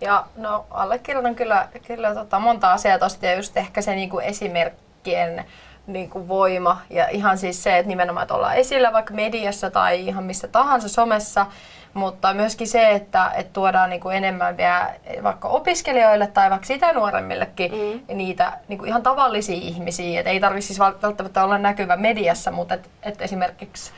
Ja 0.00 0.26
no 0.36 0.66
allekirjoitan 0.70 1.34
kyllä, 1.34 1.68
kyllä 1.86 2.14
tota, 2.14 2.38
monta 2.38 2.72
asiaa 2.72 2.98
tosta 2.98 3.26
ja 3.26 3.34
just 3.34 3.56
ehkä 3.56 3.82
se 3.82 3.94
niin 3.94 4.10
kuin 4.10 4.24
esimerkkien 4.24 5.44
niin 5.88 6.10
kuin 6.10 6.28
voima 6.28 6.80
ja 6.90 7.08
ihan 7.08 7.38
siis 7.38 7.62
se, 7.62 7.78
että 7.78 7.88
nimenomaan 7.88 8.22
että 8.22 8.34
ollaan 8.34 8.56
esillä 8.56 8.92
vaikka 8.92 9.14
mediassa 9.14 9.70
tai 9.70 10.06
ihan 10.06 10.24
missä 10.24 10.48
tahansa 10.48 10.88
somessa, 10.88 11.46
mutta 11.94 12.34
myöskin 12.34 12.68
se, 12.68 12.90
että, 12.90 13.30
että 13.36 13.52
tuodaan 13.52 13.90
niin 13.90 14.00
kuin 14.00 14.16
enemmän 14.16 14.56
vielä 14.56 14.94
vaikka 15.22 15.48
opiskelijoille 15.48 16.26
tai 16.26 16.50
vaikka 16.50 16.66
sitä 16.66 16.92
nuoremmillekin 16.92 17.72
mm. 17.72 18.16
niitä 18.16 18.52
niin 18.68 18.78
kuin 18.78 18.88
ihan 18.88 19.02
tavallisia 19.02 19.56
ihmisiä. 19.56 20.20
Et 20.20 20.26
ei 20.26 20.40
tarvitse 20.40 20.66
siis 20.66 20.78
välttämättä 20.78 21.44
olla 21.44 21.58
näkyvä 21.58 21.96
mediassa, 21.96 22.50
mutta 22.50 22.74
et, 22.74 22.90
et 23.02 23.22
esimerkiksi 23.22 23.92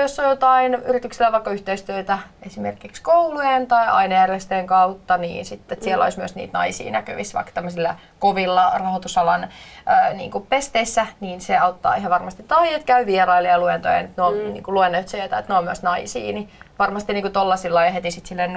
jos 0.00 0.18
on 0.18 0.28
jotain 0.28 0.74
yrityksillä 0.74 1.32
vaikka 1.32 1.50
yhteistyötä 1.50 2.18
esimerkiksi 2.42 3.02
koulujen 3.02 3.66
tai 3.66 3.88
ainejärjestöjen 3.88 4.66
kautta, 4.66 5.16
niin 5.16 5.44
sitten 5.44 5.74
että 5.74 5.84
siellä 5.84 6.02
mm. 6.02 6.06
olisi 6.06 6.18
myös 6.18 6.34
niitä 6.34 6.58
naisia 6.58 6.92
näkyvissä 6.92 7.34
vaikka 7.34 7.52
tämmöisillä 7.52 7.94
kovilla 8.18 8.72
rahoitusalan 8.78 9.48
ää, 9.86 10.12
niin 10.12 10.30
kuin 10.30 10.46
pesteissä, 10.46 11.06
niin 11.20 11.40
se 11.40 11.56
auttaa 11.56 11.94
ihan 11.94 12.10
varmasti. 12.10 12.42
Tai 12.42 12.74
että 12.74 12.86
käy 12.86 13.06
vierailijaluentojen, 13.06 14.04
että 14.04 14.22
ne 14.22 14.26
on 14.26 14.34
mm. 14.34 14.52
niin 14.52 14.62
kuin 14.62 14.74
luennoitsijoita, 14.74 15.38
että 15.38 15.52
ne 15.52 15.58
on 15.58 15.64
myös 15.64 15.82
naisia, 15.82 16.32
niin 16.32 16.50
varmasti 16.78 17.12
niin 17.12 17.32
tuollaisilla 17.32 17.84
ja 17.84 17.90
heti 17.90 18.10
sitten 18.10 18.52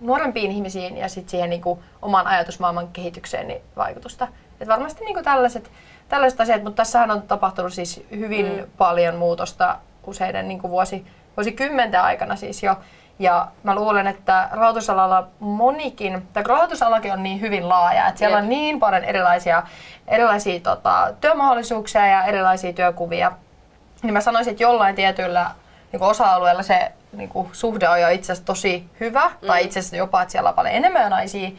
nuorempiin 0.00 0.50
ihmisiin 0.50 0.96
ja 0.96 1.08
sitten 1.08 1.30
siihen 1.30 1.50
niin 1.50 1.62
kuin 1.62 1.80
oman 2.02 2.26
ajatusmaailman 2.26 2.88
kehitykseen 2.88 3.48
niin 3.48 3.62
vaikutusta. 3.76 4.28
Et 4.60 4.68
varmasti 4.68 5.04
niin 5.04 5.14
kuin 5.14 5.24
tällaiset, 5.24 5.70
tällaiset 6.08 6.40
asiat, 6.40 6.62
mutta 6.62 6.76
tässähän 6.76 7.10
on 7.10 7.22
tapahtunut 7.22 7.72
siis 7.72 8.06
hyvin 8.10 8.46
mm. 8.46 8.66
paljon 8.78 9.16
muutosta 9.16 9.78
useiden 10.06 10.48
niin 10.48 10.60
kuin 10.60 10.70
vuosi, 10.70 11.06
vuosikymmenten 11.36 12.00
aikana 12.00 12.36
siis 12.36 12.62
jo. 12.62 12.76
Ja 13.18 13.48
mä 13.62 13.74
luulen, 13.74 14.06
että 14.06 14.48
rahoitusalalla 14.52 15.28
monikin, 15.40 16.28
tai 16.32 16.42
rahoitusalakin 16.42 17.12
on 17.12 17.22
niin 17.22 17.40
hyvin 17.40 17.68
laaja, 17.68 18.08
että 18.08 18.18
siellä 18.18 18.36
on 18.36 18.48
niin 18.48 18.80
paljon 18.80 19.04
erilaisia, 19.04 19.62
erilaisia 20.08 20.60
tota, 20.60 21.14
työmahdollisuuksia 21.20 22.06
ja 22.06 22.24
erilaisia 22.24 22.72
työkuvia. 22.72 23.32
Niin 24.02 24.12
mä 24.12 24.20
sanoisin, 24.20 24.50
että 24.50 24.62
jollain 24.62 24.94
tietyllä 24.94 25.50
niin 25.92 26.02
osa-alueella 26.02 26.62
se 26.62 26.92
niin 27.12 27.28
kuin, 27.28 27.48
suhde 27.52 27.88
on 27.88 28.00
jo 28.00 28.08
itse 28.08 28.32
asiassa 28.32 28.46
tosi 28.46 28.90
hyvä, 29.00 29.28
mm. 29.28 29.46
tai 29.46 29.64
itse 29.64 29.78
asiassa 29.78 29.96
jopa, 29.96 30.22
että 30.22 30.32
siellä 30.32 30.48
on 30.48 30.54
paljon 30.54 30.74
enemmän 30.74 31.10
naisia, 31.10 31.50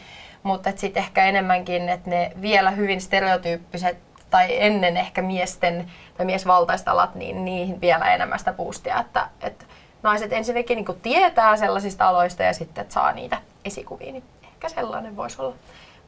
mutta 0.44 0.72
sitten 0.76 1.04
ehkä 1.04 1.26
enemmänkin, 1.26 1.90
että 1.90 2.10
ne 2.10 2.32
vielä 2.42 2.72
hyvin 2.72 3.02
stereotyyppiset 3.02 3.98
tai 4.32 4.64
ennen 4.64 4.98
ehkä 4.98 5.22
miesten 5.22 5.92
tai 6.18 6.26
miesvaltaiset 6.26 6.88
alat, 6.88 7.16
niin 7.16 7.46
niihin 7.46 7.82
vielä 7.82 8.14
enemmän 8.14 8.40
sitä 8.40 8.54
boostia, 8.54 9.00
että, 9.00 9.28
että 9.42 9.66
naiset 10.04 10.34
ensinnäkin 10.34 10.76
niin 10.76 11.02
tietää 11.02 11.58
sellaisista 11.58 12.08
aloista 12.08 12.44
ja 12.44 12.54
sitten 12.54 12.82
että 12.82 12.94
saa 12.94 13.12
niitä 13.12 13.38
esikuvia, 13.66 14.12
niin 14.12 14.24
ehkä 14.44 14.70
sellainen 14.70 15.16
voisi 15.16 15.42
olla. 15.42 15.56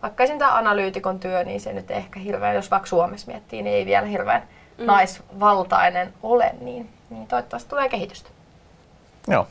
Vaikka 0.01 0.23
esim. 0.23 0.37
tämä 0.37 0.57
analyytikon 0.57 1.19
työ, 1.19 1.43
niin 1.43 1.61
se 1.61 1.73
nyt 1.73 1.91
ehkä 1.91 2.19
hirveän, 2.19 2.55
jos 2.55 2.71
vaikka 2.71 2.87
Suomessa 2.87 3.31
miettii, 3.31 3.61
niin 3.61 3.75
ei 3.75 3.85
vielä 3.85 4.07
hirveän 4.07 4.43
mm. 4.77 4.85
naisvaltainen 4.85 6.13
ole, 6.23 6.55
niin, 6.61 6.89
niin 7.09 7.27
toivottavasti 7.27 7.69
tulee 7.69 7.89
kehitystä. 7.89 8.29
Joo, 9.27 9.47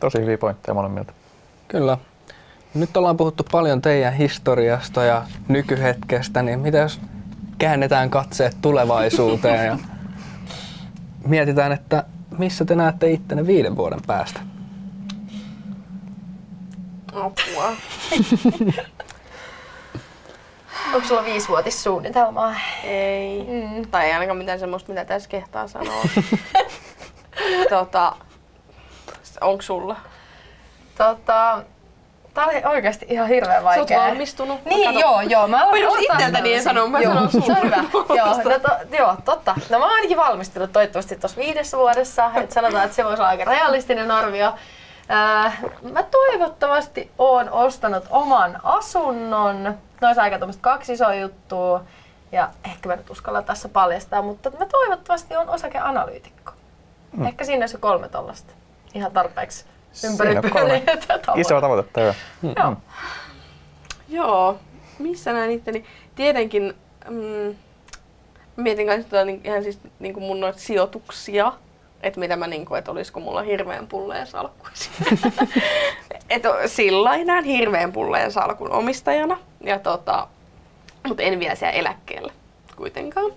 tosi 0.00 0.18
hyviä 0.18 0.38
pointteja 0.38 0.74
molemmilta. 0.74 1.12
Kyllä. 1.68 1.98
Nyt 2.74 2.96
ollaan 2.96 3.16
puhuttu 3.16 3.44
paljon 3.52 3.82
teidän 3.82 4.12
historiasta 4.12 5.04
ja 5.04 5.22
nykyhetkestä, 5.48 6.42
niin 6.42 6.58
mitä 6.58 6.78
jos 6.78 7.00
käännetään 7.62 8.10
katseet 8.10 8.56
tulevaisuuteen 8.62 9.66
ja 9.66 9.78
mietitään, 11.26 11.72
että 11.72 12.04
missä 12.38 12.64
te 12.64 12.74
näette 12.74 13.10
ittenne 13.10 13.46
viiden 13.46 13.76
vuoden 13.76 14.00
päästä? 14.06 14.40
Apua. 17.12 17.72
Onko 20.94 21.08
sulla 21.08 21.24
viisivuotissuunnitelmaa? 21.24 22.54
Ei. 22.84 23.40
Mm. 23.40 23.86
Tai 23.90 24.06
ei 24.06 24.12
ainakaan 24.12 24.38
mitään 24.38 24.58
semmoista, 24.58 24.92
mitä 24.92 25.04
tässä 25.04 25.28
kehtaa 25.28 25.68
sanoa. 25.68 26.02
tota, 27.70 28.16
onko 29.40 29.62
sulla? 29.62 29.96
Tota, 30.98 31.64
Tää 32.34 32.46
oli 32.46 32.62
oikeasti 32.64 33.06
ihan 33.08 33.28
hirveän 33.28 33.64
vaikea. 33.64 33.86
Sä 33.86 33.94
oot 33.94 34.10
valmistunut. 34.10 34.64
Niin, 34.64 34.88
Kato. 34.88 34.98
joo, 35.00 35.20
joo. 35.20 35.48
Mä 35.48 35.62
aloin 35.62 35.82
Perus 35.82 35.98
itseltäni 35.98 36.54
en 36.54 36.62
sano, 36.62 36.88
mä 36.88 37.00
joo, 37.00 37.14
sanon 37.14 37.30
sulle. 37.30 37.58
hyvä. 37.62 37.84
joo, 38.16 38.26
no 38.26 38.58
to, 38.58 38.96
joo, 38.96 39.16
totta. 39.24 39.54
No 39.70 39.78
mä 39.78 39.84
oon 39.84 39.94
ainakin 39.94 40.16
valmistunut 40.16 40.72
toivottavasti 40.72 41.16
tuossa 41.16 41.40
viidessä 41.40 41.78
vuodessa. 41.78 42.30
Et 42.34 42.52
sanotaan, 42.52 42.84
että 42.84 42.96
se 42.96 43.04
voisi 43.04 43.22
olla 43.22 43.28
aika 43.28 43.44
realistinen 43.44 44.10
arvio. 44.10 44.54
Äh, 45.10 45.58
mä 45.92 46.02
toivottavasti 46.02 47.10
oon 47.18 47.50
ostanut 47.50 48.04
oman 48.10 48.60
asunnon. 48.62 49.62
Ne 50.00 50.06
olisi 50.06 50.20
aika 50.20 50.38
kaksi 50.60 50.92
isoa 50.92 51.14
juttua. 51.14 51.84
Ja 52.32 52.48
ehkä 52.64 52.88
mä 52.88 52.96
nyt 52.96 53.10
uskallan 53.10 53.44
tässä 53.44 53.68
paljastaa, 53.68 54.22
mutta 54.22 54.50
mä 54.50 54.66
toivottavasti 54.66 55.36
on 55.36 55.48
osakeanalyytikko. 55.48 56.52
Mm. 57.12 57.26
Ehkä 57.26 57.44
siinä 57.44 57.66
se 57.66 57.78
kolme 57.78 58.08
tollasta. 58.08 58.52
Ihan 58.94 59.12
tarpeeksi 59.12 59.64
ympäri 60.04 60.30
Siinä 60.30 60.40
on 60.44 60.50
kolme 60.50 60.82
pyöreitä 60.84 61.32
Isoa 61.36 61.60
tavoitetta, 61.60 62.00
joo. 62.00 62.14
Joo. 62.56 62.76
Joo, 64.08 64.58
missä 64.98 65.32
näin 65.32 65.50
itteni? 65.50 65.84
Tietenkin, 66.14 66.74
mm, 67.10 67.56
mietin 68.56 68.86
kanssa 68.86 69.10
tota, 69.10 69.24
niin, 69.24 69.40
ihan 69.44 69.62
siis 69.62 69.78
niin 69.98 70.14
kuin 70.14 70.24
mun 70.24 70.40
noita 70.40 70.58
sijoituksia, 70.58 71.52
että 72.02 72.20
mitä 72.20 72.36
mä 72.36 72.46
niin 72.46 72.64
kuin, 72.64 72.78
että 72.78 72.90
olisiko 72.90 73.20
mulla 73.20 73.42
hirveän 73.42 73.86
pulleen 73.86 74.26
salkku. 74.26 74.66
että 76.30 76.48
sillä 76.66 77.24
näen 77.24 77.44
hirveän 77.44 77.92
pulleen 77.92 78.32
salkun 78.32 78.72
omistajana, 78.72 79.38
ja 79.64 79.78
tota, 79.78 80.28
mutta 81.08 81.22
en 81.22 81.40
vielä 81.40 81.54
siellä 81.54 81.78
eläkkeellä 81.78 82.32
kuitenkaan. 82.76 83.32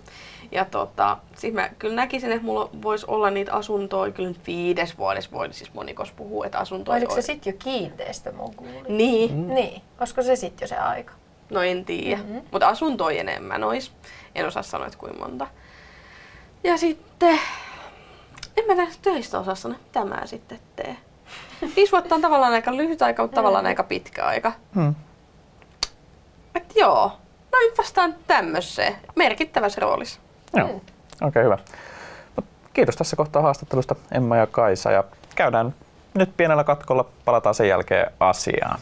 Ja 0.52 0.64
tota, 0.64 1.18
siis 1.36 1.54
mä 1.54 1.68
kyllä 1.78 1.94
näkisin, 1.94 2.32
että 2.32 2.44
mulla 2.44 2.70
voisi 2.82 3.06
olla 3.08 3.30
niitä 3.30 3.52
asuntoja, 3.52 4.12
kyllä 4.12 4.28
nyt 4.28 4.46
viides 4.46 4.98
vuodessa 4.98 5.30
voi, 5.32 5.52
siis 5.52 5.74
monikos 5.74 6.12
puhuu, 6.12 6.42
että 6.42 6.58
asuntoja 6.58 6.96
Oliko 6.96 7.10
se 7.10 7.14
olisi- 7.14 7.26
sitten 7.26 7.52
jo 7.52 7.56
kiinteistömoguuli? 7.64 8.88
Niin, 8.88 9.32
Mm. 9.34 9.54
Niin, 9.54 9.82
olisiko 10.00 10.22
se 10.22 10.36
sitten 10.36 10.64
jo 10.64 10.68
se 10.68 10.76
aika? 10.76 11.12
No 11.50 11.62
en 11.62 11.84
tiedä, 11.84 12.16
mm-hmm. 12.22 12.42
mutta 12.52 12.68
asuntoja 12.68 13.20
enemmän 13.20 13.64
ois. 13.64 13.92
En 14.34 14.46
osaa 14.46 14.62
sanoa, 14.62 14.86
että 14.86 14.98
kuinka 14.98 15.18
monta. 15.18 15.46
Ja 16.64 16.76
sitten, 16.76 17.40
en 18.56 18.64
mä 18.66 18.74
näistä 18.74 19.02
töistä 19.02 19.38
osaa 19.38 19.54
sanoa, 19.54 19.78
mitä 19.78 20.04
mä 20.04 20.26
sitten 20.26 20.58
teen. 20.76 20.98
Viisi 21.76 21.92
vuotta 21.92 22.14
on 22.14 22.20
tavallaan 22.20 22.52
aika 22.52 22.76
lyhyt 22.76 23.02
aika, 23.02 23.22
mutta 23.22 23.34
tavallaan 23.34 23.66
aika 23.66 23.82
pitkä 23.82 24.24
aika. 24.24 24.52
Hmm. 24.74 24.94
Et 26.54 26.76
joo, 26.76 27.12
no 27.52 27.58
nyt 27.60 27.78
vastaan 27.78 28.14
tämmöiseen 28.26 28.96
merkittävässä 29.14 29.80
roolissa. 29.80 30.20
Joo, 30.56 30.68
okei 30.68 30.82
okay, 31.22 31.44
hyvä. 31.44 31.58
Mut 32.36 32.44
kiitos 32.72 32.96
tässä 32.96 33.16
kohtaa 33.16 33.42
haastattelusta 33.42 33.94
Emma 34.12 34.36
ja 34.36 34.46
Kaisa 34.46 34.90
ja 34.90 35.04
käydään 35.34 35.74
nyt 36.14 36.36
pienellä 36.36 36.64
katkolla, 36.64 37.04
palataan 37.24 37.54
sen 37.54 37.68
jälkeen 37.68 38.10
asiaan. 38.20 38.78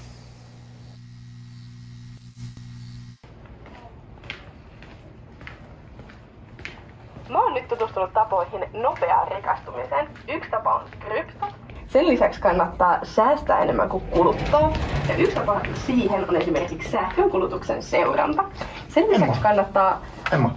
Mä 7.28 7.42
oon 7.42 7.54
nyt 7.54 7.68
tutustunut 7.68 8.12
tapoihin 8.12 8.64
nopeaan 8.72 9.28
rikastumiseen. 9.28 10.08
Yksi 10.28 10.50
tapa 10.50 10.74
on 10.74 10.84
krypto. 11.00 11.46
Sen 11.86 12.08
lisäksi 12.08 12.40
kannattaa 12.40 12.98
säästää 13.02 13.58
enemmän 13.58 13.88
kuin 13.88 14.04
kuluttaa. 14.10 14.72
Ja 15.08 15.16
yksi 15.16 15.36
tapa 15.36 15.60
siihen 15.86 16.28
on 16.28 16.36
esimerkiksi 16.36 16.90
sähkönkulutuksen 16.90 17.82
seuranta. 17.82 18.44
Sen 18.88 19.10
lisäksi 19.10 19.40
kannattaa... 19.40 20.00
Emma. 20.32 20.54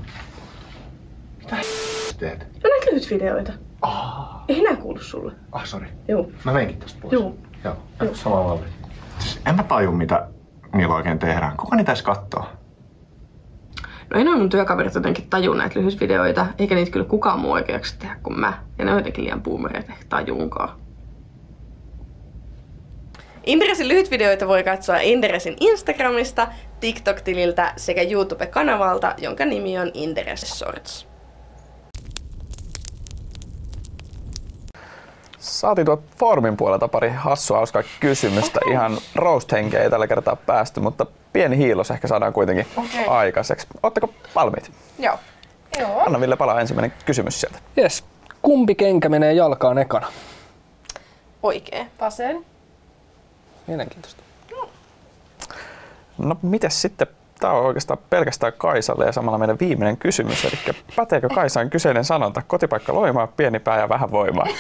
Mitä 1.52 1.62
teet? 2.20 2.40
No 2.64 2.70
näitä 2.70 2.86
lyhytvideoita. 2.92 3.52
Ah, 3.82 4.44
Ei 4.48 4.62
nää 4.62 4.76
kuulu 4.76 5.00
sulle. 5.00 5.34
ah 5.52 5.66
sori. 5.66 5.88
Joo. 6.08 6.28
Mä 6.44 6.54
menkin 6.54 6.78
tosta 6.78 7.00
pois. 7.02 7.14
Joo. 7.14 7.36
Joo. 7.64 7.76
Joo. 8.02 8.16
Sama 8.16 8.44
malli. 8.44 8.64
Siis 9.20 9.40
en 9.46 9.56
mä 9.56 9.64
taju, 9.64 9.92
mitä 9.92 10.28
niillä 10.76 10.96
oikein 10.96 11.20
tehdään. 11.20 11.58
Kuka 11.58 11.76
niitä 11.76 11.92
edes 11.92 12.02
kattoo? 12.02 12.46
No 14.14 14.20
en 14.20 14.28
ole 14.28 14.38
mun 14.38 14.50
työkaverit 14.50 14.96
jotenkin 14.96 15.30
tajuu 15.30 15.54
näitä 15.54 15.80
lyhytvideoita, 15.80 16.46
eikä 16.60 16.76
niitä 16.76 16.92
kyllä 16.92 17.06
kukaan 17.06 17.40
muu 17.40 17.52
oikeaksi 17.52 18.00
tehdä 18.00 18.16
kuin 18.24 18.40
mä. 18.40 18.64
Ja 18.78 18.86
ne 18.86 18.92
on 18.92 18.98
jotenkin 18.98 19.24
liian 19.24 19.44
boomereita 19.44 19.92
ehkä 19.94 20.06
tajuunkaan. 20.10 20.70
Inderesin 23.46 23.88
lyhytvideoita 23.88 24.48
voi 24.48 24.64
katsoa 24.64 24.98
Inderesin 24.98 25.56
Instagramista, 25.60 26.48
TikTok-tililtä 26.80 27.74
sekä 27.78 28.02
YouTube-kanavalta, 28.02 29.14
jonka 29.18 29.46
nimi 29.46 29.80
on 29.80 29.92
Inderes 29.94 30.42
Shorts. 30.42 31.08
Saatiin 35.48 35.86
tuolta 35.86 36.04
foorumin 36.20 36.58
puolelta 36.58 36.88
pari 36.88 37.10
hassua 37.10 37.58
hauskaa 37.58 37.84
kysymystä. 38.00 38.60
Ihan 38.72 38.98
roast-henkeä 39.16 39.84
ei 39.84 39.90
tällä 39.90 40.08
kertaa 40.08 40.36
päästy, 40.36 40.80
mutta 40.80 41.06
pieni 41.34 41.58
hiilos 41.58 41.92
ehkä 41.92 42.08
saadaan 42.08 42.34
kuitenkin 42.34 42.68
Okei. 42.78 43.06
aikaiseksi. 43.08 43.68
Oletteko 43.84 44.10
valmiit? 44.36 44.72
Joo. 45.00 45.20
Joo. 45.80 46.02
Anna 46.06 46.20
Ville 46.22 46.36
palaa 46.36 46.62
ensimmäinen 46.62 46.94
kysymys 47.06 47.42
sieltä. 47.42 47.60
Jes, 47.78 48.04
kumpi 48.42 48.76
kenkä 48.76 49.10
menee 49.10 49.34
jalkaan 49.34 49.78
ekana? 49.78 50.08
Oikee. 51.44 51.88
Vasen. 52.02 52.46
Mielenkiintoista. 53.68 54.24
No 56.18 56.38
mites 56.42 56.82
sitten, 56.82 57.08
tämä 57.40 57.54
on 57.54 57.66
oikeastaan 57.66 58.00
pelkästään 58.10 58.54
Kaisalle 58.58 59.06
ja 59.06 59.12
samalla 59.12 59.38
meidän 59.38 59.60
viimeinen 59.60 59.98
kysymys. 59.98 60.46
Eli 60.46 60.76
päteekö 60.96 61.30
Kaisaan 61.30 61.70
kyseinen 61.70 62.06
sanonta, 62.06 62.42
kotipaikka 62.48 62.94
loimaa, 62.94 63.28
pieni 63.28 63.60
pää 63.60 63.80
ja 63.80 63.90
vähän 63.90 64.12
voimaa? 64.12 64.48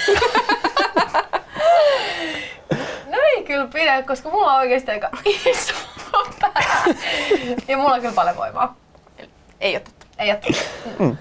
No 3.08 3.18
pidä, 3.88 4.04
koska 4.08 4.30
mulla 4.30 4.52
on 4.54 4.58
oikeasti 4.60 4.92
aika 4.92 5.10
iso 5.46 5.74
pää. 6.40 6.84
Ja 7.68 7.78
mulla 7.78 7.94
on 7.94 8.02
kyllä 8.02 8.14
paljon 8.14 8.36
voimaa. 8.38 8.76
Ei 9.60 9.74
ole 9.76 9.80
totta. 9.80 10.06
Ei 10.20 10.32
ole 10.32 10.40
totta. 10.40 11.16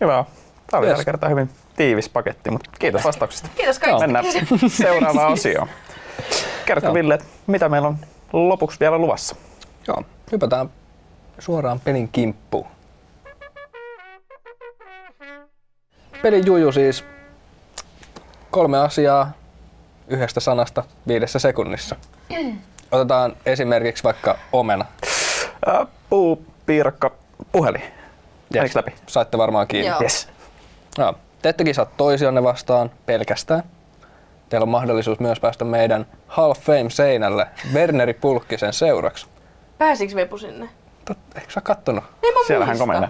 Hyvä. 0.00 0.24
Tämä 0.70 0.78
oli 0.78 0.86
Yes. 0.86 0.92
tällä 0.92 1.04
kertaa 1.04 1.28
hyvin 1.28 1.50
tiivis 1.76 2.08
paketti, 2.08 2.50
mutta 2.50 2.70
kiitos 2.78 3.04
vastauksista. 3.04 3.48
Kiitos 3.56 3.78
kaikista. 3.78 4.06
Mennään 4.06 4.24
seuraavaan 4.68 5.32
osioon. 5.32 5.68
Kerrotko 6.66 6.86
Joo. 6.88 6.94
Ville, 6.94 7.18
mitä 7.46 7.68
meillä 7.68 7.88
on 7.88 7.96
lopuksi 8.32 8.80
vielä 8.80 8.98
luvassa? 8.98 9.36
Joo, 9.88 10.02
hypätään 10.32 10.70
suoraan 11.38 11.80
pelin 11.80 12.08
kimppuun. 12.08 12.66
Pelin 16.22 16.46
juju 16.46 16.72
siis 16.72 17.04
kolme 18.50 18.78
asiaa 18.78 19.32
yhdestä 20.08 20.40
sanasta 20.40 20.84
viidessä 21.08 21.38
sekunnissa. 21.38 21.96
Otetaan 22.92 23.36
esimerkiksi 23.46 24.04
vaikka 24.04 24.38
omena. 24.52 24.84
Ää, 25.66 25.86
Puu, 26.10 26.44
piirakka, 26.66 27.10
puhelin. 27.52 27.82
Yes. 28.54 28.74
Läpi? 28.74 28.94
Saitte 29.06 29.38
varmaan 29.38 29.68
kiinni. 29.68 29.88
Joo. 29.88 30.00
Yes. 30.02 30.28
Joo. 30.98 31.14
Te 31.42 31.48
ette 31.48 31.64
kisaa 31.64 31.84
toisianne 31.84 32.42
vastaan 32.42 32.90
pelkästään. 33.06 33.62
Teillä 34.48 34.64
on 34.64 34.68
mahdollisuus 34.68 35.20
myös 35.20 35.40
päästä 35.40 35.64
meidän 35.64 36.06
Hall 36.26 36.50
of 36.50 36.58
Fame-seinälle 36.60 37.46
Werneri 37.72 38.14
Pulkkisen 38.14 38.72
seuraksi. 38.72 39.26
Pääsikö 39.78 40.14
Vepu 40.14 40.38
sinne? 40.38 40.68
Tot, 41.04 41.18
eikö 41.34 41.52
sä 41.52 41.60
kattonut? 41.60 42.04
En 42.22 42.34
mä 42.34 42.40
Siellähän 42.46 42.78
komenee. 42.78 43.08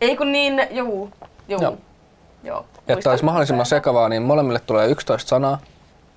Ei 0.00 0.16
kun 0.16 0.32
niin, 0.32 0.66
juu. 0.70 1.10
Juu. 1.48 1.60
Joo. 1.62 1.76
Joo. 2.46 2.60
Että 2.78 2.92
muistan. 2.92 3.10
olisi 3.10 3.24
mahdollisimman 3.24 3.66
sekavaa, 3.66 4.08
niin 4.08 4.22
molemmille 4.22 4.60
tulee 4.60 4.86
11 4.88 5.28
sanaa. 5.28 5.58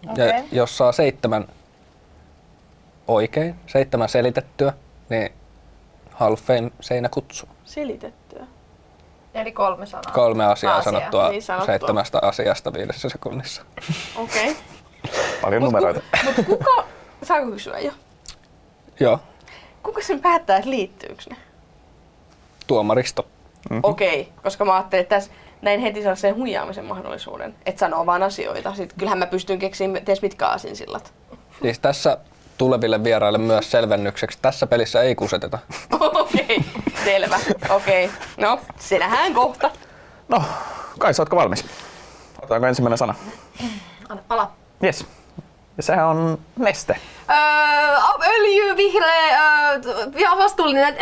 Ja 0.03 0.11
Okei. 0.11 0.43
jos 0.51 0.77
saa 0.77 0.91
seitsemän 0.91 1.47
oikein, 3.07 3.55
seitsemän 3.67 4.09
selitettyä, 4.09 4.73
niin 5.09 5.29
Hall 6.11 6.33
of 6.33 6.41
Fame 6.41 6.71
seinä 6.81 7.09
kutsuu. 7.09 7.49
Selitettyä. 7.65 8.43
Eli 9.33 9.51
kolme 9.51 9.85
sanaa. 9.85 10.13
Kolme 10.13 10.45
asiaa 10.45 10.77
Asiaa, 10.77 10.93
sanottua 10.93 11.29
niin 11.29 11.41
sanottua. 11.41 11.65
seitsemästä 11.65 12.19
asiasta 12.21 12.73
viidessä 12.73 13.09
sekunnissa. 13.09 13.61
Okei. 14.15 14.55
Paljon 15.41 15.63
numeroita. 15.63 16.01
Mutta 16.25 16.43
kuka, 16.43 16.83
saako 17.23 17.51
kysyä 17.51 17.79
jo? 17.79 17.91
Joo, 18.99 19.19
Kuka 19.83 20.01
sen 20.01 20.19
päättää, 20.21 20.57
että 20.57 20.69
liittyykö 20.69 21.23
ne? 21.29 21.35
tuomaristo. 22.67 23.25
Mhm. 23.69 23.79
Okei, 23.83 24.29
koska 24.43 24.65
mä 24.65 24.73
ajattelin, 24.75 25.01
että 25.03 25.15
tässä 25.15 25.31
näin 25.61 25.79
heti 25.79 26.03
saa 26.03 26.15
sen 26.15 26.35
huijaamisen 26.35 26.85
mahdollisuuden. 26.85 27.55
Että 27.65 27.79
sanoo 27.79 28.05
vaan 28.05 28.23
asioita. 28.23 28.75
Sitten 28.75 28.97
kyllähän 28.99 29.19
mä 29.19 29.25
pystyn 29.27 29.59
keksimään 29.59 30.05
ties 30.05 30.21
mitkä 30.21 30.47
aasinsillat. 30.47 31.13
Siis 31.61 31.79
tässä 31.79 32.17
tuleville 32.57 33.03
vieraille 33.03 33.37
myös 33.37 33.71
selvennykseksi. 33.71 34.39
Tässä 34.41 34.67
pelissä 34.67 35.01
ei 35.01 35.15
kuseteta. 35.15 35.59
Okei, 35.99 36.65
selvä. 37.05 37.39
Okei. 37.69 38.09
No, 38.37 38.59
se 38.79 38.99
nähdään 38.99 39.33
kohta. 39.33 39.71
No, 40.27 40.43
Kaisa, 40.99 41.21
ootko 41.21 41.35
valmis? 41.35 41.65
Otetaanko 42.37 42.67
ensimmäinen 42.67 42.97
sana? 42.97 43.15
Anna 44.09 44.23
pala. 44.27 44.51
Yes. 44.83 45.05
Ja 45.77 45.83
sehän 45.83 46.05
on 46.07 46.39
neste. 46.57 46.95
Öö, 47.29 47.35
öljy, 48.27 48.77
vihreä, 48.77 49.71
öö, 49.71 50.11
ja 50.15 50.29
vastuullinen. 50.37 50.97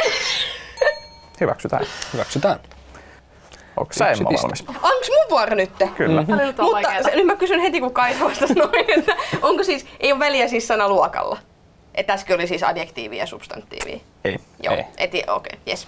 Hyväksytään. 1.41 1.85
Hyväksytään. 2.13 2.59
Onko 3.77 3.93
sä 3.93 4.09
Emma 4.09 4.29
valmis? 4.43 4.65
Onko 4.67 5.05
mun 5.09 5.25
vuoro 5.29 5.55
nyt? 5.55 5.71
Kyllä. 5.95 6.21
On 6.21 6.27
Mutta 6.65 7.03
se, 7.03 7.15
nyt 7.15 7.25
mä 7.25 7.35
kysyn 7.35 7.59
heti, 7.59 7.79
kun 7.79 7.93
Kaisa 7.93 8.25
vastasi 8.25 8.53
noin, 8.53 8.99
että 8.99 9.15
onko 9.41 9.63
siis, 9.63 9.85
ei 9.99 10.11
ole 10.11 10.19
väliä 10.19 10.47
siis 10.47 10.67
sana 10.67 10.89
luokalla. 10.89 11.37
Että 11.95 12.13
äsken 12.13 12.35
oli 12.35 12.47
siis 12.47 12.63
adjektiivi 12.63 13.17
ja 13.17 13.25
substantiivi. 13.25 14.01
Ei. 14.25 14.37
Joo, 14.63 14.75
Ei. 14.75 14.83
okei, 14.99 15.23
okay, 15.27 15.59
yes. 15.67 15.87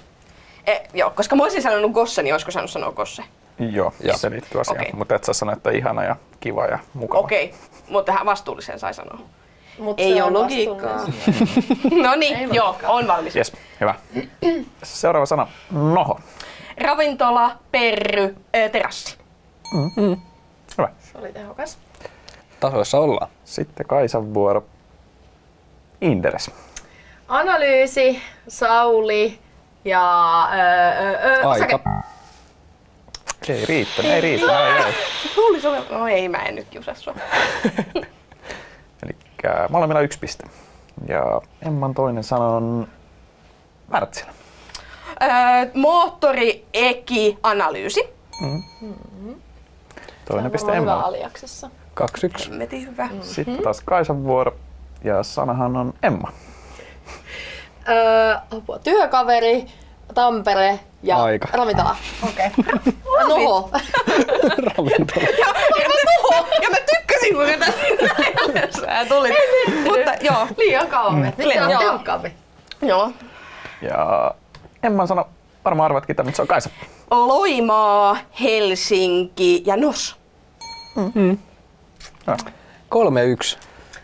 E, 0.68 0.76
joo, 0.94 1.10
koska 1.10 1.36
mä 1.36 1.44
olisin 1.44 1.62
sanonut 1.62 1.92
gosse, 1.92 2.24
niin 2.24 2.34
olisiko 2.34 2.52
saanut 2.52 2.72
sanoa 2.72 2.92
gosse? 2.92 3.24
Joo, 3.60 3.94
Joo. 4.00 4.18
se 4.18 4.32
liittyy 4.32 4.62
asiaan. 4.62 4.82
Okei. 4.82 4.94
Mutta 4.94 5.16
et 5.16 5.24
sä 5.24 5.34
sano, 5.34 5.52
että 5.52 5.72
ihana 5.72 6.04
ja 6.04 6.16
kiva 6.40 6.66
ja 6.66 6.80
mukava. 6.94 7.20
Okei, 7.20 7.46
okay, 7.46 7.58
mutta 7.90 8.12
tähän 8.12 8.26
vastuulliseen 8.26 8.80
sai 8.80 8.94
sanoa. 8.94 9.20
Mut 9.80 10.00
Ei 10.00 10.22
ole 10.22 10.32
logiikkaa. 10.32 10.98
no 12.04 12.14
Ei 12.14 12.20
niin, 12.20 12.54
joo, 12.54 12.76
on 12.88 13.08
valmis. 13.08 13.36
Yes. 13.36 13.54
Hyvä. 13.82 13.96
Seuraava 14.84 15.26
sana. 15.26 15.48
Noho. 15.72 16.20
Ravintola, 16.82 17.58
perry, 17.72 18.36
ö, 18.56 18.70
terassi. 18.70 19.18
Hyvä. 20.78 20.90
Se 21.00 21.18
oli 21.18 21.34
tehokas. 21.34 21.78
Tasoissa 22.60 23.00
ollaan. 23.00 23.30
Sitten 23.46 23.88
Kaisan 23.88 24.34
vuoro. 24.34 24.64
Inderes. 26.02 26.52
Analyysi, 27.28 28.22
Sauli 28.48 29.40
ja 29.86 30.48
öö, 30.54 31.30
öö, 31.32 31.48
osake. 31.48 31.74
Aika. 31.74 31.80
Ei 33.50 33.66
riittänyt, 33.66 34.12
ei 34.12 34.22
riittänyt. 34.22 34.56
Ei, 34.56 34.84
ei. 34.86 34.94
Olevan- 35.38 35.86
No 35.90 36.08
ei, 36.08 36.30
mä 36.30 36.38
en 36.38 36.56
nyt 36.56 36.68
kiusaa 36.70 36.94
sua. 36.94 37.16
Eli 39.04 39.16
molemmilla 39.70 40.02
yksi 40.02 40.20
piste. 40.20 40.44
Ja 41.08 41.42
Emman 41.68 41.94
toinen 41.94 42.24
sana 42.24 42.46
on 42.48 42.88
Wärtsilä. 43.92 44.32
Öö, 45.22 45.30
moottori, 45.74 46.66
eki, 46.74 47.38
analyysi. 47.44 48.04
Toinen 50.28 50.52
piste 50.52 50.72
Emmalle. 50.72 51.04
aliaksessa. 51.04 51.70
2-1. 52.48 52.50
Meti 52.54 52.82
hyvä. 52.86 53.10
Sitten 53.22 53.64
taas 53.64 53.82
Kaisan 53.86 54.24
vuoro. 54.24 54.56
Ja 55.04 55.24
sanahan 55.24 55.78
on 55.78 55.94
Emma. 56.04 56.32
Öö, 57.90 58.36
apua. 58.58 58.80
Työkaveri, 58.80 59.66
Tampere 60.14 60.80
ja 61.04 61.24
Aika. 61.24 61.48
ravintola. 61.54 61.96
Okei. 62.30 62.50
Okay. 63.20 63.28
Noho. 63.28 63.70
Ravintola. 64.78 65.28
Ja 66.64 66.70
mä 66.70 66.78
tykkäsin, 66.78 67.36
tästä 68.54 68.82
sä 68.82 69.06
tulit. 69.10 69.34
Mutta 69.84 70.14
joo, 70.22 70.48
Liian 70.58 70.88
kauan. 70.88 71.22
Nyt 71.22 71.36
se 71.54 71.62
on 71.62 71.72
Joo. 71.72 71.80
tehokkaampi. 71.82 72.34
joo. 72.82 73.12
Ja 73.82 74.32
Emman 74.84 75.08
sana, 75.08 75.26
varmaan 75.66 75.86
arvatkin 75.86 76.16
tämän, 76.16 76.28
mutta 76.28 76.36
se 76.36 76.42
on 76.42 76.48
Kaisa. 76.48 76.70
Loimaa, 77.12 78.18
Helsinki 78.42 79.64
ja 79.66 79.78
Nos. 79.78 80.18
3-1. 80.98 81.00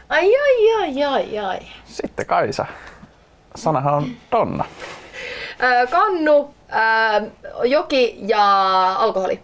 Ai 0.09 0.35
ai 0.35 0.81
ai 0.81 1.03
ai 1.03 1.39
ai. 1.39 1.59
Sitten 1.85 2.25
Kaisa. 2.25 2.65
Sanahan 3.55 3.93
on 3.93 4.07
Donna. 4.31 4.65
Öö, 5.63 5.87
kannu, 5.87 6.53
öö, 6.73 7.29
joki 7.63 8.15
ja 8.19 8.93
alkoholi. 8.93 9.43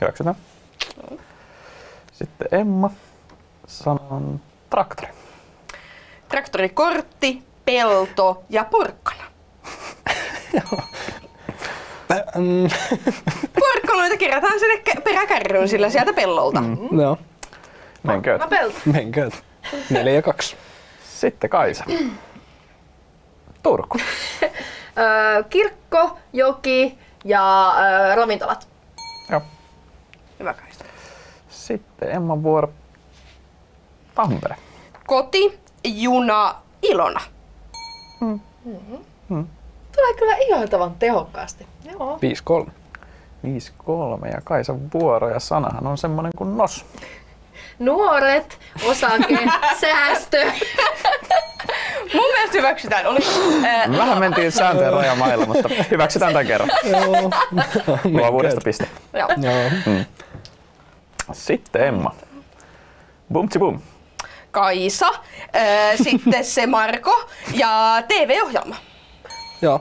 Hyväksytään. 0.00 0.36
Sitten 2.12 2.48
Emma. 2.52 2.90
Sana 3.66 4.00
on 4.10 4.40
traktori. 4.70 5.08
Traktorikortti, 6.28 7.42
pelto 7.64 8.42
ja 8.50 8.64
porkkana. 8.64 9.24
Mm, 12.38 12.68
Porkkanoita 13.60 14.16
kerätään 14.16 14.60
sinne 14.60 14.74
kä- 14.90 15.00
peräkärryyn 15.02 15.68
sillä 15.68 15.90
sieltä 15.90 16.12
pellolta. 16.12 16.60
Mm. 16.60 16.78
no, 16.90 17.18
Menkö? 18.02 18.38
Napelta. 18.38 18.80
menkää. 18.84 19.28
4 19.90 20.12
ja 20.12 20.22
2. 20.22 20.56
Sitten 21.10 21.50
Kaisa. 21.50 21.84
Turku. 23.62 23.98
Öö, 24.98 25.42
kirkko, 25.50 26.18
joki 26.32 26.98
ja 27.24 27.74
öö, 27.78 28.14
ravintolat. 28.14 28.68
Joo. 29.30 29.42
Hyvä 30.40 30.54
kaista. 30.54 30.84
Sitten 31.48 32.10
Emman 32.10 32.42
vuoro. 32.42 32.70
Tampere. 34.14 34.56
Koti, 35.06 35.58
juna, 35.84 36.54
Ilona. 36.82 37.20
Tulee 39.94 40.14
kyllä 40.18 40.36
ihailtavan 40.36 40.94
tehokkaasti. 40.98 41.66
Joo. 41.92 42.18
5-3. 42.66 42.70
5-3 43.46 44.26
ja 44.32 44.40
Kaisan 44.44 44.92
vuoro 44.94 45.28
ja 45.30 45.40
sanahan 45.40 45.86
on 45.86 45.98
semmonen 45.98 46.32
kuin 46.36 46.56
nos. 46.56 46.84
Nuoret, 47.78 48.58
osake, 48.84 49.38
säästö. 49.80 50.44
Mun 52.14 52.32
mielestä 52.32 52.56
hyväksytään. 52.58 53.06
Oli, 53.06 53.20
ää, 53.66 53.92
Vähän 53.98 54.18
mentiin 54.18 54.52
sääntöjen 54.52 54.92
rajamailla, 54.92 55.46
mutta 55.46 55.68
hyväksytään 55.90 56.32
tämän 56.32 56.46
kerran. 56.46 56.70
Joo. 56.84 57.30
Luovuudesta 58.04 58.60
piste. 58.64 58.86
joo. 59.12 59.28
Joo. 59.36 60.04
Sitten 61.32 61.84
Emma. 61.86 62.14
Bumtsi 63.32 63.58
bum. 63.58 63.80
Kaisa, 64.50 65.10
ää, 65.52 65.96
sitten 65.96 66.44
se 66.44 66.66
Marko 66.66 67.24
ja 67.54 68.02
TV-ohjelma. 68.08 68.76
Joo. 69.62 69.80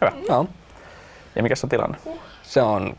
Hyvä. 0.00 0.12
Joo. 0.28 0.46
Ja 1.36 1.42
mikä 1.42 1.54
se 1.54 1.66
on 1.66 1.70
tilanne? 1.70 1.98
Se 2.42 2.62
on 2.62 2.96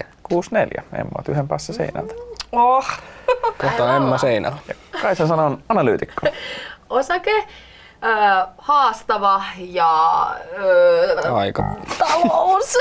6-4. 0.00 0.04
6-4. 0.34 0.82
Emma 0.98 1.10
on 1.18 1.24
yhden 1.28 1.48
päässä 1.48 1.72
seinältä. 1.72 2.14
Oh. 2.52 2.86
Kohta 3.58 3.96
Emma 3.96 4.18
seinällä. 4.18 4.58
Ja 4.68 4.74
Kaisan 5.02 5.28
sana 5.28 5.42
on 5.44 5.62
analyytikko. 5.68 6.26
Osake, 6.90 7.30
öö, 8.04 8.46
haastava 8.58 9.42
ja 9.58 10.26
öö, 10.58 11.34
Aika. 11.34 11.62
talous. 11.98 12.78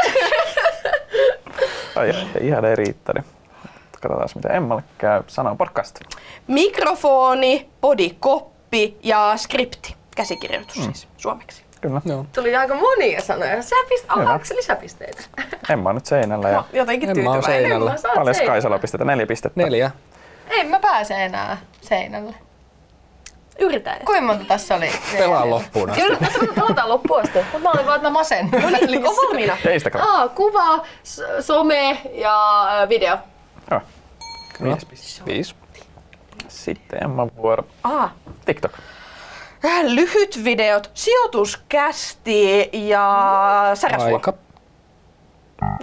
Ai, 1.95 2.13
ihan 2.41 2.65
ei 2.65 2.75
riittänyt. 2.75 3.25
Katsotaan 4.01 4.29
mitä 4.35 4.49
Emmalle 4.49 4.83
käy. 4.97 5.23
Sana 5.27 5.49
on 5.49 5.57
podcast. 5.57 5.99
Mikrofoni, 6.47 7.69
bodykoppi 7.81 8.97
ja 9.03 9.33
skripti. 9.37 9.95
Käsikirjoitus 10.15 10.75
siis 10.75 11.07
suomeksi. 11.17 11.64
Kyllä. 11.87 12.01
Joo. 12.05 12.25
Tuli 12.35 12.55
aika 12.55 12.75
monia 12.75 13.21
sanoja. 13.21 13.61
Sä 13.61 13.75
pist, 13.89 14.05
se 14.43 14.55
lisäpisteitä? 14.55 15.21
Emma 15.69 15.89
on 15.89 15.95
nyt 15.95 16.05
seinällä 16.05 16.49
ja 16.49 16.63
Jotenkin 16.73 17.09
Emma 17.09 17.31
on 17.31 17.35
tyytyväinen. 17.35 17.61
seinällä. 17.69 17.89
Emma, 17.91 18.01
sä 18.01 18.07
oot 18.07 18.15
paljon. 18.15 18.35
Kaisalla 18.45 18.79
pistetään? 18.79 19.07
Neljä 19.07 19.25
pistettä. 19.25 19.61
Neljä. 19.61 19.91
En 20.49 20.67
mä 20.67 20.79
pääse 20.79 21.25
enää 21.25 21.57
seinälle. 21.81 22.35
Yritän. 23.59 23.99
Kuinka 24.05 24.21
monta 24.25 24.45
tässä 24.45 24.75
oli? 24.75 24.89
Pelaa 25.17 25.49
loppuun 25.49 25.89
asti. 25.89 26.03
Pelataan 26.55 26.89
loppuun 26.89 27.21
asti. 27.21 27.39
Mutta 27.39 27.59
mä 27.59 27.71
olin 27.71 27.85
vaan, 27.85 27.95
että 27.95 28.07
mä 28.09 28.13
masen. 28.13 28.49
No 28.51 28.69
niin, 28.69 29.07
on 29.07 29.15
valmiina. 29.15 29.57
Instagram. 29.73 30.07
Aa, 30.07 30.27
kuva, 30.27 30.85
some 31.41 31.99
ja 32.11 32.67
video. 32.89 33.17
Joo. 33.71 33.81
Viisi. 34.63 35.21
Viisi. 35.25 35.55
Sitten 36.47 37.03
Emman 37.03 37.31
vuoro. 37.35 37.63
Ah. 37.83 38.11
TikTok. 38.45 38.71
Lyhyt 39.83 40.43
videot, 40.43 40.91
sijoituskästi 40.93 42.69
ja 42.73 43.71
sarjasvuo. 43.73 44.13
Aika. 44.13 44.33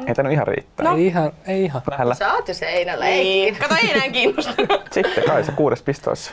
Ei 0.07 0.15
tainnut 0.15 0.33
ihan 0.33 0.47
riittää. 0.47 0.95
Ei 0.95 1.07
ihan. 1.07 1.33
Ei 1.47 1.65
ihan. 1.65 1.83
Lähellä. 1.91 2.15
Sä 2.15 2.33
oot 2.35 2.49
jo 2.49 2.55
seinällä, 2.55 3.07
ei 3.07 3.25
Niin. 3.25 3.57
Kato, 3.57 3.75
ei 3.75 3.91
enää 3.91 4.09
kiinnosta. 4.09 4.53
Sitten 4.91 5.25
Kaisa 5.27 5.53
kuudes 5.53 5.83
piste 5.83 6.11
olisi 6.11 6.31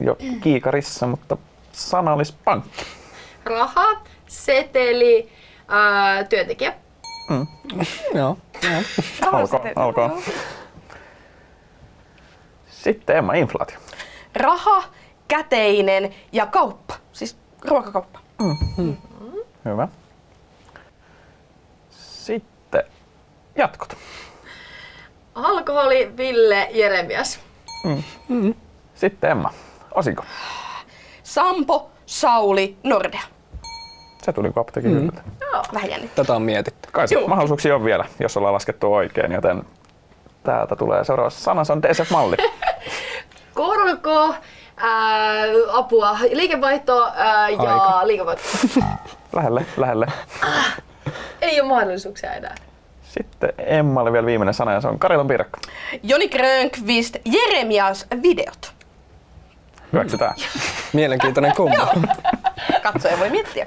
jo 0.00 0.16
kiikarissa, 0.40 1.06
mutta 1.06 1.36
sana 1.72 2.12
olisi 2.12 2.34
pankki. 2.44 2.84
Raha, 3.44 4.00
seteli, 4.26 5.28
ää, 5.68 6.24
työntekijä. 6.24 6.72
Joo. 8.14 8.36
Joo. 8.62 8.82
Alkaa, 9.32 9.60
alkaa. 9.76 10.10
Sitten 12.66 13.16
Emma, 13.16 13.34
inflaatio. 13.34 13.78
Raha, 14.34 14.84
käteinen 15.28 16.14
ja 16.32 16.46
kauppa. 16.46 16.94
Siis 17.12 17.36
ruokakauppa. 17.64 18.18
Hyvä. 19.64 19.88
Sitten 21.90 22.82
jatkot. 23.56 23.96
Alkoholi, 25.34 26.12
Ville, 26.16 26.68
Jeremias. 26.72 27.40
Sitten 28.94 29.30
Emma, 29.30 29.50
osinko. 29.94 30.24
Sampo, 31.22 31.90
Sauli, 32.06 32.76
Nordea. 32.82 33.20
Se 34.22 34.32
tuli 34.32 34.50
kuin 34.52 34.60
apteekin 34.60 34.92
mm. 34.92 35.10
Vähän 35.74 35.90
jännittää. 35.90 36.24
Tätä 36.24 36.34
on 36.36 36.42
mietitty. 36.42 36.88
Kaisa, 36.92 37.14
mahdollisuuksia 37.26 37.74
on 37.74 37.84
vielä, 37.84 38.04
jos 38.20 38.36
ollaan 38.36 38.54
laskettu 38.54 38.94
oikein, 38.94 39.32
joten 39.32 39.62
täältä 40.42 40.76
tulee 40.76 41.04
seuraava 41.04 41.30
sana, 41.30 41.64
se 41.64 41.72
on 41.72 41.82
DSF-malli. 41.82 42.36
Korko, 43.54 44.34
ää, 44.76 45.44
apua, 45.72 46.18
liikevaihto 46.32 47.12
ää, 47.16 47.48
ja 47.48 47.58
Aika. 47.58 48.06
liikevaihto. 48.06 48.48
lähelle, 49.36 49.66
lähelle. 49.76 50.06
Ei 51.40 51.60
ole 51.60 51.68
mahdollisuuksia 51.68 52.32
enää. 52.32 52.54
Sitten 53.02 53.52
Emmalle 53.58 54.12
vielä 54.12 54.26
viimeinen 54.26 54.54
sana 54.54 54.72
ja 54.72 54.80
se 54.80 54.88
on 54.88 54.98
Karilan 54.98 55.28
piirakka. 55.28 55.60
Joni 56.02 56.28
Grönqvist, 56.28 57.16
Jeremias, 57.24 58.06
videot. 58.22 58.72
Hyväksytään. 59.92 60.34
Mielenkiintoinen 60.92 61.54
kombo. 61.56 61.86
Katsoja 62.82 63.18
voi 63.18 63.30
miettiä. 63.30 63.66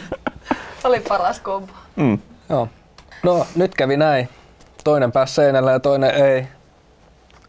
Oli 0.84 1.00
paras 1.00 1.40
kombo. 1.40 1.72
Mm. 1.96 2.18
Joo. 2.48 2.68
No, 3.22 3.46
nyt 3.56 3.74
kävi 3.74 3.96
näin. 3.96 4.28
Toinen 4.84 5.12
pääsi 5.12 5.34
seinällä 5.34 5.72
ja 5.72 5.80
toinen 5.80 6.10
ei. 6.10 6.48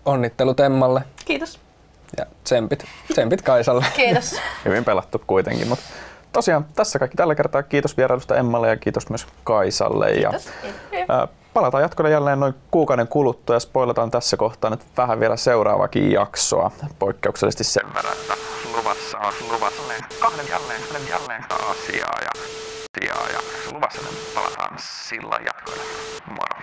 Onnittelut 0.05 0.59
Emmalle 0.59 1.01
Kiitos. 1.25 1.59
Ja 2.17 2.25
tsempit, 2.43 2.85
tsempit 3.13 3.41
Kaisalle. 3.41 3.85
Kiitos. 3.95 4.35
Hyvin 4.65 4.85
pelattu 4.85 5.21
kuitenkin, 5.27 5.67
mutta 5.67 5.85
tosiaan 6.33 6.65
tässä 6.75 6.99
kaikki 6.99 7.17
tällä 7.17 7.35
kertaa. 7.35 7.63
Kiitos 7.63 7.97
vierailusta 7.97 8.35
Emmalle 8.35 8.69
ja 8.69 8.77
kiitos 8.77 9.09
myös 9.09 9.27
Kaisalle. 9.43 10.13
Kiitos. 10.13 10.49
Ja, 10.91 11.05
ää, 11.09 11.27
palataan 11.53 11.83
jatkolle 11.83 12.09
jälleen 12.09 12.39
noin 12.39 12.55
kuukauden 12.71 13.07
kuluttua 13.07 13.55
ja 13.55 13.59
spoilataan 13.59 14.11
tässä 14.11 14.37
kohtaa 14.37 14.69
nyt 14.69 14.81
vähän 14.97 15.19
vielä 15.19 15.37
seuraavakin 15.37 16.11
jaksoa. 16.11 16.71
Poikkeuksellisesti 16.99 17.63
sen 17.63 17.93
verran, 17.93 18.13
että 18.13 18.33
luvassa 18.77 19.17
on 19.17 19.33
luvassa 19.51 19.81
kahden 20.19 20.47
jälleen, 20.49 20.81
kahden 20.81 21.09
jälleen 21.09 21.43
asiaa 21.49 22.17
ja, 22.21 22.29
asiaa 22.97 23.27
ja 23.33 23.39
luvassa 23.73 24.01
palataan 24.35 24.77
silloin 24.79 25.45
jatkoille. 25.45 25.83
Moro! 26.29 26.57